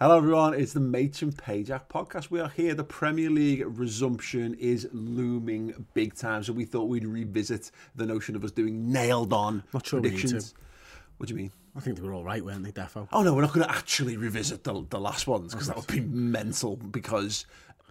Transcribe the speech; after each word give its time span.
Hello, 0.00 0.16
everyone. 0.16 0.54
It's 0.54 0.72
the 0.72 0.80
Machin 0.80 1.30
Pajak 1.30 1.82
podcast. 1.88 2.28
We 2.28 2.40
are 2.40 2.48
here. 2.48 2.74
The 2.74 2.82
Premier 2.82 3.30
League 3.30 3.62
resumption 3.64 4.54
is 4.54 4.88
looming 4.92 5.86
big 5.94 6.16
time. 6.16 6.42
So 6.42 6.52
we 6.52 6.64
thought 6.64 6.88
we'd 6.88 7.04
revisit 7.04 7.70
the 7.94 8.04
notion 8.04 8.34
of 8.34 8.42
us 8.42 8.50
doing 8.50 8.90
nailed 8.90 9.32
on 9.32 9.62
Not 9.72 9.86
sure 9.86 10.00
predictions. 10.00 10.52
What 11.18 11.28
do 11.28 11.34
you 11.34 11.38
mean? 11.38 11.52
I 11.76 11.80
think 11.80 11.96
they 11.96 12.02
were 12.02 12.12
all 12.12 12.24
right, 12.24 12.44
weren't 12.44 12.64
they, 12.64 12.72
Defo? 12.72 13.06
Oh 13.12 13.22
no, 13.22 13.34
we're 13.34 13.42
not 13.42 13.52
going 13.52 13.68
to 13.68 13.72
actually 13.72 14.16
revisit 14.16 14.64
the, 14.64 14.84
the 14.90 14.98
last 14.98 15.28
ones 15.28 15.52
because 15.52 15.68
that 15.68 15.76
would 15.76 15.86
be 15.86 16.00
mental 16.00 16.74
because 16.74 17.46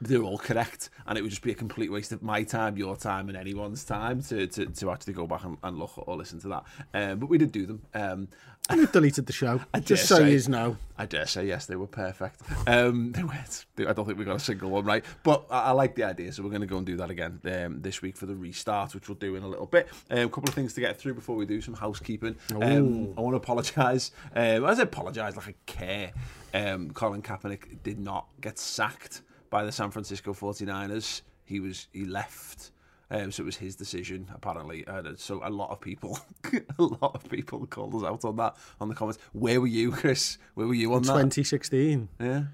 they're 0.06 0.24
all 0.24 0.38
correct 0.38 0.90
and 1.08 1.18
it 1.18 1.22
would 1.22 1.32
just 1.32 1.42
be 1.42 1.52
a 1.52 1.56
complete 1.56 1.92
waste 1.92 2.12
of 2.12 2.22
my 2.22 2.44
time, 2.44 2.78
your 2.78 2.96
time, 2.96 3.28
and 3.30 3.38
anyone's 3.38 3.84
time 3.84 4.22
to, 4.24 4.48
to, 4.48 4.66
to 4.68 4.92
actually 4.92 5.14
go 5.14 5.28
back 5.28 5.44
and, 5.44 5.58
and 5.64 5.78
look 5.78 5.92
or 6.08 6.16
listen 6.16 6.40
to 6.42 6.48
that. 6.50 6.64
Um, 6.94 7.20
but 7.20 7.30
we 7.30 7.38
did 7.38 7.52
do 7.52 7.66
them. 7.66 7.82
Um, 7.94 8.28
And 8.70 8.80
we've 8.80 8.92
deleted 8.92 9.26
the 9.26 9.34
show. 9.34 9.60
I 9.74 9.80
just 9.82 10.08
so 10.08 10.18
say- 10.18 10.32
you 10.36 10.48
know. 10.50 10.78
I 10.98 11.06
dare 11.08 11.26
say 11.26 11.48
yes, 11.48 11.66
they 11.66 11.76
were 11.76 11.88
perfect. 11.88 12.40
Um, 12.68 13.12
they 13.16 13.24
weren't. 13.24 13.66
I 13.80 13.92
don't 13.94 14.06
think 14.06 14.18
we 14.18 14.26
got 14.26 14.36
a 14.38 14.40
single 14.40 14.70
one 14.70 14.86
right, 14.86 15.04
but 15.24 15.46
I, 15.50 15.62
I 15.64 15.72
like 15.72 15.96
the 15.96 16.04
idea, 16.04 16.32
so 16.32 16.44
we're 16.44 16.50
going 16.50 16.62
to 16.62 16.68
go 16.68 16.78
and 16.78 16.86
do 16.86 16.96
that 16.98 17.10
again 17.10 17.42
um, 17.46 17.82
this 17.82 18.02
week 18.02 18.16
for 18.16 18.26
the 18.26 18.36
restart, 18.36 18.94
which 18.94 19.10
we'll 19.10 19.18
do 19.18 19.36
in 19.36 19.44
a 19.44 19.48
little 19.48 19.66
bit. 19.66 19.90
Um, 20.12 20.20
a 20.20 20.30
couple 20.30 20.48
of 20.50 20.54
things 20.56 20.74
to 20.76 20.82
get 20.82 20.98
through 21.00 21.16
before 21.16 21.36
we 21.36 21.46
do 21.46 21.60
some 21.62 21.74
housekeeping. 21.74 22.36
Um, 22.52 23.14
I 23.18 23.22
want 23.22 23.34
to 23.34 23.38
apologise. 23.38 24.12
Um, 24.36 24.64
I 24.66 24.72
apologise 24.74 25.36
like 25.36 25.48
I 25.50 25.56
care. 25.66 26.12
Um, 26.54 26.92
Colin 26.92 27.22
Kaepernick 27.24 27.82
did 27.84 28.00
not 28.00 28.28
get 28.40 28.60
sacked 28.60 29.24
by 29.54 29.64
the 29.64 29.72
San 29.72 29.92
Francisco 29.92 30.34
49ers. 30.34 31.22
He 31.46 31.60
was 31.60 31.88
he 31.94 32.06
left. 32.06 32.72
Um, 33.12 33.32
so 33.32 33.44
it 33.44 33.46
was 33.46 33.58
his 33.58 33.76
decision, 33.76 34.28
apparently. 34.34 34.84
Uh, 34.88 35.14
so 35.16 35.42
a 35.44 35.50
lot 35.52 35.70
of 35.70 35.80
people, 35.80 36.18
a 36.80 36.82
lot 36.82 37.14
of 37.14 37.30
people 37.30 37.64
called 37.68 37.94
us 37.94 38.04
out 38.04 38.26
on 38.26 38.36
that 38.38 38.56
on 38.82 38.90
the 38.90 38.96
comments. 38.96 39.20
Where 39.32 39.62
were 39.62 39.68
you, 39.68 39.92
Chris? 39.92 40.40
Where 40.56 40.66
were 40.66 40.74
you 40.74 40.92
on 40.96 41.04
that? 41.04 41.14
2016. 41.14 42.10
Yeah. 42.20 42.46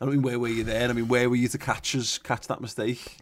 I 0.00 0.04
mean, 0.06 0.22
where 0.22 0.38
were 0.38 0.48
you 0.48 0.64
then? 0.64 0.88
I 0.88 0.94
mean, 0.94 1.08
where 1.08 1.28
were 1.28 1.36
you 1.36 1.48
to 1.48 1.58
catch 1.58 1.94
us, 1.94 2.16
catch 2.16 2.46
that 2.46 2.62
mistake? 2.62 3.18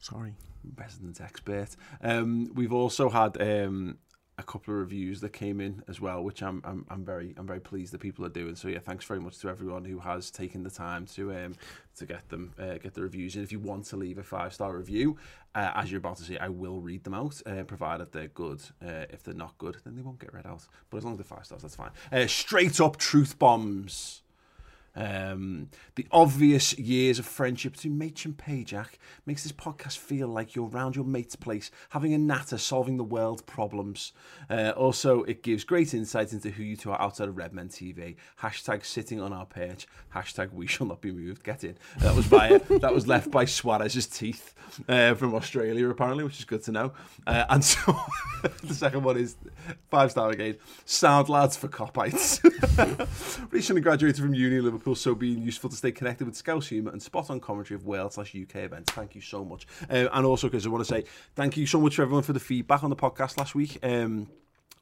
Sorry. 0.00 0.36
Resident 0.74 1.20
expert. 1.20 1.76
Um, 2.02 2.50
we've 2.54 2.72
also 2.72 3.10
had 3.10 3.40
um, 3.42 3.98
a 4.38 4.42
couple 4.44 4.72
of 4.72 4.80
reviews 4.80 5.20
that 5.20 5.32
came 5.32 5.60
in 5.60 5.82
as 5.88 6.00
well, 6.00 6.22
which 6.22 6.42
I'm, 6.42 6.62
I'm 6.64 6.86
I'm 6.88 7.04
very 7.04 7.34
I'm 7.36 7.46
very 7.46 7.60
pleased 7.60 7.92
that 7.92 8.00
people 8.00 8.24
are 8.24 8.30
doing. 8.30 8.54
So 8.54 8.68
yeah, 8.68 8.78
thanks 8.78 9.04
very 9.04 9.20
much 9.20 9.38
to 9.38 9.48
everyone 9.48 9.84
who 9.84 9.98
has 9.98 10.30
taken 10.30 10.62
the 10.62 10.70
time 10.70 11.06
to 11.06 11.32
um, 11.32 11.54
to 11.96 12.06
get 12.06 12.28
them 12.28 12.54
uh, 12.58 12.78
get 12.78 12.94
the 12.94 13.02
reviews 13.02 13.34
in. 13.36 13.42
If 13.42 13.50
you 13.50 13.58
want 13.58 13.86
to 13.86 13.96
leave 13.96 14.18
a 14.18 14.22
five 14.22 14.54
star 14.54 14.76
review, 14.76 15.16
uh, 15.54 15.72
as 15.74 15.90
you're 15.90 15.98
about 15.98 16.16
to 16.18 16.22
see, 16.22 16.38
I 16.38 16.48
will 16.48 16.80
read 16.80 17.02
them 17.02 17.14
out, 17.14 17.42
uh, 17.46 17.64
provided 17.64 18.12
they're 18.12 18.28
good. 18.28 18.62
Uh, 18.80 19.06
if 19.10 19.24
they're 19.24 19.34
not 19.34 19.58
good, 19.58 19.76
then 19.84 19.96
they 19.96 20.02
won't 20.02 20.20
get 20.20 20.32
read 20.32 20.46
out. 20.46 20.66
But 20.88 20.98
as 20.98 21.04
long 21.04 21.14
as 21.14 21.18
they're 21.18 21.24
five 21.24 21.44
stars, 21.44 21.62
that's 21.62 21.76
fine. 21.76 21.90
Uh, 22.12 22.26
straight 22.28 22.80
up 22.80 22.96
truth 22.96 23.38
bombs. 23.38 24.22
Um, 24.98 25.68
the 25.94 26.08
obvious 26.10 26.76
years 26.76 27.20
of 27.20 27.26
friendship 27.26 27.74
between 27.74 27.96
Mate 27.96 28.24
and 28.24 28.36
Pajak 28.36 28.98
makes 29.26 29.44
this 29.44 29.52
podcast 29.52 29.96
feel 29.96 30.26
like 30.26 30.56
you're 30.56 30.66
round 30.66 30.96
your 30.96 31.04
mate's 31.04 31.36
place, 31.36 31.70
having 31.90 32.12
a 32.14 32.18
natter, 32.18 32.58
solving 32.58 32.96
the 32.96 33.04
world's 33.04 33.42
problems. 33.42 34.12
Uh, 34.50 34.72
also, 34.76 35.22
it 35.22 35.44
gives 35.44 35.62
great 35.62 35.94
insight 35.94 36.32
into 36.32 36.50
who 36.50 36.64
you 36.64 36.76
two 36.76 36.90
are 36.90 37.00
outside 37.00 37.28
of 37.28 37.36
Redmen 37.36 37.68
TV. 37.68 38.16
Hashtag 38.42 38.84
sitting 38.84 39.20
on 39.20 39.32
our 39.32 39.46
perch. 39.46 39.86
Hashtag 40.16 40.52
we 40.52 40.66
shall 40.66 40.88
not 40.88 41.00
be 41.00 41.12
moved. 41.12 41.44
Get 41.44 41.62
in. 41.62 41.76
That 41.98 42.16
was 42.16 42.26
by 42.26 42.58
that 42.80 42.92
was 42.92 43.06
left 43.06 43.30
by 43.30 43.44
Suarez's 43.44 44.08
teeth 44.08 44.52
uh, 44.88 45.14
from 45.14 45.32
Australia, 45.34 45.88
apparently, 45.88 46.24
which 46.24 46.40
is 46.40 46.44
good 46.44 46.64
to 46.64 46.72
know. 46.72 46.92
Uh, 47.24 47.44
and 47.50 47.64
so 47.64 47.96
the 48.64 48.74
second 48.74 49.04
one 49.04 49.16
is 49.16 49.36
five 49.90 50.10
star 50.10 50.30
again. 50.30 50.56
Sound 50.84 51.28
lads 51.28 51.56
for 51.56 51.68
Kopites. 51.68 52.42
Recently 53.52 53.80
graduated 53.80 54.20
from 54.20 54.34
uni 54.34 54.60
Liverpool, 54.60 54.87
so 54.94 55.14
being 55.14 55.42
useful 55.42 55.70
to 55.70 55.76
stay 55.76 55.92
connected 55.92 56.26
with 56.26 56.36
Scouse 56.36 56.68
humour 56.68 56.92
and 56.92 57.02
spot 57.02 57.30
on 57.30 57.40
commentary 57.40 57.76
of 57.76 57.86
Wales 57.86 58.14
slash 58.14 58.34
UK 58.34 58.56
events. 58.56 58.92
Thank 58.92 59.14
you 59.14 59.20
so 59.20 59.44
much. 59.44 59.66
Uh, 59.90 60.08
and 60.12 60.26
also, 60.26 60.48
because 60.48 60.66
I 60.66 60.70
want 60.70 60.84
to 60.86 60.92
say 60.92 61.04
thank 61.34 61.56
you 61.56 61.66
so 61.66 61.80
much 61.80 61.96
for 61.96 62.02
everyone 62.02 62.22
for 62.22 62.32
the 62.32 62.40
feedback 62.40 62.82
on 62.82 62.90
the 62.90 62.96
podcast 62.96 63.38
last 63.38 63.54
week. 63.54 63.78
Um, 63.82 64.28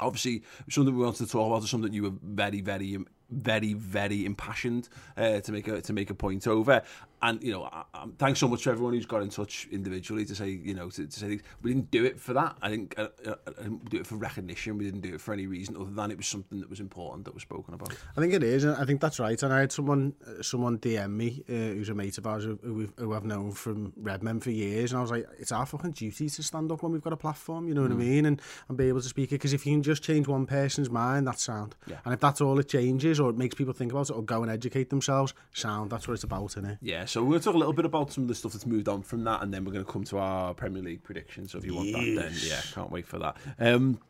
obviously, 0.00 0.43
something 0.69 0.94
we 0.97 1.05
wanted 1.05 1.27
to 1.27 1.31
talk 1.31 1.47
about 1.47 1.62
is 1.62 1.71
something 1.71 1.93
you 1.93 2.05
were 2.05 2.15
very, 2.22 2.61
very, 2.61 2.99
very, 3.31 3.75
very 3.75 4.25
impassioned 4.25 4.88
uh, 5.16 5.41
to 5.41 5.53
make 5.53 5.69
a 5.69 5.81
to 5.81 5.92
make 5.92 6.10
a 6.10 6.14
point 6.14 6.47
over. 6.47 6.82
And 7.22 7.42
you 7.42 7.50
know, 7.50 7.64
I, 7.64 7.84
I, 7.94 8.06
thanks 8.19 8.41
so 8.41 8.48
much 8.48 8.64
to 8.64 8.70
everyone 8.70 8.92
who's 8.92 9.06
got 9.06 9.22
in 9.22 9.31
touch 9.31 9.66
individually 9.72 10.25
to 10.26 10.34
say, 10.34 10.50
you 10.50 10.75
know, 10.75 10.91
to, 10.91 11.06
to 11.06 11.19
say 11.19 11.28
things. 11.28 11.42
we 11.62 11.72
didn't 11.72 11.91
do 11.91 12.04
it 12.04 12.20
for 12.20 12.34
that. 12.34 12.56
I 12.60 12.70
didn't, 12.70 12.94
uh, 12.98 13.09
uh, 13.26 13.34
I 13.47 13.62
didn't 13.62 13.88
do 13.88 13.98
it 13.98 14.06
for 14.06 14.16
recognition. 14.16 14.76
We 14.76 14.84
didn't 14.84 15.00
do 15.00 15.14
it 15.14 15.20
for 15.20 15.32
any 15.32 15.47
reason 15.47 15.76
other 15.76 15.91
than 15.91 16.10
it 16.10 16.19
was 16.19 16.26
something 16.26 16.60
that 16.60 16.69
was 16.69 16.78
important 16.78 17.25
that 17.25 17.32
was 17.32 17.42
spoken 17.42 17.72
about. 17.75 17.97
I 18.16 18.20
think 18.20 18.34
it 18.34 18.42
is, 18.42 18.64
and 18.64 18.76
I 18.76 18.84
think 18.84 19.00
that's 19.00 19.19
right. 19.19 19.43
And 19.43 19.53
I 19.53 19.60
had 19.60 19.72
someone 19.72 20.14
uh, 20.26 20.43
someone 20.43 20.78
DM 20.78 21.10
me 21.10 21.43
uh, 21.48 21.53
who's 21.53 21.88
a 21.88 21.94
mate 21.94 22.19
of 22.19 22.26
ours 22.26 22.44
who, 22.44 22.58
who, 22.62 22.88
who 22.97 23.14
I've 23.14 23.25
known 23.25 23.53
from 23.53 23.94
Redmen 23.97 24.41
for 24.41 24.50
years, 24.50 24.93
and 24.93 24.98
I 24.98 25.03
was 25.03 25.10
like, 25.10 25.26
it's 25.38 25.53
our 25.53 25.64
fucking 25.64 25.93
duty 25.93 26.28
to 26.28 26.43
stand 26.43 26.70
up 26.70 26.82
when 26.82 26.93
we've 26.93 27.03
got 27.03 27.14
a 27.14 27.16
platform, 27.16 27.66
you 27.66 27.75
know 27.75 27.82
what 27.82 27.93
I 27.93 27.94
mean, 27.94 28.26
and, 28.26 28.43
and 28.69 28.76
be 28.76 28.88
able 28.88 29.00
to 29.00 29.08
speak 29.08 29.31
it. 29.32 29.37
Because 29.37 29.54
if 29.54 29.64
you 29.64 29.72
can 29.72 29.82
just 29.82 30.03
change 30.03 30.28
one 30.28 30.44
person's 30.44 30.91
mind, 30.91 31.26
that's 31.26 31.43
sound. 31.43 31.76
Yeah. 31.87 31.97
And 32.04 32.12
if 32.12 32.20
that's 32.20 32.41
all 32.41 32.58
it 32.58 32.69
changes, 32.69 33.16
or 33.21 33.31
it 33.31 33.37
makes 33.37 33.54
people 33.54 33.72
think 33.72 33.93
about 33.93 34.10
it, 34.10 34.12
or 34.12 34.22
go 34.22 34.43
and 34.43 34.50
educate 34.50 34.91
themselves, 34.91 35.34
sound. 35.53 35.91
That's 35.91 36.06
what 36.06 36.15
it's 36.15 36.25
about, 36.25 36.53
isn't 36.53 36.65
it? 36.65 36.78
Yeah, 36.82 37.04
so 37.04 37.22
we're 37.22 37.31
going 37.31 37.41
to 37.41 37.44
talk 37.44 37.54
a 37.54 37.59
little 37.59 37.72
bit 37.72 37.84
about 37.84 38.12
some 38.12 38.25
of 38.25 38.28
the 38.28 38.34
stuff 38.34 38.53
that's 38.53 38.66
moved 38.66 38.88
on 38.88 39.03
from 39.03 39.25
that, 39.25 39.43
and 39.43 39.53
then 39.53 39.65
we're 39.65 39.72
going 39.72 39.84
to 39.84 39.91
come 39.91 40.04
to 40.04 40.19
our 40.19 40.54
Premier 40.54 40.82
League 40.82 41.03
predictions. 41.03 41.53
So 41.53 41.59
if 41.59 41.65
you 41.65 41.75
want 41.75 41.93
that, 41.93 42.22
then 42.22 42.32
yeah, 42.43 42.60
can't 42.75 42.91
wait 42.91 43.06
for 43.06 43.19
that. 43.19 43.37
Um, 43.59 44.00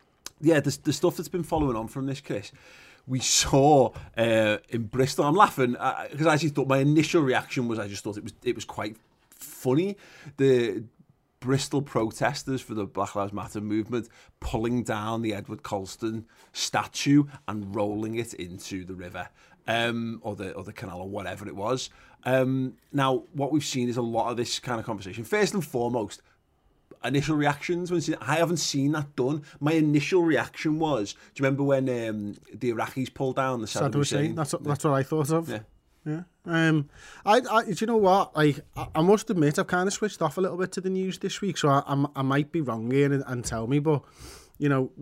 yeah, 0.41 0.61
the, 0.61 0.77
the 0.85 0.93
stuff 0.93 1.17
that's 1.17 1.29
been 1.29 1.43
following 1.43 1.77
on 1.77 1.89
from 1.89 2.07
this, 2.07 2.21
Chris. 2.21 2.53
We 3.07 3.21
saw 3.21 3.93
uh, 4.17 4.59
in 4.69 4.85
Bristol. 4.85 5.25
I'm 5.27 5.37
laughing 5.37 5.73
because 6.11 6.27
I 6.27 6.35
actually 6.35 6.49
thought 6.49 6.67
my 6.67 6.79
initial 6.79 7.23
reaction 7.23 7.69
was 7.69 7.79
I 7.79 7.87
just 7.87 8.03
thought 8.03 8.17
it 8.17 8.25
was 8.25 8.35
it 8.43 8.57
was 8.57 8.65
quite 8.65 8.97
funny. 9.31 9.97
The 10.39 10.83
Bristol 11.47 11.81
protesters 11.81 12.61
for 12.61 12.75
the 12.75 12.87
Black 12.87 13.15
Lives 13.15 13.33
Matter 13.33 13.61
movement 13.61 14.09
pulling 14.41 14.83
down 14.83 15.23
the 15.23 15.33
Edward 15.33 15.63
Colston 15.63 16.27
statue 16.53 17.23
and 17.47 17.73
rolling 17.73 18.17
it 18.17 18.35
into 18.35 18.85
the 18.85 18.97
river 18.97 19.29
um, 19.69 20.19
or 20.25 20.35
the 20.35 20.53
or 20.55 20.65
the 20.65 20.73
canal 20.73 21.03
or 21.03 21.09
whatever 21.09 21.47
it 21.47 21.55
was. 21.55 21.89
Um, 22.25 22.75
now, 22.93 23.23
what 23.33 23.53
we've 23.53 23.65
seen 23.65 23.89
is 23.89 23.97
a 23.97 24.03
lot 24.03 24.29
of 24.29 24.37
this 24.37 24.59
kind 24.59 24.81
of 24.81 24.87
conversation. 24.87 25.23
First 25.23 25.55
and 25.55 25.65
foremost, 25.65 26.21
initial 27.05 27.37
reactions 27.37 27.93
when 27.93 28.01
see- 28.01 28.17
I 28.21 28.35
haven't 28.35 28.57
seen 28.57 28.91
that 28.93 29.15
done. 29.15 29.45
My 29.61 29.75
initial 29.75 30.25
reaction 30.25 30.81
was, 30.81 31.13
do 31.13 31.19
you 31.37 31.45
remember 31.45 31.63
when 31.63 31.89
um, 31.89 32.35
the 32.53 32.73
Iraqis 32.73 33.15
pulled 33.15 33.37
down 33.37 33.61
the 33.61 33.69
Saddam 33.69 33.93
Saddam 33.93 33.95
Hussein. 33.95 34.35
That's 34.35 34.53
what, 34.53 34.65
that's 34.65 34.83
what 34.83 34.95
I 34.95 35.05
thought 35.05 35.31
of. 35.31 35.49
Yeah. 35.49 35.61
Yeah. 36.07 36.23
Um, 36.45 36.89
I, 37.25 37.43
I, 37.51 37.65
do 37.65 37.75
you 37.79 37.87
know 37.89 37.97
what? 37.97 38.37
Like, 38.37 38.61
I, 38.77 38.87
I 38.95 39.03
must 39.03 39.29
admit, 39.29 39.59
I've 39.59 39.67
kind 39.67 39.89
of 39.89 39.93
switched 39.93 40.23
off 40.23 40.39
a 40.39 40.41
little 40.41 40.57
bit 40.57 40.71
to 40.73 40.81
the 40.81 40.89
news 40.89 41.19
this 41.19 41.41
week, 41.41 41.59
so 41.59 41.69
I, 41.69 41.83
I'm, 41.87 42.07
I 42.15 42.23
might 42.23 42.53
be 42.53 42.61
wrong 42.61 42.91
here 42.91 43.13
and, 43.13 43.25
and 43.27 43.45
tell 43.45 43.67
me, 43.67 43.81
but 43.81 44.03
you 44.57 44.69
know, 44.69 44.93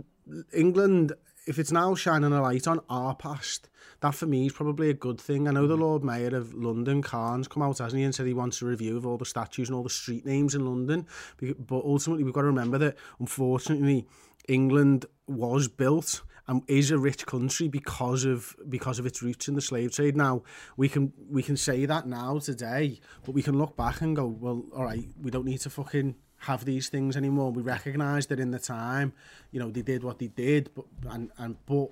England 0.52 1.12
if 1.46 1.58
it's 1.58 1.72
now 1.72 1.94
shining 1.94 2.32
a 2.32 2.42
light 2.42 2.66
on 2.66 2.80
our 2.88 3.14
past, 3.14 3.68
that 4.00 4.14
for 4.14 4.26
me 4.26 4.46
is 4.46 4.52
probably 4.52 4.90
a 4.90 4.94
good 4.94 5.20
thing. 5.20 5.46
I 5.46 5.52
know 5.52 5.66
the 5.66 5.76
Lord 5.76 6.04
Mayor 6.04 6.34
of 6.34 6.54
London, 6.54 7.02
Khan's, 7.02 7.48
come 7.48 7.62
out, 7.62 7.78
hasn't 7.78 7.98
he, 7.98 8.04
and 8.04 8.14
said 8.14 8.26
he 8.26 8.34
wants 8.34 8.62
a 8.62 8.66
review 8.66 8.96
of 8.96 9.06
all 9.06 9.18
the 9.18 9.24
statues 9.24 9.68
and 9.68 9.76
all 9.76 9.82
the 9.82 9.90
street 9.90 10.24
names 10.24 10.54
in 10.54 10.64
London. 10.64 11.06
But 11.40 11.84
ultimately, 11.84 12.24
we've 12.24 12.32
got 12.32 12.42
to 12.42 12.46
remember 12.46 12.78
that, 12.78 12.96
unfortunately, 13.18 14.06
England 14.48 15.06
was 15.26 15.68
built 15.68 16.22
and 16.46 16.62
is 16.66 16.90
a 16.90 16.98
rich 16.98 17.26
country 17.26 17.68
because 17.68 18.24
of 18.24 18.54
because 18.68 18.98
of 18.98 19.06
its 19.06 19.22
roots 19.22 19.48
in 19.48 19.54
the 19.54 19.60
slave 19.60 19.92
trade. 19.92 20.16
Now 20.16 20.42
we 20.76 20.88
can 20.88 21.12
we 21.28 21.42
can 21.42 21.56
say 21.56 21.86
that 21.86 22.06
now 22.06 22.38
today, 22.38 23.00
but 23.24 23.32
we 23.32 23.42
can 23.42 23.58
look 23.58 23.76
back 23.76 24.00
and 24.00 24.14
go, 24.14 24.26
well, 24.26 24.64
all 24.74 24.84
right, 24.84 25.08
we 25.20 25.30
don't 25.30 25.46
need 25.46 25.60
to 25.60 25.70
fucking 25.70 26.16
have 26.38 26.64
these 26.64 26.88
things 26.88 27.16
anymore. 27.16 27.50
We 27.52 27.62
recognise 27.62 28.26
that 28.26 28.38
in 28.38 28.50
the 28.50 28.58
time, 28.58 29.12
you 29.50 29.60
know, 29.60 29.70
they 29.70 29.82
did 29.82 30.04
what 30.04 30.18
they 30.18 30.28
did, 30.28 30.70
but 30.74 30.84
and 31.10 31.30
and 31.38 31.56
but 31.66 31.88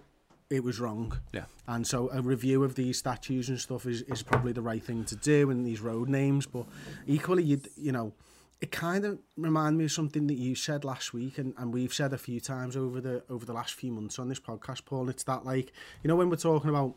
it 0.51 0.63
was 0.63 0.79
wrong. 0.79 1.19
Yeah. 1.33 1.45
And 1.67 1.87
so 1.87 2.11
a 2.13 2.21
review 2.21 2.63
of 2.63 2.75
these 2.75 2.99
statues 2.99 3.49
and 3.49 3.59
stuff 3.59 3.87
is, 3.87 4.03
is 4.03 4.23
probably 4.23 4.53
the 4.53 4.61
right 4.61 4.85
thing 4.85 5.05
to 5.07 5.17
do 5.17 5.51
and 5.51 5.65
these 5.65 5.81
road 5.81 6.11
names. 6.11 6.45
But 6.45 6.67
equally, 7.07 7.43
you 7.43 7.61
you 7.77 7.93
know, 7.93 8.13
it 8.63 8.71
kind 8.71 9.05
of 9.05 9.19
reminded 9.37 9.77
me 9.77 9.85
of 9.85 9.93
something 9.93 10.29
that 10.29 10.39
you 10.39 10.55
said 10.55 10.85
last 10.85 11.13
week 11.13 11.37
and, 11.37 11.53
and 11.59 11.75
we've 11.75 11.93
said 11.93 12.13
a 12.13 12.19
few 12.19 12.41
times 12.41 12.77
over 12.77 13.01
the 13.01 13.23
over 13.29 13.45
the 13.45 13.53
last 13.53 13.75
few 13.75 13.93
months 13.93 14.19
on 14.19 14.29
this 14.29 14.41
podcast, 14.41 14.87
Paul. 14.87 15.11
It's 15.11 15.25
that 15.25 15.45
like, 15.45 15.73
you 16.03 16.09
know, 16.09 16.17
when 16.17 16.31
we're 16.31 16.37
talking 16.37 16.71
about 16.71 16.95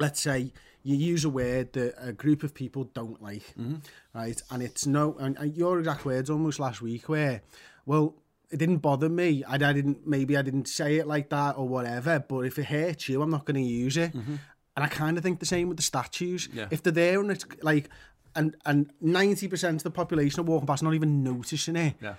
let's 0.00 0.20
say 0.20 0.52
you 0.82 0.96
use 0.96 1.24
a 1.24 1.28
word 1.28 1.72
that 1.72 1.94
a 2.00 2.12
group 2.12 2.42
of 2.42 2.54
people 2.54 2.84
don't 2.94 3.20
like, 3.22 3.42
mm-hmm. 3.58 3.76
right? 4.14 4.40
And 4.50 4.62
it's 4.62 4.86
no, 4.86 5.16
and, 5.18 5.36
and 5.36 5.54
your 5.56 5.78
exact 5.78 6.04
words 6.04 6.30
almost 6.30 6.60
last 6.60 6.80
week 6.80 7.08
where, 7.08 7.42
well, 7.84 8.14
it 8.50 8.58
didn't 8.58 8.78
bother 8.78 9.08
me. 9.08 9.42
I, 9.42 9.54
I 9.54 9.72
didn't, 9.72 10.06
maybe 10.06 10.36
I 10.36 10.42
didn't 10.42 10.68
say 10.68 10.96
it 10.96 11.06
like 11.06 11.30
that 11.30 11.58
or 11.58 11.68
whatever, 11.68 12.20
but 12.20 12.40
if 12.40 12.58
it 12.58 12.66
hurts 12.66 13.08
you, 13.08 13.20
I'm 13.20 13.30
not 13.30 13.44
going 13.44 13.56
to 13.56 13.68
use 13.68 13.96
it. 13.96 14.12
Mm-hmm. 14.12 14.36
And 14.76 14.84
I 14.84 14.88
kind 14.88 15.16
of 15.16 15.24
think 15.24 15.40
the 15.40 15.46
same 15.46 15.68
with 15.68 15.78
the 15.78 15.82
statues. 15.82 16.48
Yeah. 16.52 16.68
If 16.70 16.82
they're 16.82 16.92
there 16.92 17.20
and 17.20 17.30
it's 17.32 17.46
like, 17.62 17.88
and 18.36 18.56
and 18.64 18.90
90% 19.02 19.76
of 19.76 19.82
the 19.82 19.90
population 19.90 20.40
are 20.40 20.44
walking 20.44 20.66
past 20.66 20.82
not 20.82 20.94
even 20.94 21.22
noticing 21.22 21.76
it. 21.76 21.94
Yeah. 22.00 22.14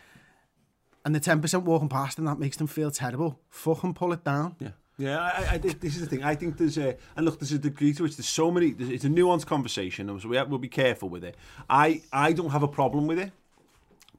And 1.05 1.15
the 1.15 1.21
10% 1.21 1.63
walking 1.63 1.87
past 1.87 2.17
and 2.17 2.27
that 2.27 2.37
makes 2.37 2.57
them 2.57 2.67
feel 2.67 2.91
terrible. 2.91 3.39
Fucking 3.49 3.93
pull 3.93 4.11
it 4.11 4.25
down. 4.25 4.57
Yeah. 4.59 4.71
Yeah, 4.99 5.19
I, 5.19 5.53
I, 5.53 5.57
this 5.59 5.95
is 5.95 6.01
the 6.01 6.07
thing. 6.07 6.23
I 6.23 6.33
think 6.33 6.57
there's 6.57 6.77
a, 6.79 6.97
and 7.15 7.23
look, 7.23 7.39
there's 7.39 7.51
a 7.51 7.59
degree 7.59 7.93
to 7.93 8.03
which 8.03 8.17
there's 8.17 8.27
so 8.27 8.49
many. 8.49 8.71
There's, 8.71 8.89
it's 8.89 9.05
a 9.05 9.09
nuanced 9.09 9.45
conversation, 9.45 10.19
so 10.19 10.27
we 10.27 10.37
have, 10.37 10.49
we'll 10.49 10.57
be 10.57 10.67
careful 10.67 11.07
with 11.07 11.23
it. 11.23 11.35
I, 11.69 12.01
I 12.11 12.33
don't 12.33 12.49
have 12.49 12.63
a 12.63 12.67
problem 12.67 13.05
with 13.05 13.19
it 13.19 13.31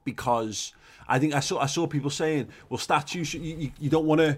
because 0.05 0.73
I 1.05 1.19
think 1.19 1.33
I 1.33 1.41
saw, 1.41 1.59
I 1.59 1.65
saw 1.65 1.85
people 1.85 2.09
saying, 2.09 2.47
well, 2.69 2.77
statues, 2.77 3.33
you, 3.33 3.41
you, 3.41 3.71
you 3.77 3.89
don't 3.89 4.05
want 4.05 4.21
to, 4.21 4.37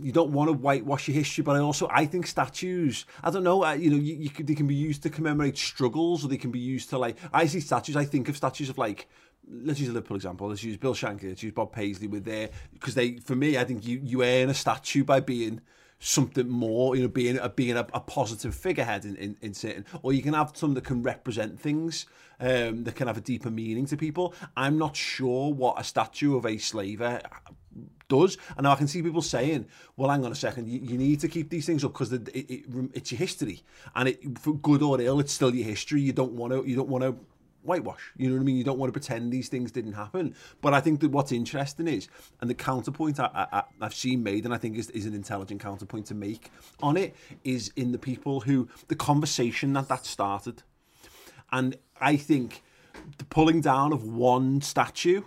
you 0.00 0.12
don't 0.12 0.32
want 0.32 0.48
to 0.48 0.52
whitewash 0.52 1.08
your 1.08 1.16
history, 1.16 1.42
but 1.42 1.56
I 1.56 1.60
also 1.60 1.88
I 1.90 2.06
think 2.06 2.26
statues. 2.26 3.06
I 3.22 3.30
don't 3.30 3.44
know. 3.44 3.64
Uh, 3.64 3.72
you 3.72 3.90
know, 3.90 3.96
you, 3.96 4.14
you 4.14 4.30
could, 4.30 4.46
they 4.46 4.54
can 4.54 4.66
be 4.66 4.74
used 4.74 5.02
to 5.02 5.10
commemorate 5.10 5.58
struggles, 5.58 6.24
or 6.24 6.28
they 6.28 6.36
can 6.36 6.50
be 6.50 6.58
used 6.58 6.90
to 6.90 6.98
like. 6.98 7.16
I 7.32 7.46
see 7.46 7.60
statues. 7.60 7.96
I 7.96 8.04
think 8.04 8.28
of 8.28 8.36
statues 8.36 8.68
of 8.68 8.78
like. 8.78 9.08
Let's 9.50 9.80
use 9.80 9.88
a 9.88 9.92
Liverpool 9.92 10.16
example. 10.16 10.48
Let's 10.48 10.62
use 10.62 10.76
Bill 10.76 10.94
Shankly. 10.94 11.30
Let's 11.30 11.42
use 11.42 11.52
Bob 11.52 11.72
Paisley 11.72 12.06
with 12.06 12.24
their 12.24 12.50
because 12.72 12.94
they 12.94 13.16
for 13.16 13.34
me 13.34 13.56
I 13.56 13.64
think 13.64 13.86
you 13.86 14.00
you 14.02 14.22
earn 14.22 14.50
a 14.50 14.54
statue 14.54 15.04
by 15.04 15.20
being 15.20 15.62
something 16.00 16.48
more, 16.48 16.94
you 16.94 17.02
know, 17.02 17.08
being 17.08 17.38
a 17.38 17.48
being 17.48 17.76
a, 17.76 17.86
a 17.92 18.00
positive 18.00 18.54
figurehead 18.54 19.04
in, 19.04 19.16
in, 19.16 19.36
in 19.40 19.54
certain, 19.54 19.84
or 20.02 20.12
you 20.12 20.22
can 20.22 20.34
have 20.34 20.52
some 20.54 20.74
that 20.74 20.84
can 20.84 21.02
represent 21.02 21.58
things 21.58 22.06
um, 22.40 22.84
that 22.84 22.94
can 22.94 23.06
have 23.06 23.16
a 23.16 23.22
deeper 23.22 23.50
meaning 23.50 23.86
to 23.86 23.96
people. 23.96 24.34
I'm 24.56 24.78
not 24.78 24.96
sure 24.96 25.52
what 25.52 25.80
a 25.80 25.84
statue 25.84 26.36
of 26.36 26.46
a 26.46 26.58
slaver 26.58 27.20
does. 28.08 28.36
And 28.56 28.64
now 28.64 28.72
I 28.72 28.76
can 28.76 28.88
see 28.88 29.02
people 29.02 29.22
saying, 29.22 29.66
well, 29.96 30.10
hang 30.10 30.24
on 30.24 30.32
a 30.32 30.36
second, 30.36 30.68
you, 30.68 30.80
you 30.80 30.98
need 30.98 31.20
to 31.20 31.28
keep 31.28 31.50
these 31.50 31.66
things 31.66 31.84
up 31.84 31.92
because 31.92 32.12
it, 32.12 32.28
it, 32.28 32.64
it's 32.94 33.12
your 33.12 33.18
history. 33.18 33.62
And 33.94 34.08
it, 34.08 34.38
for 34.38 34.54
good 34.54 34.82
or 34.82 35.00
ill, 35.00 35.20
it's 35.20 35.32
still 35.32 35.54
your 35.54 35.66
history. 35.66 36.00
You 36.00 36.12
don't 36.12 36.32
want 36.32 36.52
to, 36.52 36.68
you 36.68 36.76
don't 36.76 36.88
want 36.88 37.04
to 37.04 37.16
whitewash. 37.62 38.12
You 38.16 38.28
know 38.28 38.36
what 38.36 38.40
I 38.40 38.44
mean? 38.44 38.56
You 38.56 38.64
don't 38.64 38.78
want 38.78 38.88
to 38.88 38.98
pretend 38.98 39.32
these 39.32 39.48
things 39.48 39.70
didn't 39.70 39.92
happen. 39.92 40.34
But 40.60 40.74
I 40.74 40.80
think 40.80 41.00
that 41.00 41.10
what's 41.10 41.32
interesting 41.32 41.86
is, 41.86 42.08
and 42.40 42.48
the 42.48 42.54
counterpoint 42.54 43.20
I, 43.20 43.64
I've 43.80 43.94
seen 43.94 44.22
made, 44.22 44.44
and 44.44 44.54
I 44.54 44.58
think 44.58 44.76
is, 44.76 44.90
is 44.90 45.06
an 45.06 45.14
intelligent 45.14 45.60
counterpoint 45.60 46.06
to 46.06 46.14
make 46.14 46.50
on 46.82 46.96
it, 46.96 47.14
is 47.44 47.72
in 47.76 47.92
the 47.92 47.98
people 47.98 48.40
who, 48.40 48.68
the 48.88 48.96
conversation 48.96 49.72
that 49.74 49.88
that 49.88 50.06
started. 50.06 50.62
And 51.52 51.76
I 52.00 52.16
think 52.16 52.62
the 53.18 53.24
pulling 53.24 53.60
down 53.60 53.92
of 53.92 54.02
one 54.04 54.60
statue 54.60 55.22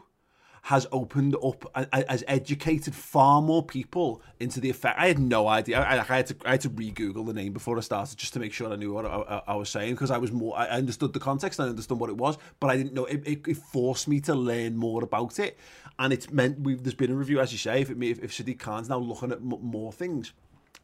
has 0.63 0.85
opened 0.91 1.35
up, 1.43 1.65
has 1.91 2.23
educated 2.27 2.93
far 2.93 3.41
more 3.41 3.63
people 3.63 4.21
into 4.39 4.59
the 4.59 4.69
effect. 4.69 4.99
I 4.99 5.07
had 5.07 5.17
no 5.17 5.47
idea. 5.47 5.79
I, 5.79 5.99
I 5.99 6.03
had 6.03 6.27
to, 6.27 6.35
I 6.45 6.51
had 6.51 6.61
to 6.61 6.69
re-Google 6.69 7.23
the 7.23 7.33
name 7.33 7.51
before 7.51 7.77
I 7.77 7.81
started 7.81 8.15
just 8.17 8.33
to 8.33 8.39
make 8.39 8.53
sure 8.53 8.71
I 8.71 8.75
knew 8.75 8.93
what 8.93 9.05
I, 9.05 9.09
I, 9.09 9.41
I 9.47 9.55
was 9.55 9.69
saying 9.69 9.95
because 9.95 10.11
I 10.11 10.19
was 10.19 10.31
more, 10.31 10.55
I 10.57 10.67
understood 10.67 11.13
the 11.13 11.19
context, 11.19 11.59
I 11.59 11.63
understood 11.63 11.99
what 11.99 12.11
it 12.11 12.17
was, 12.17 12.37
but 12.59 12.69
I 12.69 12.77
didn't 12.77 12.93
know. 12.93 13.05
It, 13.05 13.23
it, 13.25 13.47
it 13.47 13.57
forced 13.57 14.07
me 14.07 14.19
to 14.21 14.35
learn 14.35 14.77
more 14.77 15.03
about 15.03 15.39
it, 15.39 15.57
and 15.97 16.13
it's 16.13 16.29
meant 16.31 16.59
we've, 16.59 16.83
there's 16.83 16.93
been 16.93 17.11
a 17.11 17.15
review, 17.15 17.39
as 17.39 17.51
you 17.51 17.57
say. 17.57 17.81
If 17.81 17.89
it, 17.89 18.01
if, 18.03 18.19
if 18.19 18.31
Sadiq 18.31 18.59
Khan's 18.59 18.87
now 18.87 18.99
looking 18.99 19.31
at 19.31 19.39
m- 19.39 19.57
more 19.61 19.91
things, 19.91 20.31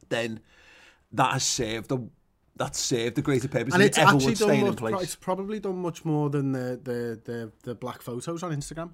then 0.09 0.39
that 1.11 1.33
has 1.33 1.43
saved 1.43 1.89
the 1.89 1.99
that's 2.55 2.79
saved 2.79 3.13
the 3.13 3.21
greater 3.21 3.47
purpose 3.47 3.75
and 3.75 3.83
it's 3.83 3.99
actually 3.99 4.33
done 4.33 4.75
much, 4.81 5.03
it's 5.03 5.15
probably 5.15 5.59
done 5.59 5.77
much 5.77 6.03
more 6.03 6.31
than 6.31 6.51
the, 6.51 6.79
the 6.83 7.21
the 7.23 7.51
the 7.61 7.75
black 7.75 8.01
photos 8.01 8.41
on 8.41 8.51
Instagram 8.51 8.89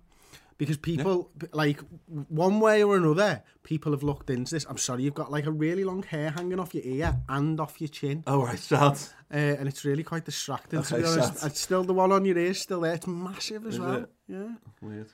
because 0.57 0.77
people 0.77 1.31
yeah. 1.41 1.47
like 1.53 1.79
one 2.29 2.59
way 2.59 2.83
or 2.83 2.95
another 2.97 3.43
people 3.63 3.91
have 3.91 4.03
looked 4.03 4.29
into 4.29 4.53
this 4.53 4.65
i'm 4.69 4.77
sorry 4.77 5.03
you've 5.03 5.13
got 5.13 5.31
like 5.31 5.45
a 5.45 5.51
really 5.51 5.83
long 5.83 6.03
hair 6.03 6.31
hanging 6.31 6.59
off 6.59 6.73
your 6.73 6.83
ear 6.83 7.17
and 7.29 7.59
off 7.59 7.79
your 7.79 7.87
chin 7.87 8.23
oh 8.27 8.43
right 8.43 8.59
sad 8.59 8.97
uh, 9.33 9.35
and 9.35 9.67
it's 9.67 9.83
really 9.85 10.03
quite 10.03 10.25
distracting 10.25 10.79
okay, 10.79 10.89
to 10.89 10.95
be 11.01 11.07
honest 11.07 11.37
sad. 11.37 11.51
it's 11.51 11.59
still 11.59 11.83
the 11.83 11.93
one 11.93 12.11
on 12.11 12.25
your 12.25 12.37
ear 12.37 12.53
still 12.53 12.81
there 12.81 12.93
it's 12.93 13.07
massive 13.07 13.65
as 13.65 13.75
Is 13.75 13.79
well 13.79 13.93
it? 13.95 14.09
yeah 14.27 14.49
weird 14.81 15.09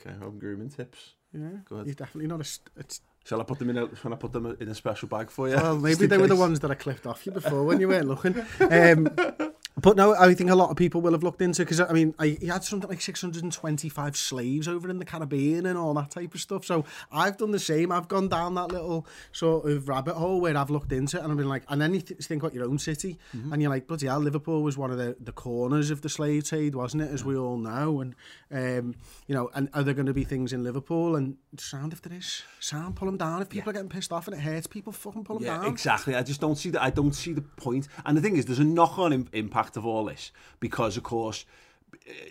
okay 0.00 0.16
home 0.18 0.38
grooming 0.38 0.68
tips 0.68 1.14
yeah 1.32 1.48
good 1.64 1.86
you're 1.86 1.94
definitely 1.94 2.28
not 2.28 2.40
a 2.40 2.48
it's 2.78 3.00
Shall 3.24 3.40
I 3.40 3.44
put 3.44 3.58
them 3.58 3.70
in? 3.70 3.78
A, 3.78 3.96
shall 3.96 4.12
I 4.12 4.16
put 4.16 4.32
them 4.32 4.56
in 4.58 4.68
a 4.68 4.74
special 4.74 5.08
bag 5.08 5.30
for 5.30 5.48
you? 5.48 5.54
Well, 5.54 5.76
maybe 5.78 6.06
they 6.06 6.16
case. 6.16 6.20
were 6.22 6.26
the 6.26 6.36
ones 6.36 6.60
that 6.60 6.70
I 6.70 6.74
clipped 6.74 7.06
off 7.06 7.24
you 7.24 7.32
before 7.32 7.62
when 7.64 7.80
you 7.80 7.88
weren't 7.88 8.08
looking. 8.08 8.34
Um, 8.60 9.08
But 9.80 9.96
no, 9.96 10.14
I 10.14 10.34
think 10.34 10.50
a 10.50 10.54
lot 10.54 10.70
of 10.70 10.76
people 10.76 11.00
will 11.00 11.12
have 11.12 11.22
looked 11.22 11.40
into 11.40 11.62
because 11.62 11.80
I 11.80 11.92
mean, 11.92 12.14
I, 12.18 12.36
he 12.40 12.46
had 12.46 12.62
something 12.62 12.90
like 12.90 13.00
625 13.00 14.16
slaves 14.16 14.68
over 14.68 14.90
in 14.90 14.98
the 14.98 15.04
Caribbean 15.04 15.64
and 15.64 15.78
all 15.78 15.94
that 15.94 16.10
type 16.10 16.34
of 16.34 16.40
stuff. 16.40 16.64
So 16.66 16.84
I've 17.10 17.38
done 17.38 17.52
the 17.52 17.58
same. 17.58 17.90
I've 17.90 18.06
gone 18.06 18.28
down 18.28 18.54
that 18.56 18.70
little 18.70 19.06
sort 19.32 19.70
of 19.70 19.88
rabbit 19.88 20.14
hole 20.14 20.40
where 20.42 20.56
I've 20.56 20.68
looked 20.68 20.92
into 20.92 21.16
it 21.16 21.22
and 21.22 21.32
I've 21.32 21.38
been 21.38 21.48
like, 21.48 21.64
and 21.68 21.80
then 21.80 21.94
you 21.94 22.02
th- 22.02 22.20
think 22.20 22.42
about 22.42 22.54
your 22.54 22.64
own 22.64 22.78
city 22.78 23.18
mm-hmm. 23.34 23.52
and 23.52 23.62
you're 23.62 23.70
like, 23.70 23.86
bloody 23.86 24.08
hell, 24.08 24.20
Liverpool 24.20 24.62
was 24.62 24.76
one 24.76 24.90
of 24.90 24.98
the, 24.98 25.16
the 25.18 25.32
corners 25.32 25.90
of 25.90 26.02
the 26.02 26.08
slave 26.10 26.44
trade, 26.44 26.74
wasn't 26.74 27.04
it? 27.04 27.10
As 27.10 27.24
we 27.24 27.36
all 27.36 27.56
know. 27.56 28.02
And, 28.02 28.14
um, 28.50 28.94
you 29.26 29.34
know, 29.34 29.50
and 29.54 29.70
are 29.72 29.82
there 29.82 29.94
going 29.94 30.06
to 30.06 30.14
be 30.14 30.24
things 30.24 30.52
in 30.52 30.62
Liverpool? 30.62 31.16
And 31.16 31.38
sound 31.56 31.94
if 31.94 32.02
there 32.02 32.16
is, 32.16 32.42
sound, 32.60 32.96
pull 32.96 33.06
them 33.06 33.16
down. 33.16 33.40
If 33.40 33.48
people 33.48 33.72
yeah. 33.72 33.80
are 33.80 33.82
getting 33.82 33.88
pissed 33.88 34.12
off 34.12 34.28
and 34.28 34.36
it 34.36 34.40
hurts 34.40 34.66
people, 34.66 34.92
fucking 34.92 35.24
pull 35.24 35.38
them 35.38 35.46
yeah, 35.46 35.56
down. 35.56 35.66
Exactly. 35.66 36.14
I 36.14 36.22
just 36.22 36.42
don't 36.42 36.56
see 36.56 36.68
that. 36.70 36.82
I 36.82 36.90
don't 36.90 37.14
see 37.14 37.32
the 37.32 37.40
point. 37.40 37.88
And 38.04 38.18
the 38.18 38.20
thing 38.20 38.36
is, 38.36 38.44
there's 38.44 38.58
a 38.58 38.64
knock 38.64 38.98
on 38.98 39.12
impact 39.32 39.61
impact 39.62 39.76
of 39.76 39.86
all 39.86 40.04
this 40.04 40.32
because, 40.60 40.96
of 40.96 41.02
course, 41.02 41.44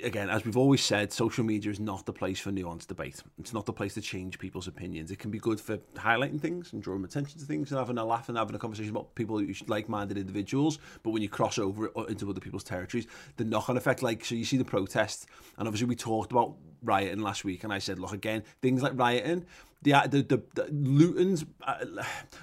again, 0.04 0.30
as 0.30 0.44
we've 0.44 0.58
always 0.58 0.84
said, 0.84 1.14
social 1.14 1.46
media 1.46 1.72
is 1.72 1.80
not 1.80 2.06
the 2.06 2.12
place 2.12 2.40
for 2.40 2.52
nuanced 2.52 2.88
debate. 2.88 3.22
It's 3.40 3.54
not 3.54 3.66
the 3.66 3.74
place 3.74 3.94
to 3.94 4.02
change 4.02 4.38
people's 4.38 4.68
opinions. 4.68 5.12
It 5.12 5.20
can 5.20 5.32
be 5.32 5.40
good 5.40 5.62
for 5.62 5.78
highlighting 5.96 6.42
things 6.42 6.74
and 6.74 6.82
drawing 6.82 7.06
attention 7.06 7.40
to 7.40 7.46
things 7.46 7.72
and 7.72 7.80
having 7.80 7.98
a 7.98 8.04
laugh 8.04 8.28
and 8.28 8.38
having 8.38 8.56
a 8.56 8.60
conversation 8.60 8.92
about 8.92 9.16
people 9.16 9.42
like-minded 9.68 10.18
individuals. 10.18 10.80
But 11.04 11.12
when 11.12 11.22
you 11.22 11.30
cross 11.30 11.58
over 11.58 11.92
uh, 11.96 12.04
into 12.06 12.30
other 12.30 12.42
people's 12.42 12.64
territories, 12.64 13.08
the 13.38 13.46
knock-on 13.46 13.78
effect, 13.78 14.04
like 14.04 14.26
so, 14.26 14.36
you 14.36 14.46
see 14.46 14.58
the 14.58 14.66
protest, 14.66 15.28
and 15.58 15.68
obviously 15.68 15.88
we 15.88 15.96
talked 15.96 16.32
about 16.32 16.56
rioting 16.84 17.22
last 17.22 17.46
week, 17.46 17.64
and 17.64 17.72
I 17.72 17.80
said, 17.80 18.00
look, 18.00 18.14
again, 18.14 18.44
things 18.62 18.82
like 18.82 18.94
rioting 18.96 19.46
the 19.82 19.94
the 20.10 20.22
the, 20.22 20.44
the 20.56 20.72
Luton's 20.72 21.46
uh, 21.64 21.86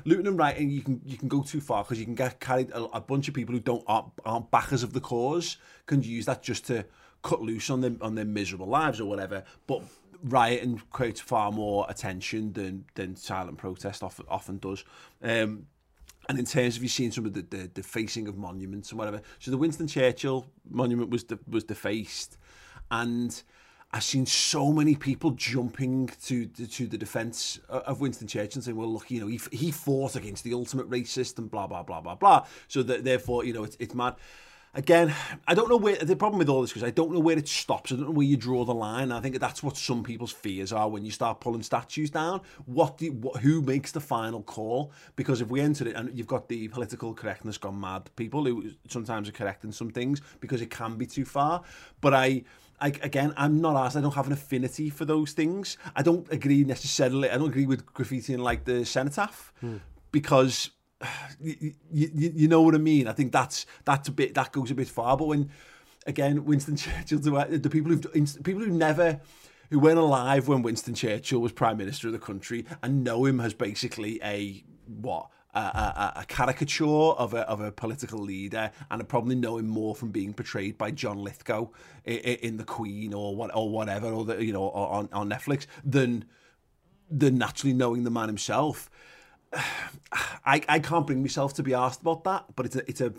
Luton 0.04 0.26
and 0.26 0.38
writing 0.38 0.71
you 0.71 0.83
can 0.83 1.00
you 1.04 1.16
can 1.16 1.28
go 1.28 1.42
too 1.42 1.61
far 1.61 1.85
because 1.85 1.99
you 1.99 2.04
can 2.04 2.14
get 2.14 2.40
carried 2.40 2.71
a, 2.71 2.85
a, 2.97 3.00
bunch 3.00 3.28
of 3.28 3.35
people 3.35 3.54
who 3.54 3.61
don't 3.61 3.85
aren't, 3.87 4.12
aren't 4.25 4.50
backers 4.50 4.83
of 4.83 4.92
the 4.92 5.00
cause 5.00 5.57
can 5.87 6.02
use 6.02 6.26
that 6.26 6.42
just 6.42 6.66
to 6.66 6.85
cut 7.23 7.40
loose 7.40 7.71
on 7.71 7.80
them 7.80 7.99
on 8.00 8.14
their 8.14 8.25
miserable 8.25 8.66
lives 8.66 9.00
or 9.00 9.07
whatever. 9.07 9.45
But 9.66 9.83
rioting 10.23 10.83
creates 10.90 11.21
far 11.21 11.52
more 11.52 11.87
attention 11.88 12.52
than 12.52 12.85
than 12.95 13.16
silent 13.16 13.59
protest 13.59 14.02
often 14.02 14.26
often 14.28 14.59
does. 14.59 14.85
Um, 15.23 15.66
and 16.28 16.38
in 16.38 16.45
terms 16.45 16.76
of 16.76 16.83
you 16.83 16.90
seeing 16.90 17.11
some 17.11 17.25
of 17.25 17.33
the, 17.33 17.40
the, 17.40 17.71
the 17.73 17.83
facing 17.83 18.28
of 18.28 18.37
monuments 18.37 18.90
and 18.90 18.99
whatever, 18.99 19.23
so 19.38 19.50
the 19.50 19.57
Winston 19.57 19.87
Churchill 19.87 20.47
monument 20.68 21.09
was 21.09 21.25
de, 21.25 21.38
was 21.49 21.64
defaced, 21.64 22.37
and 22.90 23.42
I've 23.90 24.04
seen 24.04 24.26
so 24.26 24.71
many 24.71 24.95
people 24.97 25.30
jumping 25.30 26.11
to 26.26 26.47
to 26.47 26.87
the 26.87 26.99
defence 26.99 27.59
of 27.71 28.00
Winston 28.00 28.28
Churchill 28.28 28.61
saying, 28.61 28.76
"Well, 28.76 28.92
look, 28.92 29.11
you 29.11 29.21
know, 29.21 29.28
he 29.28 29.40
he 29.50 29.71
fought 29.71 30.14
against 30.14 30.45
the 30.45 30.52
ultimate 30.52 30.90
racist 30.90 31.38
and 31.38 31.50
blah 31.50 31.66
blah 31.66 31.83
blah 31.83 32.00
blah 32.00 32.14
blah." 32.14 32.47
So 32.68 32.83
that 32.83 33.04
therefore, 33.04 33.45
you 33.45 33.54
know, 33.54 33.64
it's 33.64 33.76
it's 33.80 33.95
mad. 33.95 34.16
again, 34.75 35.14
I 35.47 35.54
don't 35.54 35.68
know 35.68 35.76
where 35.76 35.97
the 35.97 36.16
problem 36.16 36.38
with 36.38 36.49
all 36.49 36.62
this 36.62 36.71
because 36.71 36.87
I 36.87 36.90
don't 36.90 37.12
know 37.12 37.18
where 37.18 37.37
it 37.38 37.49
stops. 37.49 37.92
I 37.92 37.97
don't 37.97 38.07
know 38.07 38.11
where 38.12 38.26
you 38.26 38.37
draw 38.37 38.64
the 38.64 38.75
line. 38.75 39.11
I 39.11 39.21
think 39.21 39.38
that's 39.38 39.62
what 39.62 39.76
some 39.76 40.02
people's 40.02 40.33
fears 40.33 40.73
are 40.73 40.88
when 40.88 41.04
you 41.04 41.11
start 41.11 41.40
pulling 41.40 41.62
statues 41.62 42.11
down. 42.11 42.40
What, 42.66 42.99
do, 42.99 43.12
what 43.12 43.40
who 43.40 43.62
makes 43.62 43.92
the 43.92 44.00
final 44.00 44.42
call? 44.42 44.92
Because 45.16 45.40
if 45.40 45.49
we 45.49 45.61
enter 45.61 45.88
it, 45.88 45.97
and 45.97 46.16
you've 46.16 46.26
got 46.26 46.49
the 46.49 46.68
political 46.68 47.14
correctness 47.14 47.59
gone 47.59 47.80
mad 47.80 48.11
people 48.16 48.45
who 48.45 48.71
sometimes 48.88 49.28
are 49.28 49.33
correcting 49.33 49.73
some 49.73 49.90
things 49.90 50.21
because 50.40 50.61
it 50.61 50.71
can 50.71 50.97
be 50.97 51.07
too 51.07 51.25
far. 51.25 51.62
But 52.00 52.14
I. 52.14 52.45
I, 52.81 52.89
again, 53.03 53.35
I'm 53.37 53.61
not 53.61 53.77
asked. 53.77 53.97
I 53.97 54.01
don't 54.01 54.15
have 54.15 54.27
an 54.27 54.33
affinity 54.33 54.91
for 54.91 55.05
those 55.05 55.33
things. 55.33 55.77
I 55.97 56.03
don't 56.03 56.31
agree 56.33 56.65
necessarily. 56.65 57.31
I 57.31 57.37
don't 57.37 57.49
agree 57.49 57.67
with 57.67 57.85
graffiti 57.87 58.35
and 58.35 58.43
like 58.43 58.65
the 58.65 58.85
cenotaph 58.85 59.53
hmm. 59.61 59.77
because 60.13 60.71
you, 61.41 61.75
you, 61.91 62.11
you 62.13 62.49
know 62.49 62.63
what 62.63 62.75
I 62.75 62.79
mean. 62.79 63.09
I 63.09 63.13
think 63.13 63.33
that's 63.33 63.67
that's 63.85 64.09
a 64.09 64.13
bit 64.13 64.35
that 64.35 64.53
goes 64.53 64.71
a 64.71 64.75
bit 64.75 64.89
far. 64.89 65.17
But 65.17 65.29
when 65.29 65.51
again, 66.07 66.45
Winston 66.45 66.77
Churchill, 67.07 67.19
the 67.19 67.71
people 67.71 67.93
who 67.93 67.99
people 68.43 68.63
who 68.63 68.71
never 68.71 69.21
who 69.71 69.79
weren't 69.79 69.99
alive 69.99 70.49
when 70.49 70.63
Winston 70.63 70.95
Churchill 70.95 71.41
was 71.41 71.53
prime 71.53 71.77
minister 71.77 72.07
of 72.09 72.13
the 72.13 72.19
country 72.19 72.65
and 72.83 73.05
know 73.05 73.25
him 73.25 73.41
as 73.41 73.55
basically 73.55 74.19
a 74.23 74.65
what 74.87 75.31
a, 75.59 76.12
a, 76.17 76.21
a, 76.21 76.25
caricature 76.27 76.85
of 76.85 77.35
a, 77.35 77.41
of 77.49 77.61
a 77.61 77.73
political 77.73 78.19
leader 78.19 78.71
and 78.91 79.09
probably 79.09 79.35
know 79.35 79.59
him 79.59 79.67
more 79.67 79.95
from 79.95 80.11
being 80.11 80.33
portrayed 80.33 80.79
by 80.79 80.91
John 80.91 81.19
Lithgow 81.19 81.69
in, 82.05 82.19
in 82.19 82.57
The 82.57 82.65
Queen 82.65 83.12
or 83.15 83.35
what 83.35 83.55
or 83.55 83.69
whatever 83.69 84.09
or 84.09 84.25
the, 84.25 84.45
you 84.45 84.53
know 84.53 84.71
on, 84.71 85.09
on 85.12 85.29
Netflix 85.29 85.67
than 85.85 86.25
than 87.11 87.38
naturally 87.38 87.73
knowing 87.75 88.05
the 88.05 88.11
man 88.11 88.29
himself. 88.29 88.91
I, 89.53 90.62
I 90.69 90.79
can't 90.79 91.07
bring 91.07 91.23
myself 91.23 91.55
to 91.55 91.62
be 91.62 91.75
asked 91.75 92.00
about 92.00 92.25
that, 92.25 92.45
but 92.55 92.67
it's 92.67 92.77
a 92.77 92.88
it's 92.88 93.00
a 93.00 93.12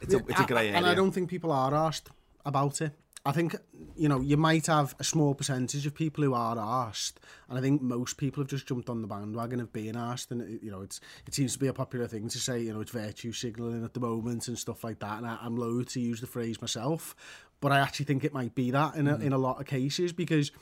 it's 0.00 0.14
a, 0.14 0.18
it's 0.18 0.40
a 0.40 0.44
grey 0.44 0.68
area. 0.68 0.76
And 0.76 0.86
I 0.86 0.94
don't 0.94 1.12
think 1.12 1.28
people 1.30 1.52
are 1.52 1.74
asked 1.74 2.10
about 2.44 2.80
it. 2.80 2.92
I 3.26 3.32
think 3.32 3.56
you 3.96 4.08
know 4.08 4.20
you 4.20 4.36
might 4.36 4.66
have 4.66 4.94
a 5.00 5.04
small 5.04 5.34
percentage 5.34 5.84
of 5.84 5.94
people 5.94 6.22
who 6.22 6.32
are 6.32 6.56
asked, 6.58 7.18
and 7.48 7.58
I 7.58 7.60
think 7.60 7.82
most 7.82 8.18
people 8.18 8.42
have 8.42 8.48
just 8.48 8.68
jumped 8.68 8.88
on 8.88 9.02
the 9.02 9.08
bandwagon 9.08 9.60
of 9.60 9.72
being 9.72 9.96
asked, 9.96 10.30
and 10.30 10.60
you 10.62 10.70
know 10.70 10.82
it's 10.82 11.00
it 11.26 11.34
seems 11.34 11.52
to 11.54 11.58
be 11.58 11.66
a 11.66 11.72
popular 11.72 12.06
thing 12.06 12.28
to 12.28 12.38
say. 12.38 12.60
You 12.60 12.72
know 12.72 12.80
it's 12.80 12.92
virtue 12.92 13.32
signalling 13.32 13.84
at 13.84 13.94
the 13.94 14.00
moment 14.00 14.46
and 14.46 14.56
stuff 14.56 14.84
like 14.84 15.00
that, 15.00 15.18
and 15.18 15.26
I, 15.26 15.38
I'm 15.42 15.56
loath 15.56 15.92
to 15.94 16.00
use 16.00 16.20
the 16.20 16.28
phrase 16.28 16.60
myself, 16.60 17.16
but 17.60 17.72
I 17.72 17.80
actually 17.80 18.06
think 18.06 18.22
it 18.22 18.32
might 18.32 18.54
be 18.54 18.70
that 18.70 18.94
in 18.94 19.08
a, 19.08 19.16
mm. 19.16 19.22
in 19.22 19.32
a 19.32 19.38
lot 19.38 19.60
of 19.60 19.66
cases 19.66 20.12
because 20.12 20.52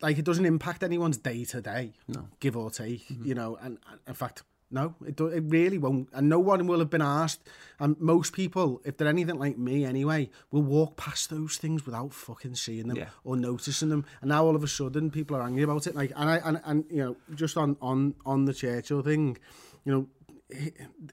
like 0.00 0.18
it 0.18 0.24
doesn't 0.24 0.46
impact 0.46 0.84
anyone's 0.84 1.16
day 1.16 1.44
to 1.46 1.60
day, 1.60 1.94
no, 2.06 2.28
give 2.38 2.56
or 2.56 2.70
take. 2.70 3.08
Mm-hmm. 3.08 3.26
You 3.26 3.34
know, 3.34 3.58
and, 3.60 3.78
and 3.90 4.00
in 4.06 4.14
fact, 4.14 4.44
no, 4.70 4.94
it 5.06 5.16
do, 5.16 5.28
it 5.28 5.44
really 5.46 5.78
won't, 5.78 6.08
and 6.12 6.28
no 6.28 6.40
one 6.40 6.66
will 6.66 6.80
have 6.80 6.90
been 6.90 7.02
asked. 7.02 7.40
And 7.78 7.98
most 8.00 8.32
people, 8.32 8.80
if 8.84 8.96
they're 8.96 9.08
anything 9.08 9.38
like 9.38 9.58
me 9.58 9.84
anyway, 9.84 10.30
will 10.50 10.62
walk 10.62 10.96
past 10.96 11.30
those 11.30 11.56
things 11.56 11.86
without 11.86 12.12
fucking 12.12 12.56
seeing 12.56 12.88
them 12.88 12.96
yeah. 12.96 13.08
or 13.22 13.36
noticing 13.36 13.90
them. 13.90 14.04
And 14.20 14.30
now 14.30 14.44
all 14.44 14.56
of 14.56 14.64
a 14.64 14.68
sudden, 14.68 15.10
people 15.10 15.36
are 15.36 15.42
angry 15.42 15.62
about 15.62 15.86
it. 15.86 15.94
Like, 15.94 16.12
and 16.16 16.28
I 16.28 16.36
and, 16.44 16.60
and 16.64 16.84
you 16.90 17.04
know, 17.04 17.16
just 17.34 17.56
on 17.56 17.76
on 17.80 18.14
on 18.24 18.46
the 18.46 18.54
Churchill 18.54 19.02
thing, 19.02 19.38
you 19.84 19.92
know, 19.92 20.08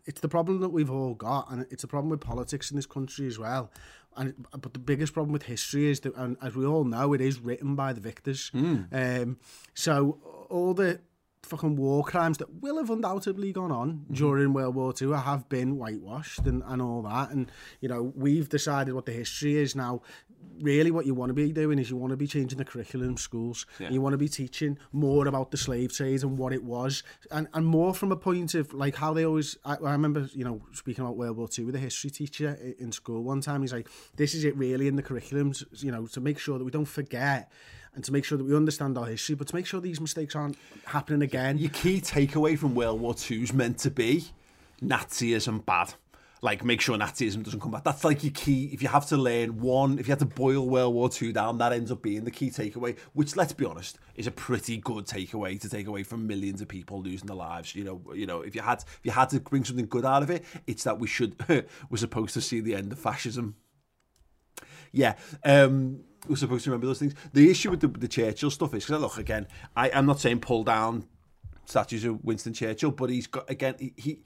it's 0.05 0.21
the 0.21 0.29
problem 0.29 0.59
that 0.61 0.69
we've 0.69 0.91
all 0.91 1.13
got, 1.13 1.51
and 1.51 1.65
it's 1.69 1.83
a 1.83 1.87
problem 1.87 2.09
with 2.09 2.21
politics 2.21 2.71
in 2.71 2.75
this 2.75 2.85
country 2.85 3.27
as 3.27 3.37
well. 3.37 3.71
And 4.15 4.45
but 4.51 4.73
the 4.73 4.79
biggest 4.79 5.13
problem 5.13 5.33
with 5.33 5.43
history 5.43 5.89
is 5.89 5.99
that, 6.01 6.15
and 6.15 6.37
as 6.41 6.55
we 6.55 6.65
all 6.65 6.83
know, 6.83 7.13
it 7.13 7.21
is 7.21 7.39
written 7.39 7.75
by 7.75 7.93
the 7.93 8.01
victors. 8.01 8.51
Mm. 8.53 9.21
Um, 9.21 9.37
so 9.73 10.19
all 10.49 10.73
the 10.73 11.01
fucking 11.45 11.75
war 11.75 12.03
crimes 12.03 12.37
that 12.37 12.61
will 12.61 12.77
have 12.77 12.89
undoubtedly 12.89 13.51
gone 13.51 13.71
on 13.71 13.93
mm-hmm. 13.93 14.13
during 14.13 14.53
World 14.53 14.75
War 14.75 14.93
II 14.99 15.13
have 15.13 15.47
been 15.49 15.77
whitewashed 15.77 16.45
and, 16.45 16.63
and 16.65 16.81
all 16.81 17.01
that. 17.03 17.31
And, 17.31 17.51
you 17.81 17.89
know, 17.89 18.13
we've 18.15 18.49
decided 18.49 18.93
what 18.93 19.05
the 19.05 19.11
history 19.11 19.57
is 19.57 19.75
now. 19.75 20.01
Really, 20.61 20.91
what 20.91 21.05
you 21.05 21.15
want 21.15 21.31
to 21.31 21.33
be 21.33 21.51
doing 21.51 21.79
is 21.79 21.89
you 21.89 21.97
want 21.97 22.11
to 22.11 22.17
be 22.17 22.27
changing 22.27 22.59
the 22.59 22.65
curriculum 22.65 23.17
schools. 23.17 23.65
Yeah. 23.79 23.89
You 23.89 24.01
want 24.01 24.13
to 24.13 24.17
be 24.17 24.29
teaching 24.29 24.77
more 24.91 25.27
about 25.27 25.49
the 25.51 25.57
slave 25.57 25.93
trade 25.93 26.21
and 26.21 26.37
what 26.37 26.53
it 26.53 26.63
was, 26.63 27.01
and, 27.31 27.47
and 27.53 27.65
more 27.65 27.93
from 27.93 28.11
a 28.11 28.15
point 28.15 28.53
of 28.53 28.71
like 28.71 28.95
how 28.95 29.13
they 29.13 29.25
always. 29.25 29.57
I, 29.65 29.77
I 29.77 29.91
remember, 29.93 30.29
you 30.31 30.45
know, 30.45 30.61
speaking 30.73 31.03
about 31.03 31.17
World 31.17 31.37
War 31.37 31.49
II 31.57 31.65
with 31.65 31.75
a 31.75 31.79
history 31.79 32.11
teacher 32.11 32.57
in 32.77 32.91
school 32.91 33.23
one 33.23 33.41
time. 33.41 33.61
He's 33.61 33.73
like, 33.73 33.89
"This 34.15 34.35
is 34.35 34.43
it 34.43 34.55
really 34.55 34.87
in 34.87 34.95
the 34.95 35.03
curriculums, 35.03 35.65
you 35.83 35.91
know, 35.91 36.05
to 36.07 36.21
make 36.21 36.37
sure 36.37 36.59
that 36.59 36.65
we 36.65 36.71
don't 36.71 36.85
forget." 36.85 37.51
And 37.95 38.03
to 38.03 38.11
make 38.11 38.25
sure 38.25 38.37
that 38.37 38.43
we 38.43 38.55
understand 38.55 38.97
our 38.97 39.05
history, 39.05 39.35
but 39.35 39.47
to 39.47 39.55
make 39.55 39.65
sure 39.65 39.79
these 39.79 40.01
mistakes 40.01 40.35
aren't 40.35 40.57
happening 40.85 41.21
again. 41.21 41.57
Your 41.57 41.69
key 41.69 42.01
takeaway 42.01 42.57
from 42.57 42.75
World 42.75 42.99
War 42.99 43.15
II 43.29 43.43
is 43.43 43.53
meant 43.53 43.77
to 43.79 43.91
be 43.91 44.25
Nazism 44.81 45.65
bad. 45.65 45.93
Like, 46.41 46.65
make 46.65 46.81
sure 46.81 46.97
Nazism 46.97 47.41
doesn't 47.41 47.61
come 47.61 47.71
back. 47.71 47.85
That's 47.85 48.03
like 48.03 48.21
your 48.21 48.33
key. 48.33 48.69
If 48.73 48.81
you 48.81 48.89
have 48.89 49.05
to 49.07 49.17
learn 49.17 49.61
one, 49.61 49.97
if 49.97 50.07
you 50.07 50.11
have 50.11 50.19
to 50.19 50.25
boil 50.25 50.67
World 50.67 50.93
War 50.93 51.09
II 51.09 51.31
down, 51.31 51.57
that 51.59 51.71
ends 51.71 51.89
up 51.89 52.01
being 52.01 52.25
the 52.25 52.31
key 52.31 52.49
takeaway, 52.49 52.97
which, 53.13 53.37
let's 53.37 53.53
be 53.53 53.63
honest, 53.63 53.97
is 54.15 54.27
a 54.27 54.31
pretty 54.31 54.75
good 54.75 55.05
takeaway 55.05 55.57
to 55.61 55.69
take 55.69 55.87
away 55.87 56.03
from 56.03 56.27
millions 56.27 56.59
of 56.59 56.67
people 56.67 57.01
losing 57.01 57.27
their 57.27 57.37
lives. 57.37 57.73
You 57.75 57.85
know, 57.85 58.01
you 58.13 58.25
know, 58.25 58.41
if 58.41 58.55
you 58.55 58.61
had 58.61 58.79
if 58.79 58.99
you 59.03 59.11
had 59.11 59.29
to 59.29 59.39
bring 59.39 59.63
something 59.63 59.85
good 59.85 60.03
out 60.03 60.21
of 60.21 60.29
it, 60.29 60.43
it's 60.67 60.83
that 60.83 60.99
we 60.99 61.07
should 61.07 61.37
we're 61.47 61.97
supposed 61.97 62.33
to 62.33 62.41
see 62.41 62.59
the 62.59 62.75
end 62.75 62.91
of 62.91 62.99
fascism. 62.99 63.55
Yeah. 64.91 65.15
Um, 65.45 66.01
we're 66.27 66.35
supposed 66.35 66.63
to 66.65 66.69
remember 66.69 66.87
those 66.87 66.99
things. 66.99 67.13
The 67.33 67.49
issue 67.49 67.71
with 67.71 67.81
the, 67.81 67.87
the 67.87 68.07
Churchill 68.07 68.51
stuff 68.51 68.73
is 68.73 68.83
because 68.85 68.99
I 68.99 69.01
look 69.01 69.17
again. 69.17 69.47
I, 69.75 69.91
I'm 69.91 70.05
not 70.05 70.19
saying 70.19 70.39
pull 70.39 70.63
down 70.63 71.07
statues 71.65 72.05
of 72.05 72.23
Winston 72.23 72.53
Churchill, 72.53 72.91
but 72.91 73.09
he's 73.09 73.27
got 73.27 73.49
again. 73.49 73.75
He, 73.79 73.93
he 73.97 74.19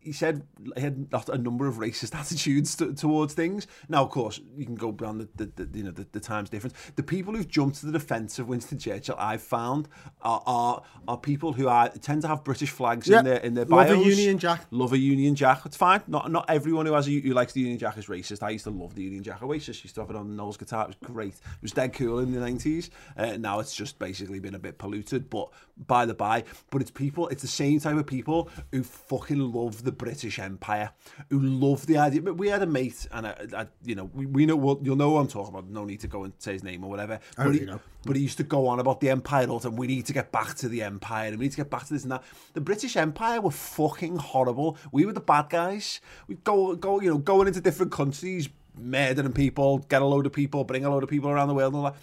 he 0.00 0.12
said 0.12 0.42
he 0.76 0.80
had 0.80 1.10
not 1.12 1.28
a 1.28 1.38
number 1.38 1.66
of 1.66 1.76
racist 1.76 2.14
attitudes 2.18 2.76
to, 2.76 2.94
towards 2.94 3.34
things. 3.34 3.66
Now, 3.88 4.04
of 4.04 4.10
course, 4.10 4.40
you 4.56 4.64
can 4.64 4.74
go 4.74 4.92
beyond 4.92 5.20
the, 5.20 5.28
the, 5.44 5.64
the 5.64 5.78
you 5.78 5.84
know 5.84 5.90
the, 5.90 6.06
the, 6.12 6.20
times 6.20 6.50
difference. 6.50 6.74
The 6.96 7.02
people 7.02 7.34
who've 7.34 7.48
jumped 7.48 7.80
to 7.80 7.86
the 7.86 7.92
defence 7.92 8.38
of 8.38 8.48
Winston 8.48 8.78
Churchill, 8.78 9.16
I've 9.18 9.42
found, 9.42 9.88
are 10.22 10.42
are, 10.46 10.82
are 11.06 11.16
people 11.16 11.52
who 11.52 11.68
are 11.68 11.88
tend 11.88 12.22
to 12.22 12.28
have 12.28 12.44
British 12.44 12.70
flags 12.70 13.08
in 13.08 13.24
their 13.24 13.38
in 13.38 13.54
their 13.54 13.64
bios. 13.64 13.90
Love 13.90 14.06
a 14.06 14.08
Union 14.08 14.38
Jack. 14.38 14.66
Love 14.70 14.92
a 14.92 14.98
Union 14.98 15.34
Jack. 15.34 15.62
It's 15.64 15.76
fine. 15.76 16.02
Not 16.06 16.30
not 16.30 16.46
everyone 16.48 16.86
who 16.86 16.92
has 16.92 17.08
a, 17.08 17.20
who 17.20 17.32
likes 17.32 17.52
the 17.52 17.60
Union 17.60 17.78
Jack 17.78 17.98
is 17.98 18.06
racist. 18.06 18.42
I 18.42 18.50
used 18.50 18.64
to 18.64 18.70
love 18.70 18.94
the 18.94 19.02
Union 19.02 19.22
Jack. 19.22 19.42
Oasis 19.42 19.82
used 19.84 19.94
to 19.96 20.00
have 20.02 20.10
it 20.10 20.16
on 20.16 20.36
Noel's 20.36 20.56
guitar. 20.56 20.84
It 20.84 20.88
was 20.88 20.96
great. 21.12 21.34
It 21.34 21.62
was 21.62 21.72
dead 21.72 21.92
cool 21.92 22.20
in 22.20 22.32
the 22.32 22.40
nineties. 22.40 22.90
Uh, 23.16 23.36
now 23.36 23.60
it's 23.60 23.74
just 23.74 23.98
basically 23.98 24.38
been 24.38 24.54
a 24.54 24.58
bit 24.58 24.78
polluted. 24.78 25.28
But 25.30 25.48
by 25.86 26.06
the 26.06 26.14
by, 26.14 26.44
but 26.70 26.80
it's 26.80 26.90
people. 26.90 27.28
It's 27.28 27.42
the 27.42 27.48
same 27.48 27.80
type 27.80 27.96
of 27.96 28.06
people 28.06 28.50
who 28.72 28.82
fucking 28.82 29.38
love 29.52 29.84
the 29.88 29.92
British 29.92 30.38
Empire 30.38 30.90
who 31.30 31.40
love 31.40 31.86
the 31.86 31.96
idea. 31.96 32.20
But 32.20 32.36
we 32.36 32.48
had 32.48 32.62
a 32.62 32.66
mate, 32.66 33.08
and 33.10 33.26
I, 33.26 33.46
I, 33.56 33.66
you 33.82 33.94
know, 33.94 34.10
we, 34.12 34.26
we 34.26 34.44
know 34.44 34.56
what 34.56 34.84
you'll 34.84 34.96
know 34.96 35.12
what 35.12 35.20
I'm 35.20 35.28
talking 35.28 35.54
about. 35.54 35.70
No 35.70 35.86
need 35.86 36.00
to 36.00 36.08
go 36.08 36.24
and 36.24 36.34
say 36.38 36.52
his 36.52 36.62
name 36.62 36.84
or 36.84 36.90
whatever. 36.90 37.20
But 37.38 37.54
he, 37.54 37.60
know. 37.60 37.80
but 38.04 38.16
he 38.16 38.22
used 38.22 38.36
to 38.36 38.44
go 38.44 38.66
on 38.66 38.80
about 38.80 39.00
the 39.00 39.08
Empire 39.08 39.48
all 39.48 39.60
the 39.60 39.70
time. 39.70 39.78
We 39.78 39.86
need 39.86 40.04
to 40.06 40.12
get 40.12 40.30
back 40.30 40.56
to 40.56 40.68
the 40.68 40.82
Empire, 40.82 41.28
and 41.28 41.38
we 41.38 41.46
need 41.46 41.52
to 41.52 41.56
get 41.56 41.70
back 41.70 41.86
to 41.86 41.94
this 41.94 42.02
and 42.02 42.12
that. 42.12 42.22
The 42.52 42.60
British 42.60 42.96
Empire 42.96 43.40
were 43.40 43.50
fucking 43.50 44.16
horrible. 44.16 44.76
We 44.92 45.06
were 45.06 45.14
the 45.14 45.20
bad 45.20 45.48
guys. 45.48 46.02
We 46.26 46.34
go, 46.34 46.76
go, 46.76 47.00
you 47.00 47.08
know, 47.08 47.18
going 47.18 47.48
into 47.48 47.62
different 47.62 47.90
countries, 47.90 48.50
murdering 48.76 49.32
people, 49.32 49.78
get 49.78 50.02
a 50.02 50.04
load 50.04 50.26
of 50.26 50.32
people, 50.32 50.64
bring 50.64 50.84
a 50.84 50.90
load 50.90 51.02
of 51.02 51.08
people 51.08 51.30
around 51.30 51.48
the 51.48 51.54
world, 51.54 51.72
and 51.72 51.84
all 51.84 51.90
that. 51.92 51.98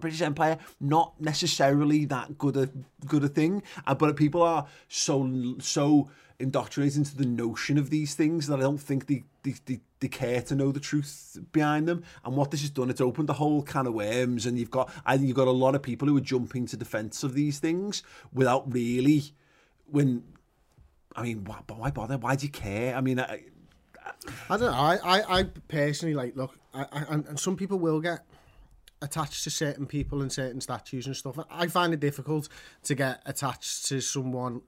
British 0.00 0.22
Empire 0.22 0.58
not 0.80 1.20
necessarily 1.20 2.04
that 2.06 2.38
good 2.38 2.56
a 2.56 2.68
good 3.06 3.24
a 3.24 3.28
thing, 3.28 3.62
uh, 3.86 3.94
but 3.94 4.16
people 4.16 4.42
are 4.42 4.66
so 4.88 5.56
so 5.60 6.10
indoctrinated 6.38 6.98
into 6.98 7.16
the 7.16 7.26
notion 7.26 7.78
of 7.78 7.90
these 7.90 8.14
things 8.14 8.46
that 8.48 8.58
I 8.58 8.62
don't 8.62 8.78
think 8.78 9.06
they, 9.06 9.22
they, 9.44 9.54
they, 9.66 9.80
they 10.00 10.08
care 10.08 10.42
to 10.42 10.54
know 10.54 10.72
the 10.72 10.80
truth 10.80 11.38
behind 11.52 11.86
them. 11.86 12.02
And 12.24 12.36
what 12.36 12.50
this 12.50 12.62
has 12.62 12.70
done, 12.70 12.90
it's 12.90 13.00
opened 13.00 13.30
a 13.30 13.34
whole 13.34 13.62
can 13.62 13.86
of 13.86 13.94
worms, 13.94 14.46
and 14.46 14.58
you've 14.58 14.70
got 14.70 14.92
I 15.06 15.16
think 15.16 15.28
you've 15.28 15.36
got 15.36 15.48
a 15.48 15.52
lot 15.52 15.74
of 15.74 15.82
people 15.82 16.08
who 16.08 16.16
are 16.16 16.20
jumping 16.22 16.66
to 16.66 16.76
defence 16.76 17.22
of 17.22 17.34
these 17.34 17.58
things 17.58 18.02
without 18.32 18.72
really 18.72 19.32
when. 19.90 20.24
I 21.16 21.22
mean, 21.22 21.44
why, 21.44 21.60
why 21.68 21.92
bother? 21.92 22.18
Why 22.18 22.34
do 22.34 22.46
you 22.46 22.50
care? 22.50 22.96
I 22.96 23.00
mean, 23.00 23.20
I, 23.20 23.44
I 24.50 24.56
don't 24.56 24.62
know. 24.62 24.72
I, 24.72 24.96
I, 24.96 25.38
I 25.38 25.42
personally 25.68 26.14
like 26.14 26.34
look, 26.34 26.58
I, 26.72 26.86
I, 26.92 27.04
and 27.10 27.38
some 27.38 27.56
people 27.56 27.78
will 27.78 28.00
get 28.00 28.26
attached 29.04 29.44
to 29.44 29.50
certain 29.50 29.86
people 29.86 30.22
and 30.22 30.32
certain 30.32 30.60
statues 30.60 31.06
and 31.06 31.16
stuff. 31.16 31.38
I 31.50 31.66
find 31.68 31.92
it 31.92 32.00
difficult 32.00 32.48
to 32.84 32.94
get 32.94 33.22
attached 33.26 33.86
to 33.86 34.00
someone 34.00 34.62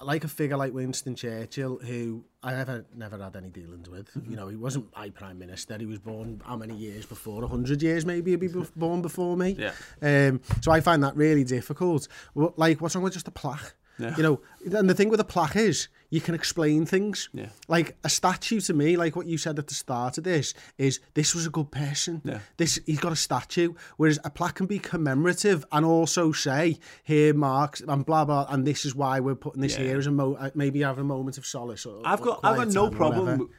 like 0.00 0.24
a 0.24 0.28
figure 0.28 0.56
like 0.56 0.72
Winston 0.74 1.14
Churchill, 1.14 1.78
who 1.78 2.24
I 2.42 2.52
never 2.54 2.84
never 2.94 3.18
had 3.18 3.36
any 3.36 3.48
dealings 3.48 3.88
with. 3.88 4.12
Mm-hmm. 4.14 4.30
You 4.30 4.36
know, 4.36 4.48
he 4.48 4.56
wasn't 4.56 4.94
my 4.96 5.10
prime 5.10 5.38
minister. 5.38 5.76
He 5.78 5.86
was 5.86 5.98
born 5.98 6.42
how 6.44 6.56
many 6.56 6.74
years 6.74 7.06
before? 7.06 7.44
A 7.44 7.48
hundred 7.48 7.82
years, 7.82 8.04
maybe 8.04 8.32
he'd 8.32 8.40
be 8.40 8.48
born 8.76 9.02
before 9.02 9.36
me. 9.36 9.56
Yeah. 9.58 9.72
Um, 10.02 10.40
so 10.60 10.72
I 10.72 10.80
find 10.80 11.02
that 11.04 11.16
really 11.16 11.44
difficult. 11.44 12.08
Like, 12.34 12.80
what's 12.80 12.94
wrong 12.94 13.04
with 13.04 13.14
just 13.14 13.28
a 13.28 13.32
plaque? 13.32 13.74
Yeah. 13.98 14.16
You 14.16 14.22
know, 14.22 14.40
and 14.78 14.88
the 14.88 14.94
thing 14.94 15.08
with 15.08 15.20
a 15.20 15.24
plaque 15.24 15.56
is 15.56 15.88
you 16.10 16.20
can 16.20 16.34
explain 16.34 16.86
things. 16.86 17.28
Yeah. 17.32 17.48
Like 17.68 17.96
a 18.04 18.08
statue 18.08 18.60
to 18.60 18.74
me, 18.74 18.96
like 18.96 19.16
what 19.16 19.26
you 19.26 19.38
said 19.38 19.58
at 19.58 19.68
the 19.68 19.74
start 19.74 20.18
of 20.18 20.24
this, 20.24 20.54
is 20.78 21.00
this 21.14 21.34
was 21.34 21.46
a 21.46 21.50
good 21.50 21.70
person. 21.70 22.22
Yeah. 22.24 22.40
This 22.56 22.80
he's 22.86 23.00
got 23.00 23.12
a 23.12 23.16
statue. 23.16 23.74
Whereas 23.96 24.18
a 24.24 24.30
plaque 24.30 24.56
can 24.56 24.66
be 24.66 24.78
commemorative 24.78 25.64
and 25.72 25.84
also 25.84 26.32
say 26.32 26.78
here 27.02 27.34
marks 27.34 27.80
and 27.80 28.04
blah 28.04 28.24
blah, 28.24 28.46
and 28.48 28.66
this 28.66 28.84
is 28.84 28.94
why 28.94 29.20
we're 29.20 29.34
putting 29.34 29.62
this 29.62 29.76
yeah. 29.76 29.84
here 29.84 29.98
as 29.98 30.06
a 30.06 30.10
mo- 30.10 30.34
uh, 30.34 30.50
maybe 30.54 30.80
have 30.82 30.98
a 30.98 31.04
moment 31.04 31.38
of 31.38 31.46
solace. 31.46 31.86
Or, 31.86 32.02
I've 32.04 32.20
got 32.20 32.40
I've 32.42 32.56
got 32.56 32.68
no 32.68 32.90
problem 32.90 33.50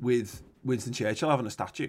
with 0.00 0.42
Winston 0.64 0.92
Churchill 0.92 1.30
having 1.30 1.46
a 1.46 1.50
statue. 1.50 1.88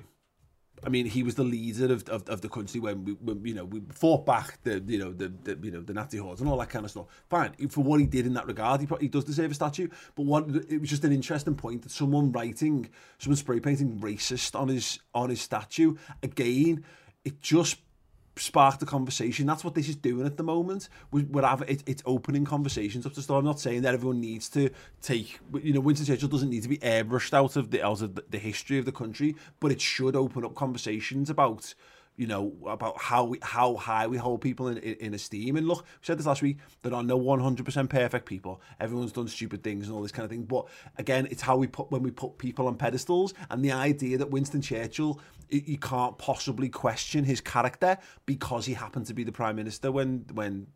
I 0.85 0.89
mean, 0.89 1.05
he 1.05 1.23
was 1.23 1.35
the 1.35 1.43
leader 1.43 1.91
of, 1.91 2.07
of, 2.09 2.27
of 2.27 2.41
the 2.41 2.49
country 2.49 2.79
when 2.79 3.05
we, 3.05 3.13
when, 3.13 3.45
you 3.45 3.53
know, 3.53 3.65
we 3.65 3.81
fought 3.89 4.25
back 4.25 4.61
the, 4.63 4.83
you 4.85 4.99
know, 4.99 5.13
the, 5.13 5.31
the 5.43 5.57
you 5.61 5.71
know, 5.71 5.81
the 5.81 5.93
Nazi 5.93 6.17
hordes 6.17 6.41
and 6.41 6.49
all 6.49 6.57
that 6.57 6.69
kind 6.69 6.85
of 6.85 6.91
stuff. 6.91 7.05
Fine, 7.29 7.53
for 7.69 7.83
what 7.83 7.99
he 7.99 8.05
did 8.05 8.25
in 8.25 8.33
that 8.33 8.47
regard, 8.47 8.81
he, 8.81 8.87
he 8.99 9.07
does 9.07 9.23
deserve 9.23 9.51
a 9.51 9.53
statue. 9.53 9.87
But 10.15 10.25
what 10.25 10.49
it 10.69 10.79
was 10.79 10.89
just 10.89 11.03
an 11.05 11.11
interesting 11.11 11.55
point 11.55 11.83
that 11.83 11.91
someone 11.91 12.31
writing, 12.31 12.89
someone 13.17 13.37
spray 13.37 13.59
painting 13.59 13.99
racist 13.99 14.59
on 14.59 14.67
his 14.67 14.99
on 15.13 15.29
his 15.29 15.41
statue 15.41 15.95
again. 16.21 16.83
It 17.23 17.41
just 17.41 17.77
sparked 18.35 18.79
the 18.79 18.85
conversation. 18.85 19.45
That's 19.45 19.63
what 19.63 19.75
this 19.75 19.87
is 19.87 19.95
doing 19.95 20.25
at 20.25 20.37
the 20.37 20.43
moment. 20.43 20.89
We, 21.11 21.23
we're 21.23 21.45
having 21.45 21.69
it, 21.69 21.83
it's 21.85 22.03
opening 22.05 22.45
conversations 22.45 23.05
up 23.05 23.13
to 23.13 23.21
start. 23.21 23.39
I'm 23.39 23.45
not 23.45 23.59
saying 23.59 23.81
that 23.83 23.93
everyone 23.93 24.21
needs 24.21 24.49
to 24.49 24.69
take. 25.01 25.39
You 25.61 25.73
know, 25.73 25.79
Winston 25.79 26.07
Churchill 26.07 26.29
doesn't 26.29 26.49
need 26.49 26.63
to 26.63 26.69
be 26.69 26.77
airbrushed 26.79 27.33
out 27.33 27.55
of 27.55 27.71
the 27.71 27.83
out 27.85 28.01
of 28.01 28.19
the 28.29 28.39
history 28.39 28.79
of 28.79 28.85
the 28.85 28.91
country, 28.91 29.35
but 29.59 29.71
it 29.71 29.81
should 29.81 30.15
open 30.15 30.45
up 30.45 30.55
conversations 30.55 31.29
about 31.29 31.73
you 32.15 32.27
know, 32.27 32.53
about 32.67 32.99
how 33.01 33.25
we, 33.25 33.39
how 33.41 33.75
high 33.75 34.05
we 34.07 34.17
hold 34.17 34.41
people 34.41 34.67
in, 34.67 34.77
in, 34.77 34.93
in 34.95 35.13
esteem. 35.13 35.55
And 35.55 35.67
look, 35.67 35.79
we 35.79 36.05
said 36.05 36.19
this 36.19 36.25
last 36.25 36.41
week, 36.41 36.57
there 36.83 36.93
are 36.93 37.03
no 37.03 37.19
100% 37.19 37.89
perfect 37.89 38.25
people. 38.25 38.61
Everyone's 38.79 39.11
done 39.11 39.27
stupid 39.27 39.63
things 39.63 39.87
and 39.87 39.95
all 39.95 40.01
this 40.01 40.11
kind 40.11 40.23
of 40.23 40.29
thing. 40.29 40.43
But 40.43 40.67
again, 40.97 41.27
it's 41.31 41.41
how 41.41 41.57
we 41.57 41.67
put, 41.67 41.91
when 41.91 42.03
we 42.03 42.11
put 42.11 42.37
people 42.37 42.67
on 42.67 42.75
pedestals 42.75 43.33
and 43.49 43.63
the 43.65 43.71
idea 43.71 44.17
that 44.19 44.29
Winston 44.29 44.61
Churchill, 44.61 45.19
you 45.49 45.77
can't 45.77 46.17
possibly 46.17 46.69
question 46.69 47.23
his 47.23 47.41
character 47.41 47.97
because 48.25 48.65
he 48.65 48.73
happened 48.73 49.07
to 49.07 49.13
be 49.13 49.23
the 49.23 49.31
Prime 49.31 49.55
Minister 49.55 49.91
when, 49.91 50.25
when 50.33 50.67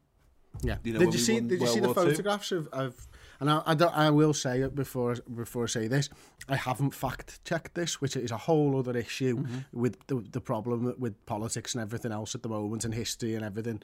yeah. 0.63 0.77
You 0.83 0.93
know, 0.93 0.99
did 0.99 1.13
you 1.13 1.19
see, 1.19 1.39
did 1.39 1.61
you 1.61 1.67
see 1.67 1.79
the 1.79 1.93
photographs 1.93 2.51
of, 2.51 2.67
of 2.69 2.95
And 3.39 3.49
I, 3.49 3.61
I, 3.65 3.73
I 4.07 4.09
will 4.09 4.33
say 4.33 4.61
it 4.61 4.75
before, 4.75 5.15
before 5.35 5.63
I 5.63 5.67
say 5.67 5.87
this, 5.87 6.09
I 6.49 6.55
haven't 6.55 6.93
fact 6.93 7.43
checked 7.43 7.75
this, 7.75 8.01
which 8.01 8.15
is 8.15 8.31
a 8.31 8.37
whole 8.37 8.77
other 8.77 8.97
issue 8.97 9.35
mm 9.37 9.45
-hmm. 9.45 9.63
with 9.71 9.97
the, 10.07 10.23
the 10.31 10.41
problem 10.41 10.95
with 10.99 11.13
politics 11.25 11.75
and 11.75 11.83
everything 11.83 12.11
else 12.11 12.37
at 12.37 12.41
the 12.43 12.49
moment 12.49 12.85
and 12.85 12.93
history 12.93 13.35
and 13.35 13.45
everything. 13.45 13.83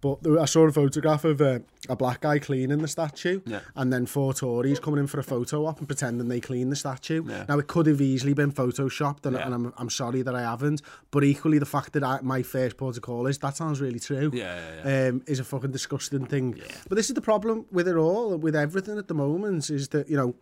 But 0.00 0.18
I 0.38 0.46
saw 0.46 0.66
a 0.66 0.72
photograph 0.72 1.24
of 1.24 1.42
uh, 1.42 1.58
a 1.88 1.94
black 1.94 2.22
guy 2.22 2.38
cleaning 2.38 2.78
the 2.78 2.88
statue, 2.88 3.42
yeah. 3.44 3.60
and 3.76 3.92
then 3.92 4.06
four 4.06 4.32
Tories 4.32 4.80
coming 4.80 5.00
in 5.00 5.06
for 5.06 5.20
a 5.20 5.22
photo 5.22 5.66
op 5.66 5.78
and 5.78 5.86
pretending 5.86 6.28
they 6.28 6.40
clean 6.40 6.70
the 6.70 6.76
statue. 6.76 7.22
Yeah. 7.26 7.44
Now 7.48 7.58
it 7.58 7.66
could 7.66 7.86
have 7.86 8.00
easily 8.00 8.32
been 8.32 8.50
photoshopped, 8.50 9.26
and, 9.26 9.36
yeah. 9.36 9.44
and 9.44 9.54
I'm, 9.54 9.74
I'm 9.76 9.90
sorry 9.90 10.22
that 10.22 10.34
I 10.34 10.40
haven't. 10.40 10.80
But 11.10 11.24
equally, 11.24 11.58
the 11.58 11.66
fact 11.66 11.92
that 11.92 12.02
I, 12.02 12.20
my 12.22 12.42
first 12.42 12.78
protocol 12.78 13.26
is 13.26 13.38
that 13.38 13.56
sounds 13.56 13.80
really 13.80 14.00
true. 14.00 14.30
Yeah, 14.32 15.08
um, 15.10 15.22
is 15.26 15.38
a 15.38 15.44
fucking 15.44 15.72
disgusting 15.72 16.24
thing. 16.24 16.58
But 16.88 16.96
this 16.96 17.10
is 17.10 17.14
the 17.14 17.20
problem 17.20 17.66
with 17.70 17.86
it 17.86 17.96
all, 17.96 18.36
with 18.38 18.56
everything 18.56 18.96
at 18.96 19.08
the 19.08 19.14
moment, 19.14 19.68
is 19.68 19.88
that 19.88 20.08
you 20.08 20.16
know, 20.16 20.34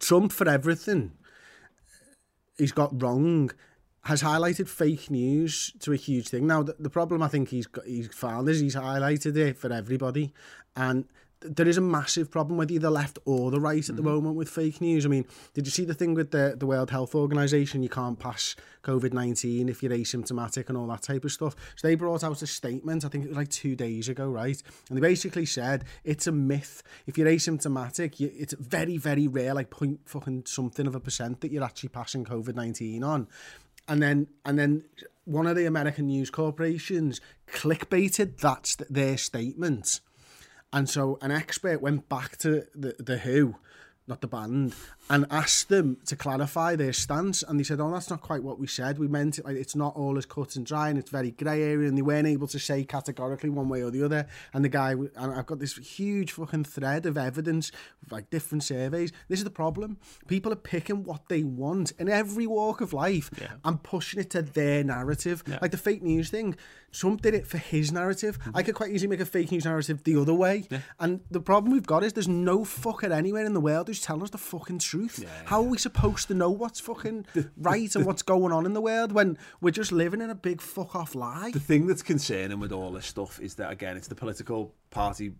Trump 0.00 0.32
for 0.32 0.48
everything 0.48 1.12
he's 2.60 2.72
got 2.72 3.02
wrong 3.02 3.50
has 4.02 4.22
highlighted 4.22 4.68
fake 4.68 5.10
news 5.10 5.72
to 5.80 5.92
a 5.92 5.96
huge 5.96 6.28
thing. 6.28 6.46
Now, 6.46 6.62
the, 6.62 6.74
the 6.78 6.90
problem 6.90 7.22
I 7.22 7.28
think 7.28 7.50
he's 7.50 7.66
got, 7.66 7.84
he's 7.84 8.08
found 8.08 8.48
is 8.48 8.60
he's 8.60 8.76
highlighted 8.76 9.36
it 9.36 9.58
for 9.58 9.72
everybody, 9.72 10.32
and 10.74 11.04
there 11.42 11.66
is 11.66 11.78
a 11.78 11.80
massive 11.80 12.30
problem 12.30 12.58
whether 12.58 12.72
you're 12.72 12.80
the 12.80 12.90
left 12.90 13.18
or 13.24 13.50
the 13.50 13.60
right 13.60 13.88
at 13.88 13.96
the 13.96 14.02
mm-hmm. 14.02 14.10
moment 14.10 14.36
with 14.36 14.48
fake 14.48 14.80
news. 14.80 15.06
I 15.06 15.08
mean, 15.08 15.24
did 15.54 15.66
you 15.66 15.70
see 15.70 15.84
the 15.84 15.94
thing 15.94 16.14
with 16.14 16.30
the, 16.30 16.54
the 16.56 16.66
World 16.66 16.90
Health 16.90 17.14
Organization? 17.14 17.82
You 17.82 17.88
can't 17.88 18.18
pass 18.18 18.56
COVID 18.84 19.12
19 19.12 19.68
if 19.68 19.82
you're 19.82 19.92
asymptomatic 19.92 20.68
and 20.68 20.76
all 20.76 20.86
that 20.88 21.02
type 21.02 21.24
of 21.24 21.32
stuff. 21.32 21.56
So 21.76 21.88
they 21.88 21.94
brought 21.94 22.24
out 22.24 22.42
a 22.42 22.46
statement, 22.46 23.04
I 23.04 23.08
think 23.08 23.24
it 23.24 23.28
was 23.28 23.38
like 23.38 23.48
two 23.48 23.74
days 23.74 24.08
ago, 24.08 24.28
right? 24.28 24.60
And 24.88 24.96
they 24.96 25.00
basically 25.00 25.46
said 25.46 25.84
it's 26.04 26.26
a 26.26 26.32
myth. 26.32 26.82
If 27.06 27.16
you're 27.16 27.28
asymptomatic, 27.28 28.20
you, 28.20 28.30
it's 28.36 28.54
very, 28.54 28.98
very 28.98 29.26
rare, 29.26 29.54
like 29.54 29.70
point 29.70 30.00
fucking 30.04 30.44
something 30.46 30.86
of 30.86 30.94
a 30.94 31.00
percent 31.00 31.40
that 31.40 31.50
you're 31.50 31.64
actually 31.64 31.90
passing 31.90 32.24
COVID 32.24 32.54
19 32.54 33.02
on 33.02 33.28
and 33.90 34.00
then 34.00 34.28
and 34.46 34.58
then 34.58 34.84
one 35.24 35.46
of 35.46 35.56
the 35.56 35.66
American 35.66 36.06
news 36.06 36.30
corporations 36.30 37.20
clickbaited 37.52 38.38
that's 38.38 38.76
their 38.76 39.18
statement. 39.18 40.00
And 40.72 40.88
so 40.88 41.18
an 41.20 41.32
expert 41.32 41.82
went 41.82 42.08
back 42.08 42.36
to 42.38 42.66
the, 42.74 42.94
the 42.98 43.18
Who 43.18 43.56
not 44.06 44.20
the 44.20 44.26
band, 44.26 44.74
and 45.10 45.26
asked 45.30 45.68
them 45.68 45.98
to 46.06 46.16
clarify 46.16 46.76
their 46.76 46.92
stance. 46.92 47.42
And 47.42 47.58
they 47.58 47.64
said, 47.64 47.80
"Oh, 47.80 47.90
that's 47.90 48.08
not 48.08 48.22
quite 48.22 48.42
what 48.42 48.58
we 48.58 48.66
said. 48.66 48.98
We 48.98 49.08
meant 49.08 49.38
it 49.38 49.44
like 49.44 49.56
it's 49.56 49.76
not 49.76 49.96
all 49.96 50.16
as 50.16 50.24
cut 50.24 50.56
and 50.56 50.64
dry, 50.64 50.88
and 50.88 50.98
it's 50.98 51.10
very 51.10 51.32
grey 51.32 51.62
area." 51.62 51.88
And 51.88 51.98
they 51.98 52.02
weren't 52.02 52.28
able 52.28 52.46
to 52.46 52.58
say 52.58 52.84
categorically 52.84 53.50
one 53.50 53.68
way 53.68 53.82
or 53.82 53.90
the 53.90 54.04
other. 54.04 54.26
And 54.54 54.64
the 54.64 54.68
guy, 54.68 54.92
and 54.92 55.10
I've 55.16 55.46
got 55.46 55.58
this 55.58 55.76
huge 55.76 56.32
fucking 56.32 56.64
thread 56.64 57.04
of 57.06 57.18
evidence, 57.18 57.72
like 58.10 58.30
different 58.30 58.62
surveys. 58.62 59.12
This 59.28 59.40
is 59.40 59.44
the 59.44 59.50
problem. 59.50 59.98
People 60.28 60.52
are 60.52 60.56
picking 60.56 61.02
what 61.02 61.28
they 61.28 61.42
want 61.42 61.92
in 61.98 62.08
every 62.08 62.46
walk 62.46 62.80
of 62.80 62.92
life 62.92 63.30
yeah. 63.40 63.48
and 63.64 63.82
pushing 63.82 64.20
it 64.20 64.30
to 64.30 64.42
their 64.42 64.84
narrative, 64.84 65.42
yeah. 65.46 65.58
like 65.60 65.72
the 65.72 65.76
fake 65.76 66.02
news 66.02 66.30
thing. 66.30 66.56
Trump 66.92 67.22
did 67.22 67.34
it 67.34 67.46
for 67.46 67.58
his 67.58 67.92
narrative. 67.92 68.38
Mm-hmm. 68.40 68.56
I 68.56 68.62
could 68.62 68.74
quite 68.74 68.90
easily 68.90 69.08
make 69.08 69.20
a 69.20 69.26
fake 69.26 69.52
news 69.52 69.64
narrative 69.64 70.02
the 70.04 70.16
other 70.16 70.34
way. 70.34 70.64
Yeah. 70.70 70.80
And 70.98 71.20
the 71.30 71.40
problem 71.40 71.72
we've 71.72 71.86
got 71.86 72.02
is 72.02 72.12
there's 72.12 72.28
no 72.28 72.60
fucker 72.60 73.10
anywhere 73.10 73.44
in 73.44 73.54
the 73.54 73.60
world 73.60 73.88
who's 73.88 74.00
telling 74.00 74.22
us 74.22 74.30
the 74.30 74.38
fucking 74.38 74.80
truth. 74.80 74.99
Yeah, 75.18 75.28
How 75.46 75.60
are 75.60 75.68
we 75.68 75.78
supposed 75.78 76.28
to 76.28 76.34
know 76.34 76.50
what's 76.50 76.80
fucking 76.80 77.26
right 77.56 77.94
and 77.94 78.04
what's 78.04 78.22
going 78.22 78.52
on 78.52 78.66
in 78.66 78.74
the 78.74 78.80
world 78.80 79.12
when 79.12 79.38
we're 79.60 79.70
just 79.70 79.92
living 79.92 80.20
in 80.20 80.30
a 80.30 80.34
big 80.34 80.60
fuck 80.60 80.94
off 80.94 81.14
lie? 81.14 81.50
The 81.52 81.60
thing 81.60 81.86
that's 81.86 82.02
concerning 82.02 82.60
with 82.60 82.72
all 82.72 82.92
this 82.92 83.06
stuff 83.06 83.40
is 83.40 83.54
that 83.56 83.70
again, 83.70 83.96
it's 83.96 84.08
the 84.08 84.14
political 84.14 84.74
party 84.90 85.32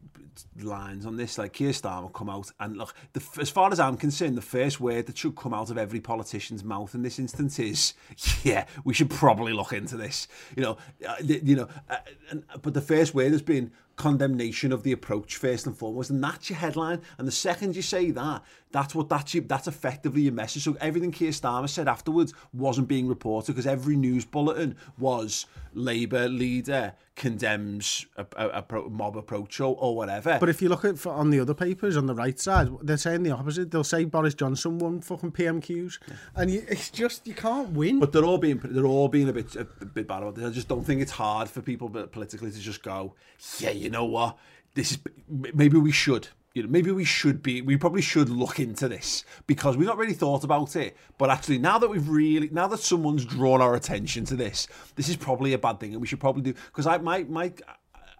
lines 0.60 1.06
on 1.06 1.16
this. 1.16 1.38
Like 1.38 1.52
Keir 1.52 1.72
Starmer 1.72 2.12
come 2.12 2.30
out 2.30 2.50
and 2.60 2.76
look. 2.76 2.94
The, 3.12 3.22
as 3.40 3.50
far 3.50 3.70
as 3.72 3.80
I'm 3.80 3.96
concerned, 3.96 4.36
the 4.36 4.42
first 4.42 4.80
word 4.80 5.06
that 5.06 5.18
should 5.18 5.36
come 5.36 5.52
out 5.52 5.70
of 5.70 5.78
every 5.78 6.00
politician's 6.00 6.64
mouth 6.64 6.94
in 6.94 7.02
this 7.02 7.18
instance 7.18 7.58
is, 7.58 7.94
"Yeah, 8.42 8.66
we 8.84 8.94
should 8.94 9.10
probably 9.10 9.52
look 9.52 9.72
into 9.72 9.96
this." 9.96 10.28
You 10.56 10.62
know, 10.62 10.76
uh, 11.06 11.16
you 11.20 11.56
know. 11.56 11.68
Uh, 11.88 11.96
and, 12.30 12.44
but 12.62 12.74
the 12.74 12.80
first 12.80 13.14
word 13.14 13.32
has 13.32 13.42
been 13.42 13.72
condemnation 14.00 14.72
of 14.72 14.82
the 14.82 14.92
approach 14.92 15.36
first 15.36 15.66
and 15.66 15.76
foremost, 15.76 16.08
and 16.08 16.24
that's 16.24 16.48
your 16.48 16.58
headline. 16.58 17.02
And 17.18 17.28
the 17.28 17.32
second 17.32 17.76
you 17.76 17.82
say 17.82 18.10
that, 18.12 18.42
that's 18.72 18.94
what 18.94 19.10
that's 19.10 19.34
your, 19.34 19.44
that's 19.44 19.68
effectively 19.68 20.22
your 20.22 20.32
message. 20.32 20.64
So 20.64 20.76
everything 20.80 21.12
Keir 21.12 21.32
Starmer 21.32 21.68
said 21.68 21.86
afterwards 21.86 22.32
wasn't 22.54 22.88
being 22.88 23.08
reported 23.08 23.52
because 23.52 23.66
every 23.66 23.96
news 23.96 24.24
bulletin 24.24 24.74
was 24.98 25.44
Labour 25.74 26.28
leader 26.28 26.94
condemns 27.20 28.06
a, 28.16 28.24
a, 28.34 28.64
a 28.66 28.88
mob 28.88 29.14
approach 29.14 29.60
or, 29.60 29.76
or, 29.78 29.94
whatever. 29.94 30.38
But 30.40 30.48
if 30.48 30.62
you 30.62 30.70
look 30.70 30.86
at 30.86 31.06
on 31.06 31.28
the 31.28 31.38
other 31.38 31.52
papers 31.52 31.94
on 31.98 32.06
the 32.06 32.14
right 32.14 32.40
side, 32.40 32.70
they're 32.80 32.96
saying 32.96 33.24
the 33.24 33.30
opposite. 33.30 33.70
They'll 33.70 33.84
say 33.84 34.06
Boris 34.06 34.32
Johnson 34.32 34.78
won 34.78 35.02
fucking 35.02 35.32
PMQs, 35.32 35.98
and 36.34 36.50
you, 36.50 36.64
it's 36.66 36.88
just 36.88 37.26
you 37.26 37.34
can't 37.34 37.72
win. 37.72 38.00
But 38.00 38.12
they're 38.12 38.24
all 38.24 38.38
being 38.38 38.58
they're 38.64 38.86
all 38.86 39.08
being 39.08 39.28
a 39.28 39.34
bit 39.34 39.54
a, 39.54 39.64
bit 39.64 40.08
bad 40.08 40.22
about 40.22 40.38
it. 40.38 40.46
I 40.46 40.50
just 40.50 40.66
don't 40.66 40.82
think 40.82 41.02
it's 41.02 41.12
hard 41.12 41.50
for 41.50 41.60
people 41.60 41.90
politically 41.90 42.50
to 42.50 42.58
just 42.58 42.82
go, 42.82 43.14
yeah, 43.58 43.70
you 43.70 43.90
know 43.90 44.06
what, 44.06 44.38
this 44.72 44.92
is 44.92 44.98
maybe 45.28 45.76
we 45.76 45.92
should 45.92 46.28
you 46.54 46.62
know, 46.64 46.68
maybe 46.68 46.90
we 46.90 47.04
should 47.04 47.42
be, 47.42 47.62
we 47.62 47.76
probably 47.76 48.02
should 48.02 48.28
look 48.28 48.58
into 48.58 48.88
this 48.88 49.24
because 49.46 49.76
we've 49.76 49.86
not 49.86 49.98
really 49.98 50.14
thought 50.14 50.42
about 50.42 50.74
it. 50.74 50.96
But 51.16 51.30
actually, 51.30 51.58
now 51.58 51.78
that 51.78 51.88
we've 51.88 52.08
really, 52.08 52.48
now 52.50 52.66
that 52.68 52.80
someone's 52.80 53.24
drawn 53.24 53.60
our 53.60 53.74
attention 53.74 54.24
to 54.26 54.36
this, 54.36 54.66
this 54.96 55.08
is 55.08 55.16
probably 55.16 55.52
a 55.52 55.58
bad 55.58 55.78
thing, 55.78 55.92
and 55.92 56.00
we 56.00 56.06
should 56.06 56.20
probably 56.20 56.42
do. 56.42 56.54
Because 56.66 56.86
I, 56.86 56.98
my, 56.98 57.22
my, 57.24 57.52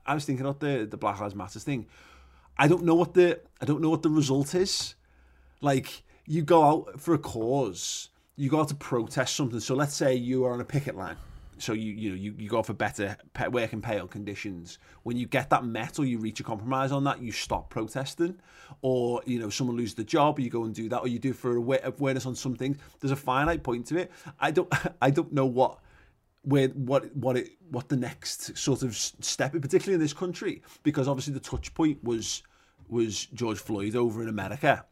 I 0.06 0.14
was 0.14 0.24
thinking 0.24 0.46
about 0.46 0.60
the 0.60 0.86
the 0.88 0.96
Black 0.96 1.20
Lives 1.20 1.34
Matter 1.34 1.58
thing. 1.58 1.86
I 2.56 2.68
don't 2.68 2.84
know 2.84 2.94
what 2.94 3.14
the, 3.14 3.40
I 3.60 3.64
don't 3.64 3.80
know 3.80 3.90
what 3.90 4.02
the 4.02 4.10
result 4.10 4.54
is. 4.54 4.94
Like, 5.60 6.04
you 6.26 6.42
go 6.42 6.62
out 6.62 7.00
for 7.00 7.14
a 7.14 7.18
cause, 7.18 8.10
you 8.36 8.48
go 8.48 8.60
out 8.60 8.68
to 8.68 8.74
protest 8.74 9.34
something. 9.34 9.60
So 9.60 9.74
let's 9.74 9.94
say 9.94 10.14
you 10.14 10.44
are 10.44 10.52
on 10.52 10.60
a 10.60 10.64
picket 10.64 10.96
line 10.96 11.16
so 11.60 11.72
you 11.72 11.92
you 11.92 12.10
know 12.10 12.16
you, 12.16 12.34
you 12.38 12.48
go 12.48 12.62
for 12.62 12.72
better 12.72 13.16
work 13.50 13.72
and 13.72 13.82
pay 13.82 14.00
conditions. 14.08 14.78
When 15.02 15.16
you 15.16 15.26
get 15.26 15.50
that 15.50 15.64
met 15.64 15.98
or 15.98 16.04
you 16.04 16.18
reach 16.18 16.40
a 16.40 16.42
compromise 16.42 16.92
on 16.92 17.04
that, 17.04 17.20
you 17.20 17.32
stop 17.32 17.70
protesting, 17.70 18.40
or 18.82 19.22
you 19.26 19.38
know 19.38 19.50
someone 19.50 19.76
loses 19.76 19.94
the 19.94 20.04
job, 20.04 20.40
you 20.40 20.50
go 20.50 20.64
and 20.64 20.74
do 20.74 20.88
that, 20.88 20.98
or 20.98 21.08
you 21.08 21.18
do 21.18 21.32
for 21.32 21.56
awareness 21.56 22.26
on 22.26 22.34
something. 22.34 22.78
There's 23.00 23.12
a 23.12 23.16
finite 23.16 23.62
point 23.62 23.86
to 23.86 23.98
it. 23.98 24.10
I 24.38 24.50
don't 24.50 24.72
I 25.02 25.10
don't 25.10 25.32
know 25.32 25.46
what 25.46 25.78
where 26.42 26.68
what 26.68 27.14
what 27.14 27.36
it 27.36 27.50
what 27.70 27.88
the 27.88 27.96
next 27.96 28.56
sort 28.56 28.82
of 28.82 28.96
step, 28.96 29.52
particularly 29.52 29.94
in 29.94 30.00
this 30.00 30.12
country, 30.12 30.62
because 30.82 31.08
obviously 31.08 31.34
the 31.34 31.40
touch 31.40 31.72
point 31.74 32.02
was 32.02 32.42
was 32.88 33.26
George 33.26 33.58
Floyd 33.58 33.94
over 33.94 34.22
in 34.22 34.28
America 34.28 34.84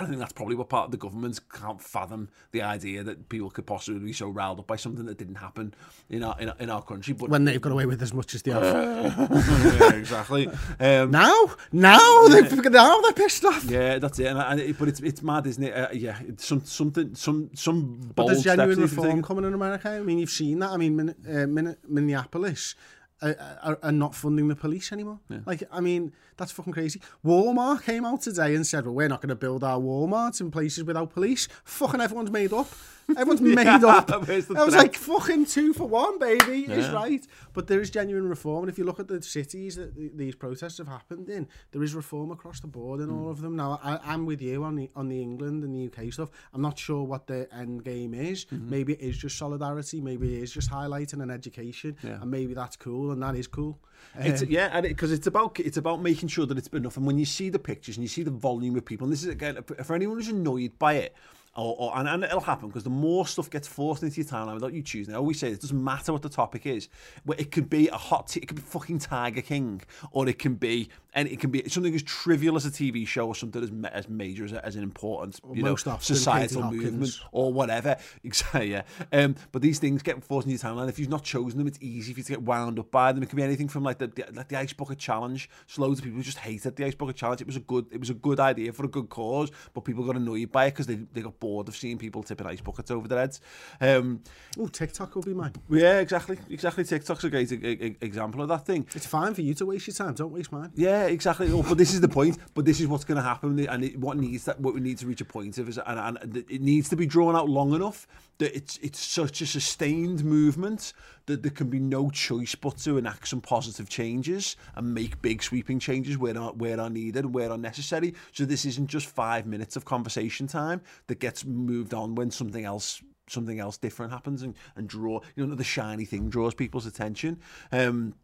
I 0.00 0.04
don't 0.04 0.12
think 0.12 0.20
that's 0.20 0.32
probably 0.32 0.56
what 0.56 0.70
part 0.70 0.86
of 0.86 0.92
the 0.92 0.96
government 0.96 1.38
can't 1.52 1.78
fathom 1.78 2.30
the 2.52 2.62
idea 2.62 3.02
that 3.04 3.28
people 3.28 3.50
could 3.50 3.66
possibly 3.66 4.00
be 4.00 4.14
so 4.14 4.30
riled 4.30 4.58
up 4.58 4.66
by 4.66 4.76
something 4.76 5.04
that 5.04 5.18
didn't 5.18 5.34
happen 5.34 5.74
in 6.08 6.24
our 6.24 6.40
in 6.40 6.48
our, 6.48 6.56
in 6.58 6.70
our 6.70 6.82
country. 6.82 7.12
But 7.12 7.28
when 7.28 7.44
they've 7.44 7.60
got 7.60 7.70
away 7.70 7.84
with 7.84 8.00
as 8.00 8.14
much 8.14 8.34
as 8.34 8.40
they 8.40 8.50
have, 8.50 8.62
yeah, 8.64 9.92
exactly. 9.92 10.48
Um, 10.78 11.10
now, 11.10 11.50
now 11.70 12.26
yeah. 12.28 12.40
they 12.40 12.70
now 12.70 12.98
they're 13.02 13.12
pissed 13.12 13.44
off. 13.44 13.64
Yeah, 13.64 13.98
that's 13.98 14.18
it. 14.18 14.28
And, 14.28 14.38
and 14.38 14.60
it, 14.60 14.78
but 14.78 14.88
it's 14.88 15.00
it's 15.00 15.22
mad, 15.22 15.46
isn't 15.46 15.62
it? 15.62 15.72
Uh, 15.74 15.88
yeah, 15.92 16.18
it's 16.26 16.46
some 16.46 16.64
something 16.64 17.14
some 17.14 17.50
some. 17.54 18.12
But 18.14 18.28
there's 18.28 18.42
genuine 18.42 18.80
reform 18.80 19.22
coming 19.22 19.44
in 19.44 19.52
America. 19.52 19.90
I 19.90 20.00
mean, 20.00 20.18
you've 20.18 20.30
seen 20.30 20.60
that. 20.60 20.70
I 20.70 20.78
mean, 20.78 21.14
uh, 21.28 21.46
Minneapolis 21.86 22.74
are, 23.22 23.36
are, 23.62 23.78
are 23.82 23.92
not 23.92 24.14
funding 24.14 24.48
the 24.48 24.56
police 24.56 24.92
anymore. 24.92 25.20
Yeah. 25.28 25.38
Like, 25.44 25.62
I 25.70 25.80
mean, 25.80 26.12
that's 26.40 26.52
fucking 26.52 26.72
crazy. 26.72 27.02
Walmart 27.22 27.84
came 27.84 28.06
out 28.06 28.22
today 28.22 28.54
and 28.54 28.66
said, 28.66 28.86
well, 28.86 28.94
we're 28.94 29.08
not 29.08 29.20
going 29.20 29.28
to 29.28 29.34
build 29.34 29.62
our 29.62 29.78
Walmart 29.78 30.40
in 30.40 30.50
places 30.50 30.84
without 30.84 31.12
police. 31.12 31.48
Fucking 31.64 32.00
everyone's 32.00 32.30
made 32.30 32.54
up. 32.54 32.66
Everyone's 33.10 33.40
made 33.42 33.66
up. 33.66 34.10
I 34.30 34.64
was 34.64 34.74
like, 34.74 34.94
fucking 34.96 35.44
two 35.44 35.74
for 35.74 35.86
one, 35.86 36.18
baby. 36.18 36.64
Yeah. 36.66 36.76
Is 36.76 36.88
right. 36.88 37.26
But 37.52 37.66
there 37.66 37.78
is 37.82 37.90
genuine 37.90 38.26
reform. 38.26 38.64
And 38.64 38.72
if 38.72 38.78
you 38.78 38.84
look 38.84 38.98
at 38.98 39.06
the 39.06 39.20
cities 39.20 39.76
that 39.76 40.16
these 40.16 40.34
protests 40.34 40.78
have 40.78 40.88
happened 40.88 41.28
in, 41.28 41.46
there 41.72 41.82
is 41.82 41.94
reform 41.94 42.30
across 42.30 42.60
the 42.60 42.68
board 42.68 43.00
in 43.00 43.08
mm. 43.08 43.20
all 43.20 43.30
of 43.30 43.42
them. 43.42 43.54
Now, 43.54 43.78
I, 43.82 43.98
I'm 44.02 44.24
with 44.24 44.40
you 44.40 44.64
on 44.64 44.76
the 44.76 44.90
on 44.96 45.08
the 45.08 45.20
England 45.20 45.62
and 45.62 45.74
the 45.74 45.86
UK 45.86 46.10
stuff. 46.10 46.30
I'm 46.54 46.62
not 46.62 46.78
sure 46.78 47.02
what 47.02 47.26
the 47.26 47.52
end 47.54 47.84
game 47.84 48.14
is. 48.14 48.46
Mm-hmm. 48.46 48.70
Maybe 48.70 48.92
it 48.94 49.00
is 49.00 49.18
just 49.18 49.36
solidarity. 49.36 50.00
Maybe 50.00 50.36
it 50.36 50.42
is 50.42 50.52
just 50.52 50.70
highlighting 50.70 51.20
and 51.20 51.30
education. 51.30 51.98
Yeah. 52.02 52.22
And 52.22 52.30
maybe 52.30 52.54
that's 52.54 52.76
cool, 52.76 53.10
and 53.10 53.22
that 53.22 53.34
is 53.34 53.46
cool. 53.46 53.78
It's, 54.18 54.42
um, 54.42 54.48
yeah, 54.50 54.70
and 54.72 54.82
because 54.86 55.12
it, 55.12 55.16
it's 55.16 55.26
about 55.26 55.58
it's 55.60 55.76
about 55.76 56.02
making 56.02 56.28
sure 56.28 56.46
that 56.46 56.58
it's 56.58 56.68
enough. 56.68 56.96
And 56.96 57.06
when 57.06 57.18
you 57.18 57.24
see 57.24 57.48
the 57.48 57.58
pictures 57.58 57.96
and 57.96 58.04
you 58.04 58.08
see 58.08 58.22
the 58.22 58.30
volume 58.30 58.76
of 58.76 58.84
people, 58.84 59.04
and 59.04 59.12
this 59.12 59.22
is 59.22 59.28
again 59.28 59.62
for 59.62 59.94
anyone 59.94 60.16
who's 60.16 60.28
annoyed 60.28 60.78
by 60.78 60.94
it 60.94 61.14
or, 61.56 61.74
or, 61.78 61.98
and, 61.98 62.08
and 62.08 62.24
it'll 62.24 62.40
happen 62.40 62.68
because 62.68 62.84
the 62.84 62.90
more 62.90 63.26
stuff 63.26 63.50
gets 63.50 63.66
forced 63.66 64.02
into 64.02 64.20
your 64.20 64.30
timeline 64.30 64.54
without 64.54 64.72
you 64.72 64.82
choosing, 64.82 65.14
I 65.14 65.18
always 65.18 65.40
say 65.40 65.50
it 65.50 65.60
doesn't 65.60 65.82
matter 65.82 66.12
what 66.12 66.22
the 66.22 66.28
topic 66.28 66.64
is. 66.64 66.88
Where 67.24 67.38
It 67.38 67.50
could 67.50 67.68
be 67.68 67.88
a 67.88 67.96
hot, 67.96 68.28
t- 68.28 68.40
it 68.40 68.46
could 68.46 68.56
be 68.56 68.62
fucking 68.62 69.00
Tiger 69.00 69.42
King, 69.42 69.82
or 70.12 70.28
it 70.28 70.38
can 70.38 70.54
be, 70.54 70.88
and 71.14 71.28
it 71.28 71.40
can 71.40 71.50
be 71.50 71.68
something 71.68 71.94
as 71.94 72.02
trivial 72.02 72.56
as 72.56 72.66
a 72.66 72.70
TV 72.70 73.06
show, 73.06 73.26
or 73.26 73.34
something 73.34 73.62
as, 73.62 73.70
as 73.92 74.08
major 74.08 74.44
as, 74.44 74.52
as 74.52 74.76
an 74.76 74.82
important, 74.82 75.40
you 75.52 75.62
know, 75.62 75.76
societal 75.76 76.70
movement, 76.70 77.18
or 77.32 77.52
whatever. 77.52 77.96
Exactly, 78.22 78.70
yeah. 78.70 78.82
Um, 79.12 79.34
but 79.50 79.62
these 79.62 79.78
things 79.78 80.02
get 80.02 80.22
forced 80.22 80.46
into 80.46 80.52
your 80.62 80.72
timeline. 80.72 80.88
If 80.88 80.98
you've 80.98 81.08
not 81.08 81.24
chosen 81.24 81.58
them, 81.58 81.66
it's 81.66 81.78
easy 81.80 82.12
for 82.12 82.20
you 82.20 82.24
to 82.24 82.32
get 82.32 82.42
wound 82.42 82.78
up 82.78 82.90
by 82.90 83.12
them. 83.12 83.22
It 83.22 83.28
can 83.28 83.36
be 83.36 83.42
anything 83.42 83.68
from 83.68 83.82
like 83.82 83.98
the, 83.98 84.08
the 84.08 84.26
like 84.32 84.48
the 84.48 84.56
ice 84.56 84.72
bucket 84.72 84.98
challenge. 84.98 85.48
So 85.66 85.82
loads 85.82 86.00
of 86.00 86.04
people 86.04 86.20
just 86.22 86.38
hated 86.38 86.76
the 86.76 86.84
ice 86.84 86.94
bucket 86.94 87.16
challenge. 87.16 87.40
It 87.40 87.46
was 87.46 87.56
a 87.56 87.60
good, 87.60 87.86
it 87.90 87.98
was 87.98 88.10
a 88.10 88.14
good 88.14 88.40
idea 88.40 88.72
for 88.72 88.84
a 88.84 88.88
good 88.88 89.08
cause, 89.08 89.50
but 89.74 89.84
people 89.84 90.04
got 90.04 90.16
annoyed 90.16 90.52
by 90.52 90.66
it 90.66 90.72
because 90.72 90.86
they 90.86 90.96
they 91.12 91.22
got 91.22 91.40
bored 91.40 91.68
of 91.68 91.76
seeing 91.76 91.98
people 91.98 92.22
tipping 92.22 92.46
ice 92.46 92.60
buckets 92.60 92.90
over 92.90 93.08
their 93.08 93.20
heads. 93.20 93.40
Um, 93.80 94.22
oh, 94.58 94.66
TikTok 94.68 95.14
will 95.14 95.22
be 95.22 95.34
mine. 95.34 95.54
Yeah, 95.68 96.00
exactly, 96.00 96.38
exactly. 96.48 96.84
TikTok's 96.84 97.24
a 97.24 97.30
great 97.30 97.50
a, 97.52 97.84
a, 97.84 97.96
example 98.00 98.42
of 98.42 98.48
that 98.48 98.66
thing. 98.66 98.86
It's 98.94 99.06
fine 99.06 99.34
for 99.34 99.42
you 99.42 99.54
to 99.54 99.66
waste 99.66 99.86
your 99.86 99.94
time. 99.94 100.14
Don't 100.14 100.32
waste 100.32 100.52
mine. 100.52 100.72
Yeah, 100.74 100.99
exactly. 101.06 101.50
Oh, 101.52 101.62
but 101.62 101.78
this 101.78 101.94
is 101.94 102.00
the 102.00 102.08
point. 102.08 102.38
But 102.54 102.64
this 102.64 102.80
is 102.80 102.86
what's 102.86 103.04
going 103.04 103.16
to 103.16 103.22
happen, 103.22 103.58
and 103.66 103.84
it, 103.84 103.98
what 103.98 104.16
needs 104.16 104.44
that 104.44 104.60
what 104.60 104.74
we 104.74 104.80
need 104.80 104.98
to 104.98 105.06
reach 105.06 105.20
a 105.20 105.24
point 105.24 105.58
of 105.58 105.68
is, 105.68 105.78
and, 105.78 106.18
and 106.18 106.36
it 106.36 106.60
needs 106.60 106.88
to 106.90 106.96
be 106.96 107.06
drawn 107.06 107.36
out 107.36 107.48
long 107.48 107.74
enough 107.74 108.06
that 108.38 108.56
it's 108.56 108.78
it's 108.78 108.98
such 108.98 109.40
a 109.40 109.46
sustained 109.46 110.24
movement 110.24 110.92
that 111.26 111.42
there 111.42 111.50
can 111.50 111.68
be 111.68 111.78
no 111.78 112.10
choice 112.10 112.54
but 112.54 112.78
to 112.78 112.98
enact 112.98 113.28
some 113.28 113.40
positive 113.40 113.88
changes 113.88 114.56
and 114.74 114.94
make 114.94 115.22
big 115.22 115.42
sweeping 115.42 115.78
changes 115.78 116.18
where 116.18 116.36
are, 116.36 116.52
where 116.52 116.80
are 116.80 116.90
needed 116.90 117.32
where 117.34 117.50
are 117.50 117.58
necessary. 117.58 118.14
So 118.32 118.44
this 118.44 118.64
isn't 118.64 118.88
just 118.88 119.06
five 119.06 119.46
minutes 119.46 119.76
of 119.76 119.84
conversation 119.84 120.46
time 120.46 120.80
that 121.06 121.20
gets 121.20 121.44
moved 121.44 121.94
on 121.94 122.14
when 122.14 122.30
something 122.30 122.64
else 122.64 123.02
something 123.28 123.60
else 123.60 123.76
different 123.76 124.12
happens 124.12 124.42
and, 124.42 124.54
and 124.74 124.88
draw 124.88 125.20
you 125.36 125.46
know 125.46 125.54
the 125.54 125.64
shiny 125.64 126.04
thing 126.04 126.28
draws 126.28 126.54
people's 126.54 126.86
attention. 126.86 127.38
Um, 127.70 128.14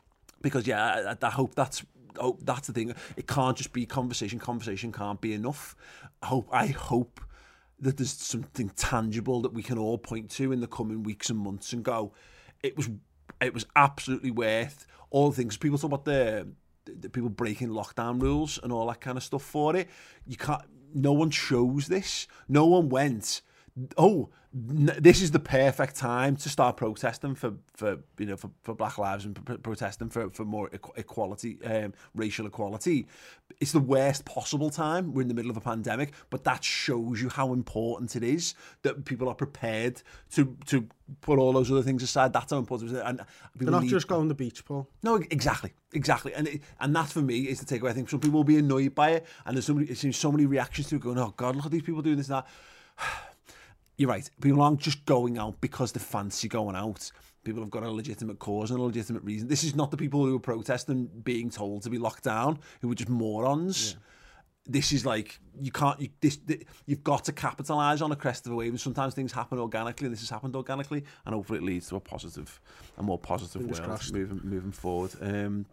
because 0.42 0.66
yeah, 0.66 1.14
I, 1.22 1.26
I 1.26 1.30
hope 1.30 1.54
that's 1.54 1.84
oh, 2.20 2.38
that's 2.42 2.66
the 2.66 2.72
thing. 2.72 2.94
It 3.16 3.26
can't 3.26 3.56
just 3.56 3.72
be 3.72 3.86
conversation. 3.86 4.38
Conversation 4.38 4.92
can't 4.92 5.20
be 5.20 5.32
enough. 5.32 5.76
I 6.22 6.26
hope, 6.26 6.48
I 6.52 6.66
hope 6.66 7.20
that 7.80 7.96
there's 7.96 8.12
something 8.12 8.70
tangible 8.70 9.42
that 9.42 9.52
we 9.52 9.62
can 9.62 9.78
all 9.78 9.98
point 9.98 10.30
to 10.30 10.52
in 10.52 10.60
the 10.60 10.66
coming 10.66 11.02
weeks 11.02 11.30
and 11.30 11.38
months 11.38 11.72
and 11.72 11.84
go, 11.84 12.12
it 12.62 12.76
was 12.76 12.88
it 13.40 13.52
was 13.52 13.66
absolutely 13.76 14.30
worth 14.30 14.86
all 15.10 15.30
the 15.30 15.36
things. 15.36 15.56
People 15.56 15.78
talk 15.78 15.88
about 15.88 16.04
the, 16.04 16.48
the 16.84 17.08
people 17.10 17.28
breaking 17.28 17.68
lockdown 17.68 18.20
rules 18.20 18.58
and 18.62 18.72
all 18.72 18.86
that 18.88 19.00
kind 19.00 19.16
of 19.16 19.22
stuff 19.22 19.42
for 19.42 19.76
it. 19.76 19.88
You 20.26 20.36
can't, 20.36 20.62
no 20.94 21.12
one 21.12 21.30
shows 21.30 21.88
this. 21.88 22.26
No 22.48 22.66
one 22.66 22.88
went, 22.88 23.42
Oh, 23.98 24.30
this 24.58 25.20
is 25.20 25.32
the 25.32 25.38
perfect 25.38 25.96
time 25.96 26.34
to 26.36 26.48
start 26.48 26.78
protesting 26.78 27.34
for, 27.34 27.52
for 27.74 27.98
you 28.18 28.24
know 28.24 28.36
for, 28.36 28.50
for 28.62 28.74
Black 28.74 28.96
Lives 28.96 29.26
and 29.26 29.44
pr- 29.44 29.54
protesting 29.54 30.08
for, 30.08 30.30
for 30.30 30.46
more 30.46 30.70
equality, 30.96 31.58
um, 31.62 31.92
racial 32.14 32.46
equality. 32.46 33.06
It's 33.60 33.72
the 33.72 33.80
worst 33.80 34.24
possible 34.24 34.70
time. 34.70 35.12
We're 35.12 35.22
in 35.22 35.28
the 35.28 35.34
middle 35.34 35.50
of 35.50 35.58
a 35.58 35.60
pandemic, 35.60 36.14
but 36.30 36.44
that 36.44 36.64
shows 36.64 37.20
you 37.20 37.28
how 37.28 37.52
important 37.52 38.16
it 38.16 38.22
is 38.22 38.54
that 38.80 39.04
people 39.04 39.28
are 39.28 39.34
prepared 39.34 40.02
to 40.32 40.56
to 40.66 40.88
put 41.20 41.38
all 41.38 41.52
those 41.52 41.70
other 41.70 41.82
things 41.82 42.02
aside. 42.02 42.32
That's 42.32 42.50
how 42.50 42.58
important 42.58 42.92
it 42.92 42.94
is. 42.94 43.02
And 43.02 43.20
they're 43.56 43.70
not 43.70 43.82
need... 43.82 43.90
just 43.90 44.08
going 44.08 44.22
to 44.22 44.28
the 44.28 44.34
beach, 44.34 44.64
Paul. 44.64 44.88
No, 45.02 45.16
exactly, 45.16 45.74
exactly. 45.92 46.32
And 46.32 46.48
it, 46.48 46.62
and 46.80 46.96
that 46.96 47.08
for 47.08 47.20
me 47.20 47.40
is 47.40 47.60
the 47.60 47.66
takeaway. 47.66 47.90
I 47.90 47.92
think 47.92 48.08
some 48.08 48.20
people 48.20 48.38
will 48.38 48.44
be 48.44 48.56
annoyed 48.56 48.94
by 48.94 49.10
it, 49.10 49.26
and 49.44 49.54
there's 49.54 49.66
so 49.66 49.74
many, 49.74 49.86
it 49.88 49.98
seems 49.98 50.16
so 50.16 50.32
many 50.32 50.46
reactions 50.46 50.88
to 50.88 50.96
it 50.96 51.02
going, 51.02 51.18
"Oh 51.18 51.34
God, 51.36 51.56
look 51.56 51.66
at 51.66 51.72
these 51.72 51.82
people 51.82 52.00
doing 52.00 52.16
this 52.16 52.30
and 52.30 52.38
that." 52.38 52.46
you're 53.96 54.10
right. 54.10 54.28
People 54.40 54.62
aren't 54.62 54.80
just 54.80 55.04
going 55.04 55.38
out 55.38 55.60
because 55.60 55.92
they 55.92 56.00
fancy 56.00 56.48
going 56.48 56.76
out. 56.76 57.10
People 57.44 57.62
have 57.62 57.70
got 57.70 57.84
a 57.84 57.90
legitimate 57.90 58.38
cause 58.38 58.70
and 58.70 58.80
a 58.80 58.82
legitimate 58.82 59.22
reason. 59.22 59.48
This 59.48 59.64
is 59.64 59.74
not 59.74 59.90
the 59.90 59.96
people 59.96 60.24
who 60.24 60.36
are 60.36 60.40
protesting 60.40 61.06
being 61.22 61.48
told 61.48 61.82
to 61.82 61.90
be 61.90 61.98
locked 61.98 62.24
down, 62.24 62.58
who 62.82 62.90
are 62.90 62.94
just 62.94 63.08
morons. 63.08 63.92
Yeah. 63.92 63.98
This 64.68 64.92
is 64.92 65.06
like 65.06 65.38
you 65.60 65.70
can't. 65.70 66.00
You, 66.00 66.08
this, 66.20 66.36
this, 66.38 66.58
you've 66.86 67.04
got 67.04 67.24
to 67.26 67.32
capitalise 67.32 68.02
on 68.02 68.10
a 68.10 68.16
crest 68.16 68.46
of 68.46 68.52
a 68.52 68.56
wave. 68.56 68.70
And 68.70 68.80
sometimes 68.80 69.14
things 69.14 69.30
happen 69.30 69.60
organically, 69.60 70.06
and 70.06 70.12
this 70.12 70.22
has 70.22 70.30
happened 70.30 70.56
organically, 70.56 71.04
and 71.24 71.34
hopefully 71.36 71.60
it 71.60 71.62
leads 71.62 71.88
to 71.90 71.96
a 71.96 72.00
positive, 72.00 72.60
a 72.98 73.02
more 73.02 73.18
positive 73.18 73.62
Fingers 73.62 73.80
world 73.80 74.12
moving 74.12 74.40
moving 74.42 74.72
forward. 74.72 75.12
Um, 75.20 75.66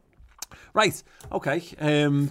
right. 0.75 1.01
Okay. 1.31 1.63
Um, 1.79 2.27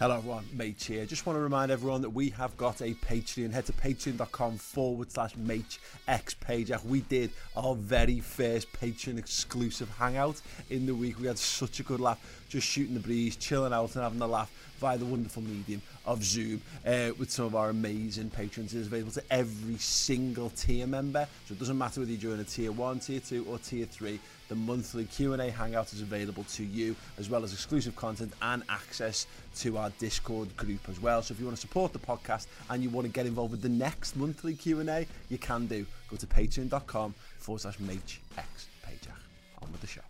Hello 0.00 0.16
everyone, 0.16 0.44
Mate 0.52 0.82
here. 0.82 1.06
Just 1.06 1.24
want 1.24 1.36
to 1.36 1.40
remind 1.40 1.70
everyone 1.70 2.02
that 2.02 2.10
we 2.10 2.30
have 2.30 2.56
got 2.56 2.80
a 2.80 2.94
Patreon. 2.94 3.52
Head 3.52 3.66
to 3.66 3.72
patreon.com 3.72 4.58
forward 4.58 5.12
slash 5.12 5.36
Mate 5.36 5.78
X 6.08 6.34
page. 6.34 6.72
We 6.84 7.02
did 7.02 7.30
our 7.56 7.76
very 7.76 8.18
first 8.18 8.72
Patreon 8.72 9.18
exclusive 9.18 9.88
hangout 9.90 10.42
in 10.68 10.86
the 10.86 10.96
week. 10.96 11.20
We 11.20 11.28
had 11.28 11.38
such 11.38 11.78
a 11.78 11.84
good 11.84 12.00
laugh, 12.00 12.18
just 12.48 12.66
shooting 12.66 12.94
the 12.94 13.00
breeze, 13.00 13.36
chilling 13.36 13.72
out 13.72 13.94
and 13.94 14.02
having 14.02 14.20
a 14.20 14.26
laugh 14.26 14.50
via 14.80 14.98
the 14.98 15.04
wonderful 15.04 15.42
medium 15.42 15.80
of 16.06 16.24
Zoom 16.24 16.60
uh, 16.84 17.10
with 17.16 17.30
some 17.30 17.44
of 17.44 17.54
our 17.54 17.70
amazing 17.70 18.30
patrons. 18.30 18.74
It 18.74 18.80
is 18.80 18.88
available 18.88 19.12
to 19.12 19.22
every 19.30 19.76
single 19.76 20.50
tier 20.50 20.88
member. 20.88 21.28
So 21.46 21.52
it 21.52 21.60
doesn't 21.60 21.78
matter 21.78 22.00
whether 22.00 22.10
you're 22.10 22.32
doing 22.32 22.40
a 22.40 22.44
tier 22.44 22.72
1, 22.72 22.98
tier 22.98 23.20
2 23.20 23.46
or 23.48 23.58
tier 23.58 23.86
3 23.86 24.18
the 24.48 24.54
monthly 24.54 25.04
Q&A 25.04 25.50
hangout 25.50 25.92
is 25.92 26.00
available 26.00 26.44
to 26.54 26.64
you 26.64 26.94
as 27.18 27.30
well 27.30 27.44
as 27.44 27.52
exclusive 27.52 27.96
content 27.96 28.32
and 28.42 28.62
access 28.68 29.26
to 29.56 29.78
our 29.78 29.90
Discord 29.98 30.56
group 30.56 30.88
as 30.88 31.00
well. 31.00 31.22
So 31.22 31.32
if 31.32 31.40
you 31.40 31.46
want 31.46 31.56
to 31.56 31.60
support 31.60 31.92
the 31.92 31.98
podcast 31.98 32.46
and 32.70 32.82
you 32.82 32.90
want 32.90 33.06
to 33.06 33.12
get 33.12 33.26
involved 33.26 33.52
with 33.52 33.62
the 33.62 33.68
next 33.68 34.16
monthly 34.16 34.54
Q&A, 34.54 35.06
you 35.28 35.38
can 35.38 35.66
do. 35.66 35.86
Go 36.10 36.16
to 36.16 36.26
patreon.com 36.26 37.14
forward 37.38 37.60
slash 37.60 37.78
MHX 37.78 38.66
page. 38.82 39.08
On 39.62 39.70
with 39.72 39.80
the 39.80 39.86
show. 39.86 40.02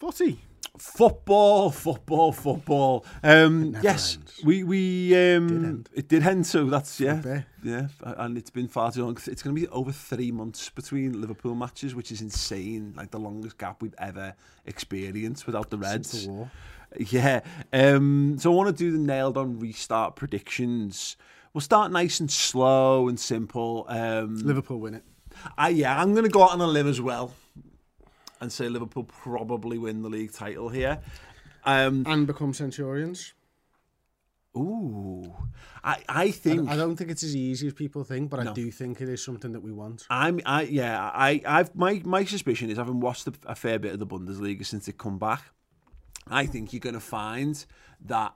Footy. 0.00 0.38
Football, 0.78 1.70
football, 1.70 2.32
football. 2.32 3.04
Um, 3.22 3.76
yes, 3.82 4.16
ends. 4.16 4.40
we 4.44 4.64
we 4.64 5.14
um, 5.16 5.82
did 5.82 5.88
it 5.94 6.08
did 6.08 6.22
end. 6.26 6.46
So 6.46 6.64
that's 6.66 7.00
yeah, 7.00 7.42
yeah, 7.62 7.88
and 8.02 8.38
it's 8.38 8.50
been 8.50 8.68
far 8.68 8.92
too 8.92 9.04
long. 9.04 9.16
It's 9.26 9.42
going 9.42 9.54
to 9.54 9.60
be 9.60 9.68
over 9.68 9.92
three 9.92 10.30
months 10.30 10.70
between 10.70 11.20
Liverpool 11.20 11.54
matches, 11.54 11.94
which 11.94 12.12
is 12.12 12.20
insane. 12.20 12.94
Like 12.96 13.10
the 13.10 13.18
longest 13.18 13.58
gap 13.58 13.82
we've 13.82 13.94
ever 13.98 14.34
experienced 14.66 15.46
without 15.46 15.70
the 15.70 15.78
Reds. 15.78 16.10
Since 16.10 16.26
the 16.26 16.32
war. 16.32 16.50
Yeah. 16.96 17.40
Um, 17.72 18.36
so 18.38 18.52
I 18.52 18.54
want 18.54 18.68
to 18.68 18.84
do 18.84 18.92
the 18.92 18.98
nailed 18.98 19.36
on 19.36 19.58
restart 19.58 20.16
predictions. 20.16 21.16
We'll 21.52 21.60
start 21.60 21.92
nice 21.92 22.20
and 22.20 22.30
slow 22.30 23.08
and 23.08 23.18
simple. 23.18 23.84
Um, 23.88 24.36
Liverpool 24.36 24.78
win 24.78 24.94
it. 24.94 25.04
I, 25.56 25.68
yeah, 25.70 26.00
I'm 26.00 26.12
going 26.12 26.24
to 26.24 26.30
go 26.30 26.42
out 26.42 26.50
on 26.50 26.60
a 26.60 26.66
limb 26.66 26.88
as 26.88 27.00
well 27.00 27.32
and 28.40 28.52
say 28.52 28.68
Liverpool 28.68 29.04
probably 29.04 29.78
win 29.78 30.02
the 30.02 30.08
league 30.08 30.32
title 30.32 30.68
here. 30.68 31.00
Um, 31.64 32.04
and 32.06 32.26
become 32.26 32.54
Centurions. 32.54 33.34
Ooh, 34.56 35.32
I, 35.84 36.02
I 36.08 36.30
think 36.30 36.68
I, 36.68 36.72
I, 36.72 36.76
don't 36.76 36.96
think 36.96 37.10
it's 37.10 37.22
as 37.22 37.36
easy 37.36 37.68
as 37.68 37.74
people 37.74 38.02
think, 38.02 38.30
but 38.30 38.42
no. 38.42 38.50
I 38.50 38.54
do 38.54 38.70
think 38.70 39.00
it 39.00 39.08
is 39.08 39.22
something 39.22 39.52
that 39.52 39.60
we 39.60 39.70
want. 39.70 40.04
I'm, 40.10 40.40
I 40.44 40.62
yeah, 40.62 41.10
I, 41.14 41.40
I've 41.46 41.74
my 41.76 42.00
my 42.04 42.24
suspicion 42.24 42.70
is 42.70 42.78
having 42.78 42.98
watched 42.98 43.28
a, 43.28 43.34
a 43.46 43.54
fair 43.54 43.78
bit 43.78 43.92
of 43.92 43.98
the 44.00 44.06
Bundesliga 44.06 44.64
since 44.66 44.88
it 44.88 44.98
come 44.98 45.18
back. 45.18 45.42
I 46.26 46.46
think 46.46 46.72
you're 46.72 46.80
going 46.80 46.94
to 46.94 47.00
find 47.00 47.64
that 48.06 48.34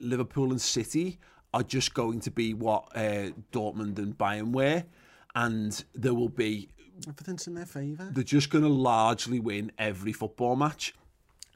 Liverpool 0.00 0.50
and 0.50 0.60
City 0.60 1.18
are 1.52 1.62
just 1.62 1.94
going 1.94 2.20
to 2.20 2.30
be 2.30 2.54
what 2.54 2.88
uh, 2.94 3.30
Dortmund 3.52 3.98
and 3.98 4.16
Bayern 4.16 4.52
were, 4.52 4.84
and 5.34 5.84
there 5.94 6.14
will 6.14 6.28
be 6.28 6.68
Everything's 7.06 7.46
in 7.46 7.54
their 7.54 7.66
favour. 7.66 8.08
They're 8.12 8.24
just 8.24 8.50
going 8.50 8.64
to 8.64 8.70
largely 8.70 9.40
win 9.40 9.72
every 9.78 10.12
football 10.12 10.56
match. 10.56 10.94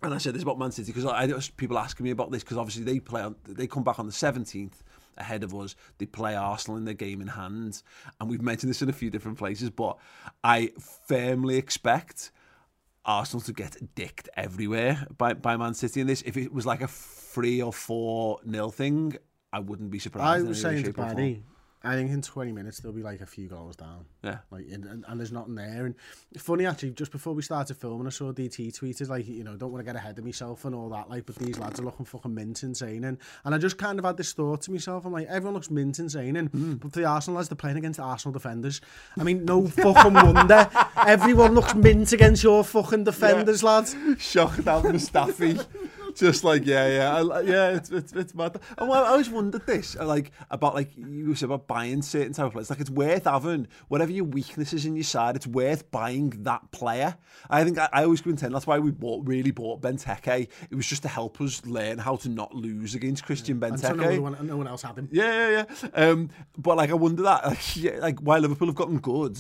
And 0.02 0.12
I 0.12 0.18
said 0.18 0.34
this 0.34 0.42
about 0.42 0.58
Man 0.58 0.72
City 0.72 0.92
because 0.92 1.04
I, 1.04 1.24
I 1.24 1.40
people 1.56 1.78
asking 1.78 2.04
me 2.04 2.10
about 2.10 2.30
this 2.30 2.42
because 2.42 2.58
obviously 2.58 2.84
they 2.84 2.98
play 2.98 3.22
on, 3.22 3.36
they 3.46 3.66
come 3.66 3.84
back 3.84 3.98
on 3.98 4.06
the 4.06 4.12
17th 4.12 4.72
ahead 5.16 5.44
of 5.44 5.54
us. 5.54 5.76
They 5.98 6.06
play 6.06 6.34
Arsenal 6.34 6.76
in 6.76 6.84
their 6.84 6.94
game 6.94 7.20
in 7.20 7.28
hand, 7.28 7.82
and 8.20 8.28
we've 8.28 8.42
mentioned 8.42 8.70
this 8.70 8.82
in 8.82 8.88
a 8.88 8.92
few 8.92 9.10
different 9.10 9.38
places. 9.38 9.70
But 9.70 9.98
I 10.42 10.72
firmly 11.06 11.56
expect 11.56 12.32
Arsenal 13.04 13.42
to 13.42 13.52
get 13.52 13.94
dicked 13.94 14.28
everywhere 14.36 15.06
by, 15.18 15.34
by 15.34 15.56
Man 15.56 15.74
City 15.74 16.00
in 16.00 16.06
this. 16.06 16.22
If 16.22 16.36
it 16.36 16.52
was 16.52 16.66
like 16.66 16.80
a 16.82 16.88
three 16.88 17.62
or 17.62 17.72
four 17.72 18.40
nil 18.44 18.70
thing, 18.70 19.16
I 19.52 19.60
wouldn't 19.60 19.90
be 19.90 19.98
surprised. 19.98 20.24
I 20.24 20.38
in 20.38 20.48
was 20.48 20.60
saying 20.60 20.82
to 20.82 20.88
shape, 20.88 20.98
or 20.98 21.02
form. 21.04 21.08
Paddy, 21.08 21.42
I 21.84 21.94
think 21.94 22.10
in 22.10 22.22
20 22.22 22.52
minutes 22.52 22.78
there'll 22.80 22.94
be 22.94 23.02
like 23.02 23.20
a 23.20 23.26
few 23.26 23.48
goals 23.48 23.76
down. 23.76 24.04
Yeah. 24.22 24.38
Like 24.50 24.68
in, 24.68 24.84
and, 24.86 25.04
and 25.08 25.18
there's 25.20 25.32
nothing 25.32 25.56
there. 25.56 25.86
And 25.86 25.94
funny 26.38 26.66
actually, 26.66 26.90
just 26.90 27.10
before 27.10 27.34
we 27.34 27.42
started 27.42 27.76
filming, 27.76 28.06
I 28.06 28.10
saw 28.10 28.32
DT 28.32 28.78
tweeted 28.78 29.08
like, 29.08 29.26
you 29.26 29.42
know, 29.42 29.56
don't 29.56 29.72
want 29.72 29.84
to 29.84 29.90
get 29.90 29.96
ahead 29.96 30.18
of 30.18 30.24
myself 30.24 30.64
and 30.64 30.74
all 30.74 30.88
that. 30.90 31.10
Like, 31.10 31.26
but 31.26 31.36
these 31.36 31.58
lads 31.58 31.80
are 31.80 31.82
looking 31.82 32.06
fucking 32.06 32.32
mint 32.32 32.62
insane. 32.62 33.04
And 33.04 33.18
and 33.44 33.54
I 33.54 33.58
just 33.58 33.78
kind 33.78 33.98
of 33.98 34.04
had 34.04 34.16
this 34.16 34.32
thought 34.32 34.62
to 34.62 34.70
myself. 34.70 35.04
I'm 35.04 35.12
like, 35.12 35.26
everyone 35.28 35.54
looks 35.54 35.70
mint 35.70 35.98
insane. 35.98 36.36
And 36.36 36.52
mm. 36.52 36.80
but 36.80 36.92
the 36.92 37.04
Arsenal 37.04 37.36
lads, 37.36 37.48
they're 37.48 37.56
playing 37.56 37.78
against 37.78 37.98
Arsenal 37.98 38.32
defenders. 38.32 38.80
I 39.18 39.24
mean, 39.24 39.44
no 39.44 39.66
fucking 39.66 40.14
wonder. 40.14 40.68
Everyone 41.06 41.54
looks 41.54 41.74
mint 41.74 42.12
against 42.12 42.42
your 42.44 42.62
fucking 42.62 43.04
defenders, 43.04 43.62
yeah. 43.62 43.68
lads. 43.68 43.96
Shocked 44.18 44.66
out 44.68 44.84
Mustafi. 44.84 45.64
Just 46.14 46.44
like 46.44 46.66
yeah, 46.66 46.86
yeah, 46.88 47.22
I, 47.22 47.40
yeah. 47.40 47.68
It's, 47.70 47.90
it's 47.90 48.12
it's 48.12 48.34
mad. 48.34 48.60
And 48.78 48.90
I 48.92 49.02
I 49.02 49.08
always 49.08 49.30
wondered 49.30 49.66
this, 49.66 49.96
like 49.96 50.32
about 50.50 50.74
like 50.74 50.90
you 50.96 51.34
said 51.34 51.46
about 51.46 51.66
buying 51.66 52.02
certain 52.02 52.32
type 52.32 52.46
of 52.46 52.52
players. 52.52 52.70
Like 52.70 52.80
it's 52.80 52.90
worth 52.90 53.24
having 53.24 53.68
whatever 53.88 54.12
your 54.12 54.24
weaknesses 54.24 54.86
in 54.86 54.96
your 54.96 55.04
side. 55.04 55.36
It's 55.36 55.46
worth 55.46 55.90
buying 55.90 56.30
that 56.44 56.70
player. 56.70 57.16
I 57.50 57.64
think 57.64 57.78
I, 57.78 57.88
I 57.92 58.04
always 58.04 58.20
contend 58.20 58.54
that's 58.54 58.66
why 58.66 58.78
we 58.78 58.90
bought 58.90 59.26
really 59.26 59.50
bought 59.50 59.80
Benteke. 59.80 60.48
It 60.70 60.74
was 60.74 60.86
just 60.86 61.02
to 61.02 61.08
help 61.08 61.40
us 61.40 61.64
learn 61.66 61.98
how 61.98 62.16
to 62.16 62.28
not 62.28 62.54
lose 62.54 62.94
against 62.94 63.24
Christian 63.24 63.62
And 63.62 63.78
so 63.78 63.92
no 63.94 64.04
Benteke. 64.04 64.20
one, 64.20 64.46
no 64.46 64.56
one 64.56 64.66
else 64.66 64.82
had 64.82 64.96
him. 64.98 65.08
Yeah, 65.12 65.48
yeah, 65.48 65.64
yeah. 65.82 65.88
Um, 65.94 66.30
but 66.56 66.76
like, 66.76 66.90
I 66.90 66.94
wonder 66.94 67.22
that, 67.22 67.46
like, 67.46 67.76
yeah, 67.76 67.98
like, 67.98 68.20
why 68.20 68.38
Liverpool 68.38 68.68
have 68.68 68.74
gotten 68.74 68.98
good 68.98 69.38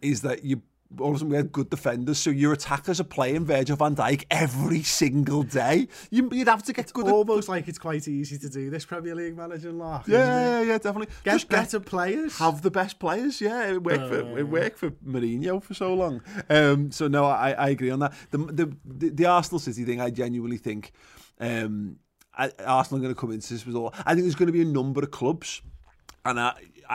is 0.00 0.22
that 0.22 0.44
you 0.44 0.62
all 0.98 1.10
of 1.10 1.16
a 1.16 1.18
sudden 1.18 1.30
we 1.30 1.36
had 1.36 1.52
good 1.52 1.68
defenders, 1.68 2.18
so 2.18 2.30
your 2.30 2.52
attackers 2.52 2.98
are 2.98 3.04
playing 3.04 3.44
Virgil 3.44 3.76
van 3.76 3.94
Dijk 3.94 4.24
every 4.30 4.82
single 4.82 5.42
day. 5.42 5.86
You, 6.10 6.28
you'd 6.32 6.48
have 6.48 6.62
to 6.64 6.72
get 6.72 6.92
good. 6.92 7.06
At, 7.06 7.12
Almost 7.12 7.48
like 7.48 7.68
it's 7.68 7.78
quite 7.78 8.08
easy 8.08 8.38
to 8.38 8.48
do 8.48 8.70
this 8.70 8.84
Premier 8.86 9.14
League 9.14 9.36
manager 9.36 9.70
laugh. 9.70 10.06
yeah, 10.08 10.18
yeah, 10.18 10.60
yeah, 10.62 10.78
definitely. 10.78 11.08
Get 11.24 11.32
Just 11.34 11.48
better 11.48 11.80
players. 11.80 12.38
have 12.38 12.62
the 12.62 12.70
best 12.70 12.98
players. 12.98 13.40
Yeah, 13.40 13.70
it 13.72 13.82
worked 13.82 14.08
for 14.08 14.38
it 14.38 14.48
worked 14.48 14.78
for 14.78 14.90
Mourinho 15.06 15.62
for 15.62 15.74
so 15.74 15.92
long. 15.94 16.22
Um, 16.48 16.90
so 16.90 17.06
no, 17.08 17.26
I, 17.26 17.52
I 17.52 17.68
agree 17.68 17.90
on 17.90 17.98
that. 18.00 18.14
The, 18.30 18.38
the 18.38 18.76
the 18.84 19.08
the 19.10 19.26
Arsenal 19.26 19.58
City 19.58 19.84
thing, 19.84 20.00
I 20.00 20.10
genuinely 20.10 20.56
think 20.58 20.92
um, 21.40 21.96
I, 22.36 22.50
Arsenal 22.64 23.00
are 23.00 23.02
going 23.02 23.14
to 23.14 23.20
come 23.20 23.32
into 23.32 23.52
this 23.52 23.66
with 23.66 23.74
all. 23.76 23.92
I 24.06 24.14
think 24.14 24.24
there's 24.24 24.34
going 24.36 24.46
to 24.46 24.52
be 24.52 24.62
a 24.62 24.64
number 24.64 25.02
of 25.02 25.10
clubs, 25.10 25.60
and 26.24 26.40
I, 26.40 26.54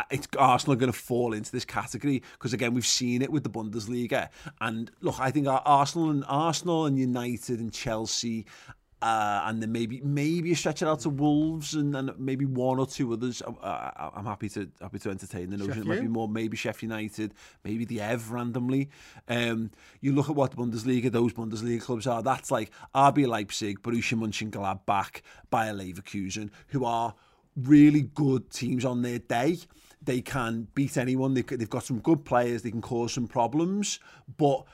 it's 0.09 0.27
Arsenal 0.37 0.75
going 0.75 0.91
to 0.91 0.97
fall 0.97 1.33
into 1.33 1.51
this 1.51 1.65
category 1.65 2.21
because 2.33 2.53
again 2.53 2.73
we've 2.73 2.85
seen 2.85 3.21
it 3.21 3.31
with 3.31 3.43
the 3.43 3.49
Bundesliga. 3.49 4.29
And 4.61 4.91
look, 5.01 5.19
I 5.19 5.31
think 5.31 5.47
Arsenal 5.47 6.09
and 6.09 6.23
Arsenal 6.27 6.85
and 6.85 6.97
United 6.97 7.59
and 7.59 7.71
Chelsea 7.73 8.45
uh, 9.03 9.41
and 9.47 9.61
then 9.61 9.69
maybe 9.69 9.99
maybe 10.01 10.47
you 10.47 10.55
stretch 10.55 10.81
it 10.81 10.87
out 10.87 11.01
to 11.01 11.09
Wolves 11.09 11.73
and, 11.73 11.93
and 11.93 12.17
maybe 12.17 12.45
one 12.45 12.79
or 12.79 12.87
two 12.87 13.11
others. 13.11 13.41
I, 13.61 14.11
I'm 14.15 14.23
happy 14.23 14.47
to 14.49 14.69
happy 14.79 14.97
to 14.99 15.09
entertain 15.09 15.49
the 15.49 15.57
notion. 15.57 15.79
It 15.79 15.85
might 15.85 15.99
be 15.99 16.07
more 16.07 16.29
maybe 16.29 16.55
Sheffield 16.55 16.89
United, 16.89 17.33
maybe 17.65 17.83
the 17.83 17.99
Ev 17.99 18.31
randomly. 18.31 18.89
Um, 19.27 19.71
you 19.99 20.13
look 20.13 20.29
at 20.29 20.37
what 20.37 20.51
the 20.51 20.57
Bundesliga, 20.57 21.11
those 21.11 21.33
Bundesliga 21.33 21.81
clubs 21.81 22.07
are. 22.07 22.23
That's 22.23 22.49
like 22.49 22.71
RB 22.95 23.27
Leipzig, 23.27 23.81
Borussia 23.81 24.17
Mönchengladbach, 24.17 25.21
Bayer 25.51 25.73
Leverkusen, 25.73 26.49
who 26.67 26.85
are 26.85 27.13
really 27.57 28.03
good 28.03 28.51
teams 28.51 28.85
on 28.85 29.01
their 29.01 29.19
day. 29.19 29.57
They 30.03 30.21
can 30.21 30.67
beat 30.75 30.97
anyone. 30.97 31.33
They, 31.33 31.41
they've 31.41 31.69
got 31.69 31.83
some 31.83 31.99
good 31.99 32.25
players. 32.25 32.61
They 32.61 32.71
can 32.71 32.81
cause 32.81 33.13
some 33.13 33.27
problems, 33.27 33.99
but 34.37 34.65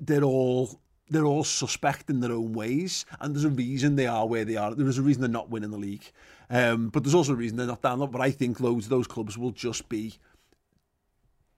they're 0.00 0.24
all 0.24 0.80
they're 1.12 1.24
all 1.26 1.44
suspect 1.44 2.08
in 2.08 2.20
their 2.20 2.32
own 2.32 2.54
ways, 2.54 3.04
and 3.20 3.34
there's 3.34 3.44
a 3.44 3.50
reason 3.50 3.96
they 3.96 4.06
are 4.06 4.26
where 4.26 4.44
they 4.44 4.56
are. 4.56 4.74
There 4.74 4.86
is 4.86 4.98
a 4.98 5.02
reason 5.02 5.20
they're 5.20 5.30
not 5.30 5.50
winning 5.50 5.70
the 5.70 5.76
league, 5.76 6.10
um, 6.48 6.88
but 6.88 7.04
there's 7.04 7.14
also 7.14 7.32
a 7.32 7.36
reason 7.36 7.58
they're 7.58 7.66
not 7.66 7.82
down. 7.82 8.10
But 8.10 8.20
I 8.20 8.30
think 8.30 8.60
loads 8.60 8.86
of 8.86 8.90
those 8.90 9.06
clubs 9.06 9.36
will 9.36 9.50
just 9.50 9.88
be 9.88 10.14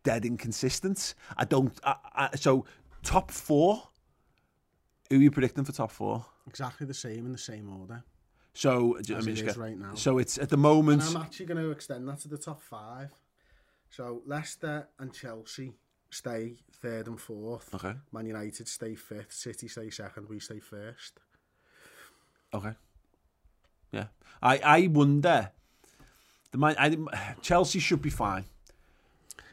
dead 0.02 0.24
inconsistent. 0.24 1.14
I 1.36 1.44
don't. 1.44 1.72
I, 1.84 1.96
I, 2.14 2.36
so 2.36 2.66
top 3.02 3.30
four. 3.30 3.82
Who 5.10 5.18
are 5.18 5.22
you 5.22 5.30
predicting 5.30 5.64
for 5.64 5.72
top 5.72 5.92
four? 5.92 6.24
Exactly 6.48 6.86
the 6.86 6.94
same 6.94 7.26
in 7.26 7.32
the 7.32 7.38
same 7.38 7.70
order. 7.70 8.02
So 8.54 8.96
As 8.96 9.10
I 9.10 9.20
mean, 9.20 9.36
it 9.36 9.40
is 9.40 9.56
right 9.56 9.78
now. 9.78 9.94
So 9.94 10.18
it's 10.18 10.38
at 10.38 10.48
the 10.48 10.56
moment. 10.56 11.02
And 11.02 11.16
I'm 11.16 11.22
actually 11.22 11.46
going 11.46 11.62
to 11.62 11.70
extend 11.70 12.08
that 12.08 12.20
to 12.20 12.28
the 12.28 12.38
top 12.38 12.62
five. 12.62 13.10
So 13.90 14.22
Leicester 14.26 14.88
and 14.98 15.12
Chelsea 15.12 15.72
stay 16.10 16.56
third 16.80 17.08
and 17.08 17.20
fourth. 17.20 17.74
Okay. 17.74 17.94
Man 18.12 18.26
United 18.26 18.68
stay 18.68 18.94
fifth. 18.94 19.32
City 19.32 19.68
stay 19.68 19.90
second. 19.90 20.28
We 20.28 20.38
stay 20.38 20.60
first. 20.60 21.18
Okay. 22.52 22.72
Yeah. 23.90 24.06
I 24.40 24.58
I 24.58 24.86
wonder. 24.86 25.50
The 26.52 26.58
man, 26.58 26.76
I, 26.78 27.34
Chelsea 27.42 27.80
should 27.80 28.00
be 28.00 28.10
fine. 28.10 28.44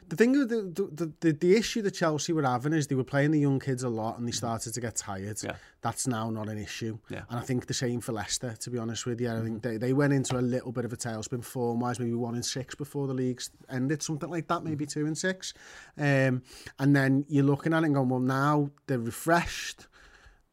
The 0.08 0.16
thing, 0.16 0.32
with 0.32 0.48
the, 0.50 0.88
the, 0.92 1.12
the, 1.20 1.32
the 1.32 1.56
issue 1.56 1.80
that 1.82 1.92
Chelsea 1.92 2.32
were 2.32 2.42
having 2.42 2.74
is 2.74 2.86
they 2.86 2.94
were 2.94 3.02
playing 3.04 3.30
the 3.30 3.40
young 3.40 3.58
kids 3.58 3.82
a 3.82 3.88
lot 3.88 4.18
and 4.18 4.28
they 4.28 4.32
started 4.32 4.74
to 4.74 4.80
get 4.80 4.96
tired. 4.96 5.42
Yeah. 5.42 5.54
That's 5.80 6.06
now 6.06 6.28
not 6.28 6.48
an 6.48 6.58
issue. 6.58 6.98
Yeah. 7.08 7.22
And 7.30 7.38
I 7.38 7.42
think 7.42 7.66
the 7.66 7.74
same 7.74 8.00
for 8.00 8.12
Leicester, 8.12 8.54
to 8.60 8.70
be 8.70 8.78
honest 8.78 9.06
with 9.06 9.20
you. 9.20 9.30
I 9.30 9.40
think 9.40 9.62
they, 9.62 9.78
they 9.78 9.92
went 9.92 10.12
into 10.12 10.38
a 10.38 10.40
little 10.40 10.70
bit 10.70 10.84
of 10.84 10.92
a 10.92 10.96
tailspin 10.96 11.42
form-wise, 11.44 11.98
maybe 11.98 12.12
one 12.14 12.34
in 12.34 12.42
six 12.42 12.74
before 12.74 13.06
the 13.06 13.14
leagues 13.14 13.50
ended, 13.70 14.02
something 14.02 14.28
like 14.30 14.48
that, 14.48 14.64
maybe 14.64 14.84
two 14.86 15.06
and 15.06 15.16
six. 15.16 15.54
Um, 15.96 16.42
and 16.78 16.94
then 16.94 17.24
you're 17.28 17.44
looking 17.44 17.72
at 17.72 17.82
it 17.82 17.86
and 17.86 17.94
going, 17.94 18.08
well, 18.10 18.20
now 18.20 18.70
they're 18.86 18.98
refreshed. 18.98 19.86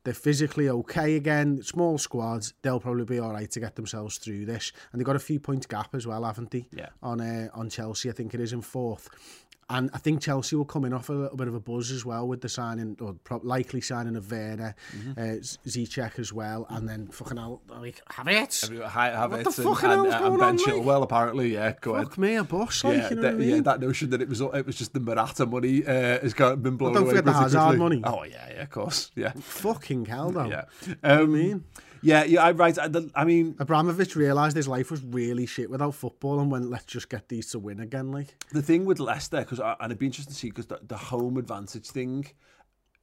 They're 0.09 0.15
physically 0.15 0.67
okay 0.67 1.17
again. 1.17 1.61
Small 1.61 1.99
squads, 1.99 2.55
they'll 2.63 2.79
probably 2.79 3.05
be 3.05 3.19
all 3.19 3.31
right 3.31 3.51
to 3.51 3.59
get 3.59 3.75
themselves 3.75 4.17
through 4.17 4.47
this. 4.47 4.71
And 4.91 4.99
they've 4.99 5.05
got 5.05 5.15
a 5.15 5.19
few 5.19 5.39
point 5.39 5.67
gap 5.67 5.93
as 5.93 6.07
well, 6.07 6.23
haven't 6.23 6.49
they? 6.49 6.65
Yeah. 6.75 6.89
On 7.03 7.21
uh, 7.21 7.49
on 7.53 7.69
Chelsea, 7.69 8.09
I 8.09 8.13
think 8.13 8.33
it 8.33 8.39
is 8.39 8.51
in 8.51 8.61
fourth. 8.63 9.07
And 9.71 9.91
I 9.93 9.99
think 9.99 10.21
Chelsea 10.21 10.55
will 10.55 10.65
come 10.65 10.83
in 10.83 10.93
off 10.93 11.09
a 11.09 11.13
little 11.13 11.37
bit 11.37 11.47
of 11.47 11.53
a 11.53 11.59
buzz 11.59 11.91
as 11.91 12.03
well 12.03 12.27
with 12.27 12.41
the 12.41 12.49
signing, 12.49 12.97
or 12.99 13.13
pro- 13.23 13.39
likely 13.43 13.81
signing 13.81 14.15
of 14.15 14.31
Werner, 14.31 14.73
uh, 15.15 15.21
Ziyech 15.67 16.17
as 16.17 16.33
well, 16.33 16.65
and 16.71 16.89
then 16.89 17.07
fucking 17.09 17.37
hell, 17.37 17.61
like, 17.69 18.01
have 18.09 18.27
it. 18.27 18.59
Have 18.89 19.31
What 19.31 19.43
the 19.43 19.45
and, 19.49 19.53
fucking 19.55 19.89
and, 19.91 20.07
and 20.07 20.19
going 20.19 20.39
Ben 20.39 20.49
on, 20.49 20.57
like? 20.57 20.65
Chilwell 20.65 21.03
apparently. 21.03 21.53
Yeah, 21.53 21.73
go 21.81 21.93
ahead. 21.93 22.07
Fuck 22.07 22.17
me, 22.17 22.35
a 22.35 22.43
boss, 22.43 22.83
like, 22.83 22.97
Yeah, 22.97 23.09
you 23.11 23.15
know 23.17 23.21
that, 23.21 23.33
I 23.33 23.37
mean? 23.37 23.49
yeah, 23.57 23.61
that 23.61 23.79
notion 23.79 24.09
that 24.09 24.21
it 24.23 24.27
was 24.29 24.41
it 24.41 24.65
was 24.65 24.75
just 24.75 24.93
the 24.93 24.99
Morata 24.99 25.45
money 25.45 25.85
uh, 25.85 25.91
has 26.19 26.33
got 26.33 26.63
been 26.63 26.75
blown 26.75 26.93
don't 26.93 27.03
away. 27.03 27.11
forget 27.11 27.25
the 27.25 27.33
Hazard 27.33 27.59
quickly. 27.59 27.77
money. 27.77 28.01
Oh 28.05 28.23
yeah, 28.23 28.49
yeah, 28.51 28.61
of 28.63 28.69
course, 28.71 29.11
yeah, 29.15 29.33
Fucking 29.39 30.05
hell, 30.05 30.31
though. 30.31 30.45
yeah. 30.45 30.63
Um, 31.03 31.31
mean? 31.33 31.63
Yeah, 32.01 32.23
yeah, 32.23 32.43
I 32.43 32.51
right. 32.51 32.77
I, 32.77 32.89
I 33.15 33.25
mean, 33.25 33.55
Abramovich 33.59 34.15
realised 34.15 34.55
his 34.55 34.67
life 34.67 34.91
was 34.91 35.03
really 35.03 35.45
shit 35.45 35.69
without 35.69 35.95
football 35.95 36.39
and 36.39 36.51
went, 36.51 36.69
let's 36.69 36.85
just 36.85 37.09
get 37.09 37.29
these 37.29 37.51
to 37.51 37.59
win 37.59 37.79
again, 37.79 38.11
like. 38.11 38.35
the 38.51 38.61
thing 38.61 38.85
with 38.85 38.99
Leicester, 38.99 39.39
because 39.39 39.59
and 39.59 39.75
it'd 39.85 39.99
be 39.99 40.05
interesting 40.05 40.33
to 40.33 40.39
see 40.39 40.49
because 40.49 40.67
the, 40.67 40.79
the 40.83 40.97
home 40.97 41.37
advantage 41.37 41.87
thing 41.87 42.27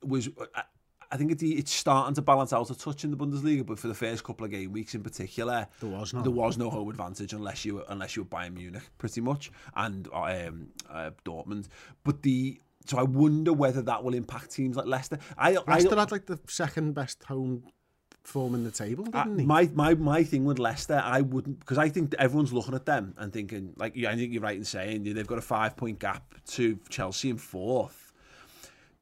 was. 0.02 0.28
I, 0.54 0.62
I 1.08 1.16
think 1.16 1.30
it, 1.30 1.40
it's 1.40 1.72
starting 1.72 2.16
to 2.16 2.22
balance 2.22 2.52
out 2.52 2.68
a 2.68 2.74
touch 2.76 3.04
in 3.04 3.12
the 3.12 3.16
Bundesliga, 3.16 3.64
but 3.64 3.78
for 3.78 3.86
the 3.86 3.94
first 3.94 4.24
couple 4.24 4.44
of 4.44 4.50
game 4.50 4.72
weeks 4.72 4.92
in 4.92 5.04
particular, 5.04 5.68
There 5.80 5.88
was 5.88 6.12
none. 6.12 6.24
There 6.24 6.32
was 6.32 6.58
no 6.58 6.68
home 6.68 6.88
advantage 6.88 7.32
unless 7.32 7.64
you 7.64 7.76
were, 7.76 7.84
unless 7.88 8.16
you 8.16 8.22
were 8.22 8.28
Bayern 8.28 8.54
Munich, 8.54 8.82
pretty 8.98 9.20
much, 9.20 9.52
and 9.76 10.08
um, 10.12 10.68
uh, 10.90 11.10
Dortmund. 11.24 11.68
But 12.02 12.22
the 12.22 12.60
so 12.86 12.98
I 12.98 13.02
wonder 13.02 13.52
whether 13.52 13.82
that 13.82 14.04
will 14.04 14.14
impact 14.14 14.52
teams 14.52 14.76
like 14.76 14.86
Leicester. 14.86 15.18
I, 15.36 15.52
Leicester 15.66 15.96
I, 15.96 16.00
had 16.00 16.12
like 16.12 16.26
the 16.26 16.38
second 16.48 16.94
best 16.94 17.22
home 17.24 17.64
form 18.26 18.54
in 18.54 18.64
the 18.64 18.70
table, 18.70 19.06
ah, 19.14 19.24
didn't 19.24 19.40
he? 19.40 19.46
my 19.46 19.70
my 19.74 19.94
my 19.94 20.24
thing 20.24 20.44
with 20.44 20.58
Leicester, 20.58 21.00
I 21.04 21.20
wouldn't 21.20 21.60
because 21.60 21.78
I 21.78 21.88
think 21.88 22.14
everyone's 22.18 22.52
looking 22.52 22.74
at 22.74 22.86
them 22.86 23.14
and 23.18 23.32
thinking 23.32 23.72
like 23.76 23.94
yeah, 23.96 24.10
I 24.10 24.16
think 24.16 24.32
you're 24.32 24.42
right 24.42 24.56
in 24.56 24.64
saying 24.64 25.04
they've 25.04 25.26
got 25.26 25.38
a 25.38 25.42
five 25.42 25.76
point 25.76 25.98
gap 25.98 26.34
to 26.52 26.78
Chelsea 26.88 27.30
in 27.30 27.38
fourth. 27.38 28.12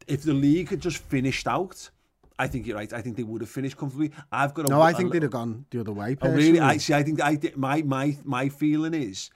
If 0.07 0.23
the 0.23 0.35
league 0.35 0.69
had 0.69 0.81
just 0.81 0.99
finished 0.99 1.49
out, 1.49 1.91
I 2.39 2.47
think 2.47 2.67
you're 2.67 2.77
right. 2.77 2.93
I 2.93 3.01
think 3.01 3.17
they 3.17 3.23
would 3.23 3.41
have 3.41 3.51
finished 3.51 3.77
comfortably. 3.77 4.11
I've 4.31 4.55
got 4.55 4.67
a, 4.67 4.69
no, 4.69 4.81
I 4.81 4.91
a 4.91 4.95
think 4.95 5.13
they'd 5.13 5.23
have 5.23 5.31
gone 5.31 5.65
the 5.71 5.81
other 5.81 5.93
way. 5.93 6.13
Oh, 6.21 6.27
Personally. 6.27 6.53
really? 6.53 6.61
I 6.61 6.77
see. 6.77 6.95
I 6.95 7.03
think 7.03 7.21
I 7.23 7.39
my 7.57 7.83
my 7.83 8.17
my 8.25 8.49
feeling 8.49 8.95
is 8.95 9.31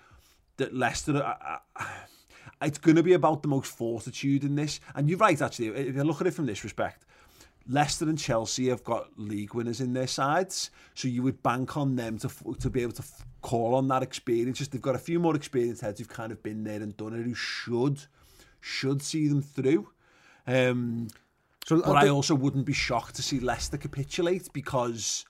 that 0.58 0.74
Leicester. 0.74 1.22
I, 1.22 1.58
I, 1.76 1.86
it's 2.62 2.78
going 2.78 2.96
to 2.96 3.04
be 3.04 3.12
about 3.12 3.42
the 3.42 3.48
most 3.48 3.70
fortitude 3.70 4.42
in 4.42 4.56
this, 4.56 4.80
and 4.96 5.08
you're 5.08 5.18
right. 5.18 5.40
Actually, 5.40 5.68
if 5.68 5.94
you 5.94 6.02
look 6.02 6.20
at 6.20 6.26
it 6.26 6.34
from 6.34 6.46
this 6.46 6.64
respect, 6.64 7.04
Leicester 7.68 8.08
and 8.08 8.18
Chelsea 8.18 8.68
have 8.68 8.82
got 8.82 9.18
league 9.18 9.54
winners 9.54 9.80
in 9.80 9.92
their 9.92 10.06
sides, 10.06 10.70
so 10.94 11.06
you 11.06 11.22
would 11.22 11.42
bank 11.42 11.76
on 11.76 11.96
them 11.96 12.18
to 12.18 12.30
to 12.60 12.70
be 12.70 12.82
able 12.82 12.92
to 12.92 13.04
call 13.42 13.74
on 13.74 13.88
that 13.88 14.02
experience. 14.02 14.58
Just 14.58 14.72
they've 14.72 14.80
got 14.80 14.94
a 14.94 14.98
few 14.98 15.20
more 15.20 15.36
experienced 15.36 15.82
heads 15.82 15.98
who've 16.00 16.08
kind 16.08 16.32
of 16.32 16.42
been 16.42 16.64
there 16.64 16.82
and 16.82 16.96
done 16.96 17.14
it, 17.14 17.22
who 17.24 17.34
should 17.34 18.00
should 18.60 19.02
see 19.02 19.28
them 19.28 19.42
through. 19.42 19.88
Um, 20.46 21.08
So, 21.66 21.82
but 21.82 21.90
uh, 21.90 22.06
I 22.06 22.08
also 22.08 22.34
wouldn't 22.34 22.64
be 22.64 22.72
shocked 22.72 23.16
to 23.16 23.22
see 23.22 23.40
Leicester 23.40 23.76
capitulate 23.76 24.50
because 24.54 25.26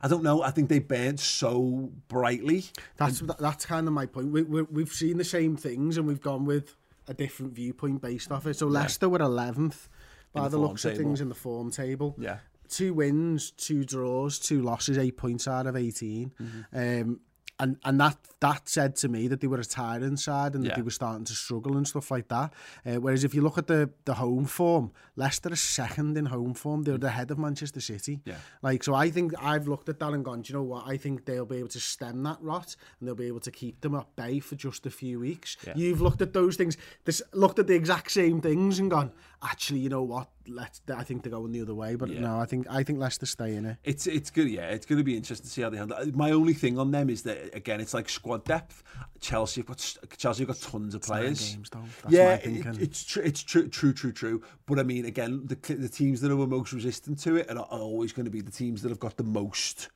I 0.00 0.06
don't 0.06 0.22
know. 0.22 0.42
I 0.42 0.52
think 0.52 0.68
they 0.68 0.78
burnt 0.78 1.18
so 1.18 1.90
brightly. 2.06 2.66
That's 2.96 3.18
that, 3.20 3.38
that's 3.38 3.66
kind 3.66 3.88
of 3.88 3.92
my 3.92 4.06
point. 4.06 4.30
We, 4.30 4.42
we, 4.42 4.62
we've 4.62 4.92
seen 4.92 5.18
the 5.18 5.24
same 5.24 5.56
things 5.56 5.96
and 5.96 6.06
we've 6.06 6.20
gone 6.20 6.44
with 6.44 6.76
a 7.08 7.14
different 7.14 7.52
viewpoint 7.52 8.00
based 8.00 8.30
off 8.30 8.46
it. 8.46 8.56
So 8.56 8.66
Leicester 8.68 9.08
were 9.08 9.18
11th 9.18 9.88
by 10.36 10.44
the 10.44 10.50
the, 10.50 10.58
looks 10.58 10.84
of 10.84 10.96
things 10.96 11.20
in 11.20 11.28
the 11.28 11.34
form 11.34 11.70
table. 11.70 12.14
Yeah. 12.18 12.38
Two 12.68 12.94
wins, 12.94 13.52
two 13.52 13.84
draws, 13.84 14.38
two 14.38 14.60
losses, 14.60 14.98
eight 14.98 15.16
points 15.16 15.46
out 15.46 15.66
of 15.66 15.76
18. 15.76 16.32
Mm-hmm. 16.40 17.02
Um, 17.10 17.20
and 17.58 17.78
and 17.84 17.98
that 18.00 18.18
that 18.40 18.68
said 18.68 18.96
to 18.96 19.08
me 19.08 19.28
that 19.28 19.40
they 19.40 19.46
were 19.46 19.58
a 19.58 19.64
tiring 19.64 20.16
side 20.18 20.54
and 20.54 20.64
that 20.64 20.70
Yeah. 20.70 20.76
they 20.76 20.82
were 20.82 20.90
starting 20.90 21.24
to 21.24 21.32
struggle 21.32 21.76
and 21.78 21.88
stuff 21.88 22.10
like 22.10 22.28
that. 22.28 22.52
Uh, 22.84 22.96
whereas 22.96 23.24
if 23.24 23.34
you 23.34 23.40
look 23.40 23.56
at 23.56 23.66
the 23.66 23.88
the 24.04 24.14
home 24.14 24.44
form, 24.44 24.92
Leicester 25.16 25.50
are 25.52 25.56
second 25.56 26.18
in 26.18 26.26
home 26.26 26.52
form. 26.52 26.82
They're 26.82 26.98
the 26.98 27.10
head 27.10 27.30
of 27.30 27.38
Manchester 27.38 27.80
City. 27.80 28.20
Yeah. 28.26 28.34
Like 28.62 28.84
so, 28.84 28.94
I 28.94 29.10
think 29.10 29.32
I've 29.40 29.66
looked 29.68 29.88
at 29.88 29.98
that 30.00 30.12
and 30.12 30.22
gone, 30.24 30.42
do 30.42 30.52
you 30.52 30.58
know 30.58 30.64
what? 30.64 30.86
I 30.86 30.98
think 30.98 31.24
they'll 31.24 31.46
be 31.46 31.56
able 31.56 31.68
to 31.68 31.80
stem 31.80 32.22
that 32.24 32.36
rot 32.42 32.76
and 33.00 33.08
they'll 33.08 33.14
be 33.14 33.26
able 33.26 33.40
to 33.40 33.50
keep 33.50 33.80
them 33.80 33.94
at 33.94 34.14
bay 34.16 34.38
for 34.38 34.54
just 34.56 34.84
a 34.84 34.90
few 34.90 35.20
weeks. 35.20 35.56
Yeah. 35.66 35.72
You've 35.76 36.02
looked 36.02 36.20
at 36.20 36.34
those 36.34 36.56
things, 36.56 36.76
this 37.06 37.22
looked 37.32 37.58
at 37.58 37.66
the 37.68 37.74
exact 37.74 38.10
same 38.10 38.42
things 38.42 38.78
and 38.78 38.90
gone, 38.90 39.12
actually, 39.42 39.80
you 39.80 39.88
know 39.88 40.02
what? 40.02 40.28
Let's. 40.48 40.80
I 40.94 41.02
think 41.02 41.22
they're 41.22 41.32
going 41.32 41.52
the 41.52 41.60
other 41.62 41.74
way, 41.74 41.96
but 41.96 42.08
Yeah. 42.08 42.20
no, 42.20 42.38
I 42.38 42.46
think 42.46 42.66
I 42.70 42.82
think 42.82 42.98
Leicester 42.98 43.26
stay 43.26 43.56
in 43.56 43.66
it. 43.66 43.76
It's 43.84 44.06
it's 44.06 44.30
good, 44.30 44.48
yeah. 44.48 44.68
It's 44.68 44.86
going 44.86 44.98
to 44.98 45.04
be 45.04 45.16
interesting 45.16 45.44
to 45.44 45.50
see 45.50 45.62
how 45.62 45.70
they 45.70 45.76
handle. 45.76 45.98
it. 45.98 46.14
My 46.14 46.30
only 46.30 46.54
thing 46.54 46.78
on 46.78 46.90
them 46.90 47.10
is 47.10 47.22
that 47.22 47.54
again, 47.54 47.80
it's 47.80 47.94
like 47.94 48.08
squad 48.08 48.44
depth. 48.44 48.82
Chelsea 49.20 49.60
have 49.60 49.66
got 49.66 49.96
Chelsea 50.16 50.44
have 50.44 50.48
got 50.48 50.60
tons 50.60 50.94
of 50.94 51.02
players. 51.02 51.54
games. 51.54 51.70
That's 51.70 52.12
yeah, 52.14 52.34
it, 52.34 52.66
it's 52.80 53.04
true. 53.04 53.22
It's 53.24 53.42
true, 53.42 53.68
true, 53.68 53.92
true, 53.92 54.12
true. 54.12 54.42
But 54.66 54.78
I 54.78 54.82
mean, 54.82 55.04
again, 55.04 55.46
the 55.46 55.56
the 55.74 55.88
teams 55.88 56.20
that 56.20 56.30
are 56.30 56.46
most 56.46 56.72
resistant 56.72 57.18
to 57.20 57.36
it 57.36 57.50
are, 57.50 57.56
are 57.58 57.80
always 57.80 58.12
going 58.12 58.26
to 58.26 58.30
be 58.30 58.40
the 58.40 58.52
teams 58.52 58.82
that 58.82 58.88
have 58.90 59.00
got 59.00 59.16
the 59.16 59.24
most 59.24 59.88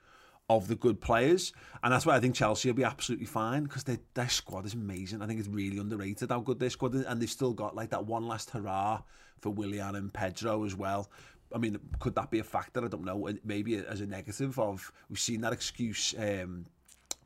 of 0.48 0.66
the 0.66 0.74
good 0.74 1.00
players, 1.00 1.52
and 1.84 1.92
that's 1.92 2.04
why 2.04 2.16
I 2.16 2.18
think 2.18 2.34
Chelsea 2.34 2.68
will 2.68 2.74
be 2.74 2.82
absolutely 2.82 3.26
fine 3.26 3.62
because 3.62 3.84
their 3.84 3.98
their 4.14 4.28
squad 4.28 4.66
is 4.66 4.74
amazing. 4.74 5.22
I 5.22 5.28
think 5.28 5.38
it's 5.38 5.48
really 5.48 5.78
underrated 5.78 6.28
how 6.30 6.40
good 6.40 6.58
their 6.58 6.70
squad 6.70 6.92
is, 6.96 7.04
and 7.04 7.22
they've 7.22 7.30
still 7.30 7.52
got 7.52 7.76
like 7.76 7.90
that 7.90 8.04
one 8.04 8.26
last 8.26 8.50
hurrah 8.50 9.00
for 9.40 9.50
Willian 9.50 9.96
and 9.96 10.12
Pedro 10.12 10.64
as 10.64 10.74
well. 10.74 11.10
I 11.54 11.58
mean, 11.58 11.78
could 11.98 12.14
that 12.14 12.30
be 12.30 12.38
a 12.38 12.44
factor? 12.44 12.84
I 12.84 12.88
don't 12.88 13.04
know. 13.04 13.28
Maybe 13.44 13.76
as 13.76 14.00
a 14.00 14.06
negative 14.06 14.58
of 14.58 14.92
we've 15.08 15.18
seen 15.18 15.40
that 15.40 15.52
excuse. 15.52 16.14
Um, 16.18 16.66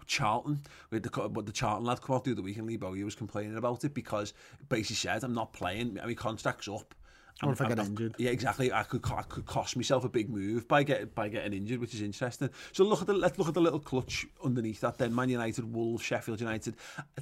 Charlton, 0.07 0.61
with 0.91 1.03
the 1.03 1.29
but 1.29 1.47
the 1.47 1.53
Charlton 1.53 1.87
lad 1.87 2.03
come 2.03 2.17
out 2.17 2.25
the 2.25 2.33
other 2.33 2.43
week 2.43 2.59
and 2.59 2.67
Lee 2.67 2.77
Bowyer 2.77 3.05
was 3.05 3.15
complaining 3.15 3.57
about 3.57 3.85
it 3.85 3.95
because 3.95 4.35
basically 4.69 4.97
said, 4.97 5.25
"I'm 5.25 5.35
not 5.35 5.53
playing. 5.53 5.99
Mean, 6.07 6.17
contract's 6.17 6.69
up." 6.69 6.95
Or 7.43 7.53
if 7.53 7.61
I 7.61 7.65
I'm 7.65 7.75
get 7.75 7.87
injured. 7.87 8.15
Yeah, 8.17 8.31
exactly. 8.31 8.73
I 8.73 8.85
could 8.85 9.03
I 9.11 9.23
could 9.23 9.45
cost 9.45 9.77
myself 9.77 10.05
a 10.05 10.09
big 10.09 10.31
move 10.31 10.69
by 10.69 10.85
get 10.85 11.15
by 11.15 11.29
getting 11.29 11.53
injured, 11.53 11.81
which 11.81 11.93
is 11.93 12.01
interesting. 12.01 12.49
So 12.73 12.85
look 12.85 13.01
at 13.01 13.07
the 13.09 13.13
let's 13.15 13.39
look 13.39 13.49
at 13.49 13.55
the 13.55 13.61
little 13.61 13.81
clutch 13.81 14.27
underneath 14.45 14.81
that. 14.83 14.99
Then 14.99 15.15
Man 15.15 15.29
United, 15.29 15.75
Wolves, 15.75 16.03
Sheffield 16.03 16.41
United, 16.41 16.77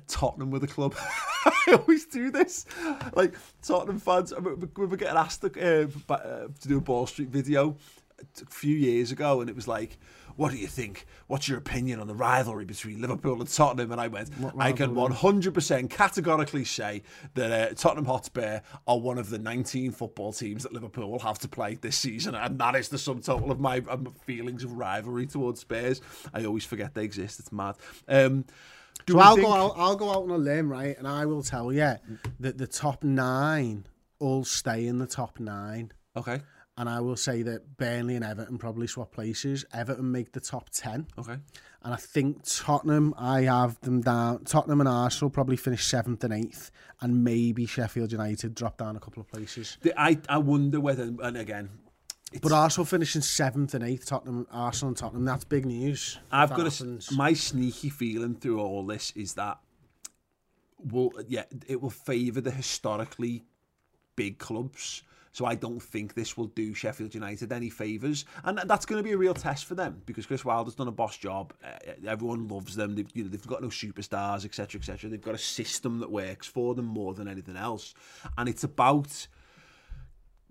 Tottenham 0.08 0.50
with 0.50 0.60
the 0.62 0.68
club. 0.68 0.94
I 1.44 1.78
always 1.78 2.04
do 2.04 2.30
this. 2.30 2.66
Like 3.14 3.34
Tottenham 3.62 3.98
fans, 3.98 4.32
I 4.32 4.38
we 4.38 4.86
were 4.86 4.96
getting 4.96 5.16
asked 5.16 5.44
uh, 5.44 5.48
by- 6.06 6.14
uh, 6.16 6.48
to 6.60 6.68
do 6.68 6.78
a 6.78 6.80
Ball 6.80 7.06
Street 7.06 7.28
video 7.28 7.76
a 8.20 8.50
few 8.50 8.76
years 8.76 9.12
ago, 9.12 9.40
and 9.40 9.48
it 9.50 9.56
was 9.56 9.66
like, 9.66 9.98
"What 10.36 10.50
do 10.52 10.58
you 10.58 10.66
think? 10.66 11.06
What's 11.26 11.48
your 11.48 11.58
opinion 11.58 12.00
on 12.00 12.06
the 12.06 12.14
rivalry 12.14 12.64
between 12.64 13.00
Liverpool 13.00 13.40
and 13.40 13.48
Tottenham?" 13.48 13.92
And 13.92 14.00
I 14.00 14.08
went, 14.08 14.30
"I 14.58 14.72
can 14.72 14.94
100% 14.94 15.90
categorically 15.90 16.64
say 16.64 17.02
that 17.34 17.52
uh, 17.70 17.74
Tottenham 17.74 18.06
Hotspur 18.06 18.60
are 18.86 18.98
one 18.98 19.18
of 19.18 19.30
the 19.30 19.38
19 19.38 19.92
football 19.92 20.32
teams 20.32 20.62
that 20.62 20.72
Liverpool 20.72 21.10
will 21.10 21.18
have 21.20 21.38
to 21.40 21.48
play 21.48 21.74
this 21.74 21.96
season, 21.96 22.34
and 22.34 22.58
that 22.58 22.74
is 22.74 22.88
the 22.88 22.98
sum 22.98 23.20
total 23.20 23.50
of 23.50 23.60
my 23.60 23.82
um, 23.88 24.06
feelings 24.24 24.64
of 24.64 24.72
rivalry 24.72 25.26
towards 25.26 25.60
Spurs. 25.60 26.00
I 26.34 26.44
always 26.44 26.64
forget 26.64 26.94
they 26.94 27.04
exist. 27.04 27.40
It's 27.40 27.52
mad." 27.52 27.76
Um, 28.08 28.44
do 29.06 29.14
So 29.14 29.18
I'll 29.18 29.34
think- 29.34 29.46
go 29.46 29.52
out. 29.52 29.72
I'll 29.76 29.96
go 29.96 30.10
out 30.10 30.22
on 30.24 30.30
a 30.30 30.38
limb, 30.38 30.70
right? 30.70 30.96
And 30.96 31.08
I 31.08 31.26
will 31.26 31.42
tell 31.42 31.72
you 31.72 31.96
that 32.40 32.58
the 32.58 32.66
top 32.66 33.02
nine 33.02 33.86
all 34.20 34.44
stay 34.44 34.86
in 34.86 34.98
the 34.98 35.06
top 35.06 35.40
nine. 35.40 35.90
Okay. 36.16 36.40
And 36.82 36.90
I 36.90 36.98
will 37.00 37.14
say 37.14 37.42
that 37.44 37.76
Burnley 37.76 38.16
and 38.16 38.24
Everton 38.24 38.58
probably 38.58 38.88
swap 38.88 39.12
places. 39.12 39.64
Everton 39.72 40.10
make 40.10 40.32
the 40.32 40.40
top 40.40 40.68
ten, 40.70 41.06
Okay. 41.16 41.34
and 41.84 41.94
I 41.94 41.96
think 41.96 42.40
Tottenham. 42.44 43.14
I 43.16 43.42
have 43.42 43.80
them 43.82 44.00
down. 44.00 44.42
Tottenham 44.42 44.80
and 44.80 44.88
Arsenal 44.88 45.30
probably 45.30 45.54
finish 45.54 45.86
seventh 45.86 46.24
and 46.24 46.34
eighth, 46.34 46.72
and 47.00 47.22
maybe 47.22 47.66
Sheffield 47.66 48.10
United 48.10 48.56
drop 48.56 48.78
down 48.78 48.96
a 48.96 48.98
couple 48.98 49.20
of 49.20 49.28
places. 49.28 49.78
The- 49.82 49.94
I 49.96 50.18
I 50.28 50.38
wonder 50.38 50.80
whether, 50.80 51.04
and 51.04 51.36
again, 51.36 51.70
it's, 52.32 52.40
But 52.40 52.50
Arsenal 52.50 52.84
finishing 52.84 53.22
seventh 53.22 53.74
and 53.74 53.84
eighth. 53.84 54.06
Tottenham, 54.06 54.48
Arsenal, 54.50 54.88
and 54.88 54.96
Tottenham. 54.96 55.24
That's 55.24 55.44
big 55.44 55.64
news. 55.64 56.18
I've 56.32 56.50
got 56.50 56.66
a, 56.66 56.70
happens. 56.70 57.10
s- 57.10 57.12
my 57.16 57.32
sneaky 57.34 57.90
feeling 57.90 58.34
through 58.34 58.58
all 58.58 58.84
this 58.84 59.12
is 59.14 59.34
that 59.34 59.60
will 60.84 61.12
yeah 61.28 61.44
it 61.68 61.80
will 61.80 61.90
favour 61.90 62.40
the 62.40 62.50
historically 62.50 63.44
big 64.16 64.38
clubs. 64.40 65.04
So 65.32 65.46
I 65.46 65.54
don't 65.54 65.82
think 65.82 66.14
this 66.14 66.36
will 66.36 66.48
do 66.48 66.74
Sheffield 66.74 67.14
United 67.14 67.52
any 67.52 67.70
favours, 67.70 68.26
and 68.44 68.60
that's 68.66 68.84
going 68.84 68.98
to 68.98 69.02
be 69.02 69.12
a 69.12 69.16
real 69.16 69.34
test 69.34 69.64
for 69.64 69.74
them 69.74 70.02
because 70.04 70.26
Chris 70.26 70.44
Wilder's 70.44 70.74
done 70.74 70.88
a 70.88 70.92
boss 70.92 71.16
job. 71.16 71.54
Uh, 71.64 71.92
everyone 72.06 72.48
loves 72.48 72.76
them. 72.76 72.94
They've, 72.94 73.08
you 73.14 73.24
know, 73.24 73.30
they've 73.30 73.46
got 73.46 73.62
no 73.62 73.68
superstars, 73.68 74.44
etc., 74.44 74.78
etc. 74.78 75.08
They've 75.08 75.20
got 75.20 75.34
a 75.34 75.38
system 75.38 76.00
that 76.00 76.10
works 76.10 76.46
for 76.46 76.74
them 76.74 76.84
more 76.84 77.14
than 77.14 77.28
anything 77.28 77.56
else, 77.56 77.94
and 78.36 78.48
it's 78.48 78.64
about 78.64 79.26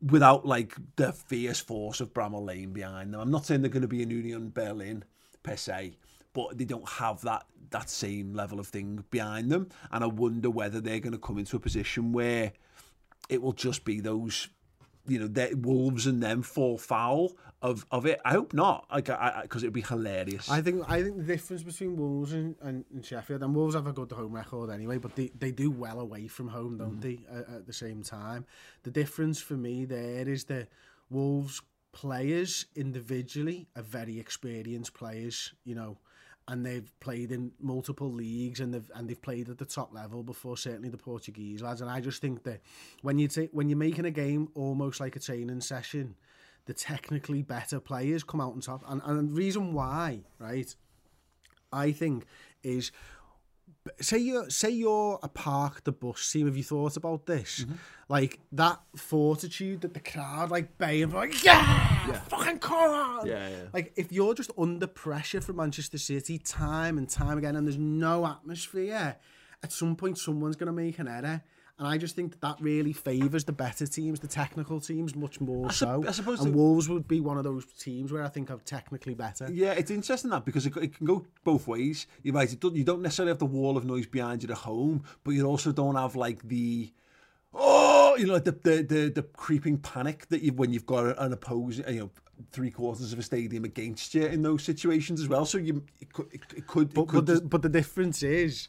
without 0.09 0.45
like 0.45 0.75
the 0.95 1.13
fierce 1.13 1.59
force 1.59 2.01
of 2.01 2.13
Bramall 2.13 2.45
Lane 2.45 2.73
behind 2.73 3.13
them. 3.13 3.21
I'm 3.21 3.31
not 3.31 3.45
saying 3.45 3.61
they're 3.61 3.69
going 3.69 3.81
to 3.83 3.87
be 3.87 4.01
an 4.01 4.09
Union 4.09 4.49
Berlin 4.49 5.03
per 5.43 5.55
se, 5.55 5.97
but 6.33 6.57
they 6.57 6.65
don't 6.65 6.87
have 6.89 7.21
that 7.21 7.45
that 7.69 7.89
same 7.89 8.33
level 8.33 8.59
of 8.59 8.67
thing 8.67 9.03
behind 9.11 9.51
them. 9.51 9.69
And 9.91 10.03
I 10.03 10.07
wonder 10.07 10.49
whether 10.49 10.81
they're 10.81 10.99
going 10.99 11.13
to 11.13 11.19
come 11.19 11.37
into 11.37 11.55
a 11.55 11.59
position 11.59 12.11
where 12.11 12.51
it 13.29 13.41
will 13.41 13.53
just 13.53 13.85
be 13.85 14.01
those, 14.01 14.49
you 15.07 15.19
know, 15.19 15.27
the 15.27 15.53
Wolves 15.59 16.05
and 16.07 16.21
them 16.21 16.41
fall 16.43 16.77
foul 16.77 17.31
of, 17.61 17.85
of 17.91 18.05
it. 18.05 18.19
I 18.25 18.31
hope 18.31 18.53
not, 18.53 18.85
like, 18.91 19.05
because 19.43 19.63
it'd 19.63 19.73
be 19.73 19.81
hilarious. 19.81 20.49
I 20.49 20.61
think 20.61 20.83
I 20.87 21.01
think 21.03 21.17
the 21.17 21.23
difference 21.23 21.63
between 21.63 21.95
Wolves 21.97 22.33
and, 22.33 22.55
and, 22.61 22.85
and 22.93 23.05
Sheffield, 23.05 23.41
and 23.43 23.53
Wolves 23.55 23.75
have 23.75 23.87
a 23.87 23.93
good 23.93 24.11
home 24.11 24.33
record 24.33 24.69
anyway, 24.69 24.97
but 24.97 25.15
they, 25.15 25.31
they 25.37 25.51
do 25.51 25.71
well 25.71 25.99
away 25.99 26.27
from 26.27 26.47
home, 26.49 26.77
don't 26.77 26.99
Mm. 26.99 27.01
they? 27.01 27.19
At, 27.31 27.49
at 27.49 27.67
the 27.67 27.73
same 27.73 28.03
time, 28.03 28.45
the 28.83 28.91
difference 28.91 29.39
for 29.41 29.55
me 29.55 29.85
there 29.85 30.27
is 30.27 30.45
that 30.45 30.69
Wolves 31.09 31.61
players 31.93 32.65
individually 32.75 33.67
are 33.75 33.81
very 33.83 34.19
experienced 34.19 34.93
players, 34.93 35.53
you 35.65 35.75
know, 35.75 35.97
and 36.47 36.65
they've 36.65 36.91
played 36.99 37.31
in 37.31 37.51
multiple 37.59 38.11
leagues 38.11 38.59
and 38.59 38.73
they've 38.73 38.89
and 38.95 39.09
they've 39.09 39.21
played 39.21 39.49
at 39.49 39.57
the 39.57 39.65
top 39.65 39.93
level 39.93 40.23
before. 40.23 40.57
Certainly 40.57 40.89
the 40.89 40.97
Portuguese 40.97 41.61
lads, 41.61 41.81
and 41.81 41.89
I 41.89 42.01
just 42.01 42.21
think 42.21 42.43
that 42.43 42.61
when 43.01 43.19
you 43.19 43.27
take 43.27 43.51
when 43.51 43.69
you're 43.69 43.77
making 43.77 44.05
a 44.05 44.11
game 44.11 44.49
almost 44.55 44.99
like 44.99 45.15
a 45.15 45.19
training 45.19 45.61
session 45.61 46.15
the 46.65 46.73
technically 46.73 47.41
better 47.41 47.79
players 47.79 48.23
come 48.23 48.41
out 48.41 48.53
on 48.53 48.61
top. 48.61 48.83
And, 48.87 49.01
and 49.03 49.29
the 49.29 49.33
reason 49.33 49.73
why, 49.73 50.21
right, 50.39 50.73
I 51.71 51.91
think 51.91 52.25
is 52.63 52.91
say 53.99 54.19
you 54.19 54.49
say 54.49 54.69
you're 54.69 55.19
a 55.23 55.27
park 55.27 55.83
the 55.83 55.91
bus 55.91 56.31
team. 56.31 56.47
Have 56.47 56.57
you 56.57 56.63
thought 56.63 56.97
about 56.97 57.25
this? 57.25 57.61
Mm-hmm. 57.61 57.73
Like 58.09 58.39
that 58.51 58.79
fortitude 58.95 59.81
that 59.81 59.93
the 59.93 59.99
crowd 59.99 60.51
like 60.51 60.77
baying 60.77 61.11
like, 61.11 61.43
yeah, 61.43 62.19
fucking 62.27 62.59
come 62.59 62.91
on. 62.91 63.27
Yeah, 63.27 63.49
yeah. 63.49 63.63
Like 63.73 63.93
if 63.95 64.11
you're 64.11 64.33
just 64.33 64.51
under 64.57 64.87
pressure 64.87 65.41
from 65.41 65.57
Manchester 65.57 65.97
City 65.97 66.37
time 66.37 66.97
and 66.97 67.09
time 67.09 67.37
again, 67.37 67.55
and 67.55 67.65
there's 67.65 67.77
no 67.77 68.25
atmosphere, 68.25 69.17
at 69.63 69.71
some 69.71 69.95
point 69.95 70.17
someone's 70.17 70.55
going 70.55 70.67
to 70.67 70.73
make 70.73 70.99
an 70.99 71.07
error. 71.07 71.41
And 71.81 71.87
I 71.87 71.97
just 71.97 72.15
think 72.15 72.33
that, 72.33 72.41
that 72.41 72.57
really 72.61 72.93
favours 72.93 73.43
the 73.43 73.53
better 73.53 73.87
teams, 73.87 74.19
the 74.19 74.27
technical 74.27 74.79
teams, 74.79 75.15
much 75.15 75.41
more 75.41 75.71
sup- 75.71 76.03
so. 76.03 76.07
I 76.07 76.11
suppose 76.11 76.39
and 76.41 76.53
the- 76.53 76.55
Wolves 76.55 76.87
would 76.87 77.07
be 77.07 77.21
one 77.21 77.39
of 77.39 77.43
those 77.43 77.65
teams 77.65 78.11
where 78.11 78.21
I 78.21 78.27
think 78.27 78.51
are 78.51 78.57
technically 78.57 79.15
better. 79.15 79.49
Yeah, 79.51 79.71
it's 79.71 79.89
interesting 79.89 80.29
that 80.29 80.45
because 80.45 80.67
it, 80.67 80.77
it 80.77 80.95
can 80.95 81.07
go 81.07 81.25
both 81.43 81.67
ways. 81.67 82.05
You're 82.21 82.35
right. 82.35 82.55
Don't, 82.59 82.75
you 82.75 82.83
don't 82.83 83.01
necessarily 83.01 83.31
have 83.31 83.39
the 83.39 83.47
wall 83.47 83.77
of 83.77 83.85
noise 83.85 84.05
behind 84.05 84.43
you 84.43 84.49
at 84.51 84.57
home, 84.59 85.01
but 85.23 85.31
you 85.31 85.43
also 85.43 85.71
don't 85.71 85.95
have 85.95 86.15
like 86.15 86.47
the 86.47 86.93
oh, 87.55 88.15
you 88.15 88.27
know, 88.27 88.33
like 88.33 88.43
the 88.43 88.51
the 88.51 88.83
the, 88.83 89.09
the 89.15 89.23
creeping 89.23 89.79
panic 89.79 90.27
that 90.29 90.43
you 90.43 90.53
when 90.53 90.71
you've 90.71 90.85
got 90.85 91.17
an 91.17 91.33
opposing, 91.33 91.91
you 91.91 92.01
know, 92.01 92.11
three 92.51 92.69
quarters 92.69 93.11
of 93.11 93.17
a 93.17 93.23
stadium 93.23 93.65
against 93.65 94.13
you 94.13 94.27
in 94.27 94.43
those 94.43 94.61
situations 94.61 95.19
as 95.19 95.27
well. 95.27 95.47
So 95.47 95.57
you 95.57 95.83
it 95.99 96.13
could 96.13 96.27
it, 96.31 96.41
it 96.55 96.67
could, 96.67 96.89
it 96.89 96.93
But, 96.93 97.07
could 97.07 97.25
but, 97.25 97.33
the, 97.33 97.41
but 97.41 97.61
the 97.63 97.69
difference 97.69 98.21
is 98.21 98.67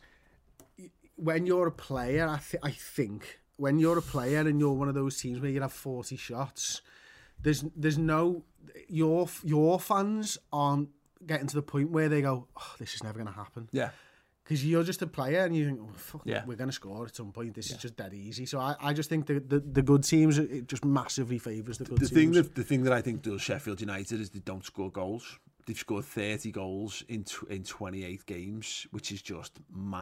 when 1.22 1.46
you're 1.46 1.66
a 1.68 1.72
player, 1.72 2.26
I, 2.28 2.38
th- 2.38 2.62
I 2.62 2.70
think, 2.70 3.40
when 3.56 3.78
you're 3.78 3.98
a 3.98 4.02
player 4.02 4.40
and 4.40 4.58
you're 4.60 4.72
one 4.72 4.88
of 4.88 4.94
those 4.94 5.18
teams 5.20 5.40
where 5.40 5.50
you 5.50 5.60
have 5.60 5.72
40 5.72 6.16
shots, 6.16 6.82
there's 7.40 7.64
there's 7.76 7.98
no 7.98 8.44
your 8.88 9.28
your 9.42 9.78
fans 9.80 10.38
aren't 10.52 10.88
getting 11.26 11.46
to 11.48 11.54
the 11.54 11.62
point 11.62 11.90
where 11.90 12.08
they 12.08 12.22
go, 12.22 12.48
oh, 12.56 12.74
this 12.78 12.94
is 12.94 13.02
never 13.02 13.18
going 13.18 13.26
to 13.32 13.32
happen. 13.44 13.68
yeah. 13.72 13.90
Because 14.44 14.64
you're 14.66 14.82
just 14.82 15.00
a 15.02 15.06
player 15.06 15.44
and 15.44 15.54
you 15.54 15.64
think, 15.66 15.78
oh, 15.80 15.92
fuck, 15.94 16.22
Yeah. 16.24 16.42
we're 16.44 16.56
going 16.56 16.68
to 16.68 16.74
score 16.74 17.06
at 17.06 17.14
some 17.14 17.30
point. 17.30 17.54
This 17.54 17.70
is 17.70 17.76
just 17.76 17.94
dead 17.96 18.12
easy. 18.12 18.44
So 18.44 18.58
I, 18.58 18.74
I 18.80 18.92
just 18.92 19.08
think 19.08 19.26
the, 19.26 19.38
the, 19.38 19.60
the 19.60 19.82
good 19.82 20.02
teams, 20.02 20.36
it 20.36 20.66
just 20.66 20.84
massively 20.84 21.38
favours 21.38 21.78
the 21.78 21.84
good 21.84 21.98
The 22.00 22.06
teams. 22.08 22.10
thing 22.18 22.32
that 22.32 22.54
the 22.56 22.64
thing 22.64 22.82
that 22.82 22.92
I 22.92 23.00
think 23.02 23.22
does 23.22 23.40
Sheffield 23.40 23.80
United 23.80 24.20
is 24.20 24.30
they 24.30 24.40
don't 24.40 24.64
score 24.64 24.90
goals. 24.90 25.38
They've 25.64 25.78
scored 25.78 26.04
30 26.04 26.50
goals 26.50 27.04
in 27.08 27.22
tw- 27.22 27.48
in 27.50 27.62
28 27.62 28.26
games, 28.26 28.88
which 28.90 29.12
is 29.12 29.22
just 29.22 29.52
mad. 29.72 30.01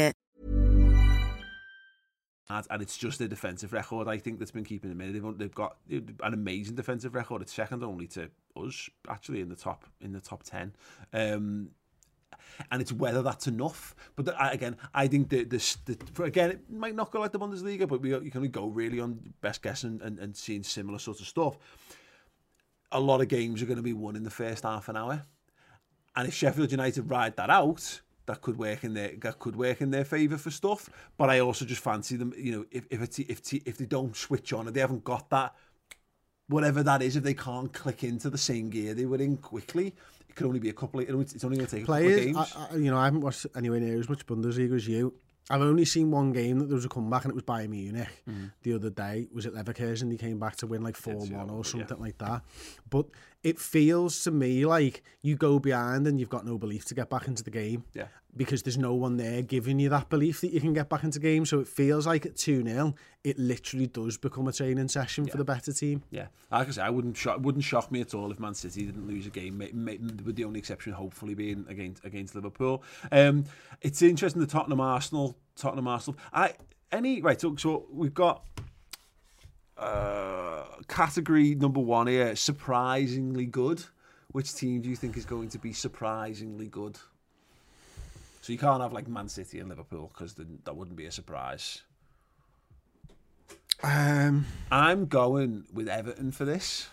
And 2.69 2.81
it's 2.81 2.97
just 2.97 3.19
their 3.19 3.27
defensive 3.27 3.73
record, 3.73 4.07
I 4.07 4.17
think, 4.17 4.39
that's 4.39 4.51
been 4.51 4.63
keeping 4.63 4.89
them 4.89 5.01
in. 5.01 5.13
They've, 5.13 5.37
they've 5.37 5.55
got 5.55 5.77
an 5.89 6.33
amazing 6.33 6.75
defensive 6.75 7.15
record. 7.15 7.41
It's 7.41 7.53
second 7.53 7.83
only 7.83 8.07
to 8.07 8.29
us, 8.55 8.89
actually, 9.07 9.41
in 9.41 9.49
the 9.49 9.55
top 9.55 9.85
in 9.99 10.11
the 10.11 10.21
top 10.21 10.43
ten. 10.43 10.73
Um, 11.13 11.71
and 12.71 12.81
it's 12.81 12.91
whether 12.91 13.21
that's 13.21 13.47
enough. 13.47 13.95
But 14.15 14.25
the, 14.25 14.51
again, 14.51 14.77
I 14.93 15.07
think 15.07 15.29
the, 15.29 15.43
the, 15.43 15.77
the 15.85 16.23
again 16.23 16.51
it 16.51 16.69
might 16.69 16.95
not 16.95 17.11
go 17.11 17.19
like 17.19 17.31
the 17.31 17.39
Bundesliga, 17.39 17.87
but 17.87 18.01
we 18.01 18.09
you 18.09 18.31
can 18.31 18.39
only 18.39 18.49
go 18.49 18.67
really 18.67 18.99
on 18.99 19.33
best 19.41 19.61
guess 19.61 19.83
and, 19.83 20.01
and, 20.01 20.19
and 20.19 20.35
seeing 20.35 20.63
similar 20.63 20.99
sorts 20.99 21.21
of 21.21 21.27
stuff. 21.27 21.57
A 22.91 22.99
lot 22.99 23.21
of 23.21 23.27
games 23.27 23.61
are 23.61 23.65
going 23.65 23.77
to 23.77 23.83
be 23.83 23.93
won 23.93 24.15
in 24.15 24.23
the 24.23 24.29
first 24.29 24.63
half 24.63 24.89
an 24.89 24.97
hour, 24.97 25.23
and 26.15 26.27
if 26.27 26.33
Sheffield 26.33 26.71
United 26.71 27.09
ride 27.09 27.37
that 27.37 27.49
out, 27.49 28.01
that 28.25 28.41
could 28.41 28.57
work 28.57 28.83
in 28.83 28.93
their 28.93 29.11
that 29.21 29.39
could 29.39 29.55
work 29.55 29.81
in 29.81 29.91
their 29.91 30.05
favour 30.05 30.37
for 30.37 30.51
stuff. 30.51 30.89
But 31.17 31.29
I 31.29 31.39
also 31.39 31.65
just 31.65 31.83
fancy 31.83 32.15
them. 32.15 32.33
You 32.37 32.51
know, 32.51 32.65
if 32.71 32.85
if 32.89 33.01
it's, 33.01 33.19
if 33.19 33.53
if 33.53 33.77
they 33.77 33.85
don't 33.85 34.15
switch 34.15 34.53
on 34.53 34.67
and 34.67 34.75
they 34.75 34.81
haven't 34.81 35.03
got 35.03 35.29
that, 35.29 35.55
whatever 36.47 36.83
that 36.83 37.01
is, 37.01 37.15
if 37.15 37.23
they 37.23 37.33
can't 37.33 37.71
click 37.73 38.03
into 38.03 38.29
the 38.29 38.37
same 38.37 38.69
gear 38.69 38.93
they 38.93 39.05
were 39.05 39.17
in 39.17 39.37
quickly, 39.37 39.93
it 40.29 40.35
could 40.35 40.47
only 40.47 40.59
be 40.59 40.69
a 40.69 40.73
couple. 40.73 40.99
Of, 40.99 41.09
it's 41.09 41.43
only 41.43 41.57
going 41.57 41.67
to 41.67 41.75
take 41.75 41.85
Players, 41.85 42.25
a 42.25 42.33
couple 42.33 42.41
of 42.41 42.47
games. 42.47 42.67
I, 42.71 42.75
I, 42.75 42.77
you 42.77 42.91
know, 42.91 42.97
I 42.97 43.05
haven't 43.05 43.21
watched 43.21 43.45
anywhere 43.55 43.79
near 43.79 43.99
as 43.99 44.09
much 44.09 44.25
Bundesliga 44.25 44.75
as 44.75 44.87
you. 44.87 45.13
I've 45.51 45.61
only 45.61 45.85
seen 45.85 46.11
one 46.11 46.31
game 46.31 46.59
that 46.59 46.65
there 46.65 46.75
was 46.75 46.85
a 46.85 46.89
comeback 46.89 47.25
and 47.25 47.31
it 47.31 47.35
was 47.35 47.43
Bayern 47.43 47.69
Munich 47.69 48.23
mm. 48.29 48.51
the 48.63 48.73
other 48.73 48.89
day. 48.89 49.27
Was 49.33 49.45
it 49.45 49.53
Leverkusen? 49.53 50.11
He 50.11 50.17
came 50.17 50.39
back 50.39 50.55
to 50.57 50.67
win 50.67 50.81
like 50.81 50.97
4-1 50.97 51.51
or 51.51 51.65
something 51.65 51.97
yeah. 51.97 52.03
like 52.03 52.17
that. 52.19 52.41
But 52.89 53.07
it 53.43 53.59
feels 53.59 54.23
to 54.23 54.31
me 54.31 54.65
like 54.65 55.03
you 55.21 55.35
go 55.35 55.59
behind 55.59 56.07
and 56.07 56.19
you've 56.19 56.29
got 56.29 56.45
no 56.45 56.57
belief 56.57 56.85
to 56.85 56.95
get 56.95 57.09
back 57.09 57.27
into 57.27 57.43
the 57.43 57.51
game. 57.51 57.83
Yeah. 57.93 58.05
Because 58.35 58.63
there's 58.63 58.77
no 58.77 58.93
one 58.93 59.17
there 59.17 59.41
giving 59.41 59.77
you 59.79 59.89
that 59.89 60.09
belief 60.09 60.39
that 60.39 60.51
you 60.53 60.61
can 60.61 60.71
get 60.73 60.87
back 60.87 61.03
into 61.03 61.19
game. 61.19 61.45
So 61.45 61.59
it 61.59 61.67
feels 61.67 62.07
like 62.07 62.25
at 62.25 62.35
2-0, 62.35 62.93
it 63.25 63.37
literally 63.37 63.87
does 63.87 64.17
become 64.17 64.47
a 64.47 64.53
training 64.53 64.87
session 64.87 65.25
yeah. 65.25 65.31
for 65.31 65.37
the 65.37 65.43
better 65.43 65.73
team. 65.73 66.03
Yeah. 66.11 66.27
Like 66.49 66.69
I 66.69 66.71
say, 66.71 66.81
I 66.81 66.89
wouldn't 66.89 67.17
shock, 67.17 67.39
wouldn't 67.41 67.65
shock 67.65 67.91
me 67.91 67.99
at 67.99 68.13
all 68.13 68.31
if 68.31 68.39
Man 68.39 68.53
City 68.53 68.85
didn't 68.85 69.05
lose 69.05 69.27
a 69.27 69.29
game, 69.29 69.57
with 69.59 70.35
the 70.35 70.45
only 70.45 70.59
exception 70.59 70.93
hopefully 70.93 71.33
being 71.33 71.65
against 71.67 72.05
against 72.05 72.35
Liverpool. 72.35 72.83
Um, 73.11 73.45
it's 73.81 74.01
interesting 74.01 74.41
the 74.41 74.47
Tottenham 74.47 74.79
Arsenal 74.79 75.37
Tottenham 75.55 75.87
Arsenal. 75.87 76.17
I 76.33 76.53
any 76.91 77.21
right. 77.21 77.39
So, 77.39 77.55
so 77.55 77.85
we've 77.91 78.13
got 78.13 78.45
uh, 79.77 80.63
category 80.87 81.55
number 81.55 81.79
one 81.79 82.07
here. 82.07 82.35
Surprisingly 82.35 83.45
good. 83.45 83.83
Which 84.31 84.53
team 84.55 84.81
do 84.81 84.89
you 84.89 84.95
think 84.95 85.17
is 85.17 85.25
going 85.25 85.49
to 85.49 85.59
be 85.59 85.73
surprisingly 85.73 86.67
good? 86.67 86.97
So 88.41 88.51
you 88.51 88.59
can't 88.59 88.81
have 88.81 88.91
like 88.91 89.07
Man 89.07 89.29
City 89.29 89.59
and 89.59 89.69
Liverpool 89.69 90.11
because 90.13 90.33
that 90.35 90.75
wouldn't 90.75 90.97
be 90.97 91.05
a 91.05 91.11
surprise. 91.11 91.83
Um, 93.83 94.45
I'm 94.71 95.05
going 95.05 95.65
with 95.73 95.87
Everton 95.87 96.31
for 96.31 96.45
this. 96.45 96.89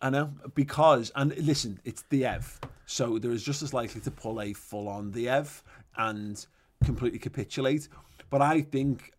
I 0.00 0.10
know 0.10 0.32
because 0.54 1.10
and 1.16 1.36
listen, 1.38 1.80
it's 1.84 2.02
the 2.10 2.24
Ev, 2.24 2.60
so 2.86 3.18
there 3.18 3.32
is 3.32 3.42
just 3.42 3.62
as 3.62 3.74
likely 3.74 4.00
to 4.02 4.10
pull 4.10 4.40
a 4.40 4.52
full 4.52 4.88
on 4.88 5.10
the 5.10 5.28
Ev 5.28 5.62
and 5.96 6.44
completely 6.84 7.18
capitulate. 7.18 7.88
But 8.30 8.42
I 8.42 8.60
think 8.60 9.12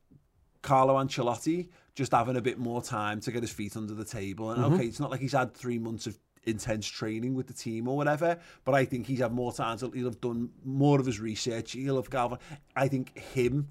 Carlo 0.62 0.96
Ancelotti 0.96 1.68
just 1.96 2.14
having 2.14 2.38
a 2.38 2.42
bit 2.42 2.58
more 2.58 2.82
time 2.82 3.20
to 3.20 3.32
get 3.32 3.42
his 3.42 3.52
feet 3.52 3.76
under 3.76 3.94
the 3.94 4.06
table. 4.06 4.52
And 4.52 4.64
mm-hmm. 4.64 4.74
okay, 4.76 4.86
it's 4.86 5.02
not 5.02 5.12
like 5.12 5.20
he's 5.20 5.34
had 5.34 5.54
three 5.54 5.80
months 5.80 6.08
of 6.08 6.18
intense 6.46 6.88
training 6.88 7.36
with 7.36 7.48
the 7.48 7.54
team 7.54 7.88
or 7.88 7.96
whatever, 7.96 8.38
but 8.66 8.76
I 8.76 8.86
think 8.86 9.08
he's 9.08 9.20
had 9.20 9.34
more 9.34 9.54
time. 9.54 9.78
To, 9.80 9.92
he'll 9.92 10.06
have 10.06 10.22
done 10.22 10.50
more 10.64 11.00
of 11.00 11.06
his 11.06 11.20
research. 11.20 11.74
He'll 11.74 11.98
have 11.98 12.10
Galvin. 12.10 12.40
I 12.76 12.88
think 12.88 13.18
him 13.18 13.70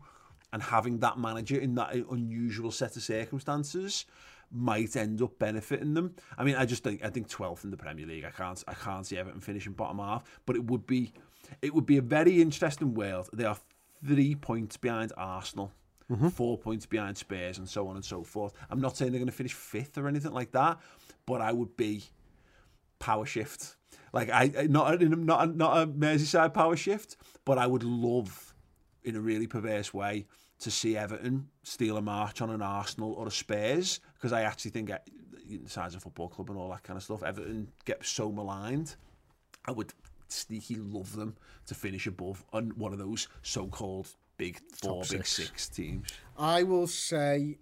and 0.52 0.62
having 0.62 0.98
that 0.98 1.18
manager 1.18 1.58
in 1.58 1.74
that 1.74 1.94
unusual 1.94 2.70
set 2.70 2.96
of 2.96 3.02
circumstances 3.02 4.06
might 4.50 4.96
end 4.96 5.20
up 5.20 5.38
benefiting 5.38 5.94
them. 5.94 6.14
I 6.36 6.44
mean, 6.44 6.56
I 6.56 6.64
just 6.64 6.82
think 6.82 7.04
I 7.04 7.10
think 7.10 7.28
12th 7.28 7.64
in 7.64 7.70
the 7.70 7.76
Premier 7.76 8.06
League. 8.06 8.24
I 8.24 8.30
can't 8.30 8.62
I 8.66 8.74
can't 8.74 9.06
see 9.06 9.18
Everton 9.18 9.40
finishing 9.40 9.72
bottom 9.72 9.98
half, 9.98 10.24
but 10.46 10.56
it 10.56 10.64
would 10.64 10.86
be 10.86 11.12
it 11.62 11.74
would 11.74 11.86
be 11.86 11.98
a 11.98 12.02
very 12.02 12.40
interesting 12.40 12.94
world. 12.94 13.28
They 13.32 13.44
are 13.44 13.58
three 14.04 14.34
points 14.34 14.76
behind 14.76 15.12
Arsenal, 15.16 15.72
mm-hmm. 16.10 16.28
four 16.28 16.56
points 16.56 16.86
behind 16.86 17.16
Spurs, 17.16 17.58
and 17.58 17.68
so 17.68 17.88
on 17.88 17.96
and 17.96 18.04
so 18.04 18.22
forth. 18.22 18.52
I'm 18.70 18.80
not 18.80 18.96
saying 18.96 19.12
they're 19.12 19.20
going 19.20 19.26
to 19.26 19.32
finish 19.32 19.54
fifth 19.54 19.98
or 19.98 20.08
anything 20.08 20.32
like 20.32 20.52
that, 20.52 20.78
but 21.26 21.40
I 21.40 21.52
would 21.52 21.76
be 21.76 22.04
power 22.98 23.26
shift. 23.26 23.76
Like 24.12 24.30
I 24.30 24.66
not 24.68 25.02
a, 25.02 25.08
not 25.08 25.48
a, 25.48 25.52
not 25.52 25.82
a 25.82 25.86
Merseyside 25.86 26.54
power 26.54 26.76
shift, 26.76 27.16
but 27.44 27.58
I 27.58 27.66
would 27.66 27.84
love, 27.84 28.54
in 29.04 29.16
a 29.16 29.20
really 29.20 29.46
perverse 29.46 29.92
way, 29.92 30.26
to 30.60 30.70
see 30.70 30.96
Everton 30.96 31.48
steal 31.62 31.96
a 31.96 32.02
march 32.02 32.40
on 32.40 32.50
an 32.50 32.62
Arsenal 32.62 33.12
or 33.12 33.28
a 33.28 33.30
Spurs 33.30 34.00
because 34.14 34.32
I 34.32 34.42
actually 34.42 34.70
think 34.72 34.90
uh, 34.90 34.98
the 35.48 35.68
size 35.68 35.94
of 35.94 36.02
football 36.02 36.28
club 36.28 36.50
and 36.50 36.58
all 36.58 36.70
that 36.70 36.82
kind 36.82 36.96
of 36.96 37.02
stuff, 37.02 37.22
Everton 37.22 37.68
get 37.84 38.04
so 38.04 38.32
maligned. 38.32 38.96
I 39.66 39.72
would 39.72 39.92
sneaky 40.28 40.76
love 40.76 41.14
them 41.14 41.36
to 41.66 41.74
finish 41.74 42.06
above 42.06 42.44
on 42.52 42.70
one 42.76 42.92
of 42.92 42.98
those 42.98 43.28
so-called 43.42 44.08
big 44.36 44.58
four, 44.76 45.02
Top 45.02 45.10
big 45.10 45.26
six. 45.26 45.48
six 45.48 45.68
teams. 45.68 46.08
I 46.38 46.62
will 46.62 46.86
say, 46.86 47.58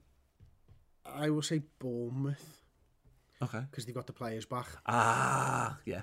I 1.05 1.31
will 1.31 1.43
say 1.43 1.63
Bournemouth. 1.79 2.56
Okay. 3.43 3.63
Because 3.71 3.85
they've 3.85 3.95
got 3.95 4.07
the 4.07 4.13
players 4.13 4.45
back. 4.45 4.67
Ah, 4.87 5.79
yeah. 5.85 6.03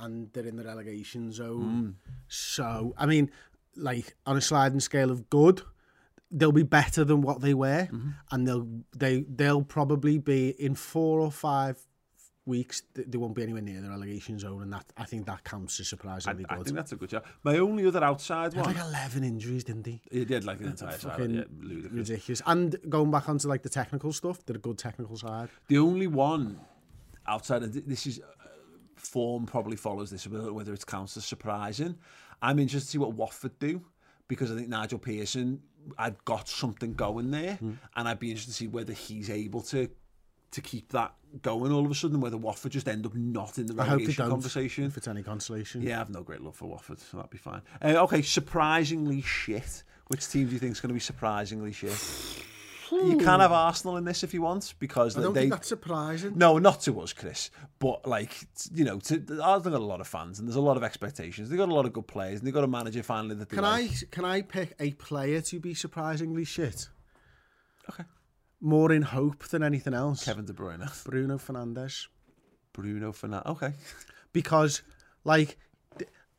And 0.00 0.32
they're 0.32 0.46
in 0.46 0.56
the 0.56 0.64
relegation 0.64 1.32
zone. 1.32 1.98
Mm. 2.08 2.12
So, 2.28 2.94
I 2.96 3.06
mean, 3.06 3.30
like 3.76 4.14
on 4.26 4.36
a 4.36 4.40
sliding 4.40 4.80
scale 4.80 5.10
of 5.10 5.30
good, 5.30 5.62
they'll 6.30 6.52
be 6.52 6.62
better 6.62 7.04
than 7.04 7.20
what 7.20 7.40
they 7.40 7.54
were, 7.54 7.88
mm-hmm. 7.92 8.10
and 8.30 8.48
they'll 8.48 8.66
they 8.96 9.24
they'll 9.28 9.62
probably 9.62 10.18
be 10.18 10.50
in 10.50 10.74
four 10.74 11.20
or 11.20 11.30
five 11.30 11.86
weeks, 12.44 12.82
they 12.94 13.18
won't 13.18 13.34
be 13.34 13.42
anywhere 13.42 13.62
near 13.62 13.80
the 13.80 13.88
relegation 13.88 14.38
zone, 14.38 14.62
and 14.62 14.72
that 14.72 14.84
I 14.96 15.04
think 15.04 15.26
that 15.26 15.44
counts 15.44 15.78
as 15.80 15.88
surprisingly 15.88 16.44
I, 16.48 16.54
good. 16.54 16.60
I 16.60 16.64
think 16.64 16.76
that's 16.76 16.92
a 16.92 16.96
good 16.96 17.10
job. 17.10 17.24
My 17.44 17.58
only 17.58 17.86
other 17.86 18.02
outside 18.02 18.54
one, 18.54 18.64
like 18.64 18.78
eleven 18.78 19.22
injuries, 19.24 19.64
didn't 19.64 19.86
he? 19.86 20.00
He 20.10 20.24
did 20.24 20.44
like 20.44 20.60
an 20.60 20.66
entire 20.66 20.98
side, 20.98 21.30
yeah, 21.30 21.44
ludicrous. 21.60 21.92
ridiculous. 22.10 22.42
And 22.46 22.76
going 22.88 23.10
back 23.10 23.28
onto 23.28 23.48
like 23.48 23.62
the 23.62 23.68
technical 23.68 24.12
stuff, 24.12 24.44
they're 24.44 24.56
a 24.56 24.60
good 24.60 24.78
technical 24.78 25.16
side. 25.16 25.48
The 25.68 25.78
only 25.78 26.06
one 26.08 26.60
outside 27.26 27.62
of 27.62 27.72
this 27.88 28.06
is 28.06 28.18
uh, 28.20 28.48
form 28.96 29.46
probably 29.46 29.76
follows 29.76 30.10
this, 30.10 30.26
whether 30.26 30.72
it 30.74 30.86
counts 30.86 31.16
as 31.16 31.24
surprising. 31.24 31.96
I'm 32.40 32.58
interested 32.58 32.86
to 32.88 32.90
see 32.92 32.98
what 32.98 33.14
Watford 33.14 33.56
do 33.60 33.82
because 34.26 34.50
I 34.50 34.56
think 34.56 34.68
Nigel 34.68 34.98
Pearson 34.98 35.62
had 35.98 36.16
got 36.24 36.48
something 36.48 36.94
going 36.94 37.30
there, 37.30 37.54
Hmm. 37.56 37.72
and 37.96 38.08
I'd 38.08 38.18
be 38.18 38.30
interested 38.30 38.50
to 38.52 38.56
see 38.56 38.66
whether 38.68 38.92
he's 38.92 39.28
able 39.30 39.62
to 39.62 39.88
to 40.52 40.60
keep 40.60 40.90
that 40.92 41.14
going 41.42 41.72
all 41.72 41.84
of 41.84 41.90
a 41.90 41.94
sudden, 41.94 42.20
whether 42.20 42.36
Watford 42.36 42.72
just 42.72 42.88
end 42.88 43.04
up 43.06 43.14
not 43.14 43.58
in 43.58 43.66
the 43.66 43.74
I 43.74 43.84
hope 43.84 43.86
they 43.86 43.90
relegation 44.04 44.24
don't. 44.24 44.30
conversation. 44.30 44.84
If 44.84 44.96
it's 44.96 45.08
any 45.08 45.22
consolation. 45.22 45.82
Yeah, 45.82 45.96
I 45.96 45.98
have 45.98 46.10
no 46.10 46.22
great 46.22 46.40
love 46.40 46.54
for 46.54 46.66
Watford, 46.66 47.00
so 47.00 47.16
that'd 47.16 47.30
be 47.30 47.38
fine. 47.38 47.62
Uh, 47.82 48.02
okay, 48.04 48.22
surprisingly 48.22 49.22
shit. 49.22 49.82
Which 50.08 50.28
team 50.28 50.46
do 50.46 50.52
you 50.52 50.58
think 50.58 50.72
is 50.72 50.80
going 50.80 50.90
to 50.90 50.94
be 50.94 51.00
surprisingly 51.00 51.72
shit? 51.72 51.98
You 52.92 53.16
can 53.16 53.40
have 53.40 53.52
Arsenal 53.52 53.96
in 53.96 54.04
this 54.04 54.22
if 54.22 54.34
you 54.34 54.42
want 54.42 54.74
because 54.78 55.16
I 55.16 55.22
don't 55.22 55.32
they. 55.32 55.42
think 55.42 55.52
that's 55.54 55.68
surprising. 55.68 56.36
No, 56.36 56.58
not 56.58 56.82
to 56.82 57.00
us, 57.00 57.14
Chris. 57.14 57.50
But 57.78 58.06
like 58.06 58.46
you 58.74 58.84
know, 58.84 58.98
to, 58.98 59.14
Arsenal 59.42 59.78
got 59.78 59.80
a 59.80 59.84
lot 59.86 60.00
of 60.02 60.06
fans 60.06 60.38
and 60.38 60.46
there's 60.46 60.56
a 60.56 60.60
lot 60.60 60.76
of 60.76 60.82
expectations. 60.82 61.48
They 61.48 61.56
got 61.56 61.70
a 61.70 61.74
lot 61.74 61.86
of 61.86 61.94
good 61.94 62.06
players 62.06 62.40
and 62.40 62.46
they 62.46 62.52
got 62.52 62.64
a 62.64 62.68
manager 62.68 63.02
finally 63.02 63.34
that 63.36 63.48
they 63.48 63.56
Can 63.56 63.64
I 63.64 63.88
can 64.10 64.26
I 64.26 64.42
pick 64.42 64.74
a 64.78 64.90
player 64.92 65.40
to 65.40 65.58
be 65.58 65.72
surprisingly 65.72 66.44
shit? 66.44 66.88
Okay. 67.88 68.04
more 68.62 68.92
in 68.92 69.02
hope 69.02 69.48
than 69.48 69.62
anything 69.62 69.92
else. 69.92 70.24
Kevin 70.24 70.46
De 70.46 70.52
Bruyne. 70.52 70.88
Bruno 71.04 71.36
Fernandes. 71.36 72.06
Bruno 72.72 73.12
Fernandes. 73.12 73.46
Okay. 73.46 73.72
Because, 74.32 74.82
like, 75.24 75.58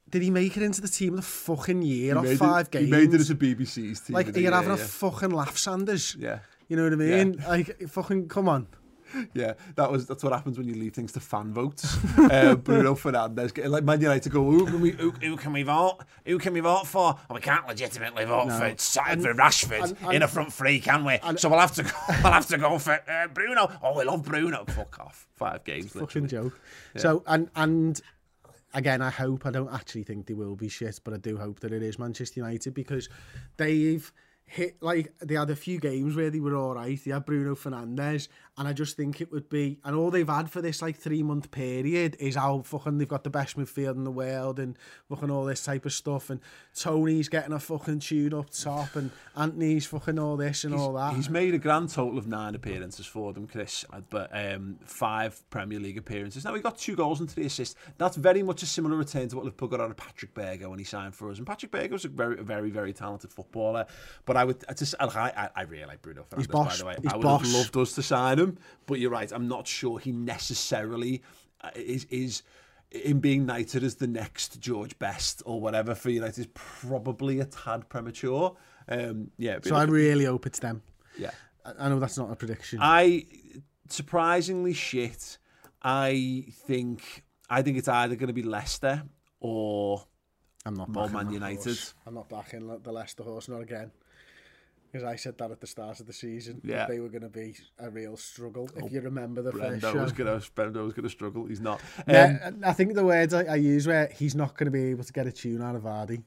did 0.09 0.21
he 0.21 0.30
make 0.30 0.55
it 0.57 0.63
into 0.63 0.82
the 0.82 0.88
team 0.88 1.13
of 1.13 1.17
the 1.17 1.21
fucking 1.24 1.82
year 1.82 2.19
he 2.21 2.34
or 2.34 2.36
five 2.38 2.67
it, 2.67 2.71
games? 2.71 2.86
He 2.86 2.91
made 2.91 3.13
it 3.13 3.19
as 3.19 3.30
a 3.30 3.36
BBC's 3.36 3.99
team. 3.99 4.13
Like, 4.15 4.36
you're 4.36 4.51
having 4.51 4.71
a 4.71 4.78
yeah. 4.78 4.84
fucking 4.86 5.32
laugh, 5.32 5.57
Sanders. 5.57 6.15
Yeah. 6.17 6.39
You 6.69 6.78
know 6.78 6.86
what 6.86 6.93
I 6.93 6.95
mean? 6.95 7.34
Yeah. 7.34 7.47
Like, 7.47 7.89
fucking, 7.89 8.30
come 8.30 8.47
on. 8.47 8.67
Yeah, 9.34 9.53
that 9.76 9.91
was 9.91 10.05
that's 10.07 10.24
what 10.24 10.34
happens 10.34 10.57
when 10.57 10.68
you 10.68 10.76
leave 10.76 10.93
things 10.93 11.11
to 11.14 11.20
fan 11.20 11.53
votes. 11.53 11.97
uh, 12.18 12.55
Bruno 12.55 12.95
Fernandes, 12.95 13.53
get- 13.53 13.70
like 13.70 13.84
Man 13.84 14.01
United, 14.01 14.32
go, 14.32 14.43
who 14.43 14.66
can 14.66 14.82
we 14.82 14.91
who, 14.91 15.11
who 15.11 15.36
can 15.38 15.53
we 15.53 15.64
vote? 15.64 15.99
Who 16.26 16.38
can 16.39 16.53
we 16.53 16.59
vote 16.59 16.88
for? 16.88 17.18
Oh, 17.30 17.34
we 17.36 17.41
can't 17.41 17.68
legitimately 17.68 18.26
vote 18.26 18.47
No. 18.47 18.57
for 18.59 18.74
Sa- 18.78 19.03
for 19.16 19.34
Rashford 19.34 19.84
and- 19.84 19.97
and- 20.01 20.14
in 20.14 20.22
a 20.24 20.28
front 20.28 20.51
three, 20.53 20.80
can 20.80 21.05
we? 21.05 21.20
so 21.38 21.49
we'll 21.49 21.59
have 21.59 21.74
to 21.76 21.84
go, 21.84 21.91
we'll 22.24 22.34
have 22.34 22.47
to 22.47 22.57
go 22.57 22.78
for 22.78 22.99
uh, 23.09 23.28
Bruno. 23.28 23.72
Oh, 23.82 23.97
we 23.97 24.03
love 24.05 24.24
Bruno. 24.24 24.66
Fuck 24.66 24.99
off. 24.99 25.28
Five 25.36 25.64
games. 25.64 25.91
Fucking 25.93 26.28
joke. 26.28 26.59
So, 26.95 27.24
and, 27.28 27.49
and 27.55 27.99
again, 28.74 29.01
I 29.01 29.09
hope, 29.09 29.45
I 29.45 29.51
don't 29.51 29.74
actually 29.74 30.03
think 30.03 30.28
they 30.28 30.34
will 30.34 30.55
be 30.55 30.70
shit, 30.70 30.99
but 31.03 31.14
I 31.14 31.18
do 31.18 31.38
hope 31.38 31.59
that 31.61 31.72
it 31.74 31.84
is 31.84 31.99
Manchester 31.99 32.39
United 32.39 32.74
because 32.74 33.09
they've 33.57 34.11
hit, 34.53 34.77
like, 34.81 35.11
they 35.19 35.33
had 35.33 35.49
a 35.49 35.55
few 35.55 35.79
games 35.79 36.15
where 36.15 36.29
they 36.29 36.39
were 36.39 36.55
all 36.55 36.75
right. 36.75 36.99
They 37.03 37.11
had 37.11 37.25
Bruno 37.25 37.55
Fernandes, 37.55 38.27
and 38.55 38.67
I 38.67 38.73
just 38.73 38.95
think 38.95 39.19
it 39.19 39.31
would 39.31 39.49
be, 39.49 39.79
and 39.83 39.95
all 39.95 40.11
they've 40.11 40.29
had 40.29 40.51
for 40.51 40.61
this, 40.61 40.79
like, 40.79 40.95
three 40.95 41.23
month 41.23 41.49
period 41.49 42.15
is 42.19 42.35
how 42.35 42.61
fucking 42.61 42.99
they've 42.99 43.07
got 43.07 43.23
the 43.23 43.31
best 43.31 43.57
midfield 43.57 43.95
in 43.95 44.03
the 44.03 44.11
world 44.11 44.59
and 44.59 44.77
fucking 45.09 45.31
all 45.31 45.43
this 45.45 45.63
type 45.63 45.87
of 45.87 45.93
stuff. 45.93 46.29
And 46.29 46.39
Tony's 46.75 47.29
getting 47.29 47.51
a 47.51 47.59
fucking 47.59 47.99
tune 47.99 48.33
up 48.35 48.51
top, 48.51 48.95
and 48.95 49.09
Anthony's 49.35 49.87
fucking 49.87 50.19
all 50.19 50.37
this 50.37 50.63
and 50.65 50.75
all 50.75 50.93
that. 50.93 51.15
He's 51.15 51.31
made 51.31 51.55
a 51.55 51.57
grand 51.57 51.89
total 51.89 52.19
of 52.19 52.27
nine 52.27 52.53
appearances 52.53 53.07
for 53.07 53.33
them, 53.33 53.47
Chris, 53.47 53.85
uh, 53.91 54.01
but 54.11 54.29
um, 54.33 54.77
five 54.85 55.41
Premier 55.49 55.79
League 55.79 55.97
appearances. 55.97 56.45
Now, 56.45 56.53
he 56.53 56.61
got 56.61 56.77
two 56.77 56.95
goals 56.95 57.19
and 57.21 57.29
three 57.29 57.45
assists. 57.45 57.75
That's 57.97 58.17
very 58.17 58.43
much 58.43 58.61
a 58.61 58.67
similar 58.67 58.97
return 58.97 59.29
to 59.29 59.35
what 59.35 59.45
Liverpool 59.45 59.69
got 59.69 59.81
out 59.81 59.89
of 59.89 59.97
Patrik 59.97 60.35
Berger 60.35 60.69
when 60.69 60.77
he 60.77 60.85
signed 60.85 61.15
for 61.15 61.31
us. 61.31 61.39
And 61.39 61.47
Patrik 61.47 61.71
Berger 61.71 61.93
was 61.93 62.05
a 62.05 62.09
very, 62.09 62.35
very, 62.43 62.69
very 62.69 62.93
talented 62.93 63.33
footballer. 63.33 63.87
But 64.25 64.37
I 64.37 64.42
would 64.43 64.63
I 64.69 64.73
just, 64.73 64.95
I, 64.99 65.05
I, 65.05 65.49
I 65.55 65.61
really 65.63 65.85
like 65.85 66.01
Bruno 66.01 66.23
Fernandes, 66.23 66.37
He's 66.37 66.47
by 66.47 66.53
boss. 66.53 66.79
the 66.79 66.85
way. 66.85 66.95
He's 67.01 67.11
I 67.11 67.15
would 67.15 67.23
boss. 67.23 67.41
have 67.45 67.53
loved 67.53 67.77
us 67.77 67.93
to 67.93 68.03
sign 68.03 68.39
him, 68.39 68.57
but 68.85 68.99
you're 68.99 69.11
right. 69.11 69.31
I'm 69.31 69.47
not 69.47 69.67
sure 69.67 69.99
he 69.99 70.11
necessarily 70.11 71.21
uh, 71.61 71.69
is 71.75 72.05
is 72.09 72.43
in 72.91 73.19
being 73.19 73.45
knighted 73.45 73.83
as 73.83 73.95
the 73.95 74.07
next 74.07 74.59
George 74.59 74.97
Best 74.99 75.41
or 75.45 75.59
whatever 75.59 75.95
for 75.95 76.09
United 76.11 76.39
is 76.41 76.47
probably 76.53 77.39
a 77.39 77.45
tad 77.45 77.89
premature. 77.89 78.55
Um, 78.87 79.31
yeah, 79.37 79.57
so 79.63 79.73
like- 79.73 79.87
I 79.87 79.91
really 79.91 80.25
hope 80.25 80.45
it's 80.45 80.59
them. 80.59 80.81
yeah. 81.17 81.31
I 81.65 81.71
I 81.79 81.89
know 81.89 81.99
that's 81.99 82.17
not 82.17 82.29
a 82.31 82.35
prediction. 82.35 82.79
I 82.81 83.25
surprisingly 83.89 84.73
shit. 84.73 85.37
I 85.81 86.45
think 86.67 87.23
I 87.49 87.61
think 87.61 87.77
it's 87.77 87.87
either 87.87 88.15
going 88.15 88.27
to 88.27 88.33
be 88.33 88.43
Leicester 88.43 89.03
or 89.39 90.05
I'm 90.65 90.73
not 90.75 90.89
More 90.89 91.09
Man 91.09 91.31
United. 91.31 91.77
I'm 92.05 92.13
not 92.15 92.29
backing 92.29 92.67
the 92.81 92.91
Leicester 92.91 93.23
horse, 93.23 93.47
not 93.49 93.61
again. 93.61 93.91
Because 94.93 95.07
I 95.07 95.15
said 95.15 95.39
that 95.39 95.49
at 95.49 95.59
the 95.59 95.65
start 95.65 95.99
of 95.99 96.05
the 96.05 96.13
season. 96.13 96.61
Yeah. 96.63 96.85
They 96.85 96.99
were 96.99 97.09
going 97.09 97.23
to 97.23 97.29
be 97.29 97.55
a 97.79 97.89
real 97.89 98.15
struggle. 98.15 98.69
If 98.75 98.91
you 98.91 99.01
remember 99.01 99.41
the 99.41 99.51
Brendo 99.51 99.81
first 99.81 99.93
show. 99.93 100.03
was 100.03 100.11
to 100.13 100.51
Brendo 100.55 100.83
was 100.83 100.93
going 100.93 101.03
to 101.03 101.09
struggle. 101.09 101.45
He's 101.47 101.59
not. 101.59 101.81
Um, 101.97 102.03
Yeah, 102.07 102.51
I 102.63 102.73
think 102.73 102.93
the 102.93 103.03
words 103.03 103.33
I, 103.33 103.43
I 103.45 103.55
use 103.55 103.87
were 103.87 104.07
he's 104.13 104.35
not 104.35 104.55
going 104.55 104.65
to 104.65 104.71
be 104.71 104.83
able 104.91 105.03
to 105.03 105.11
get 105.11 105.25
a 105.25 105.31
tune 105.31 105.63
out 105.63 105.75
of 105.75 105.81
Vardy. 105.81 106.21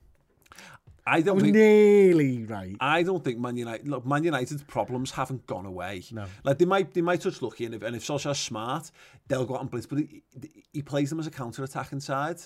I 1.06 1.18
I 1.18 1.20
don't 1.20 1.36
was 1.36 1.44
think. 1.44 1.54
nearly 1.54 2.44
right. 2.44 2.74
I 2.80 3.04
don't 3.04 3.22
think 3.22 3.38
Man 3.38 3.56
United. 3.56 3.86
Look, 3.86 4.04
Man 4.04 4.24
United's 4.24 4.64
problems 4.64 5.12
haven't 5.12 5.46
gone 5.46 5.64
away. 5.64 6.02
No. 6.10 6.26
like 6.42 6.58
they 6.58 6.64
might, 6.64 6.92
they 6.92 7.02
might 7.02 7.20
touch 7.20 7.40
lucky, 7.42 7.66
and 7.66 7.74
if 7.76 7.82
and 7.84 7.94
if 7.94 8.04
Solskjaer's 8.04 8.40
smart, 8.40 8.90
they'll 9.28 9.44
go 9.44 9.54
out 9.54 9.60
and 9.60 9.70
blitz. 9.70 9.86
But 9.86 9.98
he, 10.00 10.22
he 10.72 10.82
plays 10.82 11.08
them 11.10 11.20
as 11.20 11.28
a 11.28 11.30
counter-attacking 11.30 12.00
side, 12.00 12.40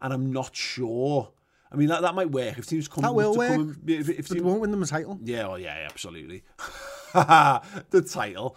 and 0.00 0.14
I'm 0.14 0.32
not 0.32 0.56
sure. 0.56 1.32
I 1.76 1.78
mean, 1.78 1.88
that, 1.88 2.00
that 2.00 2.14
might 2.14 2.30
work 2.30 2.56
if 2.56 2.64
teams 2.64 2.88
come. 2.88 3.02
That 3.02 3.14
will 3.14 3.34
to 3.34 3.38
work. 3.38 3.50
Come 3.50 3.60
and, 3.60 3.90
if, 3.90 4.08
if 4.08 4.28
But 4.28 4.38
they 4.38 4.40
won't 4.40 4.62
win 4.62 4.70
them 4.70 4.82
a 4.82 4.86
title. 4.86 5.18
Yeah, 5.22 5.44
oh, 5.44 5.48
well, 5.50 5.58
yeah, 5.58 5.86
absolutely. 5.90 6.42
the 7.90 8.02
title. 8.02 8.56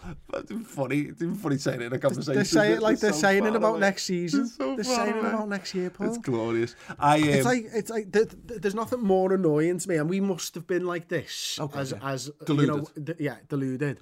Funny. 0.66 1.00
It's 1.00 1.22
even 1.22 1.34
funny 1.34 1.56
saying 1.58 1.80
it 1.80 1.86
in 1.86 1.92
a 1.92 1.98
conversation. 1.98 2.38
They 2.38 2.44
say 2.44 2.72
it 2.72 2.82
like 2.82 2.98
they're 3.00 3.12
so 3.12 3.18
saying 3.20 3.44
it 3.46 3.54
about 3.56 3.72
away. 3.72 3.80
next 3.80 4.04
season. 4.04 4.46
So 4.48 4.74
they're 4.76 4.84
saying 4.84 5.16
it 5.16 5.24
about 5.24 5.48
next 5.48 5.74
year, 5.74 5.90
Paul. 5.90 6.08
It's 6.08 6.18
glorious. 6.18 6.74
I 6.98 7.18
um, 7.18 7.28
It's 7.28 7.44
like 7.44 7.64
it's 7.72 7.90
like 7.90 8.12
th- 8.12 8.28
th- 8.48 8.60
there's 8.60 8.74
nothing 8.74 9.00
more 9.02 9.32
annoying 9.32 9.78
to 9.78 9.88
me, 9.88 9.96
and 9.96 10.08
we 10.08 10.20
must 10.20 10.54
have 10.54 10.66
been 10.66 10.86
like 10.86 11.08
this 11.08 11.58
Okay, 11.60 11.78
as 11.78 11.92
yeah. 11.92 11.98
as 12.10 12.30
Deluded. 12.44 12.68
you 12.96 13.04
know, 13.04 13.14
yeah, 13.18 13.36
deluded. 13.48 13.98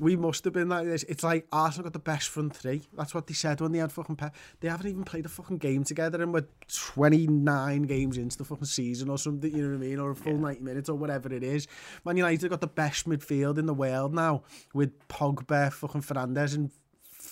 We 0.00 0.16
must 0.16 0.44
have 0.44 0.52
been 0.52 0.68
like 0.68 0.86
this. 0.86 1.02
It's 1.04 1.22
like 1.24 1.46
Arsenal 1.52 1.84
got 1.84 1.92
the 1.92 1.98
best 1.98 2.28
front 2.28 2.56
three. 2.56 2.82
That's 2.96 3.14
what 3.14 3.26
they 3.26 3.34
said 3.34 3.60
when 3.60 3.72
they 3.72 3.78
had 3.78 3.92
fucking. 3.92 4.16
Pe- 4.16 4.30
they 4.60 4.68
haven't 4.68 4.88
even 4.88 5.04
played 5.04 5.24
a 5.26 5.28
fucking 5.28 5.58
game 5.58 5.84
together, 5.84 6.22
and 6.22 6.32
we're 6.32 6.46
29 6.68 7.82
games 7.82 8.16
into 8.18 8.36
the 8.38 8.44
fucking 8.44 8.64
season 8.66 9.08
or 9.08 9.18
something. 9.18 9.50
You 9.54 9.62
know 9.62 9.76
what 9.76 9.84
I 9.84 9.88
mean, 9.88 9.98
or 9.98 10.10
a 10.10 10.16
full 10.16 10.36
90 10.36 10.60
minutes 10.62 10.88
or 10.88 10.96
whatever 10.96 11.32
it 11.32 11.42
is. 11.42 11.66
Man 12.04 12.16
United 12.16 12.48
got 12.48 12.60
the 12.60 12.66
best 12.66 13.08
midfield 13.08 13.58
in 13.58 13.66
the 13.66 13.74
world 13.74 14.01
now 14.08 14.42
with 14.74 15.06
Pogba, 15.08 15.72
fucking 15.72 16.02
Fernandes, 16.02 16.54
and. 16.54 16.70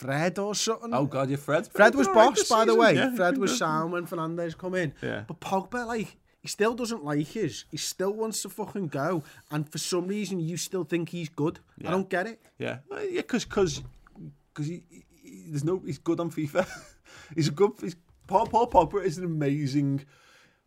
Fred 0.00 0.38
or 0.38 0.54
something. 0.54 0.94
oh 0.94 1.04
god, 1.04 1.28
yeah, 1.28 1.36
Fred. 1.36 1.66
Fred 1.66 1.94
was 1.94 2.06
right 2.06 2.14
boss, 2.14 2.38
this 2.38 2.48
by 2.48 2.64
the 2.64 2.74
way. 2.74 2.94
yeah, 2.94 3.14
Fred 3.14 3.36
was 3.36 3.58
sound 3.58 3.92
when 3.92 4.06
Fernandes 4.06 4.56
come 4.56 4.74
in. 4.74 4.94
Yeah. 5.02 5.24
But 5.26 5.40
Pogba, 5.40 5.86
like, 5.86 6.16
he 6.40 6.48
still 6.48 6.74
doesn't 6.74 7.04
like 7.04 7.36
us. 7.36 7.64
He 7.70 7.76
still 7.76 8.12
wants 8.12 8.40
to 8.42 8.48
fucking 8.48 8.88
go. 8.88 9.22
And 9.50 9.70
for 9.70 9.76
some 9.78 10.06
reason, 10.06 10.40
you 10.40 10.56
still 10.56 10.84
think 10.84 11.10
he's 11.10 11.28
good. 11.28 11.60
Yeah. 11.76 11.88
I 11.88 11.90
don't 11.90 12.08
get 12.08 12.26
it. 12.26 12.40
Yeah, 12.58 12.78
yeah, 12.90 13.20
because 13.20 13.44
because 13.44 13.82
because 14.54 14.66
he, 14.68 14.82
he, 14.88 15.04
there's 15.48 15.64
no 15.64 15.82
he's 15.84 15.98
good 15.98 16.18
on 16.18 16.30
FIFA. 16.30 16.66
he's 17.34 17.48
a 17.48 17.52
good. 17.52 17.72
He's, 17.80 17.96
Paul 18.26 18.46
Paul 18.46 18.70
Pogba 18.70 19.04
is 19.04 19.18
an 19.18 19.24
amazing 19.24 20.06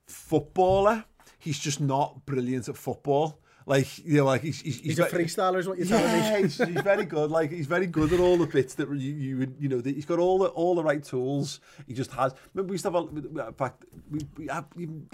footballer. 0.05 1.05
He's 1.39 1.57
just 1.57 1.81
not 1.81 2.25
brilliant 2.25 2.69
at 2.69 2.77
football. 2.77 3.39
like 3.65 4.05
you 4.05 4.17
know, 4.17 4.25
like 4.25 4.41
he's 4.41 4.61
he's, 4.61 4.79
he's, 4.79 4.97
he's 4.97 4.99
a 4.99 5.05
freestyler, 5.07 5.59
is 5.59 5.67
what 5.67 5.77
you're 5.77 5.87
telling 5.87 6.11
me. 6.11 6.41
he's, 6.43 6.57
he's 6.57 6.81
very 6.81 7.05
good. 7.05 7.31
Like 7.31 7.51
he's 7.51 7.67
very 7.67 7.87
good 7.87 8.13
at 8.13 8.19
all 8.19 8.37
the 8.37 8.47
bits 8.47 8.75
that 8.75 8.89
you 8.89 9.13
you 9.13 9.37
would 9.37 9.55
you 9.59 9.69
know. 9.69 9.81
That 9.81 9.95
he's 9.95 10.05
got 10.05 10.19
all 10.19 10.39
the 10.39 10.47
all 10.49 10.75
the 10.75 10.83
right 10.83 11.03
tools. 11.03 11.59
He 11.87 11.93
just 11.93 12.11
has. 12.11 12.33
Remember, 12.53 12.71
we 12.71 12.75
used 12.75 12.85
to 12.85 12.91
have. 12.91 13.03
A, 13.03 13.47
in 13.47 13.53
fact, 13.53 13.85
we, 14.09 14.19
we 14.37 14.47
have, 14.47 14.65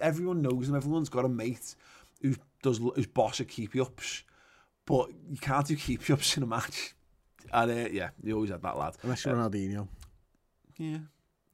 everyone 0.02 0.41
knows 0.41 0.70
him. 0.70 0.76
Everyone's 0.76 1.10
got 1.10 1.26
a 1.26 1.30
mate 1.30 1.76
who 2.22 2.36
does 2.62 2.78
who's 2.78 3.08
boss 3.08 3.39
at 3.39 3.47
keepy 3.47 3.80
ups, 3.80 4.24
but 4.86 5.10
you 5.30 5.38
can't 5.38 5.68
do 5.68 5.76
keepy 5.76 6.14
ups 6.14 6.38
in 6.38 6.43
a 6.43 6.47
match. 6.47 6.95
And 7.52 7.72
uh, 7.72 7.89
yeah, 7.91 8.10
you 8.24 8.36
always 8.36 8.52
had 8.52 8.62
that 8.62 8.78
lad. 8.78 8.95
Unless 9.04 9.26
you're 9.26 9.39
uh, 9.39 9.47
Ronaldinho. 9.47 9.88
Yeah. 10.78 10.97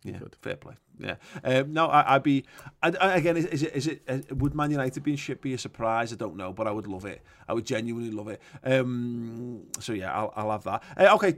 Yeah, 0.05 0.19
fair 0.41 0.55
play. 0.55 0.75
Yeah, 0.99 1.15
um, 1.43 1.73
no, 1.73 1.87
I, 1.87 2.15
I'd 2.15 2.23
be. 2.23 2.45
I, 2.83 2.93
I, 3.01 3.15
again, 3.15 3.37
is, 3.37 3.45
is 3.45 3.63
it? 3.63 3.75
Is 3.75 3.87
it? 3.87 4.01
Uh, 4.07 4.35
would 4.35 4.53
Man 4.53 4.69
United 4.69 5.03
being 5.03 5.17
shit 5.17 5.41
be 5.41 5.53
a 5.55 5.57
surprise? 5.57 6.13
I 6.13 6.15
don't 6.15 6.37
know, 6.37 6.53
but 6.53 6.67
I 6.67 6.71
would 6.71 6.85
love 6.85 7.05
it. 7.05 7.23
I 7.49 7.53
would 7.53 7.65
genuinely 7.65 8.11
love 8.11 8.27
it. 8.27 8.39
Um, 8.63 9.63
so 9.79 9.93
yeah, 9.93 10.13
I'll, 10.13 10.31
I'll 10.35 10.51
have 10.51 10.63
that. 10.65 10.83
Uh, 10.95 11.15
okay, 11.15 11.37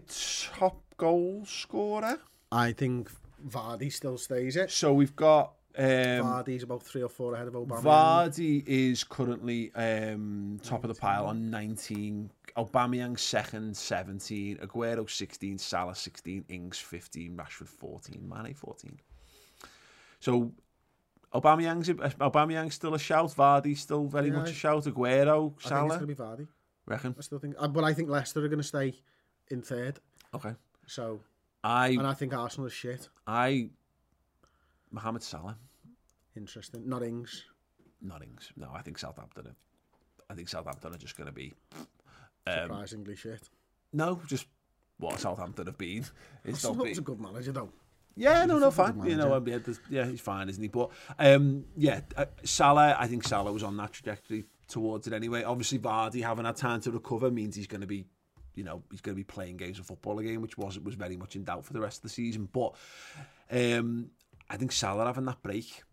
top 0.59 0.81
goal 0.97 1.45
scorer. 1.45 2.19
I 2.51 2.73
think 2.73 3.09
Vardy 3.47 3.91
still 3.91 4.17
stays 4.17 4.57
it. 4.57 4.69
So 4.69 4.93
we've 4.93 5.15
got 5.15 5.53
um, 5.77 5.85
Vardy's 5.85 6.63
about 6.63 6.83
three 6.83 7.03
or 7.03 7.09
four 7.09 7.35
ahead 7.35 7.47
of 7.47 7.53
Obama. 7.53 7.81
Vardy 7.81 8.63
is 8.67 9.03
currently 9.03 9.71
um, 9.75 10.59
top 10.63 10.83
of 10.83 10.87
the 10.89 10.99
pile 10.99 11.25
on 11.25 11.49
19. 11.49 12.31
Aubameyang 12.57 13.17
second, 13.19 13.75
17. 13.77 14.57
Aguero 14.57 15.09
16. 15.09 15.57
Salah 15.59 15.95
16. 15.95 16.45
Ings 16.49 16.79
15. 16.79 17.37
Rashford 17.37 17.67
14. 17.67 18.27
Mane 18.27 18.53
14. 18.53 18.99
So 20.19 20.51
Aubameyang's, 21.33 21.89
Aubameyang's 21.89 22.73
still 22.73 22.95
a 22.95 22.99
shout. 22.99 23.29
Vardy's 23.29 23.79
still 23.81 24.05
very 24.07 24.29
Yeah, 24.29 24.37
much 24.37 24.49
a 24.49 24.53
shout. 24.53 24.83
Aguero, 24.85 25.47
I 25.47 25.49
think 25.49 25.55
it's 25.59 25.69
Salah. 25.69 25.87
going 25.89 25.99
to 26.01 26.07
be 26.07 26.15
Vardy. 26.15 26.47
Reckon? 26.87 27.15
I 27.17 27.21
still 27.21 27.37
think, 27.39 27.55
uh, 27.59 27.67
but 27.67 27.83
I 27.83 27.93
think 27.93 28.09
Leicester 28.09 28.43
are 28.43 28.47
going 28.47 28.61
to 28.61 28.63
stay 28.67 28.93
in 29.51 29.61
third. 29.61 29.99
Okay. 30.33 30.53
So, 30.87 31.19
I, 31.63 31.89
and 31.89 32.07
I 32.07 32.13
think 32.13 32.33
Arsenal 32.33 32.65
is 32.67 32.73
shit. 32.73 33.09
I, 33.27 33.69
Mohamed 34.89 35.21
Salah. 35.21 35.57
Interesting. 36.35 36.87
Not 36.87 37.03
Ings. 37.03 37.43
Nothing's. 38.01 38.51
No, 38.55 38.69
I 38.73 38.81
think 38.81 38.97
Southampton. 38.97 39.47
Are, 39.47 39.55
I 40.29 40.33
think 40.33 40.47
Southampton 40.49 40.93
are 40.93 40.97
just 40.97 41.17
going 41.17 41.27
to 41.27 41.33
be. 41.33 41.53
Um, 42.47 42.67
Surprisingly 42.67 43.15
shit. 43.15 43.49
no, 43.93 44.21
just 44.27 44.47
what 44.97 45.19
Southampton 45.19 45.65
have 45.67 45.77
been. 45.77 46.05
It's 46.43 46.63
not 46.63 46.77
been. 46.77 46.97
a 46.97 47.01
good 47.01 47.19
manager 47.19 47.51
though. 47.51 47.69
Yeah, 48.15 48.45
no, 48.45 48.57
no, 48.57 48.71
fine. 48.71 48.99
You 49.05 49.15
know, 49.15 49.43
yeah, 49.45 49.59
yeah, 49.91 50.05
he's 50.07 50.21
fine, 50.21 50.49
isn't 50.49 50.61
he? 50.61 50.69
But 50.69 50.89
um, 51.19 51.65
yeah, 51.75 52.01
uh, 52.15 52.25
Salah. 52.43 52.95
I 52.99 53.05
think 53.07 53.23
Salah 53.23 53.51
was 53.53 53.61
on 53.61 53.77
that 53.77 53.93
trajectory 53.93 54.45
towards 54.67 55.05
it 55.05 55.13
anyway. 55.13 55.43
Obviously, 55.43 55.77
Vardy 55.77 56.23
having 56.23 56.45
had 56.45 56.55
time 56.55 56.81
to 56.81 56.91
recover 56.91 57.29
means 57.29 57.55
he's 57.55 57.67
going 57.67 57.81
to 57.81 57.87
be, 57.87 58.05
you 58.55 58.63
know, 58.63 58.81
he's 58.89 59.01
going 59.01 59.15
to 59.15 59.19
be 59.19 59.23
playing 59.23 59.57
games 59.57 59.77
of 59.77 59.85
football 59.85 60.17
again, 60.17 60.41
which 60.41 60.57
was 60.57 60.79
was 60.79 60.95
very 60.95 61.15
much 61.15 61.35
in 61.35 61.43
doubt 61.43 61.63
for 61.63 61.73
the 61.73 61.79
rest 61.79 61.99
of 61.99 62.03
the 62.03 62.09
season. 62.09 62.49
But 62.51 62.73
um, 63.51 64.09
I 64.49 64.57
think 64.57 64.71
Salah 64.71 65.05
having 65.05 65.25
that 65.25 65.43
break. 65.43 65.83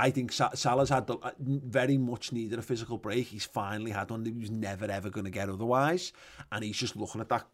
I 0.00 0.10
think 0.10 0.32
Salah's 0.32 0.88
had 0.88 1.06
the, 1.06 1.16
uh, 1.16 1.32
very 1.38 1.98
much 1.98 2.32
needed 2.32 2.58
a 2.58 2.62
physical 2.62 2.96
break. 2.96 3.26
He's 3.26 3.44
finally 3.44 3.90
had 3.90 4.10
one 4.10 4.24
that 4.24 4.32
he 4.32 4.38
was 4.40 4.50
never 4.50 4.90
ever 4.90 5.10
going 5.10 5.24
to 5.26 5.30
get 5.30 5.48
otherwise, 5.50 6.12
and 6.50 6.64
he's 6.64 6.76
just 6.76 6.96
looking 6.96 7.20
at 7.20 7.28
that 7.28 7.46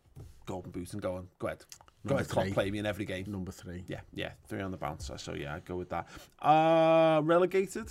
golden 0.46 0.70
boot 0.70 0.92
and 0.92 1.02
going, 1.02 1.26
"Go 1.40 1.48
ahead, 1.48 1.64
go 2.06 2.14
Number 2.14 2.22
ahead, 2.22 2.28
come 2.30 2.38
on, 2.38 2.44
three. 2.44 2.52
play 2.54 2.70
me 2.70 2.78
in 2.78 2.86
every 2.86 3.04
game." 3.04 3.24
Number 3.28 3.50
three. 3.50 3.84
Yeah, 3.88 4.00
yeah, 4.14 4.30
three 4.46 4.60
on 4.62 4.70
the 4.70 4.76
bouncer. 4.76 5.18
So 5.18 5.34
yeah, 5.34 5.54
I'd 5.56 5.64
go 5.64 5.76
with 5.76 5.88
that. 5.90 6.06
Uh 6.40 7.20
relegated. 7.24 7.88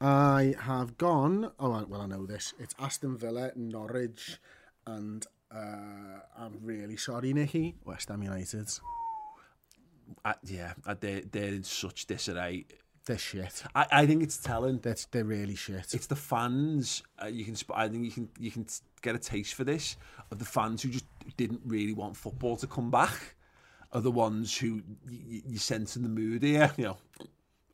I 0.00 0.54
have 0.60 0.98
gone. 0.98 1.50
Oh 1.58 1.84
well, 1.88 2.02
I 2.02 2.06
know 2.06 2.26
this. 2.26 2.54
It's 2.58 2.74
Aston 2.78 3.16
Villa, 3.16 3.50
Norwich, 3.56 4.38
and 4.86 5.26
uh, 5.50 6.20
I'm 6.36 6.58
really 6.62 6.96
sorry, 6.96 7.32
Nicky. 7.32 7.74
West 7.84 8.08
Ham 8.10 8.22
United. 8.22 8.68
Uh, 10.24 10.34
yeah, 10.44 10.74
uh, 10.86 10.94
they're 11.00 11.22
they're 11.32 11.54
in 11.54 11.64
such 11.64 12.06
disarray. 12.06 12.66
They're 13.08 13.16
shit. 13.16 13.62
I, 13.74 13.86
I 13.90 14.06
think 14.06 14.22
it's 14.22 14.36
telling. 14.36 14.80
That's 14.80 15.06
they're 15.06 15.24
really 15.24 15.54
shit. 15.54 15.94
It's 15.94 16.06
the 16.06 16.14
fans. 16.14 17.02
Uh, 17.22 17.28
you 17.28 17.42
can. 17.46 17.56
sp- 17.56 17.72
I 17.74 17.88
think 17.88 18.04
you 18.04 18.10
can. 18.10 18.28
You 18.38 18.50
can 18.50 18.64
t- 18.64 18.74
get 19.00 19.14
a 19.14 19.18
taste 19.18 19.54
for 19.54 19.64
this 19.64 19.96
of 20.30 20.38
the 20.38 20.44
fans 20.44 20.82
who 20.82 20.90
just 20.90 21.06
didn't 21.38 21.62
really 21.64 21.94
want 21.94 22.18
football 22.18 22.56
to 22.58 22.66
come 22.66 22.90
back. 22.90 23.34
Are 23.94 24.02
the 24.02 24.10
ones 24.10 24.54
who 24.58 24.82
y- 25.10 25.18
y- 25.26 25.42
you 25.46 25.56
sense 25.56 25.96
in 25.96 26.02
the 26.02 26.10
mood 26.10 26.42
here. 26.42 26.70
You 26.76 26.84
know. 26.84 26.96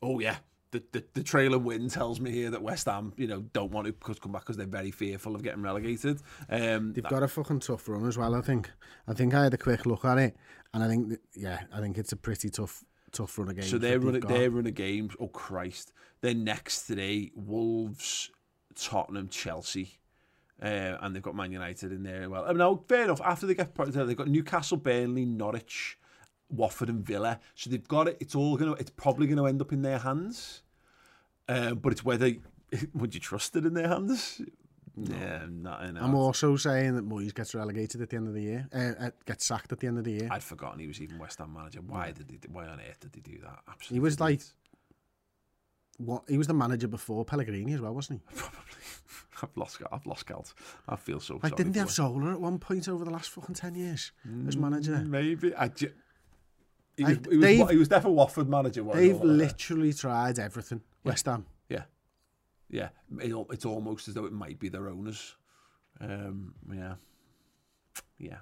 Oh 0.01 0.19
yeah. 0.21 0.37
The, 0.71 0.81
the, 0.93 1.03
the 1.15 1.23
trailer 1.23 1.59
win 1.59 1.89
tells 1.89 2.21
me 2.21 2.31
here 2.31 2.49
that 2.51 2.61
West 2.61 2.85
Ham, 2.85 3.11
you 3.17 3.27
know, 3.27 3.41
don't 3.51 3.71
want 3.71 3.87
to 3.87 3.93
come 4.15 4.31
back 4.31 4.43
because 4.43 4.55
they're 4.57 4.65
very 4.65 4.91
fearful 4.91 5.35
of 5.35 5.43
getting 5.43 5.61
relegated. 5.61 6.21
Um, 6.49 6.93
They've 6.93 7.03
got 7.03 7.23
a 7.23 7.27
fucking 7.29 7.59
tough 7.59 7.87
run 7.89 8.05
as 8.07 8.17
well. 8.17 8.35
I 8.35 8.41
think. 8.41 8.69
I 9.05 9.13
think 9.13 9.33
I 9.33 9.43
had 9.43 9.53
a 9.53 9.57
quick 9.57 9.85
look 9.85 10.05
at 10.05 10.17
it, 10.17 10.37
and 10.73 10.81
I 10.81 10.87
think 10.87 11.09
that, 11.09 11.19
yeah, 11.35 11.59
I 11.73 11.81
think 11.81 11.97
it's 11.97 12.13
a 12.13 12.17
pretty 12.17 12.49
tough 12.49 12.85
tough 13.15 13.37
run 13.37 13.49
of 13.49 13.55
games. 13.55 13.69
So 13.69 13.77
they're 13.77 13.99
running, 13.99 14.21
they're 14.21 14.49
running 14.49 14.73
games. 14.73 15.13
Oh 15.19 15.27
Christ! 15.27 15.93
Their 16.21 16.33
next 16.33 16.85
today: 16.87 17.31
Wolves, 17.35 18.31
Tottenham, 18.75 19.29
Chelsea, 19.29 19.99
uh, 20.61 20.97
and 21.01 21.15
they've 21.15 21.21
got 21.21 21.35
Man 21.35 21.51
United 21.51 21.91
in 21.91 22.03
there. 22.03 22.23
as 22.23 22.29
Well, 22.29 22.45
I 22.45 22.49
mean, 22.49 22.57
no, 22.57 22.83
fair 22.87 23.05
enough. 23.05 23.21
After 23.21 23.45
they 23.45 23.55
get 23.55 23.75
they've 23.75 24.17
got 24.17 24.27
Newcastle, 24.27 24.77
Burnley, 24.77 25.25
Norwich, 25.25 25.97
Watford, 26.49 26.89
and 26.89 27.05
Villa. 27.05 27.39
So 27.55 27.69
they've 27.69 27.87
got 27.87 28.07
it. 28.07 28.17
It's 28.19 28.35
all 28.35 28.57
gonna. 28.57 28.73
It's 28.73 28.91
probably 28.91 29.27
gonna 29.27 29.45
end 29.45 29.61
up 29.61 29.73
in 29.73 29.81
their 29.81 29.99
hands. 29.99 30.61
Uh, 31.47 31.75
but 31.75 31.91
it's 31.91 32.03
whether 32.03 32.31
would 32.93 33.13
you 33.13 33.19
trust 33.19 33.55
it 33.55 33.65
in 33.65 33.73
their 33.73 33.87
hands? 33.87 34.41
Yeah, 34.97 35.45
not 35.49 35.81
I'm 35.81 36.15
also 36.15 36.55
saying 36.55 36.95
that 36.95 37.07
Moyes 37.07 37.33
gets 37.33 37.53
relegated 37.53 38.01
at 38.01 38.09
the 38.09 38.15
end 38.15 38.27
of 38.27 38.33
the 38.33 38.41
year. 38.41 38.67
Uh, 38.73 39.05
uh, 39.05 39.09
gets 39.25 39.45
sacked 39.45 39.71
at 39.71 39.79
the 39.79 39.87
end 39.87 39.97
of 39.97 40.05
the 40.05 40.11
year. 40.11 40.29
I'd 40.31 40.43
forgotten 40.43 40.79
he 40.79 40.87
was 40.87 41.01
even 41.01 41.19
West 41.19 41.39
Ham 41.39 41.53
manager. 41.53 41.81
Why 41.81 42.11
did 42.11 42.29
he? 42.29 42.39
Why 42.49 42.67
on 42.67 42.79
earth 42.79 42.99
did 43.01 43.11
he 43.13 43.21
do 43.21 43.39
that? 43.41 43.59
Absolutely. 43.67 43.95
He 43.95 43.99
was 43.99 44.19
like 44.19 44.41
what? 45.97 46.23
He 46.27 46.37
was 46.37 46.47
the 46.47 46.53
manager 46.53 46.87
before 46.87 47.25
Pellegrini 47.25 47.73
as 47.73 47.81
well, 47.81 47.93
wasn't 47.93 48.21
he? 48.29 48.35
probably. 48.37 48.61
I've 49.43 49.57
lost. 49.57 49.81
I've 49.91 50.05
lost 50.05 50.25
count. 50.25 50.53
I 50.87 50.95
feel 50.95 51.19
so. 51.19 51.39
Like, 51.43 51.55
didn't 51.55 51.73
they 51.73 51.79
have 51.79 51.91
Zola 51.91 52.31
at 52.31 52.41
one 52.41 52.57
point 52.57 52.87
over 52.87 53.03
the 53.03 53.11
last 53.11 53.29
fucking 53.29 53.55
ten 53.55 53.75
years 53.75 54.11
as 54.47 54.55
manager? 54.55 54.97
Maybe. 55.05 55.53
I 55.55 55.67
ju- 55.67 55.91
he, 56.97 57.03
I- 57.03 57.09
was, 57.09 57.17
he, 57.29 57.37
was, 57.37 57.69
he 57.71 57.77
was 57.77 57.89
Watford 58.05 58.49
manager. 58.49 58.83
They've 58.83 59.19
literally 59.19 59.91
tried 59.93 60.39
everything. 60.39 60.81
West 61.03 61.25
Ham. 61.25 61.45
Yeah. 62.75 62.89
It, 63.19 63.33
it's 63.51 63.65
almost 63.65 64.07
as 64.07 64.13
though 64.13 64.25
it 64.25 64.33
might 64.33 64.59
be 64.59 64.69
their 64.69 64.89
owners. 64.89 65.35
Um, 66.01 66.53
yeah. 66.73 66.95
Yeah. 68.17 68.37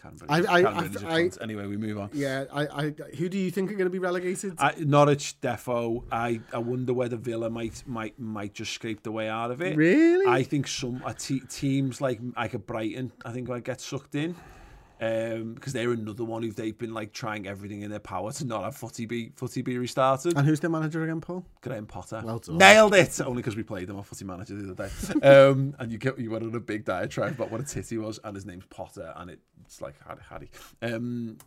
Can't 0.00 0.22
I- 0.28 0.40
believe, 0.40 0.50
I- 0.50 0.62
can't 0.62 0.66
I- 0.76 0.78
believe 0.80 0.94
it's 1.28 1.38
a 1.38 1.40
I-. 1.40 1.44
Anyway, 1.44 1.66
we 1.66 1.76
move 1.76 1.98
on. 1.98 2.10
Yeah, 2.12 2.44
I, 2.52 2.66
I, 2.66 2.90
who 3.16 3.28
do 3.28 3.38
you 3.38 3.50
think 3.50 3.70
are 3.70 3.74
going 3.74 3.86
to 3.86 3.90
be 3.90 3.98
relegated? 3.98 4.54
I, 4.58 4.74
Norwich, 4.78 5.40
Defo. 5.40 6.04
I, 6.12 6.40
I 6.52 6.58
wonder 6.58 6.92
whether 6.92 7.16
Villa 7.16 7.48
might 7.50 7.82
might 7.86 8.18
might 8.18 8.52
just 8.54 8.72
scrape 8.72 9.02
the 9.02 9.12
way 9.12 9.28
out 9.28 9.50
of 9.50 9.62
it. 9.62 9.76
Really? 9.76 10.26
I 10.26 10.42
think 10.42 10.66
some 10.68 11.02
uh, 11.04 11.14
te- 11.14 11.40
teams 11.48 12.00
like 12.02 12.20
like 12.36 12.52
a 12.54 12.58
Brighton, 12.58 13.12
I 13.24 13.32
think 13.32 13.48
might 13.48 13.64
get 13.64 13.80
sucked 13.80 14.14
in. 14.14 14.34
Um, 15.00 15.54
because 15.54 15.72
they're 15.72 15.90
another 15.90 16.24
one 16.24 16.42
who 16.42 16.52
they've 16.52 16.76
been 16.78 16.94
like 16.94 17.12
trying 17.12 17.48
everything 17.48 17.82
in 17.82 17.90
their 17.90 17.98
power 17.98 18.30
to 18.32 18.44
not 18.44 18.62
have 18.62 18.76
footy 18.76 19.06
be 19.06 19.32
footy 19.34 19.60
be 19.60 19.76
restarted. 19.76 20.36
and 20.36 20.46
who's 20.46 20.60
their 20.60 20.70
manager 20.70 21.02
again, 21.02 21.20
Paul? 21.20 21.44
Graham 21.62 21.86
Potter. 21.86 22.22
Well 22.24 22.38
done. 22.38 22.58
Nailed 22.58 22.94
it. 22.94 23.20
Only 23.20 23.42
because 23.42 23.56
we 23.56 23.64
played 23.64 23.90
him 23.90 23.96
on 23.96 24.04
Footy 24.04 24.24
Manager 24.24 24.54
the 24.54 24.72
other 24.72 24.88
day. 24.88 25.28
um, 25.28 25.74
and 25.78 25.90
you 25.90 25.98
get 25.98 26.18
you 26.18 26.30
went 26.30 26.44
on 26.44 26.54
a 26.54 26.60
big 26.60 26.84
diatribe 26.84 27.32
about 27.32 27.50
what 27.50 27.60
a 27.60 27.64
titty 27.64 27.98
was, 27.98 28.20
and 28.22 28.36
his 28.36 28.46
name's 28.46 28.66
Potter, 28.66 29.12
and 29.16 29.30
it, 29.30 29.40
it's 29.64 29.80
like. 29.80 29.94
Harry. 30.28 30.50
Um, 30.82 31.38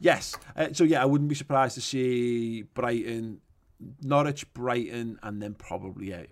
yes. 0.00 0.34
Uh, 0.56 0.68
so 0.72 0.84
yeah, 0.84 1.02
I 1.02 1.04
wouldn't 1.04 1.28
be 1.28 1.34
surprised 1.34 1.74
to 1.74 1.80
see 1.80 2.62
Brighton, 2.62 3.40
Norwich, 4.02 4.52
Brighton, 4.54 5.18
and 5.22 5.42
then 5.42 5.54
probably 5.54 6.10
yeah, 6.10 6.24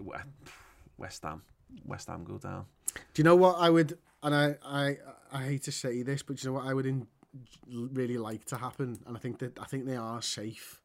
West 0.99 1.23
Ham. 1.23 1.43
West 1.85 2.09
Ham 2.09 2.25
go 2.25 2.39
down. 2.39 2.67
Do 2.95 3.01
you 3.17 3.25
know 3.25 3.37
what 3.37 3.57
I 3.59 3.71
would? 3.71 3.99
And 4.23 4.35
I, 4.35 4.57
I, 4.65 4.97
I 5.33 5.43
hate 5.45 5.63
to 5.65 5.73
say 5.73 6.03
this, 6.03 6.23
but 6.23 6.43
you 6.43 6.51
know 6.51 6.55
what 6.57 6.67
I 6.67 6.75
would 6.75 6.87
in, 6.87 7.07
really 7.69 8.19
like 8.19 8.45
to 8.47 8.57
happen? 8.57 8.99
And 9.07 9.17
I 9.17 9.21
think 9.21 9.39
that 9.39 9.59
I 9.61 9.65
think 9.65 9.87
they 9.87 9.97
are 9.97 10.21
safe. 10.23 10.81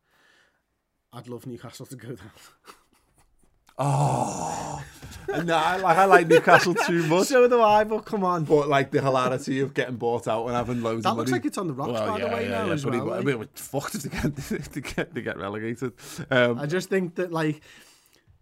I'd 1.13 1.27
love 1.27 1.45
Newcastle 1.47 1.85
to 1.87 1.95
go 1.95 2.09
down. 2.09 2.31
Oh, 3.77 4.81
no, 5.43 5.53
I 5.53 5.75
like 5.75 5.97
I 5.97 6.05
like 6.05 6.27
Newcastle 6.27 6.73
too 6.73 7.05
much. 7.07 7.27
so 7.27 7.45
do 7.49 7.61
I, 7.61 7.83
but 7.83 8.05
come 8.05 8.23
on. 8.23 8.45
But 8.45 8.69
like 8.69 8.89
the 8.91 9.01
hilarity 9.01 9.59
of 9.59 9.73
getting 9.73 9.97
bought 9.97 10.29
out 10.29 10.45
and 10.47 10.55
having 10.55 10.81
loads 10.81 11.03
That 11.03 11.09
of 11.09 11.17
looks 11.17 11.29
money. 11.29 11.41
like 11.41 11.45
it's 11.45 11.57
on 11.57 11.67
the 11.67 11.73
rocks, 11.73 11.91
by 11.99 12.19
the 12.21 12.27
way, 12.27 12.47
now, 12.47 12.71
as 12.71 12.85
but 12.85 12.93
he- 12.93 13.01
well, 13.01 13.15
I 13.15 13.21
mean, 13.21 13.37
we're 13.39 13.47
fucked 13.53 13.95
if 13.95 14.03
they 14.03 14.09
get 14.09 14.35
to 14.73 14.79
get 14.81 15.13
to 15.15 15.21
get 15.21 15.37
relegated. 15.37 15.91
Um, 16.31 16.57
I 16.57 16.67
just 16.67 16.87
think 16.87 17.15
that 17.15 17.33
like 17.33 17.59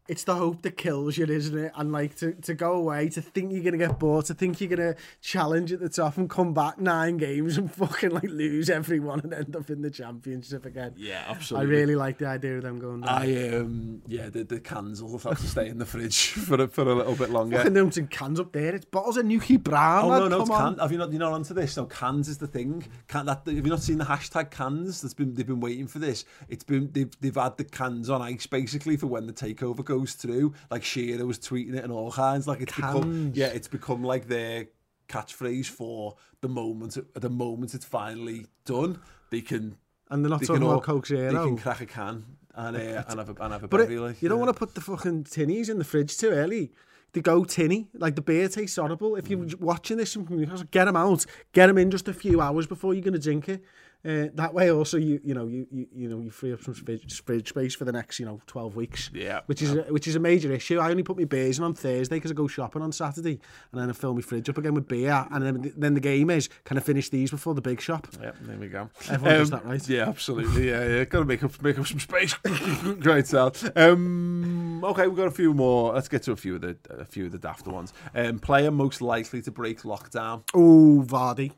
it's 0.08 0.26
the 0.26 0.36
hope 0.36 0.62
that 0.64 0.76
kills 0.76 1.18
you, 1.18 1.26
isn't 1.26 1.58
it? 1.58 1.72
And 1.76 1.92
like 1.92 2.16
to, 2.18 2.34
to 2.34 2.54
go 2.54 2.74
away, 2.74 3.10
to 3.10 3.22
think 3.22 3.54
you're 3.54 3.64
gonna 3.64 3.78
get 3.78 4.00
bored, 4.00 4.26
to 4.26 4.34
think 4.34 4.60
you're 4.60 4.70
gonna 4.70 4.96
challenge 5.22 5.72
at 5.72 5.80
the 5.80 5.90
top 5.90 6.18
and 6.18 6.30
come 6.30 6.54
back 6.54 6.80
nine 6.80 7.18
games 7.18 7.58
and 7.58 7.72
fucking 7.76 8.10
like 8.12 8.24
lose 8.24 8.70
everyone 8.70 9.22
and 9.22 9.34
end 9.34 9.56
up 9.56 9.70
in 9.70 9.82
the 9.82 9.90
championship 9.90 10.66
again. 10.66 10.94
yeah, 10.98 11.24
absolutely. 11.28 11.68
I 11.68 11.70
really 11.70 11.96
like 11.96 12.18
the 12.18 12.28
idea 12.28 12.58
of 12.58 12.64
them 12.64 12.80
going 12.80 13.02
down. 13.02 13.10
I 13.10 13.56
um 13.56 14.02
yeah 14.08 14.30
the 14.30 14.44
the 14.44 14.60
cans 14.60 15.02
will 15.02 15.18
have 15.20 15.40
to 15.40 15.48
stay 15.48 15.68
in 15.68 15.78
the 15.78 15.86
fridge 15.86 16.28
for 16.32 16.62
a, 16.62 16.68
for 16.68 16.82
a 16.82 16.96
little 16.96 17.16
bit 17.16 17.30
longer. 17.30 17.58
Fucking 17.58 17.74
them 17.74 17.92
some 17.92 18.08
cans 18.08 18.40
up 18.40 18.52
there. 18.52 18.76
It's 18.76 18.86
bottles 18.86 19.18
of 19.18 19.26
Newkie 19.26 19.62
Brown. 19.62 20.06
Oh 20.06 20.08
lad, 20.10 20.20
no, 20.20 20.28
no, 20.28 20.42
it's 20.42 20.50
on. 20.50 20.76
can. 20.76 20.80
Have 20.82 20.92
you 20.92 20.98
not? 20.98 21.12
You're 21.12 21.20
not 21.20 21.34
onto 21.34 21.54
this. 21.54 21.78
No, 21.78 21.86
cans 21.86 22.28
is 22.28 22.38
the 22.38 22.48
thing. 22.48 22.86
Can 23.08 23.26
that? 23.28 23.44
Have 23.46 23.56
you 23.56 23.62
not 23.64 23.82
seen 23.82 24.00
the 24.00 24.06
hashtag 24.06 24.52
cans? 24.52 25.02
That's 25.02 25.14
been 25.14 25.34
they've 25.34 25.48
been 25.48 25.60
waiting 25.62 25.88
for 25.88 26.00
this. 26.00 26.26
It's 26.50 26.64
been 26.64 26.90
they've 26.92 27.12
they've 27.22 27.36
had 27.36 27.58
the 27.58 27.64
cans 27.64 28.10
on 28.10 28.22
ice 28.22 28.48
basically 28.48 28.98
for 28.98 29.08
when 29.08 29.28
the 29.28 29.34
takeover 29.34 29.84
goes 29.94 30.14
through. 30.14 30.54
Like 30.72 30.84
Shearer 30.84 31.26
was 31.26 31.40
tweeting 31.40 31.76
it 31.76 31.84
and 31.84 31.92
all 31.94 32.12
kinds. 32.12 32.48
Like 32.48 32.62
it's 32.62 32.76
become 32.76 33.32
yeah, 33.36 33.48
it's 33.48 33.68
become 33.68 34.04
like 34.04 34.28
their 34.28 34.68
catchphrase 35.08 35.68
for 35.68 36.16
the 36.42 36.50
moment. 36.50 36.98
At 36.98 37.22
the 37.22 37.30
moment 37.30 37.74
it's 37.74 37.86
finally 37.86 38.46
done, 38.66 39.00
they 39.30 39.42
can. 39.42 39.78
And 40.10 40.24
they're 40.24 40.30
not 40.30 40.42
they 40.42 40.46
talking 40.48 40.64
about 40.64 40.84
Coke 40.84 41.08
They 41.08 41.30
can 41.32 41.58
crack 41.58 41.82
a 41.82 41.86
can 41.86 42.26
and 42.56 42.78
uh, 42.78 43.04
and 43.08 43.20
have 43.20 43.30
a 43.30 43.44
and 43.44 43.54
have 43.54 43.64
a 43.64 43.68
But 43.68 43.78
bevy, 43.82 43.98
like, 43.98 44.22
you 44.22 44.30
don't 44.30 44.38
yeah. 44.40 44.46
want 44.46 44.56
to 44.56 44.60
put 44.66 44.76
the 44.76 44.82
fucking 44.82 45.24
tinnies 45.26 45.70
in 45.70 45.78
the 45.80 45.84
fridge 45.84 46.18
too 46.18 46.30
early. 46.30 46.72
They 47.14 47.22
go 47.22 47.44
tinny. 47.44 47.90
Like 47.94 48.16
the 48.16 48.22
beer 48.22 48.48
tastes 48.50 48.78
horrible. 48.78 49.16
If 49.16 49.30
you're 49.30 49.40
Mm. 49.40 49.60
watching 49.60 49.98
this 49.98 50.16
get 50.72 50.86
them 50.86 50.96
out. 50.96 51.26
Get 51.54 51.68
them 51.68 51.78
in 51.78 51.92
just 51.92 52.08
a 52.08 52.14
few 52.14 52.42
hours 52.42 52.66
before 52.68 52.94
you're 52.94 53.04
going 53.04 53.14
to 53.14 53.20
drink 53.20 53.50
it. 53.50 53.64
Uh, 54.06 54.28
that 54.34 54.54
way, 54.54 54.70
also 54.70 54.98
you 54.98 55.22
you 55.24 55.34
know 55.34 55.48
you, 55.48 55.66
you 55.72 55.88
you 55.96 56.10
know 56.10 56.20
you 56.20 56.30
free 56.30 56.52
up 56.52 56.62
some 56.62 56.74
fridge, 56.74 57.10
space 57.44 57.74
for 57.74 57.86
the 57.86 57.92
next 57.92 58.20
you 58.20 58.26
know 58.26 58.42
twelve 58.48 58.76
weeks. 58.76 59.10
Yeah. 59.14 59.42
which 59.46 59.62
is 59.62 59.74
a, 59.74 59.84
which 59.84 60.08
is 60.08 60.16
a 60.16 60.20
major 60.20 60.52
issue. 60.52 60.80
I 60.80 60.92
only 60.92 61.04
put 61.04 61.18
my 61.18 61.24
beers 61.24 61.58
in 61.58 61.64
on 61.64 61.74
Thursday 61.74 62.18
because 62.18 62.30
I 62.30 62.34
go 62.34 62.48
shopping 62.48 62.82
on 62.82 62.92
Saturday, 62.92 63.40
and 63.72 63.82
then 63.82 63.90
I 63.90 63.94
fill 63.94 64.14
my 64.14 64.22
fridge 64.22 64.50
up 64.50 64.58
again 64.58 64.74
with 64.74 64.90
beer. 64.90 65.26
And 65.32 65.42
then 65.44 65.74
then 65.78 65.94
the 65.94 66.02
game 66.02 66.30
is 66.30 66.50
can 66.66 66.78
I 66.78 66.82
finish 66.82 67.08
these 67.10 67.32
before 67.32 67.54
the 67.54 67.62
big 67.62 67.80
shop? 67.80 68.08
Yep, 68.22 68.36
there 68.42 68.58
we 68.58 68.68
go. 68.68 68.90
Everyone 69.10 69.40
does 69.40 69.50
that, 69.52 69.66
right? 69.66 69.88
Yeah, 69.88 70.10
absolutely. 70.10 70.70
Yeah, 70.70 70.86
yeah. 70.86 71.04
Got 71.06 71.20
to 71.20 71.26
make 71.26 71.44
up, 71.44 71.62
make 71.62 71.80
up 71.80 71.88
some 71.88 72.00
space. 72.02 72.34
Great 73.00 73.28
Sal. 73.28 73.54
Um, 73.76 74.84
okay, 74.84 75.08
we've 75.08 75.18
got 75.18 75.28
a 75.28 75.32
few 75.32 75.54
more. 75.54 75.94
Let's 75.94 76.10
get 76.10 76.24
to 76.24 76.34
a 76.34 76.36
few 76.36 76.56
of 76.56 76.62
the 76.62 76.78
a 76.90 77.06
few 77.06 77.26
of 77.28 77.32
the 77.32 77.40
dafter 77.40 77.68
ones. 77.72 77.94
Um, 78.14 78.40
player 78.40 78.70
most 78.70 79.02
likely 79.02 79.42
to 79.44 79.52
break 79.52 79.84
lockdown. 79.84 80.44
Oh, 80.54 81.06
Vardy. 81.08 81.54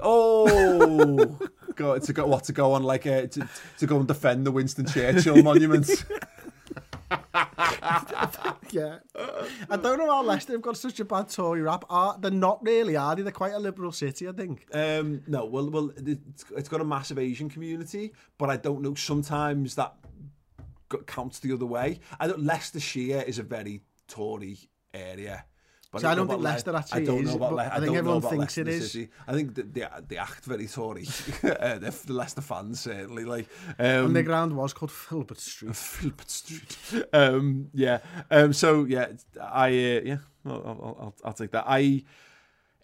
Oh, 0.00 1.38
go 1.78 1.98
to 1.98 2.12
go 2.12 2.26
what 2.26 2.44
to 2.44 2.52
go 2.52 2.72
on 2.72 2.82
like 2.82 3.06
a, 3.06 3.28
to, 3.28 3.48
to 3.78 3.86
go 3.86 3.98
and 3.98 4.06
defend 4.06 4.46
the 4.46 4.50
Winston 4.50 4.86
Churchill 4.86 5.42
monument. 5.42 5.88
yeah. 8.70 8.98
I 9.70 9.76
don't 9.76 9.98
know 9.98 10.10
how 10.10 10.22
Leicester 10.22 10.52
have 10.52 10.62
got 10.62 10.76
such 10.76 11.00
a 11.00 11.04
bad 11.04 11.28
Tory 11.30 11.62
rap. 11.62 11.84
Are, 11.88 12.18
they're 12.20 12.30
not 12.30 12.62
really, 12.62 12.96
are 12.96 13.16
they? 13.16 13.22
They're 13.22 13.32
quite 13.32 13.54
a 13.54 13.58
liberal 13.58 13.92
city, 13.92 14.28
I 14.28 14.32
think. 14.32 14.66
Um, 14.74 15.22
no, 15.26 15.44
well, 15.46 15.70
well, 15.70 15.90
it's, 15.96 16.44
it's 16.56 16.68
got 16.68 16.80
a 16.80 16.84
massive 16.84 17.18
Asian 17.18 17.48
community, 17.48 18.12
but 18.36 18.50
I 18.50 18.56
don't 18.56 18.82
know. 18.82 18.94
Sometimes 18.94 19.74
that 19.76 19.94
counts 21.06 21.38
the 21.38 21.52
other 21.52 21.66
way. 21.66 22.00
I 22.18 22.26
don't. 22.26 22.42
Leicestershire 22.42 23.22
is 23.26 23.38
a 23.38 23.42
very 23.42 23.82
Tory 24.06 24.58
area. 24.92 25.44
But 25.90 26.02
So 26.02 26.08
I 26.08 26.10
know 26.10 26.16
don't 26.16 26.28
think 26.28 26.40
about 26.40 26.42
Le- 26.42 26.52
Leicester 26.52 26.76
actually 26.76 27.02
I 27.02 27.04
don't 27.06 27.22
know 27.24 27.28
is, 27.30 27.34
about 27.36 27.50
but 27.50 27.56
Le- 27.56 27.62
I 27.62 27.76
I 27.76 27.80
think 27.80 27.96
everyone 27.96 28.20
thinks 28.20 28.58
it 28.58 28.66
Leicester 28.66 28.82
is. 28.84 28.92
City. 28.92 29.08
I 29.26 29.32
think 29.32 29.54
that 29.54 29.72
they, 29.72 29.86
they 30.08 30.16
act 30.18 30.44
very 30.44 30.66
Tory. 30.66 31.06
uh, 31.42 31.78
the, 31.78 31.98
the 32.06 32.12
Leicester 32.12 32.40
fans 32.42 32.80
certainly 32.80 33.24
like. 33.24 33.48
Um, 33.78 34.06
And 34.06 34.16
the 34.16 34.22
ground 34.22 34.54
was 34.54 34.74
called 34.74 34.90
Filbert 34.90 35.40
Street. 35.40 35.74
Filbert 35.76 36.30
Street. 36.30 36.76
Um, 37.12 37.70
yeah. 37.72 37.98
Um, 38.30 38.52
so 38.52 38.84
yeah, 38.84 39.08
I 39.40 39.68
uh, 39.68 40.00
yeah, 40.04 40.16
I'll, 40.44 40.52
I'll, 40.52 40.96
I'll, 41.00 41.14
I'll 41.24 41.32
take 41.32 41.52
that. 41.52 41.64
I 41.66 42.04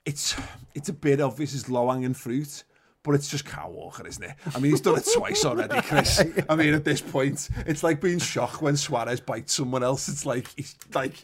it's 0.07 0.35
it's 0.75 0.89
a 0.89 0.93
bit 0.95 1.21
obvious 1.21 1.55
as 1.55 1.69
low 1.69 1.91
hanging 1.91 2.15
fruit. 2.15 2.65
But 3.05 3.15
it's 3.15 3.29
just 3.29 3.45
Kyle 3.45 3.71
Walker, 3.71 4.07
isn't 4.07 4.23
it? 4.23 4.33
I 4.55 4.59
mean, 4.59 4.73
he's 4.73 4.81
done 4.81 4.97
it 4.97 5.07
twice 5.15 5.45
already, 5.45 5.81
Chris. 5.83 6.25
I 6.49 6.57
mean, 6.57 6.75
at 6.75 6.85
this 6.85 7.01
point, 7.01 7.49
it's 7.67 7.83
like 7.83 8.01
being 8.01 8.19
shocked 8.19 8.63
when 8.63 8.77
Suarez 8.77 9.21
bites 9.21 9.55
someone 9.55 9.85
else. 9.85 10.09
It's 10.09 10.25
like 10.25 10.49
he's 10.57 10.75
like 10.95 11.15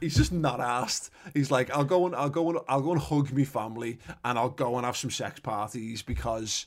he's 0.00 0.14
just 0.14 0.30
not 0.30 0.60
asked. 0.60 1.10
He's 1.34 1.50
like, 1.50 1.70
I'll 1.70 1.84
go 1.84 2.06
and 2.06 2.14
I'll 2.14 2.30
go 2.30 2.50
and 2.50 2.58
I'll 2.68 2.82
go 2.82 2.92
and 2.92 3.00
hug 3.00 3.32
me 3.32 3.44
family, 3.44 3.98
and 4.24 4.38
I'll 4.38 4.50
go 4.50 4.76
and 4.76 4.86
have 4.86 4.96
some 4.96 5.10
sex 5.10 5.40
parties 5.40 6.02
because 6.02 6.66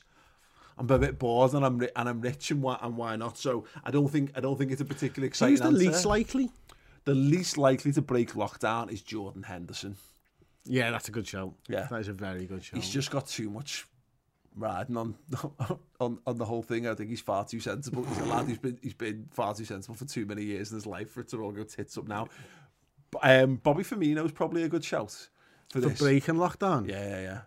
I'm 0.76 0.90
a 0.90 0.98
bit 0.98 1.18
bored 1.18 1.54
and 1.54 1.64
I'm 1.64 1.80
and 1.80 2.08
I'm 2.08 2.20
rich 2.20 2.50
and 2.50 2.60
why 2.60 2.78
and 2.82 2.96
why 2.96 3.16
not? 3.16 3.38
So 3.38 3.64
I 3.84 3.90
don't 3.90 4.08
think 4.08 4.32
I 4.34 4.40
don't 4.40 4.58
think 4.58 4.72
it's 4.72 4.80
a 4.80 4.84
particularly 4.84 5.28
exciting. 5.28 5.52
Who's 5.52 5.60
the 5.60 5.66
answer. 5.66 5.78
least 5.78 6.04
likely? 6.04 6.50
the 7.06 7.14
least 7.14 7.56
likely 7.56 7.92
to 7.92 8.02
break 8.02 8.32
lockdown 8.32 8.92
is 8.92 9.00
Jordan 9.00 9.44
Henderson. 9.44 9.96
Yeah, 10.64 10.90
that's 10.90 11.08
a 11.08 11.12
good 11.12 11.26
show. 11.26 11.54
Yeah. 11.68 11.86
That 11.88 12.00
is 12.00 12.08
a 12.08 12.12
very 12.12 12.44
good 12.44 12.62
show. 12.62 12.76
He's 12.76 12.90
just 12.90 13.10
got 13.10 13.26
too 13.26 13.48
much 13.48 13.86
riding 14.56 14.96
on 14.96 15.14
on 16.00 16.18
on 16.26 16.38
the 16.38 16.44
whole 16.44 16.62
thing. 16.62 16.86
I 16.88 16.94
think 16.94 17.10
he's 17.10 17.20
far 17.20 17.44
too 17.44 17.60
sensible. 17.60 18.04
He's 18.04 18.18
a 18.18 18.24
lad 18.24 18.46
who's 18.46 18.58
been 18.58 18.78
he's 18.82 18.94
been 18.94 19.28
far 19.32 19.54
too 19.54 19.64
sensible 19.64 19.94
for 19.94 20.04
too 20.06 20.26
many 20.26 20.42
years 20.42 20.70
in 20.70 20.76
his 20.76 20.86
life 20.86 21.10
for 21.10 21.20
it 21.20 21.28
to 21.28 21.42
all 21.42 21.52
go 21.52 21.64
tits 21.64 21.96
up 21.98 22.08
now. 22.08 22.28
Um, 23.22 23.56
Bobby 23.56 23.82
Firmino's 23.82 24.32
probably 24.32 24.62
a 24.62 24.68
good 24.68 24.84
shout 24.84 25.10
for, 25.70 25.80
For 25.80 25.88
this. 25.88 25.98
breaking 25.98 26.34
lockdown. 26.36 26.88
Yeah, 26.88 27.08
yeah, 27.08 27.20
yeah. 27.20 27.40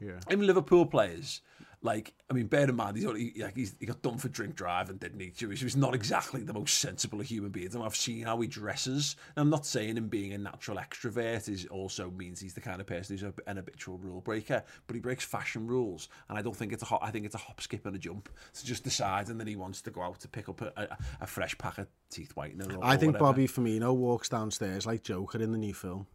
Yeah. 0.00 0.20
Even 0.30 0.46
Liverpool 0.46 0.86
players, 0.86 1.40
like 1.82 2.12
I 2.30 2.34
mean, 2.34 2.46
bear 2.46 2.68
in 2.68 2.74
mind 2.76 2.96
he's 2.96 3.06
only 3.06 3.32
like 3.38 3.56
he's, 3.56 3.74
he 3.80 3.86
got 3.86 4.02
done 4.02 4.18
for 4.18 4.28
drink 4.28 4.54
driving, 4.54 4.98
didn't 4.98 5.20
he? 5.20 5.32
He's 5.34 5.60
he's 5.60 5.76
not 5.76 5.94
exactly 5.94 6.42
the 6.42 6.52
most 6.52 6.78
sensible 6.78 7.20
of 7.20 7.26
human 7.26 7.50
beings. 7.50 7.74
And 7.74 7.82
I've 7.82 7.96
seen 7.96 8.24
how 8.24 8.40
he 8.40 8.48
dresses. 8.48 9.16
And 9.34 9.42
I'm 9.42 9.50
not 9.50 9.64
saying 9.64 9.96
him 9.96 10.08
being 10.08 10.32
a 10.32 10.38
natural 10.38 10.76
extrovert 10.76 11.48
is 11.48 11.66
also 11.66 12.10
means 12.10 12.40
he's 12.40 12.54
the 12.54 12.60
kind 12.60 12.80
of 12.80 12.86
person 12.86 13.16
who's 13.16 13.22
a, 13.22 13.32
an 13.46 13.56
habitual 13.56 13.98
rule 13.98 14.20
breaker, 14.20 14.62
but 14.86 14.94
he 14.94 15.00
breaks 15.00 15.24
fashion 15.24 15.66
rules. 15.66 16.08
And 16.28 16.38
I 16.38 16.42
don't 16.42 16.56
think 16.56 16.72
it's 16.72 16.82
a 16.82 16.86
hop. 16.86 17.00
I 17.02 17.10
think 17.10 17.24
it's 17.24 17.34
a 17.34 17.38
hop, 17.38 17.60
skip, 17.60 17.86
and 17.86 17.96
a 17.96 17.98
jump. 17.98 18.28
So 18.52 18.66
just 18.66 18.84
deciding 18.84 19.38
that 19.38 19.48
he 19.48 19.56
wants 19.56 19.80
to 19.82 19.90
go 19.90 20.02
out 20.02 20.20
to 20.20 20.28
pick 20.28 20.48
up 20.48 20.60
a, 20.60 20.72
a, 20.76 20.98
a 21.22 21.26
fresh 21.26 21.56
pack 21.56 21.78
of 21.78 21.86
teeth 22.10 22.34
whitener. 22.36 22.76
Or, 22.76 22.84
I 22.84 22.96
think 22.96 23.14
whatever. 23.14 23.32
Bobby 23.32 23.48
Firmino 23.48 23.96
walks 23.96 24.28
downstairs 24.28 24.86
like 24.86 25.02
Joker 25.02 25.40
in 25.40 25.52
the 25.52 25.58
new 25.58 25.74
film. 25.74 26.06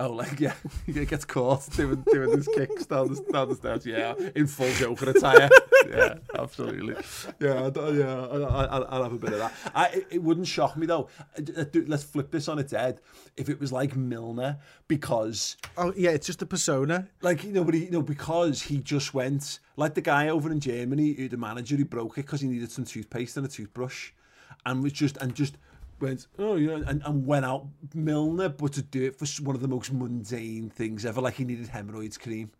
Oh, 0.00 0.12
like, 0.12 0.38
yeah, 0.38 0.54
he 0.86 0.92
gets 0.92 1.24
caught 1.24 1.68
doing, 1.70 2.04
doing 2.12 2.30
his 2.30 2.46
kicks 2.46 2.86
down 2.86 3.12
the, 3.12 3.20
down 3.32 3.48
the 3.48 3.56
stairs, 3.56 3.84
yeah, 3.84 4.14
in 4.36 4.46
full 4.46 4.72
Joker 4.74 5.10
attire. 5.10 5.50
yeah, 5.90 6.14
absolutely. 6.38 6.94
Yeah, 7.40 7.68
I, 7.74 7.88
yeah, 7.90 8.26
I, 8.26 8.64
I, 8.64 8.78
I'll 8.78 9.02
have 9.02 9.12
a 9.12 9.18
bit 9.18 9.32
of 9.32 9.38
that. 9.40 9.52
I, 9.74 9.86
it, 9.88 10.06
it 10.12 10.22
wouldn't 10.22 10.46
shock 10.46 10.76
me, 10.76 10.86
though. 10.86 11.08
Uh, 11.36 11.62
uh, 11.62 11.64
let's 11.88 12.04
flip 12.04 12.30
this 12.30 12.46
on 12.46 12.60
its 12.60 12.70
head. 12.70 13.00
If 13.36 13.48
it 13.48 13.58
was 13.58 13.72
like 13.72 13.96
Milner, 13.96 14.58
because... 14.86 15.56
Oh, 15.76 15.92
yeah, 15.96 16.10
it's 16.10 16.28
just 16.28 16.42
a 16.42 16.46
persona. 16.46 17.08
Like, 17.20 17.42
you 17.42 17.50
know, 17.50 17.64
but 17.64 17.74
he, 17.74 17.86
you 17.86 17.90
know, 17.90 18.02
because 18.02 18.62
he 18.62 18.78
just 18.78 19.14
went... 19.14 19.58
Like 19.76 19.94
the 19.94 20.00
guy 20.00 20.28
over 20.28 20.48
in 20.52 20.60
Germany, 20.60 21.14
who 21.14 21.28
the 21.28 21.36
manager, 21.36 21.74
who 21.74 21.84
broke 21.84 22.18
it 22.18 22.22
because 22.22 22.40
he 22.40 22.46
needed 22.46 22.70
some 22.70 22.84
toothpaste 22.84 23.36
and 23.36 23.46
a 23.46 23.48
toothbrush. 23.48 24.12
And 24.64 24.80
was 24.80 24.92
just, 24.92 25.16
and 25.16 25.34
just 25.34 25.56
went 26.00 26.26
oh 26.38 26.56
you 26.56 26.66
know 26.68 26.84
and, 26.86 27.02
and 27.04 27.26
went 27.26 27.44
out 27.44 27.66
Milner, 27.94 28.48
but 28.48 28.72
to 28.74 28.82
do 28.82 29.04
it 29.06 29.16
for 29.18 29.26
one 29.42 29.56
of 29.56 29.62
the 29.62 29.68
most 29.68 29.92
mundane 29.92 30.70
things 30.70 31.04
ever, 31.06 31.20
like 31.20 31.34
he 31.34 31.44
needed 31.44 31.68
hemorrhoids 31.68 32.18
cream. 32.18 32.50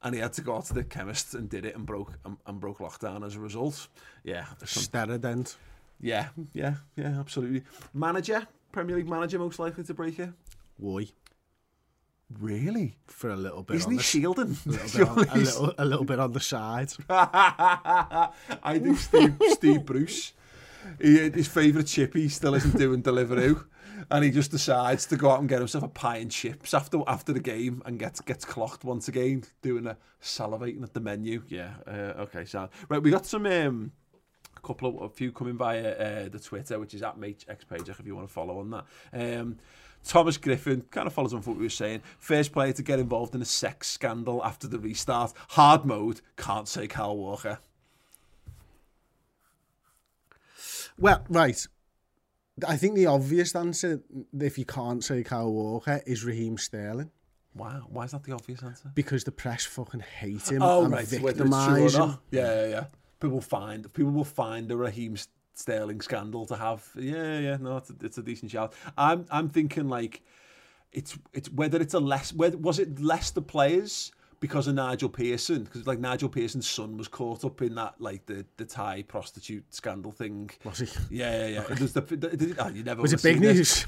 And 0.00 0.14
he 0.14 0.20
had 0.20 0.32
to 0.34 0.42
go 0.42 0.54
out 0.54 0.66
to 0.66 0.74
the 0.74 0.84
chemist 0.84 1.34
and 1.34 1.48
did 1.48 1.64
it 1.64 1.74
and 1.74 1.84
broke 1.84 2.12
and, 2.24 2.36
and 2.46 2.60
broke 2.60 2.78
lockdown 2.78 3.26
as 3.26 3.34
a 3.34 3.40
result. 3.40 3.88
Yeah, 4.22 4.44
some- 4.64 4.84
Steradent. 4.84 5.56
yeah, 6.00 6.28
yeah, 6.52 6.74
yeah, 6.94 7.18
absolutely. 7.18 7.62
Manager, 7.92 8.46
Premier 8.70 8.94
League 8.96 9.08
manager, 9.08 9.40
most 9.40 9.58
likely 9.58 9.82
to 9.82 9.94
break 9.94 10.20
it. 10.20 10.30
Why? 10.76 11.08
Really? 12.38 12.94
For 13.06 13.30
a 13.30 13.36
little 13.36 13.62
bit. 13.62 13.76
Isn't 13.76 13.90
he 13.90 13.96
the, 13.96 14.02
shielding? 14.02 14.56
a, 14.66 14.68
little 14.68 14.88
bit 14.94 15.08
on, 15.08 15.28
a, 15.30 15.36
little, 15.36 15.74
a 15.78 15.84
little 15.84 16.04
bit 16.04 16.20
on 16.20 16.32
the 16.32 16.40
side. 16.40 16.92
I 17.10 18.78
think 18.78 18.98
Steve, 18.98 19.34
Steve 19.48 19.84
Bruce, 19.86 20.32
he, 21.00 21.30
his 21.30 21.48
favourite 21.48 21.86
chip 21.86 22.14
he 22.14 22.28
still 22.28 22.54
isn't 22.54 22.76
doing 22.76 23.02
Deliveroo. 23.02 23.64
And 24.10 24.24
he 24.24 24.30
just 24.30 24.52
decides 24.52 25.06
to 25.06 25.16
go 25.16 25.30
out 25.30 25.40
and 25.40 25.48
get 25.48 25.58
himself 25.58 25.84
a 25.84 25.88
pie 25.88 26.18
and 26.18 26.30
chips 26.30 26.72
after 26.72 27.02
after 27.06 27.32
the 27.32 27.40
game 27.40 27.82
and 27.84 27.98
gets 27.98 28.20
gets 28.20 28.44
clocked 28.44 28.84
once 28.84 29.08
again 29.08 29.42
doing 29.60 29.86
a 29.86 29.96
salivating 30.22 30.82
at 30.82 30.94
the 30.94 31.00
menu. 31.00 31.42
Yeah, 31.48 31.74
uh, 31.86 32.22
okay, 32.22 32.44
so 32.44 32.68
right, 32.88 33.02
we 33.02 33.10
got 33.10 33.26
some 33.26 33.44
um, 33.46 33.92
a 34.56 34.60
couple 34.66 35.02
of 35.02 35.10
a 35.10 35.14
few 35.14 35.32
coming 35.32 35.56
via 35.56 35.90
uh, 35.90 36.28
the 36.28 36.38
Twitter, 36.38 36.78
which 36.78 36.94
is 36.94 37.02
at 37.02 37.18
MateX 37.18 37.68
page 37.68 37.88
if 37.88 38.00
you 38.04 38.14
want 38.14 38.28
to 38.28 38.32
follow 38.32 38.60
on 38.60 38.70
that. 38.70 38.84
Um, 39.12 39.58
Thomas 40.04 40.36
Griffin 40.36 40.84
kind 40.90 41.06
of 41.06 41.12
follows 41.12 41.34
on 41.34 41.42
from 41.42 41.54
what 41.54 41.58
we 41.58 41.66
were 41.66 41.70
saying. 41.70 42.02
First 42.18 42.52
player 42.52 42.72
to 42.72 42.82
get 42.82 42.98
involved 42.98 43.34
in 43.34 43.42
a 43.42 43.46
sex 43.46 43.88
scandal 43.88 44.44
after 44.44 44.68
the 44.68 44.78
restart. 44.78 45.32
Hard 45.50 45.84
mode, 45.84 46.20
can't 46.36 46.68
say 46.68 46.86
Carl 46.86 47.18
Walker. 47.18 47.58
Well, 50.98 51.24
right. 51.28 51.66
I 52.66 52.76
think 52.76 52.96
the 52.96 53.06
obvious 53.06 53.54
answer, 53.54 54.02
if 54.40 54.58
you 54.58 54.64
can't 54.64 55.04
say 55.04 55.22
Kyle 55.22 55.52
Walker, 55.52 56.00
is 56.06 56.24
Raheem 56.24 56.58
Sterling. 56.58 57.10
Wow, 57.54 57.86
why 57.88 58.04
is 58.04 58.12
that 58.12 58.24
the 58.24 58.32
obvious 58.32 58.62
answer? 58.62 58.90
Because 58.94 59.24
the 59.24 59.32
press 59.32 59.64
fucking 59.64 60.00
hate 60.00 60.50
him 60.50 60.62
Oh 60.62 60.84
and 60.84 60.92
right, 60.92 61.10
whether 61.20 61.44
it's 61.44 61.66
true 61.66 61.84
or 61.84 61.88
victimise 61.88 61.94
him. 61.94 62.18
Yeah, 62.30 62.62
yeah, 62.62 62.68
yeah. 62.68 62.84
People 63.20 63.40
find 63.40 63.92
people 63.92 64.12
will 64.12 64.24
find 64.24 64.68
the 64.68 64.76
Raheem 64.76 65.16
Sterling 65.54 66.00
scandal 66.00 66.46
to 66.46 66.56
have. 66.56 66.88
Yeah, 66.94 67.38
yeah. 67.38 67.56
No, 67.60 67.78
it's 67.78 67.90
a, 67.90 67.94
it's 68.02 68.18
a 68.18 68.22
decent 68.22 68.52
shout. 68.52 68.74
I'm 68.96 69.26
I'm 69.30 69.48
thinking 69.48 69.88
like 69.88 70.22
it's 70.92 71.18
it's 71.32 71.50
whether 71.50 71.80
it's 71.80 71.94
a 71.94 72.00
less 72.00 72.32
whether 72.32 72.56
was 72.56 72.78
it 72.78 73.00
less 73.00 73.30
the 73.30 73.42
players 73.42 74.12
because 74.40 74.68
of 74.68 74.74
Nigel 74.74 75.08
Pearson, 75.08 75.64
because 75.64 75.86
like 75.86 75.98
Nigel 75.98 76.28
Pearson's 76.28 76.68
son 76.68 76.96
was 76.96 77.08
caught 77.08 77.44
up 77.44 77.60
in 77.62 77.74
that 77.74 77.94
like 77.98 78.26
the 78.26 78.44
the 78.56 78.64
Thai 78.64 79.02
prostitute 79.02 79.64
scandal 79.74 80.12
thing. 80.12 80.50
Was 80.64 80.78
he? 80.78 80.88
Yeah, 81.10 81.46
yeah, 81.46 81.46
yeah. 81.48 81.72
It 81.72 81.80
was 81.80 81.92
the, 81.92 82.00
the, 82.02 82.16
the 82.16 82.54
oh, 82.58 82.68
you 82.68 82.84
never 82.84 83.02
was 83.02 83.12
it 83.12 83.22
big 83.22 83.40
news? 83.40 83.86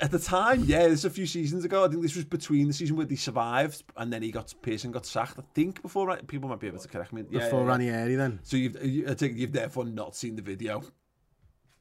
At 0.00 0.10
the 0.10 0.18
time, 0.18 0.64
yeah, 0.64 0.84
this 0.84 0.90
was 0.90 1.04
a 1.06 1.10
few 1.10 1.26
seasons 1.26 1.64
ago. 1.64 1.84
I 1.84 1.88
think 1.88 2.02
this 2.02 2.16
was 2.16 2.24
between 2.24 2.68
the 2.68 2.72
season 2.72 2.96
where 2.96 3.06
they 3.06 3.16
survived 3.16 3.84
and 3.96 4.12
then 4.12 4.22
he 4.22 4.30
got 4.30 4.52
Pearson 4.62 4.90
got 4.92 5.06
sacked. 5.06 5.38
I 5.38 5.42
think 5.54 5.82
before 5.82 6.06
right, 6.06 6.26
people 6.26 6.48
might 6.48 6.60
be 6.60 6.66
able 6.66 6.78
to 6.78 6.88
correct 6.88 7.12
me. 7.12 7.24
Yeah, 7.30 7.40
before 7.40 7.60
yeah, 7.60 7.64
yeah. 7.64 7.70
Ranieri, 7.70 8.14
then. 8.16 8.40
So 8.42 8.56
you've 8.56 8.84
you, 8.84 9.08
I 9.08 9.14
think 9.14 9.36
you've 9.36 9.52
therefore 9.52 9.84
not 9.84 10.16
seen 10.16 10.36
the 10.36 10.42
video. 10.42 10.82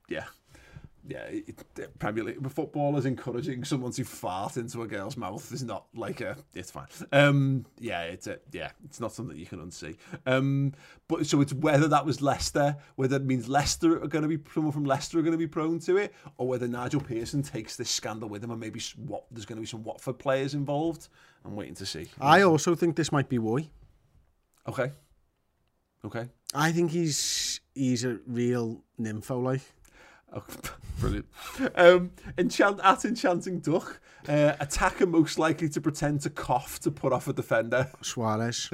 Yeah, 0.09 0.25
Yeah, 1.07 1.23
it, 1.23 1.63
it, 1.77 1.99
Premier 1.99 2.23
League 2.23 2.51
footballers 2.51 3.05
encouraging 3.05 3.63
someone 3.63 3.91
to 3.93 4.03
fart 4.03 4.57
into 4.57 4.83
a 4.83 4.87
girl's 4.87 5.17
mouth 5.17 5.51
is 5.51 5.63
not 5.63 5.85
like 5.95 6.21
a. 6.21 6.37
It's 6.53 6.69
fine. 6.69 6.85
Um, 7.11 7.65
yeah, 7.79 8.03
it's 8.03 8.27
a, 8.27 8.39
yeah, 8.51 8.71
it's 8.85 8.99
not 8.99 9.11
something 9.11 9.35
you 9.35 9.47
can 9.47 9.59
unsee. 9.59 9.97
Um, 10.25 10.73
but 11.07 11.25
so 11.25 11.41
it's 11.41 11.53
whether 11.53 11.87
that 11.87 12.05
was 12.05 12.21
Leicester, 12.21 12.75
whether 12.95 13.15
it 13.15 13.25
means 13.25 13.49
Leicester 13.49 14.01
are 14.03 14.07
going 14.07 14.21
to 14.21 14.27
be 14.27 14.39
someone 14.53 14.71
from 14.71 14.85
Leicester 14.85 15.17
are 15.19 15.23
going 15.23 15.31
to 15.31 15.37
be 15.37 15.47
prone 15.47 15.79
to 15.79 15.97
it, 15.97 16.13
or 16.37 16.47
whether 16.47 16.67
Nigel 16.67 17.01
Pearson 17.01 17.41
takes 17.41 17.75
this 17.75 17.89
scandal 17.89 18.29
with 18.29 18.43
him, 18.43 18.51
and 18.51 18.59
maybe 18.59 18.79
what 18.97 19.25
there's 19.31 19.45
going 19.45 19.57
to 19.57 19.61
be 19.61 19.67
some 19.67 19.83
Watford 19.83 20.19
players 20.19 20.53
involved. 20.53 21.07
I'm 21.43 21.55
waiting 21.55 21.75
to 21.75 21.85
see. 21.85 22.07
I 22.19 22.43
also 22.43 22.75
think 22.75 22.95
this 22.95 23.11
might 23.11 23.27
be 23.27 23.39
Woy. 23.39 23.67
Okay. 24.67 24.91
Okay. 26.05 26.29
I 26.53 26.71
think 26.71 26.91
he's 26.91 27.61
he's 27.73 28.03
a 28.03 28.19
real 28.27 28.83
nympho 28.99 29.41
like. 29.41 29.61
Oh, 30.33 30.43
brilliant. 31.01 31.25
Um, 31.75 32.11
enchant 32.37 32.79
at 32.83 33.03
enchanting 33.03 33.59
duck. 33.59 33.99
Uh, 34.27 34.53
attacker 34.59 35.07
most 35.07 35.39
likely 35.39 35.67
to 35.69 35.81
pretend 35.81 36.21
to 36.21 36.29
cough 36.29 36.79
to 36.81 36.91
put 36.91 37.11
off 37.11 37.27
a 37.27 37.33
defender. 37.33 37.89
Suarez. 38.01 38.69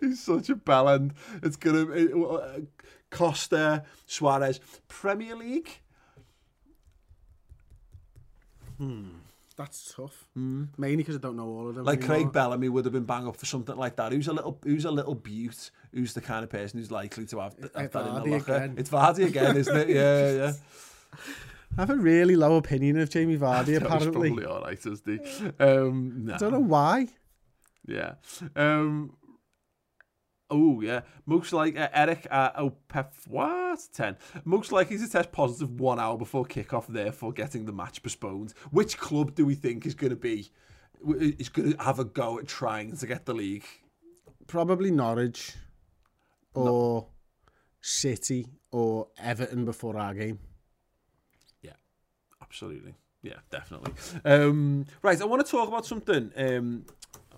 He's 0.00 0.22
such 0.22 0.48
a 0.50 0.56
bellend. 0.56 1.12
It's 1.42 1.56
gonna 1.56 1.90
it, 1.90 2.12
uh, 2.14 2.60
Costa 3.10 3.84
Suarez 4.06 4.60
Premier 4.88 5.36
League. 5.36 5.80
Hmm. 8.78 9.08
That's 9.60 9.94
tough. 9.94 10.26
Mm. 10.36 10.68
Mainly 10.78 10.98
because 10.98 11.16
I 11.16 11.18
don't 11.18 11.36
know 11.36 11.46
all 11.46 11.68
of 11.68 11.74
them. 11.74 11.84
Like 11.84 11.98
anymore. 11.98 12.16
Craig 12.16 12.32
Bellamy 12.32 12.68
would 12.70 12.86
have 12.86 12.94
been 12.94 13.04
bang 13.04 13.28
up 13.28 13.36
for 13.36 13.44
something 13.44 13.76
like 13.76 13.96
that. 13.96 14.12
Who's 14.12 14.26
a 14.26 14.32
little, 14.32 14.58
who's 14.64 14.86
a 14.86 14.90
little 14.90 15.14
beaut? 15.14 15.70
Who's 15.92 16.14
the 16.14 16.22
kind 16.22 16.42
of 16.42 16.50
person 16.50 16.78
who's 16.78 16.90
likely 16.90 17.26
to 17.26 17.40
have, 17.40 17.54
have 17.74 17.92
that 17.92 18.06
in 18.06 18.14
the 18.14 18.36
locker? 18.38 18.54
again. 18.54 18.74
It's 18.78 18.88
Vardy 18.88 19.26
again, 19.26 19.56
isn't 19.56 19.76
it? 19.76 19.88
Yeah, 20.00 20.30
yeah. 20.30 20.52
I 21.76 21.82
have 21.82 21.90
a 21.90 21.96
really 21.96 22.36
low 22.36 22.56
opinion 22.56 22.98
of 22.98 23.10
Jamie 23.10 23.36
Vardy. 23.36 23.66
He's 23.66 23.76
apparently, 23.78 24.30
probably 24.30 24.44
all 24.46 24.62
right, 24.62 24.78
isn't 24.78 25.02
he? 25.06 25.62
Um, 25.62 26.24
nah. 26.24 26.34
I 26.34 26.38
don't 26.38 26.52
know 26.52 26.58
why. 26.60 27.08
Yeah. 27.86 28.14
Um. 28.56 29.16
Oh 30.50 30.80
yeah. 30.80 31.02
Most 31.26 31.52
like 31.52 31.78
uh, 31.78 31.88
Eric 31.92 32.26
uh, 32.30 32.52
Opef 32.52 33.28
what 33.28 33.80
ten. 33.92 34.16
Most 34.44 34.72
likely 34.72 34.98
to 34.98 35.08
test 35.08 35.32
positive 35.32 35.80
one 35.80 36.00
hour 36.00 36.16
before 36.18 36.44
kickoff, 36.44 36.86
therefore 36.88 37.32
getting 37.32 37.66
the 37.66 37.72
match 37.72 38.02
postponed. 38.02 38.54
Which 38.70 38.98
club 38.98 39.34
do 39.34 39.46
we 39.46 39.54
think 39.54 39.86
is 39.86 39.94
going 39.94 40.10
to 40.10 40.16
be 40.16 40.50
is 41.18 41.48
going 41.48 41.72
to 41.72 41.82
have 41.82 41.98
a 41.98 42.04
go 42.04 42.38
at 42.38 42.46
trying 42.46 42.96
to 42.96 43.06
get 43.06 43.26
the 43.26 43.34
league? 43.34 43.66
Probably 44.46 44.90
Norwich 44.90 45.54
or 46.54 47.06
City 47.80 48.46
or 48.72 49.08
Everton 49.18 49.64
before 49.64 49.96
our 49.96 50.14
game. 50.14 50.40
Yeah, 51.62 51.72
absolutely. 52.42 52.94
Yeah, 53.22 53.38
definitely. 53.50 53.92
Um, 54.24 54.86
right, 55.02 55.20
I 55.20 55.24
want 55.24 55.44
to 55.44 55.50
talk 55.50 55.68
about 55.68 55.86
something. 55.86 56.32
Um, 56.36 56.86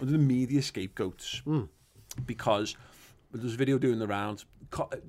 the 0.01 0.19
media 0.19 0.63
scapegoats 0.63 1.43
because 2.27 2.77
there's 3.41 3.55
a 3.55 3.57
video 3.57 3.79
doing 3.79 3.99
the 3.99 4.07
rounds. 4.07 4.45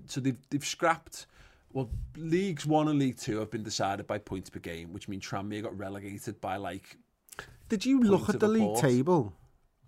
So 0.07 0.19
they've 0.21 0.37
they've 0.49 0.65
scrapped. 0.65 1.27
Well, 1.71 1.89
leagues 2.17 2.65
one 2.65 2.87
and 2.87 2.99
league 2.99 3.17
two 3.17 3.39
have 3.39 3.49
been 3.49 3.63
decided 3.63 4.05
by 4.05 4.19
points 4.19 4.49
per 4.49 4.59
game, 4.59 4.93
which 4.93 5.07
means 5.07 5.25
Tranmere 5.25 5.63
got 5.63 5.75
relegated 5.77 6.39
by 6.39 6.57
like 6.57 6.97
Did 7.69 7.85
you 7.85 7.99
look 8.01 8.29
at 8.29 8.39
the 8.39 8.47
league 8.47 8.77
table? 8.77 9.33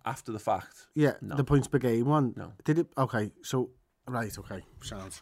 after 0.05 0.31
the 0.31 0.39
fact. 0.39 0.87
Yeah, 0.93 1.13
No. 1.21 1.35
the 1.35 1.43
points 1.43 1.67
per 1.67 1.79
game 1.79 2.05
one. 2.05 2.33
No. 2.35 2.53
Did 2.63 2.77
it? 2.79 2.87
Okay, 2.97 3.31
so 3.43 3.71
right, 4.07 4.35
okay, 4.37 4.63
sounds. 4.83 5.21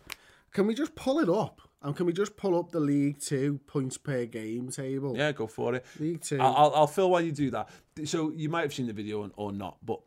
Can 0.51 0.67
we 0.67 0.73
just 0.75 0.93
pull 0.95 1.19
it 1.19 1.29
up? 1.29 1.61
And 1.81 1.95
can 1.95 2.05
we 2.05 2.13
just 2.13 2.37
pull 2.37 2.57
up 2.57 2.71
the 2.71 2.79
League 2.79 3.19
Two 3.19 3.59
points 3.67 3.97
per 3.97 4.25
game 4.25 4.69
table? 4.69 5.17
Yeah, 5.17 5.31
go 5.33 5.47
for 5.47 5.73
it. 5.75 5.85
League 5.99 6.21
Two. 6.21 6.39
I'll, 6.39 6.53
I'll, 6.55 6.75
I'll 6.75 6.87
fill 6.87 7.09
while 7.11 7.21
you 7.21 7.31
do 7.33 7.49
that. 7.51 7.69
So 8.05 8.31
you 8.31 8.47
might 8.49 8.61
have 8.61 8.73
seen 8.73 8.87
the 8.87 8.93
video 8.93 9.29
or 9.35 9.51
not, 9.51 9.77
but 9.85 9.99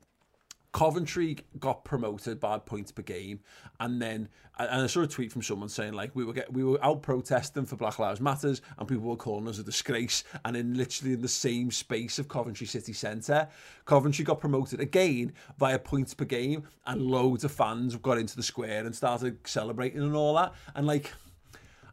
Coventry 0.73 1.39
got 1.59 1.85
promoted 1.85 2.39
by 2.39 2.59
points 2.59 2.93
per 2.93 3.03
game, 3.03 3.41
and 3.81 4.01
then 4.01 4.29
and 4.59 4.83
I 4.83 4.87
saw 4.87 5.03
a 5.03 5.07
tweet 5.07 5.33
from 5.33 5.43
someone 5.43 5.69
saying 5.69 5.93
like 5.93 6.15
we 6.15 6.25
were 6.25 6.33
get, 6.33 6.53
we 6.53 6.65
were 6.65 6.83
out 6.85 7.03
protesting 7.03 7.67
for 7.67 7.77
Black 7.77 7.99
Lives 7.99 8.21
Matters, 8.21 8.63
and 8.79 8.89
people 8.89 9.05
were 9.05 9.17
calling 9.17 9.49
us 9.49 9.59
a 9.59 9.63
disgrace, 9.63 10.25
and 10.45 10.57
in 10.57 10.77
literally 10.77 11.15
in 11.15 11.23
the 11.23 11.29
same 11.29 11.71
space 11.71 12.19
of 12.19 12.29
Coventry 12.29 12.67
City 12.67 12.93
Centre, 12.93 13.49
Coventry 13.85 14.25
got 14.25 14.41
promoted 14.41 14.81
again 14.81 15.33
via 15.59 15.79
points 15.79 16.15
per 16.15 16.25
game, 16.25 16.65
and 16.87 17.03
loads 17.03 17.45
of 17.45 17.53
fans 17.53 17.97
got 17.97 18.19
into 18.19 18.37
the 18.37 18.43
square 18.43 18.85
and 18.85 18.95
started 18.95 19.39
celebrating 19.47 20.03
and 20.03 20.15
all 20.15 20.35
that, 20.35 20.55
and 20.75 20.87
like 20.87 21.13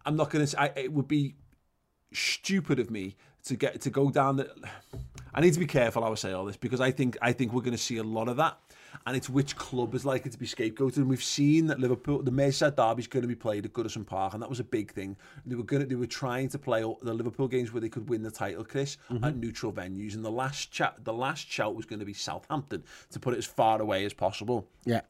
I'm 0.06 0.16
not 0.16 0.30
gonna 0.30 0.48
say 0.48 0.58
I, 0.58 0.72
it 0.76 0.92
would 0.94 1.08
be 1.08 1.36
stupid 2.14 2.80
of 2.80 2.92
me 2.92 3.16
to 3.46 3.56
get 3.56 3.82
to 3.82 3.90
go 3.90 4.10
down 4.10 4.38
the 4.38 4.50
I 5.34 5.42
need 5.42 5.54
to 5.54 5.60
be 5.60 5.66
careful 5.66 6.04
how 6.04 6.12
I 6.12 6.16
say 6.16 6.32
all 6.32 6.46
this 6.46 6.58
because 6.58 6.80
I 6.80 6.92
think 6.92 7.18
I 7.22 7.32
think 7.34 7.54
we're 7.54 7.62
going 7.62 7.72
to 7.72 7.78
see 7.78 7.98
a 7.98 8.04
lot 8.04 8.28
of 8.30 8.38
that. 8.38 8.58
And 9.08 9.18
it's 9.18 9.28
which 9.28 9.56
club 9.56 9.96
is 9.96 10.06
likely 10.06 10.30
to 10.30 10.38
be 10.38 10.46
scapegoated. 10.46 10.98
And 10.98 11.10
we've 11.10 11.24
seen 11.24 11.66
that 11.68 11.80
Liverpool 11.80 12.22
the 12.22 12.32
Merseyside 12.32 12.76
derby 12.76 13.02
is 13.02 13.08
going 13.08 13.24
to 13.24 13.28
be 13.28 13.36
played 13.36 13.66
at 13.66 13.74
Goodison 13.74 14.06
Park 14.06 14.34
and 14.34 14.42
that 14.42 14.50
was 14.50 14.60
a 14.60 14.64
big 14.64 14.92
thing. 14.94 15.18
They 15.46 15.56
were 15.56 15.64
going 15.64 15.82
to, 15.82 15.88
they 15.88 15.96
were 15.96 16.06
trying 16.06 16.50
to 16.50 16.60
play 16.60 16.84
all- 16.84 17.00
the 17.02 17.14
Liverpool 17.14 17.48
games 17.48 17.74
where 17.74 17.82
they 17.82 17.90
could 17.90 18.08
win 18.08 18.22
the 18.22 18.30
title 18.32 18.64
Chris 18.64 18.98
at 19.24 19.36
neutral 19.36 19.74
venues. 19.74 20.14
And 20.14 20.24
the 20.24 20.32
last 20.32 20.72
chat 20.72 21.04
the 21.04 21.12
last 21.14 21.50
shout 21.50 21.76
was 21.76 21.86
going 21.86 22.00
to 22.00 22.06
be 22.06 22.14
Southampton 22.14 22.84
to 23.12 23.20
put 23.20 23.34
it 23.34 23.38
as 23.38 23.46
far 23.46 23.82
away 23.82 24.06
as 24.06 24.14
possible. 24.14 24.68
Yeah. 24.86 25.02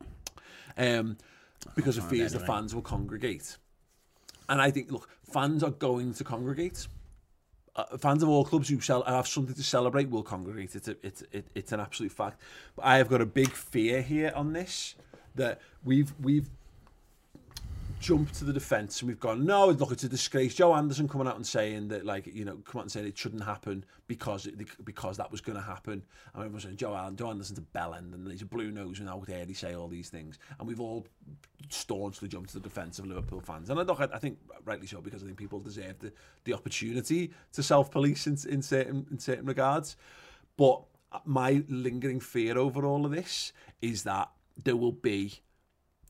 um, 0.78 1.18
because 1.76 1.98
of 1.98 2.08
fears 2.10 2.32
the 2.32 2.40
fans 2.48 2.74
will 2.74 2.82
congregate. 2.82 3.58
And 4.50 4.62
I 4.62 4.72
think, 4.72 4.92
look, 4.92 5.10
fans 5.32 5.62
are 5.64 5.72
going 5.72 6.14
to 6.16 6.24
congregate. 6.24 6.88
Uh, 7.76 7.98
fans 7.98 8.22
of 8.22 8.30
all 8.30 8.46
clubs 8.46 8.70
who 8.70 8.80
sell, 8.80 9.04
have 9.04 9.28
something 9.28 9.56
to 9.56 9.64
celebrate 9.64 10.10
will 10.10 10.22
congregate. 10.22 10.76
It's, 10.76 10.88
a, 10.88 10.96
it's, 11.02 11.24
it, 11.32 11.48
it's 11.56 11.72
an 11.72 11.80
absolute 11.80 12.12
fact. 12.12 12.40
But 12.76 12.86
I 12.86 12.98
have 12.98 13.10
got 13.10 13.22
a 13.22 13.26
big 13.26 13.50
fear 13.50 14.02
here 14.02 14.32
on 14.36 14.54
this 14.54 14.96
that 15.36 15.60
we've 15.84 16.14
we've 16.22 16.50
jumped 18.04 18.36
to 18.36 18.44
the 18.44 18.52
defence 18.52 19.02
and 19.02 19.08
we've 19.08 19.20
gone, 19.20 19.46
no, 19.46 19.68
look, 19.68 19.94
it's 19.94 20.04
a 20.04 20.10
disgrace. 20.10 20.54
Joe 20.54 20.76
Anderson 20.76 21.08
coming 21.08 21.26
out 21.26 21.38
and 21.38 21.48
saying 21.48 21.88
that, 21.88 22.06
like, 22.06 22.28
you 22.28 22.44
know, 22.44 22.58
come 22.66 22.80
out 22.80 22.84
and 22.84 22.92
saying 22.92 23.08
it 23.08 23.18
shouldn't 23.18 23.44
happen 23.44 23.86
because 24.08 24.46
it, 24.46 24.56
because 24.84 25.16
that 25.16 25.32
was 25.32 25.40
going 25.40 25.56
to 25.56 25.64
happen. 25.64 26.04
And 26.34 26.44
everyone's 26.44 26.64
saying, 26.64 26.76
Joe, 26.76 26.94
Allen, 26.94 27.16
Joe 27.16 27.30
Anderson's 27.30 27.60
a 27.60 27.62
bell 27.62 27.94
end 27.94 28.14
and 28.14 28.30
he's 28.30 28.42
a 28.42 28.46
blue 28.46 28.72
nose 28.72 29.00
and 29.00 29.08
how 29.08 29.20
dare 29.22 29.46
he 29.46 29.54
say 29.54 29.74
all 29.74 29.88
these 29.88 30.10
things. 30.10 30.38
And 30.60 30.68
we've 30.68 30.82
all 30.82 31.08
staunchly 31.70 32.28
jumped 32.28 32.50
to 32.50 32.56
the 32.56 32.64
defence 32.68 33.00
of 33.00 33.08
Liverpool 33.08 33.40
fans. 33.40 33.70
And 33.70 33.80
I, 33.80 33.84
look, 33.84 34.02
I, 34.02 34.10
I 34.14 34.20
think, 34.20 34.38
rightly 34.66 34.86
so, 34.86 35.00
because 35.00 35.24
I 35.24 35.26
think 35.26 35.38
people 35.38 35.62
deserve 35.62 35.98
the, 36.00 36.12
the 36.44 36.54
opportunity 36.54 37.32
to 37.54 37.64
self-police 37.64 38.28
in, 38.28 38.38
in, 38.50 38.62
certain, 38.62 39.08
in 39.12 39.18
certain 39.18 39.46
regards. 39.46 39.96
But 40.58 40.84
my 41.24 41.64
lingering 41.70 42.20
fear 42.20 42.58
over 42.58 42.86
all 42.86 43.06
of 43.06 43.14
this 43.14 43.54
is 43.82 44.04
that 44.04 44.30
there 44.62 44.76
will 44.76 44.92
be 44.92 45.40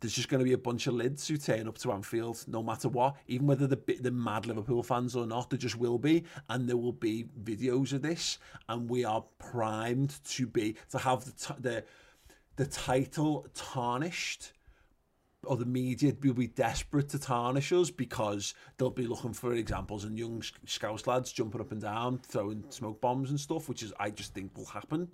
there's 0.03 0.13
just 0.13 0.27
going 0.27 0.39
to 0.39 0.43
be 0.43 0.51
a 0.51 0.57
bunch 0.57 0.85
of 0.87 0.95
lids 0.95 1.29
who 1.29 1.37
turn 1.37 1.65
up 1.65 1.77
to 1.77 1.93
Anfield 1.93 2.43
no 2.45 2.61
matter 2.61 2.89
what, 2.89 3.15
even 3.27 3.47
whether 3.47 3.67
they're, 3.67 3.95
they're 4.01 4.11
mad 4.11 4.45
Liverpool 4.45 4.83
fans 4.83 5.15
or 5.15 5.25
not, 5.25 5.49
there 5.49 5.57
just 5.57 5.77
will 5.77 5.97
be, 5.97 6.25
and 6.49 6.67
there 6.67 6.75
will 6.75 6.91
be 6.91 7.23
videos 7.41 7.93
of 7.93 8.01
this, 8.01 8.37
and 8.67 8.89
we 8.89 9.05
are 9.05 9.23
primed 9.39 10.21
to 10.25 10.45
be 10.45 10.75
to 10.91 10.97
have 10.97 11.23
the 11.23 11.55
the, 11.57 11.83
the 12.57 12.65
title 12.65 13.47
tarnished. 13.53 14.51
Or 15.45 15.57
the 15.57 15.65
media 15.65 16.13
will 16.21 16.33
be 16.33 16.47
desperate 16.47 17.09
to 17.09 17.19
tarnish 17.19 17.73
us 17.73 17.89
because 17.91 18.53
they'll 18.77 18.89
be 18.89 19.07
looking 19.07 19.33
for 19.33 19.53
examples 19.53 20.05
and 20.05 20.17
young 20.17 20.41
sc- 20.41 20.55
scouse 20.65 21.05
lads 21.05 21.33
jumping 21.33 21.59
up 21.59 21.73
and 21.73 21.81
down, 21.81 22.19
throwing 22.19 22.63
smoke 22.69 23.01
bombs 23.01 23.29
and 23.29 23.37
stuff, 23.37 23.67
which 23.67 23.83
is 23.83 23.91
I 23.99 24.09
just 24.09 24.33
think 24.33 24.55
will 24.57 24.65
happen. 24.65 25.09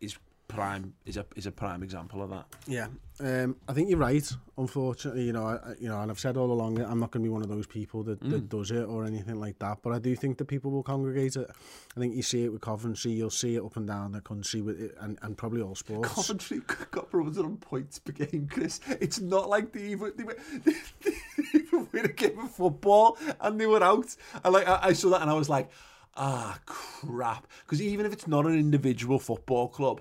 Is 0.00 0.18
prime 0.54 0.94
is 1.06 1.16
a 1.16 1.24
is 1.36 1.46
a 1.46 1.52
prime 1.52 1.82
example 1.82 2.22
of 2.22 2.30
that. 2.30 2.46
Yeah, 2.66 2.88
um, 3.20 3.56
I 3.68 3.72
think 3.72 3.88
you're 3.90 3.98
right. 3.98 4.30
Unfortunately, 4.58 5.24
you 5.24 5.32
know, 5.32 5.44
I, 5.46 5.54
I- 5.54 5.74
you 5.80 5.88
know, 5.88 6.00
and 6.00 6.10
I've 6.10 6.18
said 6.20 6.36
all 6.36 6.50
along, 6.52 6.78
I'm 6.80 7.00
not 7.00 7.10
going 7.10 7.22
to 7.22 7.26
be 7.28 7.32
one 7.32 7.42
of 7.42 7.48
those 7.48 7.66
people 7.66 8.02
that, 8.04 8.20
that 8.20 8.48
does 8.48 8.70
it 8.70 8.82
or 8.84 9.04
anything 9.04 9.40
like 9.40 9.58
that. 9.60 9.78
But 9.82 9.92
I 9.94 9.98
do 9.98 10.14
think 10.14 10.36
that 10.38 10.44
people 10.46 10.70
will 10.70 10.82
congregate 10.82 11.36
it. 11.36 11.48
I 11.96 12.00
think 12.00 12.14
you 12.14 12.22
see 12.22 12.44
it 12.44 12.52
with 12.52 12.60
Coventry, 12.60 13.12
you'll 13.12 13.30
see 13.30 13.56
it 13.56 13.62
up 13.64 13.76
and 13.76 13.86
down 13.86 14.12
the 14.12 14.20
country 14.20 14.60
with 14.60 14.80
it, 14.80 14.94
and, 15.00 15.18
and 15.22 15.36
probably 15.38 15.62
all 15.62 15.74
sports. 15.74 16.12
Coventry 16.14 16.60
got 16.90 17.10
promoted 17.10 17.44
on 17.44 17.56
points 17.56 17.98
per 17.98 18.12
game, 18.12 18.48
Chris. 18.50 18.80
It's 19.00 19.20
not 19.20 19.48
like 19.48 19.72
they 19.72 19.84
even 19.88 20.12
they 20.16 20.24
were, 20.24 20.36
they, 20.64 20.72
they 21.04 21.12
even 21.54 21.88
win 21.92 22.04
a 22.04 22.08
game 22.08 22.38
of 22.38 22.50
football 22.50 23.16
and 23.40 23.58
they 23.60 23.66
were 23.66 23.82
out. 23.82 24.14
And 24.44 24.52
like 24.52 24.68
I, 24.68 24.78
I 24.88 24.92
saw 24.92 25.10
that 25.10 25.22
and 25.22 25.30
I 25.30 25.34
was 25.34 25.48
like, 25.48 25.70
ah, 26.16 26.58
crap. 26.66 27.46
Because 27.64 27.80
even 27.80 28.04
if 28.04 28.12
it's 28.12 28.26
not 28.26 28.44
an 28.46 28.58
individual 28.58 29.18
football 29.18 29.68
club, 29.68 30.00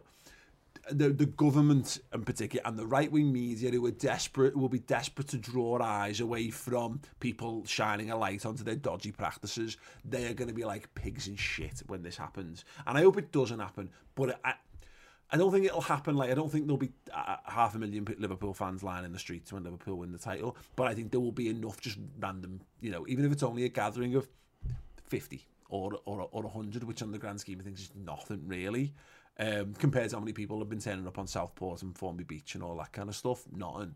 the 0.92 1.10
the 1.10 1.26
government 1.26 2.00
in 2.14 2.24
particular 2.24 2.66
and 2.66 2.78
the 2.78 2.86
right 2.86 3.12
wing 3.12 3.32
media 3.32 3.72
who 3.72 3.86
are 3.86 3.92
desperate 3.92 4.56
will 4.56 4.70
be 4.70 4.80
desperate 4.80 5.28
to 5.30 5.38
draw 5.38 5.82
eyes 5.82 6.20
away 6.20 6.50
from 6.50 7.02
people 7.20 7.66
shining 7.66 8.12
a 8.12 8.18
light 8.18 8.46
onto 8.46 8.64
their 8.64 8.76
dodgy 8.76 9.12
practices. 9.12 9.78
They 10.06 10.28
are 10.28 10.34
going 10.34 10.48
to 10.48 10.54
be 10.54 10.66
like 10.66 10.94
pigs 10.96 11.28
in 11.28 11.36
shit 11.36 11.82
when 11.88 12.04
this 12.04 12.18
happens, 12.18 12.66
and 12.86 12.98
I 12.98 13.02
hope 13.02 13.18
it 13.18 13.32
doesn't 13.32 13.60
happen. 13.60 13.90
But 14.16 14.40
I, 14.44 14.54
I 15.32 15.38
don't 15.38 15.52
think 15.52 15.66
it'll 15.66 15.82
happen. 15.82 16.16
Like 16.16 16.32
I 16.32 16.34
don't 16.34 16.52
think 16.52 16.66
there'll 16.66 16.78
be 16.78 16.92
uh, 17.14 17.38
half 17.46 17.76
a 17.76 17.80
million 17.80 18.08
Liverpool 18.18 18.54
fans 18.54 18.84
lying 18.84 19.06
in 19.06 19.14
the 19.14 19.20
streets 19.20 19.54
when 19.54 19.64
Liverpool 19.64 19.98
win 19.98 20.12
the 20.12 20.18
title. 20.18 20.58
But 20.76 20.88
I 20.88 20.94
think 20.96 21.12
there 21.12 21.20
will 21.20 21.32
be 21.32 21.50
enough 21.50 21.80
just 21.80 21.98
random, 22.20 22.62
you 22.82 22.92
know, 22.92 23.06
even 23.08 23.26
if 23.26 23.32
it's 23.32 23.44
only 23.44 23.66
a 23.66 23.70
gathering 23.70 24.16
of 24.16 24.28
fifty 25.08 25.48
or 25.70 26.00
or 26.06 26.28
or 26.32 26.50
hundred, 26.50 26.84
which 26.84 27.02
on 27.02 27.12
the 27.12 27.20
grand 27.20 27.40
scheme 27.40 27.60
of 27.60 27.66
things 27.66 27.82
is 27.82 27.92
nothing 27.96 28.44
really. 28.48 28.94
Um, 29.40 29.74
compared 29.74 30.10
to 30.10 30.18
how 30.18 30.20
many 30.20 30.34
people 30.34 30.60
have 30.60 30.68
been 30.68 30.82
turning 30.82 31.08
up 31.08 31.18
on 31.18 31.26
Southport 31.26 31.82
and 31.82 31.98
Formby 31.98 32.26
Beach 32.26 32.56
and 32.56 32.64
all 32.64 32.76
that 32.76 32.92
kind 32.92 33.08
of 33.08 33.16
stuff, 33.16 33.46
nothing. 33.56 33.96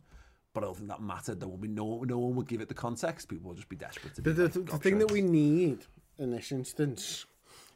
But 0.54 0.64
I 0.64 0.68
don't 0.68 0.78
think 0.78 0.88
that 0.88 1.02
mattered. 1.02 1.42
There 1.42 1.50
will 1.50 1.58
be 1.58 1.68
no 1.68 2.04
no 2.08 2.18
one 2.18 2.36
will 2.36 2.44
give 2.44 2.62
it 2.62 2.70
the 2.70 2.74
context. 2.74 3.28
People 3.28 3.50
will 3.50 3.56
just 3.56 3.68
be 3.68 3.76
desperate 3.76 4.16
to 4.16 4.22
be. 4.22 4.32
The, 4.32 4.36
the, 4.36 4.44
like, 4.44 4.54
the, 4.54 4.60
the 4.72 4.78
thing 4.78 5.00
that 5.00 5.12
we 5.12 5.22
need 5.22 5.80
in 6.18 6.32
this 6.32 6.52
instance 6.52 7.26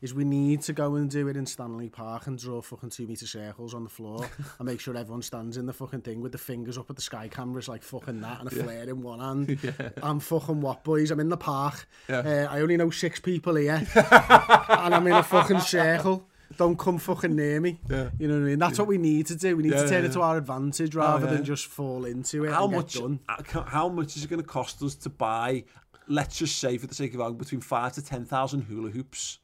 is 0.01 0.13
we 0.13 0.23
need 0.23 0.61
to 0.61 0.73
go 0.73 0.95
and 0.95 1.09
do 1.09 1.27
it 1.27 1.35
in 1.35 1.45
Stanley 1.45 1.89
Park 1.89 2.27
and 2.27 2.37
draw 2.37 2.61
fucking 2.61 2.91
two 2.91 3.07
metre 3.07 3.25
circles 3.25 3.73
on 3.73 3.83
the 3.83 3.89
floor 3.89 4.29
and 4.59 4.65
make 4.65 4.79
sure 4.79 4.95
everyone 4.95 5.23
stands 5.23 5.57
in 5.57 5.65
the 5.65 5.73
fucking 5.73 6.01
thing 6.01 6.21
with 6.21 6.31
the 6.31 6.37
fingers 6.37 6.77
up 6.77 6.89
at 6.89 6.95
the 6.95 7.01
sky 7.01 7.27
cameras 7.27 7.67
like 7.67 7.81
fucking 7.81 8.21
that 8.21 8.39
and 8.39 8.51
a 8.51 8.51
flare 8.51 8.83
in 8.83 9.01
one 9.01 9.19
hand. 9.19 9.73
I'm 10.03 10.19
fucking 10.19 10.61
what, 10.61 10.83
boys? 10.83 11.09
I'm 11.09 11.19
in 11.19 11.29
the 11.29 11.37
park. 11.37 11.87
Uh, 12.07 12.47
I 12.49 12.61
only 12.61 12.77
know 12.77 12.91
six 12.91 13.19
people 13.19 13.55
here 13.55 13.85
and 13.95 14.95
I'm 14.95 15.07
in 15.07 15.13
a 15.13 15.23
fucking 15.23 15.61
circle. 15.61 16.27
Don't 16.55 16.79
come 16.79 16.97
fucking 16.97 17.35
near 17.35 17.59
me. 17.59 17.79
Yeah. 17.89 18.09
You 18.17 18.27
know 18.27 18.35
what 18.35 18.41
I 18.41 18.45
mean? 18.45 18.59
That's 18.59 18.79
what 18.79 18.87
we 18.87 18.97
need 18.97 19.27
to 19.27 19.35
do. 19.35 19.57
We 19.57 19.63
need 19.63 19.73
Yeah, 19.73 19.83
to 19.83 19.89
turn 19.89 20.03
yeah, 20.03 20.09
it 20.09 20.13
to 20.13 20.21
our 20.21 20.37
advantage 20.37 20.95
rather 20.95 21.25
yeah. 21.25 21.33
than 21.33 21.43
just 21.43 21.65
fall 21.65 22.05
into 22.05 22.45
it 22.45 22.51
how 22.51 22.67
much 22.67 22.97
uh, 22.97 23.63
how 23.63 23.89
much 23.89 24.15
is 24.15 24.23
it 24.23 24.29
going 24.29 24.41
to 24.41 24.47
cost 24.47 24.81
us 24.81 24.95
to 24.95 25.09
buy 25.09 25.63
let's 26.07 26.37
just 26.37 26.57
say 26.57 26.77
for 26.77 26.87
the 26.87 26.95
sake 26.95 27.13
of 27.13 27.19
argument 27.19 27.39
between 27.39 27.61
five 27.61 27.91
to 27.93 28.01
ten 28.01 28.23
thousand 28.25 28.61
hula 28.61 28.89
hoops 28.89 29.39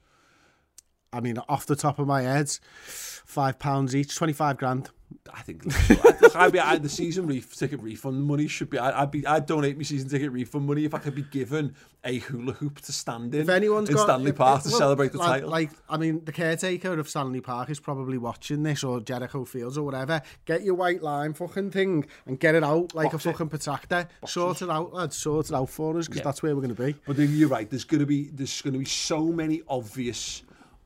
I 1.12 1.20
mean, 1.20 1.38
off 1.48 1.68
the 1.68 1.76
top 1.76 2.00
of 2.00 2.08
my 2.08 2.24
head, 2.24 2.50
five 2.82 3.60
pounds 3.60 3.96
each, 3.96 4.16
twenty 4.16 4.34
five 4.34 4.58
grand. 4.58 4.90
I 5.34 5.42
think 5.42 5.66
look, 6.22 6.36
I'd 6.36 6.52
be 6.52 6.60
I, 6.60 6.78
the 6.78 6.90
season 6.90 7.28
ref, 7.28 7.54
ticket 7.56 7.82
refund 7.82 8.24
money 8.24 8.48
should 8.48 8.70
be. 8.70 8.78
I, 8.78 9.02
would 9.02 9.12
be. 9.12 9.26
I'd 9.26 9.46
donate 9.46 9.78
my 9.78 9.84
season 9.84 10.10
ticket 10.10 10.32
refund 10.32 10.66
money 10.66 10.86
if 10.86 10.94
I 10.94 11.00
could 11.00 11.16
be 11.16 11.24
given 11.24 11.76
a 12.04 12.20
hula 12.20 12.54
hoop 12.54 12.82
to 12.82 12.92
stand 12.92 13.34
in. 13.34 13.42
If 13.42 13.50
anyone's 13.50 13.90
in 13.90 13.96
got 13.96 14.04
Stanley 14.06 14.32
if, 14.32 14.36
Park 14.36 14.60
if, 14.60 14.64
to 14.64 14.70
well, 14.72 14.78
celebrate 14.80 15.12
the 15.12 15.18
like, 15.20 15.28
title, 15.28 15.50
like 15.50 15.70
I 15.90 15.98
mean, 15.98 16.24
the 16.26 16.32
caretaker 16.32 17.00
of 17.00 17.10
Stanley 17.10 17.42
Park 17.42 17.70
is 17.70 17.80
probably 17.80 18.18
watching 18.18 18.64
this 18.64 18.84
or 18.84 19.00
Jericho 19.00 19.46
Fields 19.46 19.78
or 19.78 19.84
whatever. 19.84 20.22
Get 20.46 20.64
your 20.64 20.76
white 20.76 21.02
line 21.02 21.34
fucking 21.34 21.72
thing 21.72 22.06
and 22.26 22.40
get 22.40 22.56
it 22.56 22.64
out 22.64 22.94
like 22.94 23.12
Box 23.12 23.26
a 23.26 23.30
it. 23.30 23.32
fucking 23.34 23.50
protector. 23.50 24.08
Sort 24.26 24.62
it 24.62 24.70
out, 24.70 24.94
lads. 24.94 25.16
Sort 25.16 25.50
it 25.50 25.54
out 25.54 25.70
for 25.70 25.98
us 25.98 26.08
because 26.08 26.20
Yeah. 26.20 26.24
that's 26.26 26.44
where 26.44 26.56
we're 26.56 26.62
going 26.62 26.76
to 26.76 26.84
be. 26.84 26.96
But 27.06 27.18
then 27.18 27.30
you're 27.36 27.50
right. 27.50 27.70
There's 27.70 27.84
gonna 27.86 28.06
be 28.06 28.30
there's 28.34 28.62
gonna 28.62 28.78
be 28.78 28.86
so 28.86 29.26
many 29.28 29.62
obvious 29.68 30.44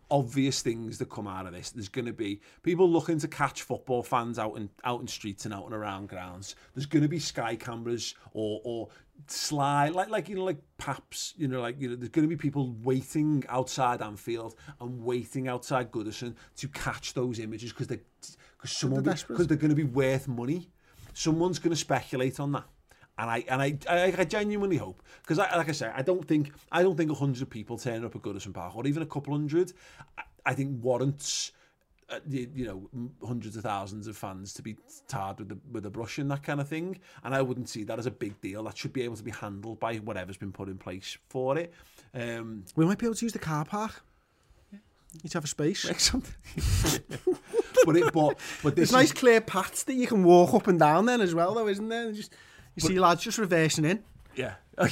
obvious 0.09 0.61
things 0.61 0.97
that 0.97 1.09
come 1.09 1.27
out 1.27 1.45
of 1.45 1.53
this. 1.53 1.71
There's 1.71 1.89
gonna 1.89 2.13
be 2.13 2.41
people 2.63 2.89
looking 2.89 3.19
to 3.19 3.27
catch 3.27 3.63
football 3.63 4.03
fans 4.03 4.39
out 4.39 4.55
in 4.57 4.69
out 4.83 5.01
in 5.01 5.07
streets 5.07 5.45
and 5.45 5.53
out 5.53 5.65
and 5.65 5.73
around 5.73 6.09
grounds. 6.09 6.55
There's 6.73 6.85
gonna 6.85 7.07
be 7.07 7.19
sky 7.19 7.55
cameras 7.55 8.15
or 8.33 8.61
or 8.63 8.89
sly 9.25 9.89
like 9.89 10.09
like 10.09 10.29
you 10.29 10.35
know 10.35 10.43
like 10.43 10.59
paps 10.77 11.33
you 11.37 11.47
know 11.47 11.59
like 11.59 11.79
you 11.81 11.89
know 11.89 11.95
there's 11.95 12.09
going 12.09 12.23
to 12.23 12.29
be 12.29 12.39
people 12.39 12.75
waiting 12.83 13.43
outside 13.49 14.01
Anfield 14.01 14.55
and 14.79 15.03
waiting 15.03 15.47
outside 15.47 15.91
Goodison 15.91 16.35
to 16.57 16.67
catch 16.67 17.13
those 17.13 17.39
images 17.39 17.71
because 17.71 17.87
they 17.87 17.99
because 18.55 18.71
someone 18.71 19.03
They're 19.03 19.15
because 19.27 19.47
they're 19.47 19.57
going 19.57 19.69
to 19.69 19.75
be 19.75 19.83
worth 19.83 20.27
money 20.27 20.69
someone's 21.13 21.57
going 21.57 21.71
to 21.71 21.79
speculate 21.79 22.39
on 22.39 22.51
that 22.51 22.65
and 23.17 23.29
I 23.29 23.43
and 23.47 23.61
I 23.61 23.77
I, 23.89 24.13
I 24.17 24.23
genuinely 24.23 24.77
hope 24.77 25.01
because 25.21 25.37
like 25.37 25.69
I 25.69 25.71
say 25.71 25.91
I 25.93 26.01
don't 26.01 26.25
think 26.27 26.51
I 26.71 26.83
don't 26.83 26.95
think 26.95 27.15
hundred 27.15 27.49
people 27.49 27.77
turning 27.77 28.05
up 28.05 28.15
at 28.15 28.21
Goodison 28.21 28.53
Park 28.53 28.75
or 28.75 28.85
even 28.87 29.03
a 29.03 29.05
couple 29.05 29.33
hundred 29.33 29.73
I, 30.17 30.23
I 30.45 30.53
think 30.53 30.83
warrants 30.83 31.51
uh, 32.09 32.19
you, 32.29 32.49
you 32.55 32.65
know 32.65 33.09
hundreds 33.25 33.57
of 33.57 33.63
thousands 33.63 34.07
of 34.07 34.15
fans 34.15 34.53
to 34.53 34.61
be 34.61 34.77
tarred 35.07 35.39
with 35.39 35.49
the 35.49 35.57
with 35.71 35.85
a 35.85 35.89
brush 35.89 36.19
and 36.19 36.31
that 36.31 36.43
kind 36.43 36.61
of 36.61 36.67
thing 36.67 36.97
and 37.23 37.35
I 37.35 37.41
wouldn't 37.41 37.69
see 37.69 37.83
that 37.83 37.99
as 37.99 38.05
a 38.05 38.11
big 38.11 38.39
deal 38.39 38.63
that 38.63 38.77
should 38.77 38.93
be 38.93 39.01
able 39.01 39.17
to 39.17 39.23
be 39.23 39.31
handled 39.31 39.79
by 39.79 39.97
whatever's 39.97 40.37
been 40.37 40.53
put 40.53 40.69
in 40.69 40.77
place 40.77 41.17
for 41.29 41.57
it 41.57 41.73
um 42.13 42.63
We 42.75 42.85
might 42.85 42.97
be 42.97 43.05
able 43.05 43.15
to 43.15 43.25
use 43.25 43.33
the 43.33 43.39
car 43.39 43.65
park. 43.65 44.03
You'd 45.23 45.33
have 45.33 45.45
a 45.45 45.47
space. 45.47 45.85
like 45.85 45.99
something 45.99 46.33
but 47.85 47.95
it 47.95 48.13
but 48.13 48.37
but 48.61 48.75
this 48.75 48.91
There's 48.91 48.91
nice 48.91 49.11
clear 49.11 49.41
paths 49.41 49.83
that 49.83 49.93
you 49.93 50.05
can 50.07 50.23
walk 50.23 50.53
up 50.53 50.67
and 50.67 50.77
down 50.77 51.05
then 51.05 51.21
as 51.21 51.33
well, 51.33 51.53
though, 51.53 51.67
isn't 51.67 51.87
there? 51.87 52.11
Just 52.11 52.33
you 52.77 52.87
see 52.87 52.99
lads 52.99 53.23
just 53.23 53.37
reversing 53.37 53.85
in. 53.85 54.03
Yeah. 54.35 54.53
yeah. 54.79 54.87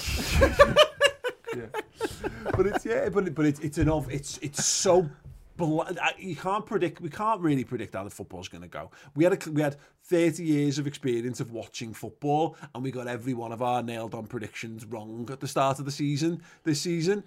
But 2.56 2.68
it's 2.68 2.86
yeah, 2.86 3.10
but 3.10 3.34
but 3.36 3.46
it's 3.46 3.60
it's 3.60 3.78
an 3.78 3.90
of 3.90 4.10
it's 4.12 4.40
it's 4.40 4.66
so 4.66 5.10
bl- 5.56 5.84
you 6.18 6.36
can't 6.36 6.66
predict 6.66 7.00
we 7.00 7.10
can't 7.10 7.40
really 7.42 7.64
predict 7.64 7.94
how 7.94 8.04
the 8.04 8.10
football's 8.10 8.48
going 8.48 8.64
to 8.64 8.68
go. 8.68 8.92
We 9.16 9.24
had 9.24 9.34
a, 9.34 9.52
we 9.52 9.62
had 9.62 9.78
30 10.08 10.44
years 10.44 10.78
of 10.78 10.86
experience 10.86 11.40
of 11.40 11.52
watching 11.52 11.94
football 11.94 12.56
and 12.74 12.84
we 12.84 12.92
got 12.92 13.08
every 13.08 13.34
one 13.34 13.52
of 13.52 13.62
our 13.62 13.82
nailed 13.82 14.14
on 14.14 14.28
predictions 14.28 14.86
wrong 14.86 15.28
at 15.32 15.40
the 15.40 15.48
start 15.48 15.80
of 15.80 15.86
the 15.86 15.92
season 15.92 16.42
this 16.64 16.82
season. 16.82 17.24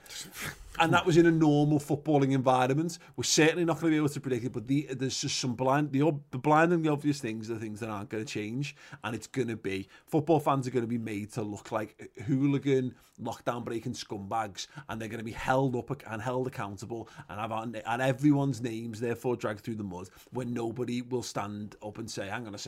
And 0.80 0.92
that 0.92 1.04
was 1.04 1.16
in 1.16 1.26
a 1.26 1.30
normal 1.30 1.80
footballing 1.80 2.32
environment. 2.32 2.98
We're 3.16 3.24
certainly 3.24 3.64
not 3.64 3.80
going 3.80 3.90
to 3.90 3.94
be 3.94 3.96
able 3.96 4.10
to 4.10 4.20
predict 4.20 4.44
it, 4.44 4.52
but 4.52 4.68
the, 4.68 4.86
there's 4.92 5.20
just 5.20 5.38
some 5.38 5.54
blind, 5.54 5.90
the, 5.90 6.12
the 6.30 6.38
blind 6.38 6.72
and 6.72 6.84
the 6.84 6.92
obvious 6.92 7.18
things 7.18 7.50
are 7.50 7.54
the 7.54 7.60
things 7.60 7.80
that 7.80 7.88
aren't 7.88 8.10
going 8.10 8.24
to 8.24 8.32
change. 8.32 8.76
And 9.02 9.14
it's 9.14 9.26
going 9.26 9.48
to 9.48 9.56
be, 9.56 9.88
football 10.06 10.38
fans 10.38 10.68
are 10.68 10.70
going 10.70 10.84
to 10.84 10.88
be 10.88 10.98
made 10.98 11.32
to 11.32 11.42
look 11.42 11.72
like 11.72 12.10
hooligan, 12.26 12.94
lockdown 13.20 13.64
breaking 13.64 13.94
scumbags, 13.94 14.68
and 14.88 15.00
they're 15.00 15.08
going 15.08 15.18
to 15.18 15.24
be 15.24 15.32
held 15.32 15.74
up 15.74 15.90
and 16.08 16.22
held 16.22 16.46
accountable 16.46 17.08
and 17.28 17.40
have 17.40 17.50
and 17.50 18.02
everyone's 18.02 18.60
names 18.60 19.00
therefore 19.00 19.36
dragged 19.36 19.60
through 19.60 19.74
the 19.74 19.82
mud 19.82 20.08
when 20.30 20.52
nobody 20.52 21.02
will 21.02 21.22
stand 21.22 21.74
up 21.84 21.98
and 21.98 22.08
say, 22.10 22.28
hang 22.28 22.46
on 22.46 22.54
a 22.54 22.58
second, 22.58 22.67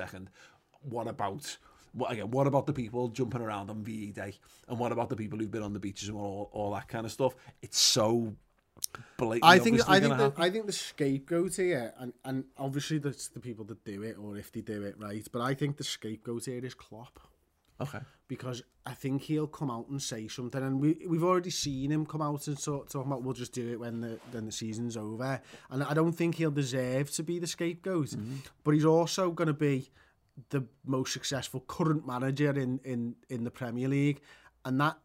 what 0.83 1.09
about 1.09 1.57
what 1.93 2.13
again? 2.13 2.31
What 2.31 2.47
about 2.47 2.67
the 2.67 2.73
people 2.73 3.09
jumping 3.09 3.41
around 3.41 3.71
on 3.71 3.83
VE 3.83 4.13
Day, 4.13 4.39
and 4.69 4.79
what 4.79 4.93
about 4.93 5.09
the 5.09 5.17
people 5.17 5.39
who've 5.39 5.51
been 5.51 5.63
on 5.63 5.73
the 5.73 5.81
beaches 5.81 6.09
and 6.09 6.17
all, 6.17 6.51
all 6.53 6.73
that 6.75 6.89
kind 6.89 7.05
of 7.05 7.13
stuff? 7.13 7.35
It's 7.63 7.79
so 7.79 8.35
blatant. 9.17 9.45
I 9.45 9.59
think 9.59 9.89
I 9.89 10.01
think 10.01 10.17
the, 10.17 10.33
I 10.37 10.51
think 10.51 10.67
the 10.67 10.73
scapegoat 10.73 11.57
here, 11.57 11.93
and 11.99 12.13
and 12.25 12.45
obviously 12.59 12.99
that's 12.99 13.29
the 13.29 13.41
people 13.41 13.65
that 13.67 13.85
do 13.85 14.03
it, 14.03 14.17
or 14.19 14.37
if 14.37 14.53
they 14.53 14.61
do 14.61 14.83
it 14.83 14.97
right. 14.99 15.27
But 15.33 15.43
I 15.43 15.55
think 15.55 15.77
the 15.77 15.85
scapegoat 15.85 16.45
here 16.45 16.65
is 16.65 16.75
Klopp 16.75 17.19
okay. 17.81 17.99
because 18.29 18.63
I 18.87 18.95
think 18.95 19.23
he'll 19.23 19.47
come 19.47 19.71
out 19.71 19.89
and 19.89 20.01
say 20.01 20.29
something, 20.29 20.63
and 20.63 20.81
we 20.81 20.97
we've 21.07 21.25
already 21.25 21.51
seen 21.51 21.91
him 21.91 22.07
come 22.07 22.23
out 22.23 22.47
and 22.47 22.63
talk, 22.63 22.89
talk 22.89 23.07
about 23.07 23.23
we'll 23.23 23.35
just 23.35 23.53
do 23.53 23.73
it 23.73 23.81
when 23.81 24.01
the 24.01 24.19
when 24.31 24.47
the 24.47 24.53
season's 24.53 24.97
over, 24.97 25.41
and 25.71 25.83
I 25.85 25.95
don't 25.95 26.13
think 26.13 26.37
he'll 26.37 26.51
deserve 26.51 27.11
to 27.13 27.23
be 27.23 27.39
the 27.39 27.47
scapegoat, 27.47 28.11
mm-hmm. 28.11 28.37
but 28.65 28.75
he's 28.75 28.85
also 28.85 29.31
going 29.31 29.49
to 29.49 29.55
be 29.55 29.91
the 30.49 30.65
most 30.85 31.13
successful 31.13 31.61
current 31.61 32.07
manager 32.07 32.51
in 32.51 32.81
in 32.85 33.17
in 33.29 33.45
the 33.45 33.51
Premier 33.51 33.89
League, 33.89 34.21
and 34.65 34.81
that. 34.81 34.99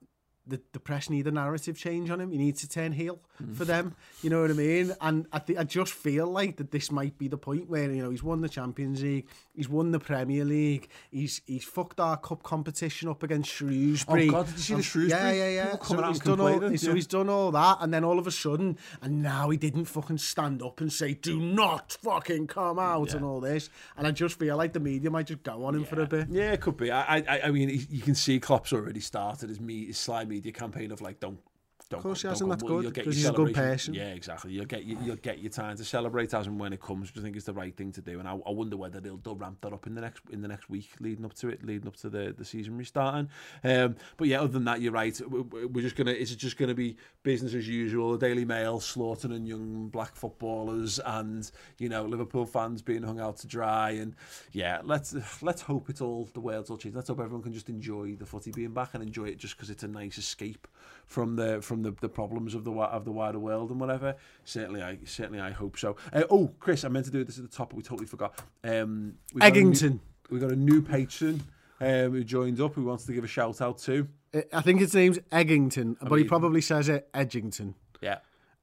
The, 0.48 0.62
the 0.74 0.80
press 0.80 1.10
need 1.10 1.28
a 1.28 1.32
narrative 1.32 1.78
change 1.78 2.10
on 2.10 2.22
him. 2.22 2.32
He 2.32 2.38
needs 2.38 2.62
to 2.62 2.70
turn 2.70 2.91
heel 2.91 3.20
hmm. 3.38 3.54
for 3.54 3.66
them. 3.66 3.96
You 4.22 4.30
know 4.30 4.41
what 4.41 4.52
I 4.52 4.54
mean? 4.54 4.93
And 5.02 5.26
I, 5.34 5.39
th- 5.39 5.58
I 5.58 5.64
just 5.64 5.93
feel 5.93 6.28
like 6.28 6.58
that 6.58 6.72
this 6.72 6.91
might 6.91 7.18
be 7.18 7.28
the 7.28 7.38
point 7.38 7.70
where 7.70 7.91
you 7.91 8.04
know 8.04 8.10
he's 8.12 8.24
won 8.24 8.41
the 8.41 8.50
Champions 8.50 9.02
League, 9.02 9.28
he's 9.56 9.70
won 9.70 9.91
the 9.91 10.00
Premier 10.00 10.46
League, 10.46 10.89
he's 11.12 11.41
he's 11.46 11.64
fucked 11.64 12.00
our 12.00 12.18
cup 12.18 12.43
competition 12.43 13.10
up 13.10 13.24
against 13.24 13.50
oh, 13.50 13.66
Shrewsbury. 13.68 14.30
Oh, 14.30 14.32
God, 14.32 14.46
did 14.48 14.56
you 14.56 14.62
see 14.62 14.74
the 14.76 14.84
Shrewsbury 14.84 15.22
Yeah, 15.22 15.32
yeah, 15.32 15.50
yeah. 15.50 15.72
out 15.74 16.08
he's 16.08 16.20
done 16.20 16.39
all, 16.39 16.50
complaining? 16.50 16.78
so 16.78 16.93
he's 16.93 17.08
done 17.08 17.30
all 17.30 17.52
that, 17.52 17.78
and 17.82 17.93
then 17.93 18.04
all 18.04 18.20
of 18.20 18.28
a 18.28 18.32
sudden, 18.32 18.78
and 19.02 19.24
now 19.24 19.50
he 19.50 19.58
didn't 19.58 19.86
fucking 19.86 20.18
stand 20.18 20.62
up 20.62 20.82
and 20.82 20.91
say, 20.91 21.14
"Do 21.14 21.39
not 21.39 21.98
fucking 22.02 22.48
come 22.48 22.80
out" 22.80 23.14
and 23.14 23.26
all 23.26 23.39
this. 23.39 23.70
And 23.98 24.08
I 24.08 24.12
just 24.12 24.38
feel 24.38 24.58
like 24.58 24.74
the 24.74 24.80
media 24.80 25.10
might 25.10 25.28
just 25.28 25.43
go 25.43 25.66
on 25.66 25.76
him 25.76 25.86
for 25.86 26.02
a 26.02 26.08
bit. 26.08 26.28
Yeah, 26.30 26.52
it 26.52 26.62
could 26.62 26.78
be. 26.78 26.91
I, 26.91 27.18
I, 27.18 27.41
I 27.46 27.52
mean, 27.52 27.86
you 27.89 28.02
can 28.02 28.16
see 28.16 28.39
Klopp's 28.39 28.74
already 28.74 29.00
started 29.00 29.50
his, 29.50 29.60
me, 29.60 29.86
his 29.86 29.98
sly 29.98 30.26
media 30.36 30.52
campaign 30.52 30.92
of 30.92 31.00
like, 31.02 31.20
don't, 31.20 31.40
don't. 31.86 32.00
Of 32.00 32.04
course 32.04 32.22
don't 32.24 32.32
hasn't, 32.32 32.50
that's 32.50 32.64
good, 32.64 32.84
you'll 32.84 32.92
get 32.92 33.06
'cause 33.06 33.16
your 33.22 33.32
he's 33.32 33.40
a 33.40 33.44
good 33.46 33.54
person. 33.54 33.94
Yeah, 33.94 34.10
exactly. 34.10 34.52
You'll 34.52 34.66
get 34.66 34.84
you, 34.84 34.98
you'll 35.04 35.16
get 35.18 35.40
your 35.40 35.52
time 35.52 35.78
to 35.78 35.84
celebrate 35.84 36.34
as 36.34 36.48
and 36.48 36.60
when 36.60 36.74
it 36.74 36.82
comes, 36.82 37.10
which 37.12 37.20
I 37.20 37.24
think 37.24 37.36
is 37.36 37.46
the 37.46 37.54
right 37.54 37.76
thing 37.76 37.92
to 37.94 38.02
do. 38.02 38.20
And 38.20 38.28
I, 38.28 38.34
I 38.34 38.52
wonder 38.52 38.78
whether 38.78 39.00
they'll, 39.00 39.18
they'll 39.18 39.36
ramp 39.36 39.60
that 39.62 39.74
up 39.74 39.88
in 39.88 39.96
the 39.96 40.02
next 40.02 40.24
in 40.32 40.42
the 40.42 40.48
next 40.48 40.70
week, 40.70 40.90
leading 41.00 41.26
up 41.26 41.34
to 41.36 41.50
it, 41.50 41.64
leading 41.66 41.88
up 41.88 41.96
to 41.98 42.10
the, 42.10 42.34
the 42.38 42.46
season 42.46 42.78
restarting. 42.78 43.30
Um, 43.64 43.96
but 44.18 44.28
yeah, 44.28 44.40
other 44.40 44.50
than 44.54 44.66
that, 44.66 44.82
you're 44.82 44.92
right. 44.92 45.20
We- 45.30 45.42
we- 45.42 45.66
We're 45.66 45.82
just 45.82 45.96
gonna. 45.96 46.12
Is 46.12 46.32
it 46.32 46.38
just 46.38 46.58
gonna 46.58 46.74
be 46.76 46.98
business 47.24 47.54
as 47.54 47.68
usual? 47.68 48.14
The 48.14 48.18
Daily 48.28 48.46
Mail 48.46 48.80
slaughtering 48.80 49.46
young 49.46 49.90
black 49.90 50.16
footballers, 50.16 51.00
and 51.00 51.50
you 51.78 51.90
know 51.90 52.06
Liverpool 52.06 52.46
fans 52.46 52.82
being 52.82 53.04
hung 53.04 53.20
out 53.20 53.38
to 53.38 53.48
dry. 53.48 53.92
And 53.92 54.16
yeah, 54.52 54.82
let's 54.84 55.16
let's 55.42 55.62
hope 55.62 55.90
it's 55.90 56.02
all 56.02 56.30
the 56.34 56.40
world's 56.40 56.70
all 56.70 56.78
changed. 56.78 56.96
Let's 56.96 57.10
hope 57.10 57.20
everyone 57.20 57.44
can 57.44 57.54
just 57.54 57.70
enjoy 57.70 58.16
the 58.16 58.26
footy 58.26 58.52
being 58.52 58.74
back 58.74 58.94
and 58.94 59.04
enjoy 59.04 59.26
it 59.26 59.38
just 59.38 59.56
because 59.56 59.70
it's 59.70 59.84
a 59.84 59.88
nice 59.88 60.18
escape 60.18 60.68
from 61.08 61.36
the 61.36 61.62
from 61.62 61.84
the, 61.86 61.96
the 62.02 62.10
problems 62.10 62.54
of 62.56 62.64
the 62.66 62.72
of 62.72 63.06
the 63.06 63.12
wider 63.12 63.40
world 63.40 63.70
and 63.72 63.80
whatever. 63.80 64.16
Certainly, 64.44 64.82
I 64.84 64.98
certainly 65.06 65.40
I 65.40 65.52
hope 65.52 65.78
so. 65.78 65.96
Uh, 66.12 66.24
oh, 66.30 66.52
Chris, 66.60 66.84
I 66.84 66.90
meant 66.90 67.06
to 67.06 67.12
do 67.12 67.24
this 67.24 67.38
at 67.38 67.50
the 67.50 67.56
top, 67.56 67.70
but 67.70 67.78
we 67.78 67.84
totally 67.84 68.08
forgot. 68.08 68.38
Um, 68.64 69.16
we 69.34 69.40
got 69.42 69.48
a 69.48 69.52
new- 69.62 69.72
Eggington. 69.72 70.00
we 70.30 70.40
got 70.40 70.52
a 70.52 70.56
new 70.56 70.82
patron 70.82 71.42
um, 71.80 72.12
who 72.12 72.24
joined 72.24 72.60
up. 72.60 72.74
Who 72.76 72.84
wants 72.84 73.06
to 73.06 73.14
give 73.14 73.24
a 73.24 73.28
shout 73.28 73.62
out 73.62 73.78
to? 73.80 74.08
I 74.52 74.62
think 74.62 74.82
his 74.82 74.94
name's 74.94 75.20
Eggington, 75.32 75.96
but 76.02 76.12
he 76.16 76.24
mean- 76.24 76.28
probably 76.28 76.60
says 76.62 76.90
it 76.90 77.10
Edgington. 77.14 77.74
Yeah, 78.02 78.18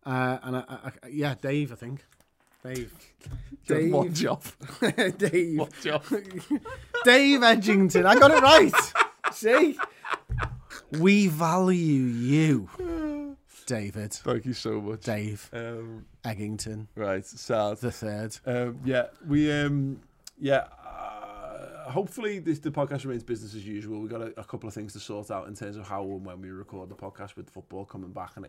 Uh, 0.04 0.38
and 0.42 0.56
I, 0.58 0.60
I, 0.68 0.90
yeah, 1.08 1.34
Dave, 1.40 1.72
I 1.72 1.76
think. 1.76 2.04
Dave. 2.62 2.92
You 3.66 3.74
had 3.74 3.90
one 3.92 4.06
Dave. 4.08 4.14
job. 4.16 4.42
Dave. 5.18 5.58
One 5.58 5.70
job. 5.82 6.04
Dave 7.04 7.40
Edgington. 7.40 8.06
I 8.06 8.14
got 8.18 8.30
it 8.30 8.40
right. 8.42 8.72
See? 9.32 9.76
We 10.98 11.28
value 11.28 12.02
you, 12.04 13.36
David. 13.66 14.12
Thank 14.12 14.44
you 14.46 14.52
so 14.52 14.80
much. 14.80 15.00
Dave 15.02 15.48
Um, 15.52 16.04
Eggington, 16.24 16.86
right, 16.94 17.24
sad. 17.24 17.78
the 17.78 17.90
third. 17.90 18.36
Um, 18.46 18.78
yeah, 18.84 19.06
we 19.26 19.50
um, 19.52 20.00
yeah. 20.38 20.66
Hopefully, 21.92 22.38
this 22.38 22.58
the 22.58 22.70
podcast 22.70 23.04
remains 23.04 23.22
business 23.22 23.54
as 23.54 23.66
usual. 23.66 24.00
We've 24.00 24.10
got 24.10 24.22
a, 24.22 24.40
a 24.40 24.44
couple 24.44 24.66
of 24.66 24.72
things 24.72 24.94
to 24.94 25.00
sort 25.00 25.30
out 25.30 25.46
in 25.46 25.54
terms 25.54 25.76
of 25.76 25.86
how 25.86 26.02
and 26.02 26.24
when 26.24 26.40
we 26.40 26.48
record 26.48 26.88
the 26.88 26.94
podcast 26.94 27.36
with 27.36 27.50
football 27.50 27.84
coming 27.84 28.12
back, 28.12 28.30
and 28.36 28.46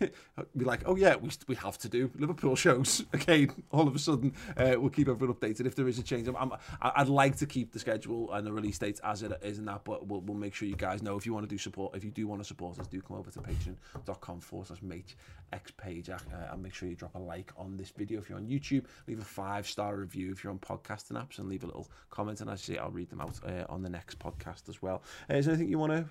it 0.00 0.14
be 0.56 0.64
like, 0.64 0.82
oh 0.86 0.96
yeah, 0.96 1.14
we 1.14 1.30
we 1.46 1.54
have 1.54 1.78
to 1.78 1.88
do 1.88 2.10
Liverpool 2.18 2.56
shows 2.56 3.04
again. 3.12 3.52
All 3.70 3.86
of 3.86 3.94
a 3.94 4.00
sudden, 4.00 4.34
uh, 4.56 4.74
we'll 4.78 4.90
keep 4.90 5.08
everyone 5.08 5.36
updated 5.36 5.66
if 5.66 5.76
there 5.76 5.86
is 5.86 6.00
a 6.00 6.02
change. 6.02 6.26
I'm, 6.26 6.34
I'm, 6.34 6.52
I'd 6.80 7.08
like 7.08 7.36
to 7.36 7.46
keep 7.46 7.72
the 7.72 7.78
schedule 7.78 8.32
and 8.32 8.44
the 8.44 8.52
release 8.52 8.78
dates 8.78 9.00
as 9.04 9.22
it 9.22 9.30
is 9.42 9.58
and 9.58 9.68
that, 9.68 9.84
but 9.84 10.08
we'll, 10.08 10.20
we'll 10.22 10.36
make 10.36 10.52
sure 10.52 10.66
you 10.66 10.74
guys 10.74 11.04
know 11.04 11.16
if 11.16 11.24
you 11.24 11.32
want 11.32 11.48
to 11.48 11.54
do 11.54 11.58
support. 11.58 11.94
If 11.96 12.02
you 12.02 12.10
do 12.10 12.26
want 12.26 12.40
to 12.42 12.44
support 12.44 12.80
us, 12.80 12.88
do 12.88 13.00
come 13.00 13.16
over 13.16 13.30
to 13.30 13.38
patreon.com 13.38 14.40
forward 14.40 14.66
slash 14.66 14.82
mate 14.82 15.14
X 15.52 15.70
page 15.70 16.10
uh, 16.10 16.18
and 16.50 16.62
make 16.62 16.74
sure 16.74 16.88
you 16.88 16.96
drop 16.96 17.14
a 17.14 17.18
like 17.18 17.52
on 17.56 17.76
this 17.76 17.90
video 17.90 18.18
if 18.20 18.28
you're 18.28 18.38
on 18.38 18.46
YouTube. 18.46 18.86
Leave 19.06 19.20
a 19.20 19.24
five 19.24 19.68
star 19.68 19.96
review 19.96 20.32
if 20.32 20.42
you're 20.42 20.52
on 20.52 20.58
podcasting 20.58 21.12
apps 21.12 21.38
and 21.38 21.48
leave 21.48 21.62
a 21.62 21.66
little 21.66 21.88
comment. 22.10 22.40
And 22.40 22.50
I 22.50 22.56
say, 22.72 22.78
I'll 22.78 22.90
read 22.90 23.10
them 23.10 23.20
out 23.20 23.38
uh, 23.46 23.64
on 23.68 23.82
the 23.82 23.90
next 23.90 24.18
podcast 24.18 24.68
as 24.68 24.82
well. 24.82 25.02
Uh, 25.30 25.34
is 25.34 25.46
there 25.46 25.54
anything 25.54 25.70
you 25.70 25.78
want 25.78 25.92
to 25.92 26.06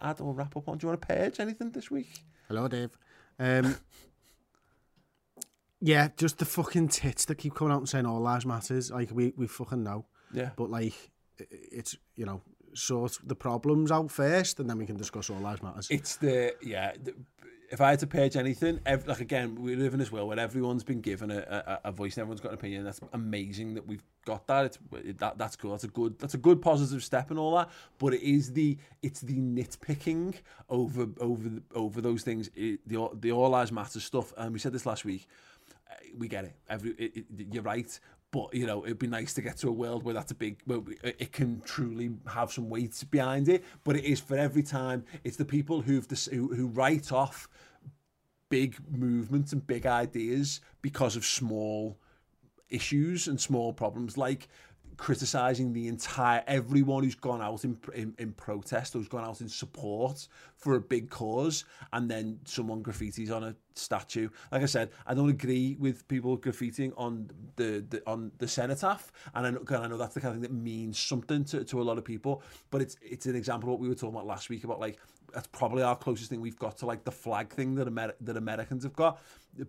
add 0.00 0.20
or 0.20 0.32
wrap 0.34 0.56
up 0.56 0.68
on? 0.68 0.78
Do 0.78 0.86
you 0.86 0.88
want 0.90 1.02
to 1.02 1.06
page 1.06 1.40
anything 1.40 1.70
this 1.70 1.90
week? 1.90 2.22
Hello, 2.48 2.68
Dave. 2.68 2.96
Um, 3.38 3.76
Yeah, 5.84 6.10
just 6.16 6.38
the 6.38 6.44
fucking 6.44 6.88
tits 6.90 7.24
that 7.24 7.38
keep 7.38 7.56
coming 7.56 7.72
out 7.72 7.78
and 7.78 7.88
saying 7.88 8.06
all 8.06 8.20
lives 8.20 8.46
matters. 8.46 8.92
Like 8.92 9.10
we 9.12 9.32
we 9.36 9.48
fucking 9.48 9.82
know. 9.82 10.06
Yeah. 10.32 10.50
But 10.54 10.70
like, 10.70 10.94
it's 11.50 11.96
you 12.14 12.24
know 12.24 12.40
sort 12.72 13.18
the 13.24 13.34
problems 13.34 13.90
out 13.90 14.12
first, 14.12 14.60
and 14.60 14.70
then 14.70 14.78
we 14.78 14.86
can 14.86 14.96
discuss 14.96 15.28
all 15.28 15.40
lives 15.40 15.60
matters. 15.60 15.88
It's 15.90 16.16
the 16.18 16.54
yeah. 16.62 16.92
The, 17.02 17.14
if 17.72 17.80
I 17.80 17.88
had 17.88 18.00
to 18.00 18.06
page 18.06 18.36
anything, 18.36 18.80
ev- 18.84 19.06
like 19.06 19.20
again, 19.20 19.54
we 19.54 19.74
live 19.76 19.94
in 19.94 19.98
this 19.98 20.12
world 20.12 20.28
where 20.28 20.38
everyone's 20.38 20.84
been 20.84 21.00
given 21.00 21.30
a, 21.30 21.38
a, 21.84 21.88
a 21.88 21.92
voice 21.92 22.16
and 22.16 22.20
everyone's 22.20 22.42
got 22.42 22.50
an 22.50 22.58
opinion. 22.58 22.84
That's 22.84 23.00
amazing 23.14 23.74
that 23.74 23.86
we've 23.86 24.02
got 24.26 24.46
that. 24.46 24.66
It's 24.66 24.78
it, 24.92 25.18
that, 25.18 25.38
that's 25.38 25.56
cool. 25.56 25.70
That's 25.70 25.84
a 25.84 25.88
good 25.88 26.18
that's 26.18 26.34
a 26.34 26.38
good 26.38 26.60
positive 26.60 27.02
step 27.02 27.30
and 27.30 27.38
all 27.38 27.56
that. 27.56 27.70
But 27.98 28.12
it 28.12 28.20
is 28.22 28.52
the 28.52 28.76
it's 29.02 29.22
the 29.22 29.38
nitpicking 29.38 30.34
over 30.68 31.08
over 31.18 31.50
over 31.74 32.00
those 32.02 32.22
things. 32.22 32.50
It, 32.54 32.86
the 32.86 33.08
the 33.14 33.32
all 33.32 33.48
lives 33.48 33.72
matter 33.72 34.00
stuff. 34.00 34.34
And 34.36 34.48
um, 34.48 34.52
we 34.52 34.58
said 34.58 34.72
this 34.72 34.84
last 34.84 35.06
week. 35.06 35.26
Eh, 35.90 35.94
we 36.18 36.28
get 36.28 36.44
it. 36.44 36.54
Every 36.68 36.90
it, 36.90 37.16
it, 37.16 37.26
you're 37.52 37.62
right. 37.62 37.98
But 38.32 38.54
you 38.54 38.66
know, 38.66 38.84
it'd 38.84 38.98
be 38.98 39.06
nice 39.06 39.34
to 39.34 39.42
get 39.42 39.58
to 39.58 39.68
a 39.68 39.72
world 39.72 40.02
where 40.02 40.14
that's 40.14 40.32
a 40.32 40.34
big, 40.34 40.60
where 40.64 40.80
it 41.02 41.32
can 41.32 41.60
truly 41.60 42.10
have 42.26 42.50
some 42.50 42.68
weight 42.68 43.04
behind 43.10 43.48
it. 43.48 43.62
But 43.84 43.96
it 43.96 44.04
is 44.04 44.18
for 44.18 44.36
every 44.36 44.62
time. 44.62 45.04
It's 45.22 45.36
the 45.36 45.44
people 45.44 45.82
who've 45.82 46.06
who, 46.30 46.48
who 46.54 46.66
write 46.68 47.12
off 47.12 47.48
big 48.48 48.76
movements 48.90 49.52
and 49.52 49.66
big 49.66 49.86
ideas 49.86 50.60
because 50.80 51.14
of 51.14 51.24
small 51.24 51.98
issues 52.70 53.28
and 53.28 53.38
small 53.40 53.72
problems, 53.72 54.16
like 54.16 54.48
criticizing 55.02 55.72
the 55.72 55.88
entire 55.88 56.44
everyone 56.46 57.02
who's 57.02 57.16
gone 57.16 57.42
out 57.42 57.64
in, 57.64 57.76
in 57.92 58.14
in 58.18 58.32
protest, 58.34 58.92
who's 58.92 59.08
gone 59.08 59.24
out 59.24 59.40
in 59.40 59.48
support 59.48 60.28
for 60.54 60.76
a 60.76 60.80
big 60.80 61.10
cause, 61.10 61.64
and 61.92 62.08
then 62.08 62.38
someone 62.44 62.84
graffitis 62.84 63.28
on 63.34 63.42
a 63.42 63.52
statue. 63.74 64.28
Like 64.52 64.62
I 64.62 64.66
said, 64.66 64.90
I 65.04 65.14
don't 65.14 65.28
agree 65.28 65.76
with 65.80 66.06
people 66.06 66.38
graffitiing 66.38 66.92
on 66.96 67.28
the, 67.56 67.84
the 67.90 68.00
on 68.06 68.30
the 68.38 68.46
cenotaph, 68.46 69.10
and 69.34 69.44
I 69.44 69.50
know, 69.50 69.64
I 69.70 69.88
know 69.88 69.96
that's 69.96 70.14
the 70.14 70.20
kind 70.20 70.36
of 70.36 70.40
thing 70.40 70.42
that 70.42 70.56
means 70.56 71.00
something 71.00 71.44
to, 71.46 71.64
to 71.64 71.82
a 71.82 71.84
lot 71.90 71.98
of 71.98 72.04
people. 72.04 72.44
But 72.70 72.80
it's 72.80 72.96
it's 73.02 73.26
an 73.26 73.34
example 73.34 73.70
of 73.70 73.72
what 73.72 73.80
we 73.80 73.88
were 73.88 73.96
talking 73.96 74.14
about 74.14 74.26
last 74.26 74.50
week 74.50 74.62
about 74.62 74.78
like 74.78 75.00
that's 75.34 75.48
probably 75.48 75.82
our 75.82 75.96
closest 75.96 76.30
thing 76.30 76.40
we've 76.40 76.60
got 76.60 76.78
to 76.78 76.86
like 76.86 77.02
the 77.02 77.10
flag 77.10 77.52
thing 77.52 77.74
that 77.74 77.88
Amer- 77.88 78.14
that 78.20 78.36
Americans 78.36 78.84
have 78.84 78.94
got 78.94 79.20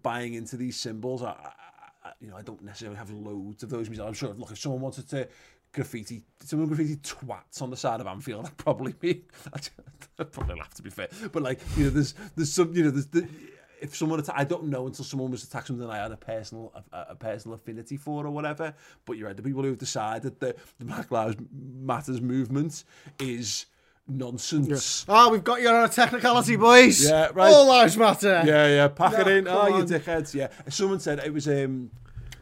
buying 0.03 0.35
into 0.35 0.57
these 0.57 0.79
symbols. 0.79 1.23
you 2.19 2.29
know, 2.29 2.37
I 2.37 2.41
don't 2.41 2.61
necessarily 2.63 2.97
have 2.97 3.11
loads 3.11 3.63
of 3.63 3.69
those 3.69 3.89
myself. 3.89 4.07
I'm 4.07 4.13
sure 4.13 4.33
look, 4.33 4.51
if 4.51 4.59
someone 4.59 4.81
wanted 4.81 5.09
to 5.09 5.27
graffiti, 5.73 6.23
someone 6.41 6.67
graffiti 6.67 6.97
twats 6.97 7.61
on 7.61 7.69
the 7.69 7.77
side 7.77 7.99
of 7.99 8.07
Anfield, 8.07 8.45
that'd 8.45 8.57
probably 8.57 8.93
be, 8.93 9.25
I'd 10.17 10.31
probably 10.31 10.55
laugh 10.55 10.73
to 10.75 10.83
be 10.83 10.89
fair. 10.89 11.09
But 11.31 11.43
like, 11.43 11.59
you 11.75 11.85
know, 11.85 11.89
there's, 11.89 12.13
there's 12.35 12.53
some, 12.53 12.73
you 12.75 12.83
know, 12.83 12.91
there's, 12.91 13.07
the, 13.07 13.27
if 13.81 13.95
someone 13.95 14.19
atta- 14.19 14.37
I 14.37 14.45
don't 14.45 14.65
know 14.65 14.87
until 14.87 15.03
someone 15.03 15.29
was 15.31 15.43
attacked 15.43 15.67
something 15.67 15.89
I 15.89 15.97
had 15.97 16.11
a 16.11 16.17
personal 16.17 16.73
a, 16.93 17.07
a 17.09 17.15
personal 17.15 17.55
affinity 17.55 17.97
for 17.97 18.25
or 18.25 18.31
whatever. 18.31 18.73
But 19.05 19.17
you're 19.17 19.27
right, 19.27 19.35
the 19.35 19.43
people 19.43 19.63
who've 19.63 19.77
decided 19.77 20.39
that 20.39 20.57
the 20.79 20.85
Black 20.85 21.11
Lives 21.11 21.35
Matters 21.51 22.21
movement 22.21 22.85
is 23.19 23.65
nonsense. 24.07 25.05
Oh, 25.07 25.29
we've 25.29 25.43
got 25.43 25.61
you 25.61 25.69
on 25.69 25.85
a 25.85 25.89
technicality, 25.89 26.55
boys. 26.55 27.07
Yeah, 27.07 27.29
right. 27.33 27.51
All 27.51 27.67
lives 27.67 27.97
matter. 27.97 28.43
Yeah, 28.45 28.67
yeah, 28.67 28.87
pack 28.87 29.13
it 29.19 29.27
in. 29.27 29.47
Oh, 29.47 29.77
you 29.77 29.83
dickheads. 29.83 30.33
Yeah. 30.33 30.49
Someone 30.69 30.99
said 30.99 31.19
it 31.19 31.33
was 31.33 31.47
um, 31.47 31.91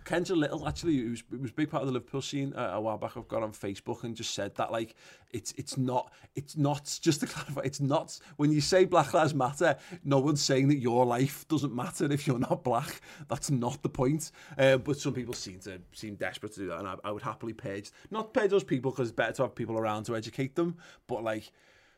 Kendra 0.05 0.35
Little, 0.35 0.67
actually, 0.67 0.99
it 0.99 1.09
was, 1.09 1.23
was 1.29 1.51
a 1.51 1.53
big 1.53 1.69
part 1.69 1.81
of 1.81 1.87
the 1.87 1.93
Liverpool 1.93 2.21
scene 2.21 2.53
uh, 2.53 2.71
a 2.73 2.81
while 2.81 2.97
back. 2.97 3.17
I've 3.17 3.27
got 3.27 3.43
on 3.43 3.51
Facebook 3.51 4.03
and 4.03 4.15
just 4.15 4.33
said 4.33 4.55
that, 4.55 4.71
like, 4.71 4.95
it's 5.29 5.53
it's 5.57 5.77
not, 5.77 6.11
it's 6.35 6.57
not, 6.57 6.99
just 7.01 7.21
to 7.21 7.27
clarify, 7.27 7.61
it's 7.61 7.79
not, 7.79 8.19
when 8.37 8.51
you 8.51 8.61
say 8.61 8.85
Black 8.85 9.13
Lives 9.13 9.33
Matter, 9.33 9.77
no 10.03 10.19
one's 10.19 10.41
saying 10.41 10.67
that 10.69 10.77
your 10.77 11.05
life 11.05 11.47
doesn't 11.47 11.73
matter 11.73 12.11
if 12.11 12.27
you're 12.27 12.39
not 12.39 12.63
black. 12.63 13.01
That's 13.27 13.51
not 13.51 13.81
the 13.83 13.89
point. 13.89 14.31
Uh, 14.57 14.77
but 14.77 14.97
some 14.97 15.13
people 15.13 15.33
seem 15.33 15.59
to 15.59 15.79
seem 15.93 16.15
desperate 16.15 16.53
to 16.53 16.61
do 16.61 16.67
that, 16.67 16.79
and 16.79 16.87
I, 16.87 16.95
I 17.03 17.11
would 17.11 17.23
happily 17.23 17.53
page, 17.53 17.91
not 18.09 18.33
page 18.33 18.51
those 18.51 18.63
people 18.63 18.91
because 18.91 19.09
it's 19.09 19.15
better 19.15 19.33
to 19.33 19.43
have 19.43 19.55
people 19.55 19.77
around 19.77 20.05
to 20.05 20.15
educate 20.15 20.55
them, 20.55 20.77
but 21.07 21.23
like, 21.23 21.51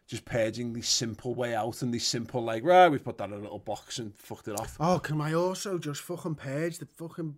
just 0.07 0.25
paging 0.25 0.73
the 0.73 0.81
simple 0.81 1.33
way 1.33 1.55
out 1.55 1.81
and 1.81 1.93
the 1.93 1.99
simple 1.99 2.43
like 2.43 2.63
right 2.63 2.89
we've 2.89 3.03
put 3.03 3.17
that 3.17 3.29
in 3.29 3.35
a 3.35 3.39
little 3.39 3.59
box 3.59 3.99
and 3.99 4.13
fucked 4.13 4.47
it 4.47 4.59
off 4.59 4.75
Oh, 4.79 4.99
can 4.99 5.21
I 5.21 5.33
also 5.33 5.77
just 5.77 6.01
fucking 6.01 6.35
page 6.35 6.79
the 6.79 6.85
fucking 6.85 7.35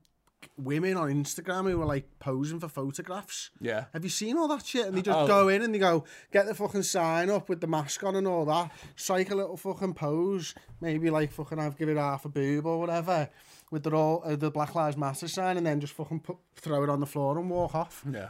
women 0.57 0.97
on 0.97 1.09
Instagram 1.09 1.69
who 1.69 1.77
were 1.79 1.85
like 1.85 2.07
posing 2.19 2.59
for 2.59 2.67
photographs? 2.67 3.51
Yeah. 3.59 3.85
Have 3.93 4.03
you 4.03 4.09
seen 4.09 4.37
all 4.37 4.47
that 4.49 4.65
shit? 4.65 4.85
And 4.87 4.97
they 4.97 5.01
just 5.01 5.17
Oh. 5.17 5.27
go 5.27 5.47
in 5.49 5.61
and 5.61 5.73
they 5.73 5.79
go, 5.79 6.03
get 6.31 6.45
the 6.45 6.53
fucking 6.55 6.83
sign 6.83 7.29
up 7.29 7.49
with 7.49 7.61
the 7.61 7.67
mask 7.67 8.03
on 8.03 8.15
and 8.15 8.27
all 8.27 8.45
that, 8.45 8.71
strike 8.95 9.31
a 9.31 9.35
little 9.35 9.57
fucking 9.57 9.93
pose, 9.93 10.53
maybe 10.81 11.09
like 11.09 11.31
fucking 11.31 11.59
I've 11.59 11.77
given 11.77 11.97
half 11.97 12.25
a 12.25 12.29
boob 12.29 12.65
or 12.65 12.79
whatever, 12.79 13.29
with 13.71 13.83
the 13.83 13.91
all 13.91 14.21
uh, 14.25 14.35
the 14.35 14.51
Black 14.51 14.75
Lives 14.75 14.97
Matter 14.97 15.27
sign, 15.27 15.57
and 15.57 15.65
then 15.65 15.79
just 15.79 15.93
fucking 15.93 16.19
put, 16.21 16.37
throw 16.55 16.83
it 16.83 16.89
on 16.89 16.99
the 16.99 17.05
floor 17.05 17.37
and 17.39 17.49
walk 17.49 17.73
off. 17.75 18.03
yeah 18.11 18.29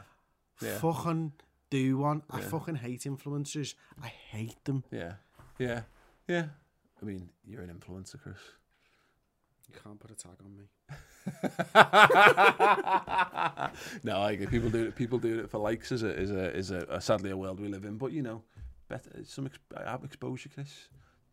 Yeah. 0.61 0.77
Fucking 0.79 1.33
do 1.69 1.97
one. 1.97 2.21
I 2.29 2.41
fucking 2.41 2.75
hate 2.75 3.01
influencers. 3.01 3.73
I 4.01 4.07
hate 4.07 4.63
them. 4.65 4.83
yeah 4.91 5.13
yeah 5.59 5.81
yeah 6.27 6.45
I 7.01 7.05
mean 7.05 7.29
you're 7.45 7.61
an 7.61 7.69
influencer 7.69 8.19
Chris 8.21 8.37
You 9.67 9.75
can't 9.83 9.99
put 9.99 10.11
a 10.11 10.15
tag 10.15 10.37
on 10.43 10.55
me. 10.57 10.65
No 14.03 14.17
I 14.17 14.31
agree 14.33 14.45
people 14.45 14.69
do 14.69 14.85
it 14.85 14.95
people 14.95 15.17
do 15.17 15.39
it 15.39 15.49
for 15.49 15.57
likes 15.57 15.91
is 15.91 16.03
a 16.03 16.15
is 16.15 16.31
a 16.31 16.55
is 16.55 16.71
a, 16.71 16.85
a 16.89 17.01
sadly 17.01 17.31
a 17.31 17.37
world 17.37 17.59
we 17.59 17.67
live 17.67 17.83
in 17.85 17.97
but 17.97 18.11
you 18.11 18.21
know 18.21 18.43
better 18.87 19.09
some 19.25 19.47
ex- 19.47 19.57
have 19.85 20.03
exposure 20.03 20.49
Chris 20.53 20.87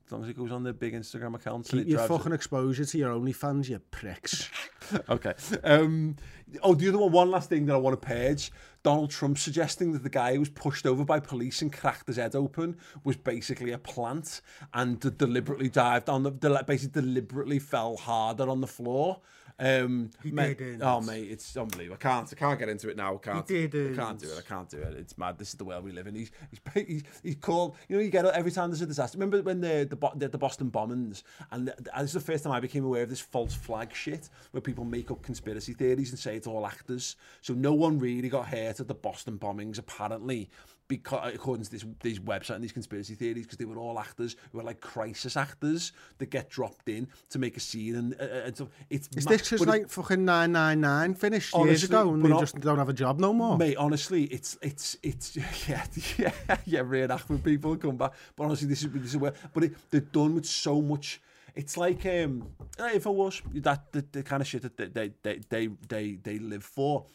as 0.07 0.13
long 0.13 0.25
as 0.25 0.29
it 0.31 0.37
goes 0.37 0.51
on 0.51 0.63
the 0.63 0.73
big 0.73 0.95
Instagram 0.95 1.35
accounts 1.35 1.71
and 1.71 1.81
Keep 1.81 1.89
your 1.89 1.99
drives 1.99 2.11
it- 2.11 2.19
fucking 2.19 2.33
exposure 2.33 2.85
to 2.85 2.99
your 2.99 3.15
OnlyFans, 3.15 3.69
you 3.69 3.79
pricks. 3.79 4.51
okay. 5.09 5.33
Um, 5.63 6.17
oh, 6.63 6.75
the 6.75 6.89
other 6.89 6.99
one, 6.99 7.13
one 7.13 7.31
last 7.31 7.49
thing 7.49 7.67
that 7.67 7.75
I 7.75 7.79
want 7.79 8.01
to 8.01 8.07
page. 8.07 8.51
Donald 8.83 9.11
Trump 9.11 9.39
suggesting 9.39 9.93
that 9.93 10.03
the 10.03 10.11
guy 10.11 10.35
who 10.35 10.41
was 10.41 10.49
pushed 10.49 10.87
over 10.87 11.05
by 11.05 11.21
police 11.21 11.63
and 11.63 11.73
cracked 11.73 12.09
his 12.09 12.17
head 12.17 12.35
open 12.35 12.77
was 13.05 13.17
basically 13.17 13.71
a 13.71 13.79
plant 13.79 14.41
and 14.75 14.99
deliberately 15.17 15.69
dived 15.69 16.09
on 16.09 16.25
the, 16.25 16.31
basically 16.67 17.01
deliberately 17.01 17.61
fell 17.61 17.97
harder 17.97 18.49
on 18.51 18.61
the 18.61 18.67
floor. 18.67 19.21
Um, 19.63 20.11
mate- 20.25 20.59
didn't. 20.59 20.83
Oh, 20.83 21.01
mate, 21.01 21.31
it's 21.31 21.57
unbelievable. 21.57 21.95
I 22.01 22.03
can't, 22.03 22.29
I 22.33 22.35
can't 22.35 22.59
get 22.59 22.69
into 22.69 22.89
it 22.89 22.97
now. 22.97 23.15
I 23.15 23.19
can't, 23.19 23.49
He 23.49 23.67
didn't. 23.69 23.99
I 23.99 24.03
can't 24.05 24.19
do 24.19 24.27
it. 24.29 24.39
I 24.39 24.49
can't 24.49 24.69
do 24.69 24.79
it. 24.79 24.95
It's 24.99 25.17
mad. 25.17 25.39
This 25.39 25.51
is 25.51 25.55
the 25.55 25.65
world 25.65 25.85
we 25.85 25.93
live 25.93 26.07
in. 26.07 26.15
He's, 26.17 26.33
he's, 26.51 26.87
he's, 26.87 27.03
he's 27.23 27.35
called, 27.37 27.77
you 27.89 27.97
know, 27.97 28.03
you 28.03 28.11
get 28.11 28.25
every 28.27 28.51
time 28.51 28.71
there's 28.71 28.83
a 28.83 28.87
disaster. 28.87 29.17
Remember 29.17 29.41
when 29.43 29.61
the, 29.61 29.87
the, 29.89 30.11
the, 30.17 30.29
the 30.29 30.39
Boston 30.39 30.71
bombings? 30.71 31.23
And 31.51 31.67
th- 31.67 31.79
this 31.97 32.07
is 32.07 32.13
the 32.15 32.21
first 32.21 32.45
time 32.45 32.53
I 32.53 32.61
became 32.61 32.85
aware 32.85 33.03
of 33.03 33.09
this 33.11 33.21
false 33.21 33.55
flag 33.55 33.95
shit 33.95 34.29
where 34.51 34.61
people 34.61 34.85
make 34.85 35.11
up 35.11 35.23
conspiracy 35.23 35.75
theories 35.75 36.11
and 36.11 36.19
say 36.19 36.37
it's 36.37 36.47
all 36.47 36.67
actors. 36.67 37.17
So 37.41 37.55
no 37.55 37.73
one 37.73 37.99
really 37.99 38.29
got 38.29 38.49
hurt 38.49 38.81
at 38.81 38.89
the 38.89 38.95
Boston 38.95 39.39
bombings, 39.39 39.79
apparently, 39.79 40.51
because 40.97 41.35
according 41.35 41.65
to 41.65 41.71
this, 41.71 41.85
these 42.03 42.21
website 42.21 42.57
and 42.57 42.65
these 42.65 42.73
conspiracy 42.73 43.15
theories, 43.15 43.45
because 43.45 43.59
they 43.59 43.65
were 43.65 43.79
all 43.79 43.99
actors 43.99 44.37
who 44.51 44.59
were 44.59 44.65
like 44.65 44.81
crisis 44.81 45.37
actors 45.37 45.93
that 46.19 46.27
get 46.31 46.51
dropped 46.51 46.89
in 46.89 47.09
to 47.31 47.39
make 47.39 47.57
a 47.57 47.61
scene. 47.61 47.95
And, 47.95 48.15
uh, 48.21 48.47
and 48.47 48.57
so 48.57 48.69
it's 48.91 49.09
Is 49.17 49.25
this 49.25 49.49
just 49.49 49.65
but 49.65 49.69
it- 49.69 49.81
like 49.81 49.89
fucking 49.89 50.25
999 50.25 51.15
finished 51.15 51.55
years 51.57 51.85
ago 51.85 52.13
and 52.13 52.23
they 52.25 52.29
not- 52.29 52.41
just 52.41 52.61
don't 52.61 52.79
have 52.79 52.89
a 52.91 52.93
job 52.93 53.19
no 53.19 53.33
more? 53.33 53.57
Mate, 53.57 53.77
honestly, 53.77 54.25
it's 54.25 54.59
it's 54.61 54.97
it's 55.03 55.37
yeah 55.69 55.85
yeah 56.19 56.33
yeah 56.67 56.81
reenactment 56.81 57.43
people 57.43 57.77
come 57.77 57.97
back. 57.97 58.13
But 58.37 58.45
honestly, 58.45 58.69
this 58.69 58.83
is 58.85 58.91
this 58.93 59.11
is 59.15 59.17
where 59.17 59.33
but 59.55 59.65
it, 59.65 59.73
they're 59.91 60.01
done 60.01 60.35
with 60.35 60.47
so 60.47 60.83
much. 60.83 61.21
It's 61.55 61.77
like 61.77 62.05
um, 62.07 62.49
if 62.79 63.07
I 63.07 63.11
was 63.11 63.43
that 63.55 63.93
the, 63.93 64.05
the 64.13 64.23
kind 64.23 64.41
of 64.41 64.47
shit 64.47 64.63
that 64.63 64.77
they 64.95 65.13
they 65.23 65.41
they 65.49 65.69
they 65.89 66.13
they 66.23 66.39
live 66.39 66.65
for. 66.65 67.07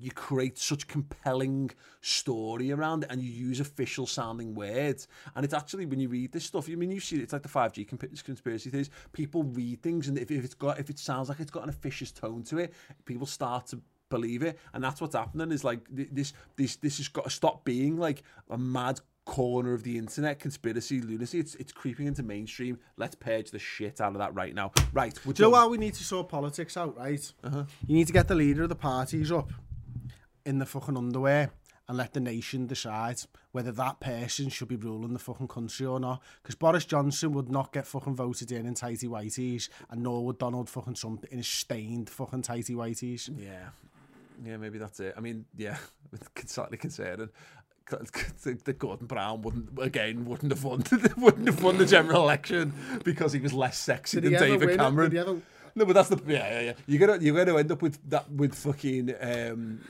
You 0.00 0.12
create 0.12 0.58
such 0.58 0.86
compelling 0.86 1.72
story 2.00 2.70
around 2.70 3.02
it, 3.02 3.10
and 3.10 3.20
you 3.20 3.30
use 3.30 3.58
official 3.58 4.06
sounding 4.06 4.54
words. 4.54 5.08
And 5.34 5.44
it's 5.44 5.54
actually 5.54 5.86
when 5.86 5.98
you 5.98 6.08
read 6.08 6.32
this 6.32 6.44
stuff, 6.44 6.68
I 6.70 6.76
mean, 6.76 6.92
you 6.92 7.00
see 7.00 7.16
it's 7.16 7.32
like 7.32 7.42
the 7.42 7.48
five 7.48 7.72
G 7.72 7.84
conspiracy 7.84 8.70
theories. 8.70 8.90
People 9.12 9.42
read 9.42 9.82
things, 9.82 10.08
and 10.08 10.16
if, 10.16 10.30
if 10.30 10.44
it's 10.44 10.54
got 10.54 10.78
if 10.78 10.88
it 10.88 10.98
sounds 10.98 11.28
like 11.28 11.40
it's 11.40 11.50
got 11.50 11.64
an 11.64 11.68
officious 11.68 12.12
tone 12.12 12.44
to 12.44 12.58
it, 12.58 12.72
people 13.06 13.26
start 13.26 13.66
to 13.68 13.80
believe 14.08 14.42
it, 14.42 14.58
and 14.72 14.82
that's 14.82 15.00
what's 15.00 15.16
happening. 15.16 15.50
Is 15.50 15.64
like 15.64 15.80
this 15.90 16.32
this 16.56 16.76
this 16.76 16.98
has 16.98 17.08
got 17.08 17.24
to 17.24 17.30
stop 17.30 17.64
being 17.64 17.96
like 17.96 18.22
a 18.50 18.56
mad 18.56 19.00
corner 19.24 19.74
of 19.74 19.82
the 19.82 19.98
internet 19.98 20.38
conspiracy 20.38 21.00
lunacy. 21.00 21.40
It's 21.40 21.54
it's 21.56 21.72
creeping 21.72 22.06
into 22.06 22.22
mainstream. 22.22 22.78
Let's 22.96 23.14
purge 23.14 23.50
the 23.50 23.58
shit 23.58 24.00
out 24.00 24.12
of 24.12 24.18
that 24.18 24.34
right 24.34 24.54
now. 24.54 24.72
Right? 24.92 25.12
Do 25.14 25.32
you 25.36 25.44
know 25.44 25.50
why 25.50 25.66
we 25.66 25.76
need 25.76 25.94
to 25.94 26.04
sort 26.04 26.28
politics 26.28 26.76
out, 26.76 26.96
right? 26.96 27.32
Uh-huh. 27.44 27.64
You 27.86 27.96
need 27.96 28.06
to 28.06 28.12
get 28.12 28.28
the 28.28 28.34
leader 28.34 28.62
of 28.62 28.68
the 28.68 28.76
parties 28.76 29.30
up 29.30 29.50
in 30.44 30.58
the 30.58 30.66
fucking 30.66 30.96
underwear 30.96 31.50
and 31.88 31.96
let 31.96 32.12
the 32.12 32.20
nation 32.20 32.66
decide 32.66 33.18
whether 33.52 33.72
that 33.72 33.98
person 33.98 34.50
should 34.50 34.68
be 34.68 34.76
ruling 34.76 35.14
the 35.14 35.18
fucking 35.18 35.48
country 35.48 35.86
or 35.86 35.98
not. 35.98 36.22
Because 36.42 36.54
Boris 36.54 36.84
Johnson 36.84 37.32
would 37.32 37.50
not 37.50 37.72
get 37.72 37.86
fucking 37.86 38.14
voted 38.14 38.52
in 38.52 38.66
in 38.66 38.74
tighty 38.74 39.08
whities, 39.08 39.68
and 39.90 40.02
nor 40.02 40.24
would 40.26 40.38
Donald 40.38 40.68
fucking 40.68 40.94
Trump 40.94 41.24
in 41.30 41.38
his 41.38 41.48
stained 41.48 42.10
fucking 42.10 42.42
tighty 42.42 42.74
whities. 42.74 43.30
Yeah, 43.38 43.70
yeah, 44.44 44.58
maybe 44.58 44.78
that's 44.78 45.00
it. 45.00 45.14
I 45.16 45.20
mean, 45.20 45.46
yeah, 45.56 45.78
it's 46.36 46.52
slightly 46.52 46.76
concerning. 46.76 47.30
The, 47.90 48.58
the 48.64 48.74
Gordon 48.74 49.06
Brown 49.06 49.40
wouldn't 49.40 49.70
again 49.80 50.26
wouldn't 50.26 50.52
have 50.52 50.62
won 50.62 50.84
wouldn't 51.16 51.46
have 51.46 51.62
won 51.62 51.78
the 51.78 51.86
general 51.86 52.20
election 52.22 52.74
because 53.02 53.32
he 53.32 53.40
was 53.40 53.54
less 53.54 53.78
sexy 53.78 54.20
Did 54.20 54.34
than 54.34 54.40
David 54.42 54.60
win 54.60 54.70
it? 54.70 54.76
Cameron. 54.76 55.10
Did 55.10 55.16
he 55.16 55.20
ever- 55.20 55.40
no, 55.74 55.86
but 55.86 55.94
that's 55.94 56.10
the 56.10 56.20
yeah, 56.26 56.50
yeah, 56.50 56.60
yeah. 56.60 56.72
You're 56.86 57.06
gonna 57.06 57.22
you're 57.22 57.34
gonna 57.34 57.56
end 57.56 57.72
up 57.72 57.80
with 57.80 57.98
that 58.10 58.30
with 58.30 58.54
fucking 58.54 59.14
um, 59.22 59.80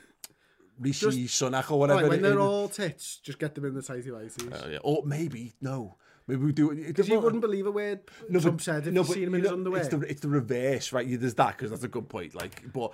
Rishi 0.78 1.26
Sunak 1.26 1.70
or 1.70 1.78
whatever. 1.78 2.02
Right, 2.02 2.10
when 2.10 2.22
they're 2.22 2.40
all 2.40 2.68
tits, 2.68 3.18
just 3.18 3.38
get 3.38 3.54
them 3.54 3.64
in 3.64 3.74
the 3.74 3.82
tighty 3.82 4.10
whities. 4.10 4.52
Uh, 4.52 4.68
yeah. 4.68 4.78
Or 4.82 5.02
maybe, 5.04 5.54
no. 5.60 5.96
Maybe 6.28 6.44
we 6.44 6.52
do 6.52 6.70
it. 6.70 6.86
Because 6.88 7.08
you 7.08 7.18
wouldn't 7.18 7.40
believe 7.40 7.66
a 7.66 7.70
word 7.70 8.00
no, 8.28 8.38
Trump 8.38 8.58
but, 8.58 8.64
said 8.64 8.86
if 8.86 8.92
no, 8.92 9.00
you've 9.00 9.08
seen 9.08 9.24
him 9.24 9.34
in 9.34 9.42
his 9.42 9.50
underwear. 9.50 9.80
It's 9.80 9.88
the, 9.88 10.00
it's 10.00 10.20
the 10.20 10.28
reverse, 10.28 10.92
right? 10.92 11.06
Yeah, 11.06 11.16
there's 11.16 11.34
that, 11.34 11.56
because 11.56 11.70
that's 11.70 11.84
a 11.84 11.88
good 11.88 12.10
point. 12.10 12.34
Like, 12.34 12.70
But 12.70 12.92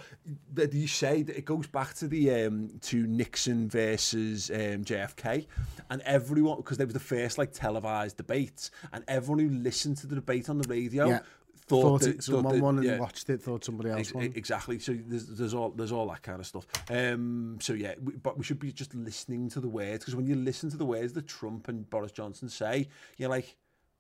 that 0.52 0.73
you 0.73 0.86
say 0.86 1.23
that 1.23 1.36
it 1.36 1.44
goes 1.44 1.66
back 1.66 1.94
to 1.94 2.06
the 2.06 2.44
um, 2.44 2.78
to 2.82 3.05
Nixon 3.09 3.69
versus 3.69 4.51
um, 4.51 4.85
JFK, 4.85 5.47
and 5.90 6.01
everyone, 6.02 6.59
because 6.59 6.78
they 6.78 6.85
was 6.85 6.94
the 6.94 7.01
first 7.01 7.36
like 7.36 7.52
televised 7.52 8.16
debates, 8.19 8.70
and 8.93 9.02
everyone 9.09 9.40
who 9.40 9.51
listened 9.51 9.97
to 9.98 10.06
the 10.06 10.15
debate 10.15 10.48
on 10.48 10.59
the 10.59 10.69
radio 10.69 11.09
yeah. 11.09 11.20
Thought, 11.66 11.82
thought 11.82 12.01
that, 12.03 12.16
it, 12.16 12.23
someone 12.23 12.61
won 12.61 12.77
and 12.78 12.86
yeah. 12.86 12.99
watched 12.99 13.28
it, 13.31 13.41
thought 13.41 13.65
somebody 13.65 13.91
else 13.91 14.01
Ex- 14.01 14.15
won. 14.15 14.32
Exactly. 14.35 14.78
So 14.78 14.97
there's, 15.07 15.27
there's 15.27 15.55
all 15.55 15.70
there's 15.70 15.93
all 15.93 16.09
that 16.09 16.23
kind 16.23 16.41
of 16.41 16.47
stuff. 16.47 16.66
Um. 16.91 17.59
So 17.61 17.73
yeah, 17.73 17.95
we, 18.03 18.15
but 18.15 18.36
we 18.36 18.45
should 18.45 18.59
be 18.59 18.73
just 18.73 18.95
listening 18.95 19.49
to 19.51 19.61
the 19.61 19.69
words 19.69 20.01
because 20.01 20.16
when 20.16 20.27
you 20.27 20.35
listen 20.35 20.70
to 20.70 20.77
the 20.77 20.85
words 20.85 21.12
that 21.15 21.27
Trump 21.27 21.69
and 21.69 21.89
Boris 21.89 22.12
Johnson 22.12 22.49
say, 22.49 22.89
you're 23.16 23.31
like, 23.31 23.57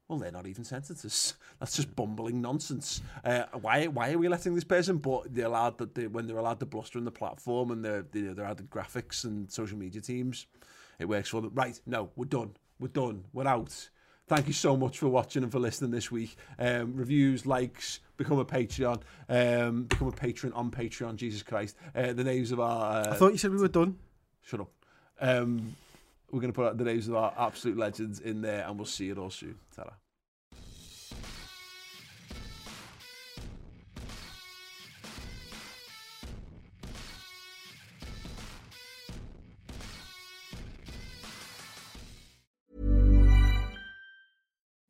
well, 0.08 0.18
they're 0.18 0.30
not 0.30 0.46
even 0.46 0.64
sentences. 0.64 1.34
That's 1.58 1.76
just 1.76 1.94
bumbling 1.96 2.40
nonsense. 2.40 3.00
Uh, 3.24 3.44
why 3.60 3.86
why 3.86 4.12
are 4.12 4.18
we 4.18 4.28
letting 4.28 4.54
this 4.54 4.64
person? 4.64 4.98
But 4.98 5.34
they're 5.34 5.46
allowed 5.46 5.78
that 5.78 5.94
they, 5.94 6.06
when 6.06 6.26
they're 6.26 6.38
allowed 6.38 6.60
to 6.60 6.66
bluster 6.66 6.98
in 6.98 7.04
the 7.04 7.10
platform 7.10 7.70
and 7.70 7.84
they're 7.84 8.04
they're, 8.10 8.34
they're 8.34 8.44
added 8.44 8.70
graphics 8.70 9.24
and 9.24 9.50
social 9.50 9.78
media 9.78 10.00
teams, 10.00 10.46
it 10.98 11.06
works 11.06 11.30
for 11.30 11.40
them. 11.40 11.52
Right? 11.54 11.80
No, 11.86 12.10
we're 12.16 12.26
done. 12.26 12.56
We're 12.78 12.88
done. 12.88 13.24
We're 13.32 13.48
out. 13.48 13.88
Thank 14.26 14.46
you 14.46 14.54
so 14.54 14.74
much 14.74 14.98
for 14.98 15.08
watching 15.08 15.42
and 15.42 15.52
for 15.52 15.58
listening 15.58 15.90
this 15.90 16.10
week. 16.10 16.36
Um, 16.58 16.96
reviews, 16.96 17.44
likes, 17.44 18.00
become 18.16 18.38
a 18.38 18.44
Patreon, 18.44 19.02
um, 19.28 19.84
become 19.84 20.08
a 20.08 20.12
patron 20.12 20.52
on 20.54 20.70
Patreon. 20.70 21.16
Jesus 21.16 21.42
Christ! 21.42 21.76
Uh, 21.94 22.14
the 22.14 22.24
names 22.24 22.50
of 22.50 22.58
our 22.58 23.02
uh, 23.02 23.10
I 23.12 23.16
thought 23.16 23.32
you 23.32 23.38
said 23.38 23.50
we 23.50 23.58
were 23.58 23.68
done. 23.68 23.98
shut 24.42 24.60
up. 24.60 24.70
Um, 25.20 25.76
we're 26.30 26.40
going 26.40 26.52
to 26.52 26.56
put 26.56 26.66
out 26.66 26.78
the 26.78 26.84
names 26.84 27.06
of 27.06 27.16
our 27.16 27.34
absolute 27.38 27.76
legends 27.76 28.20
in 28.20 28.40
there, 28.40 28.66
and 28.66 28.78
we'll 28.78 28.86
see 28.86 29.06
you 29.06 29.14
all 29.14 29.30
soon. 29.30 29.56
ta 29.76 29.92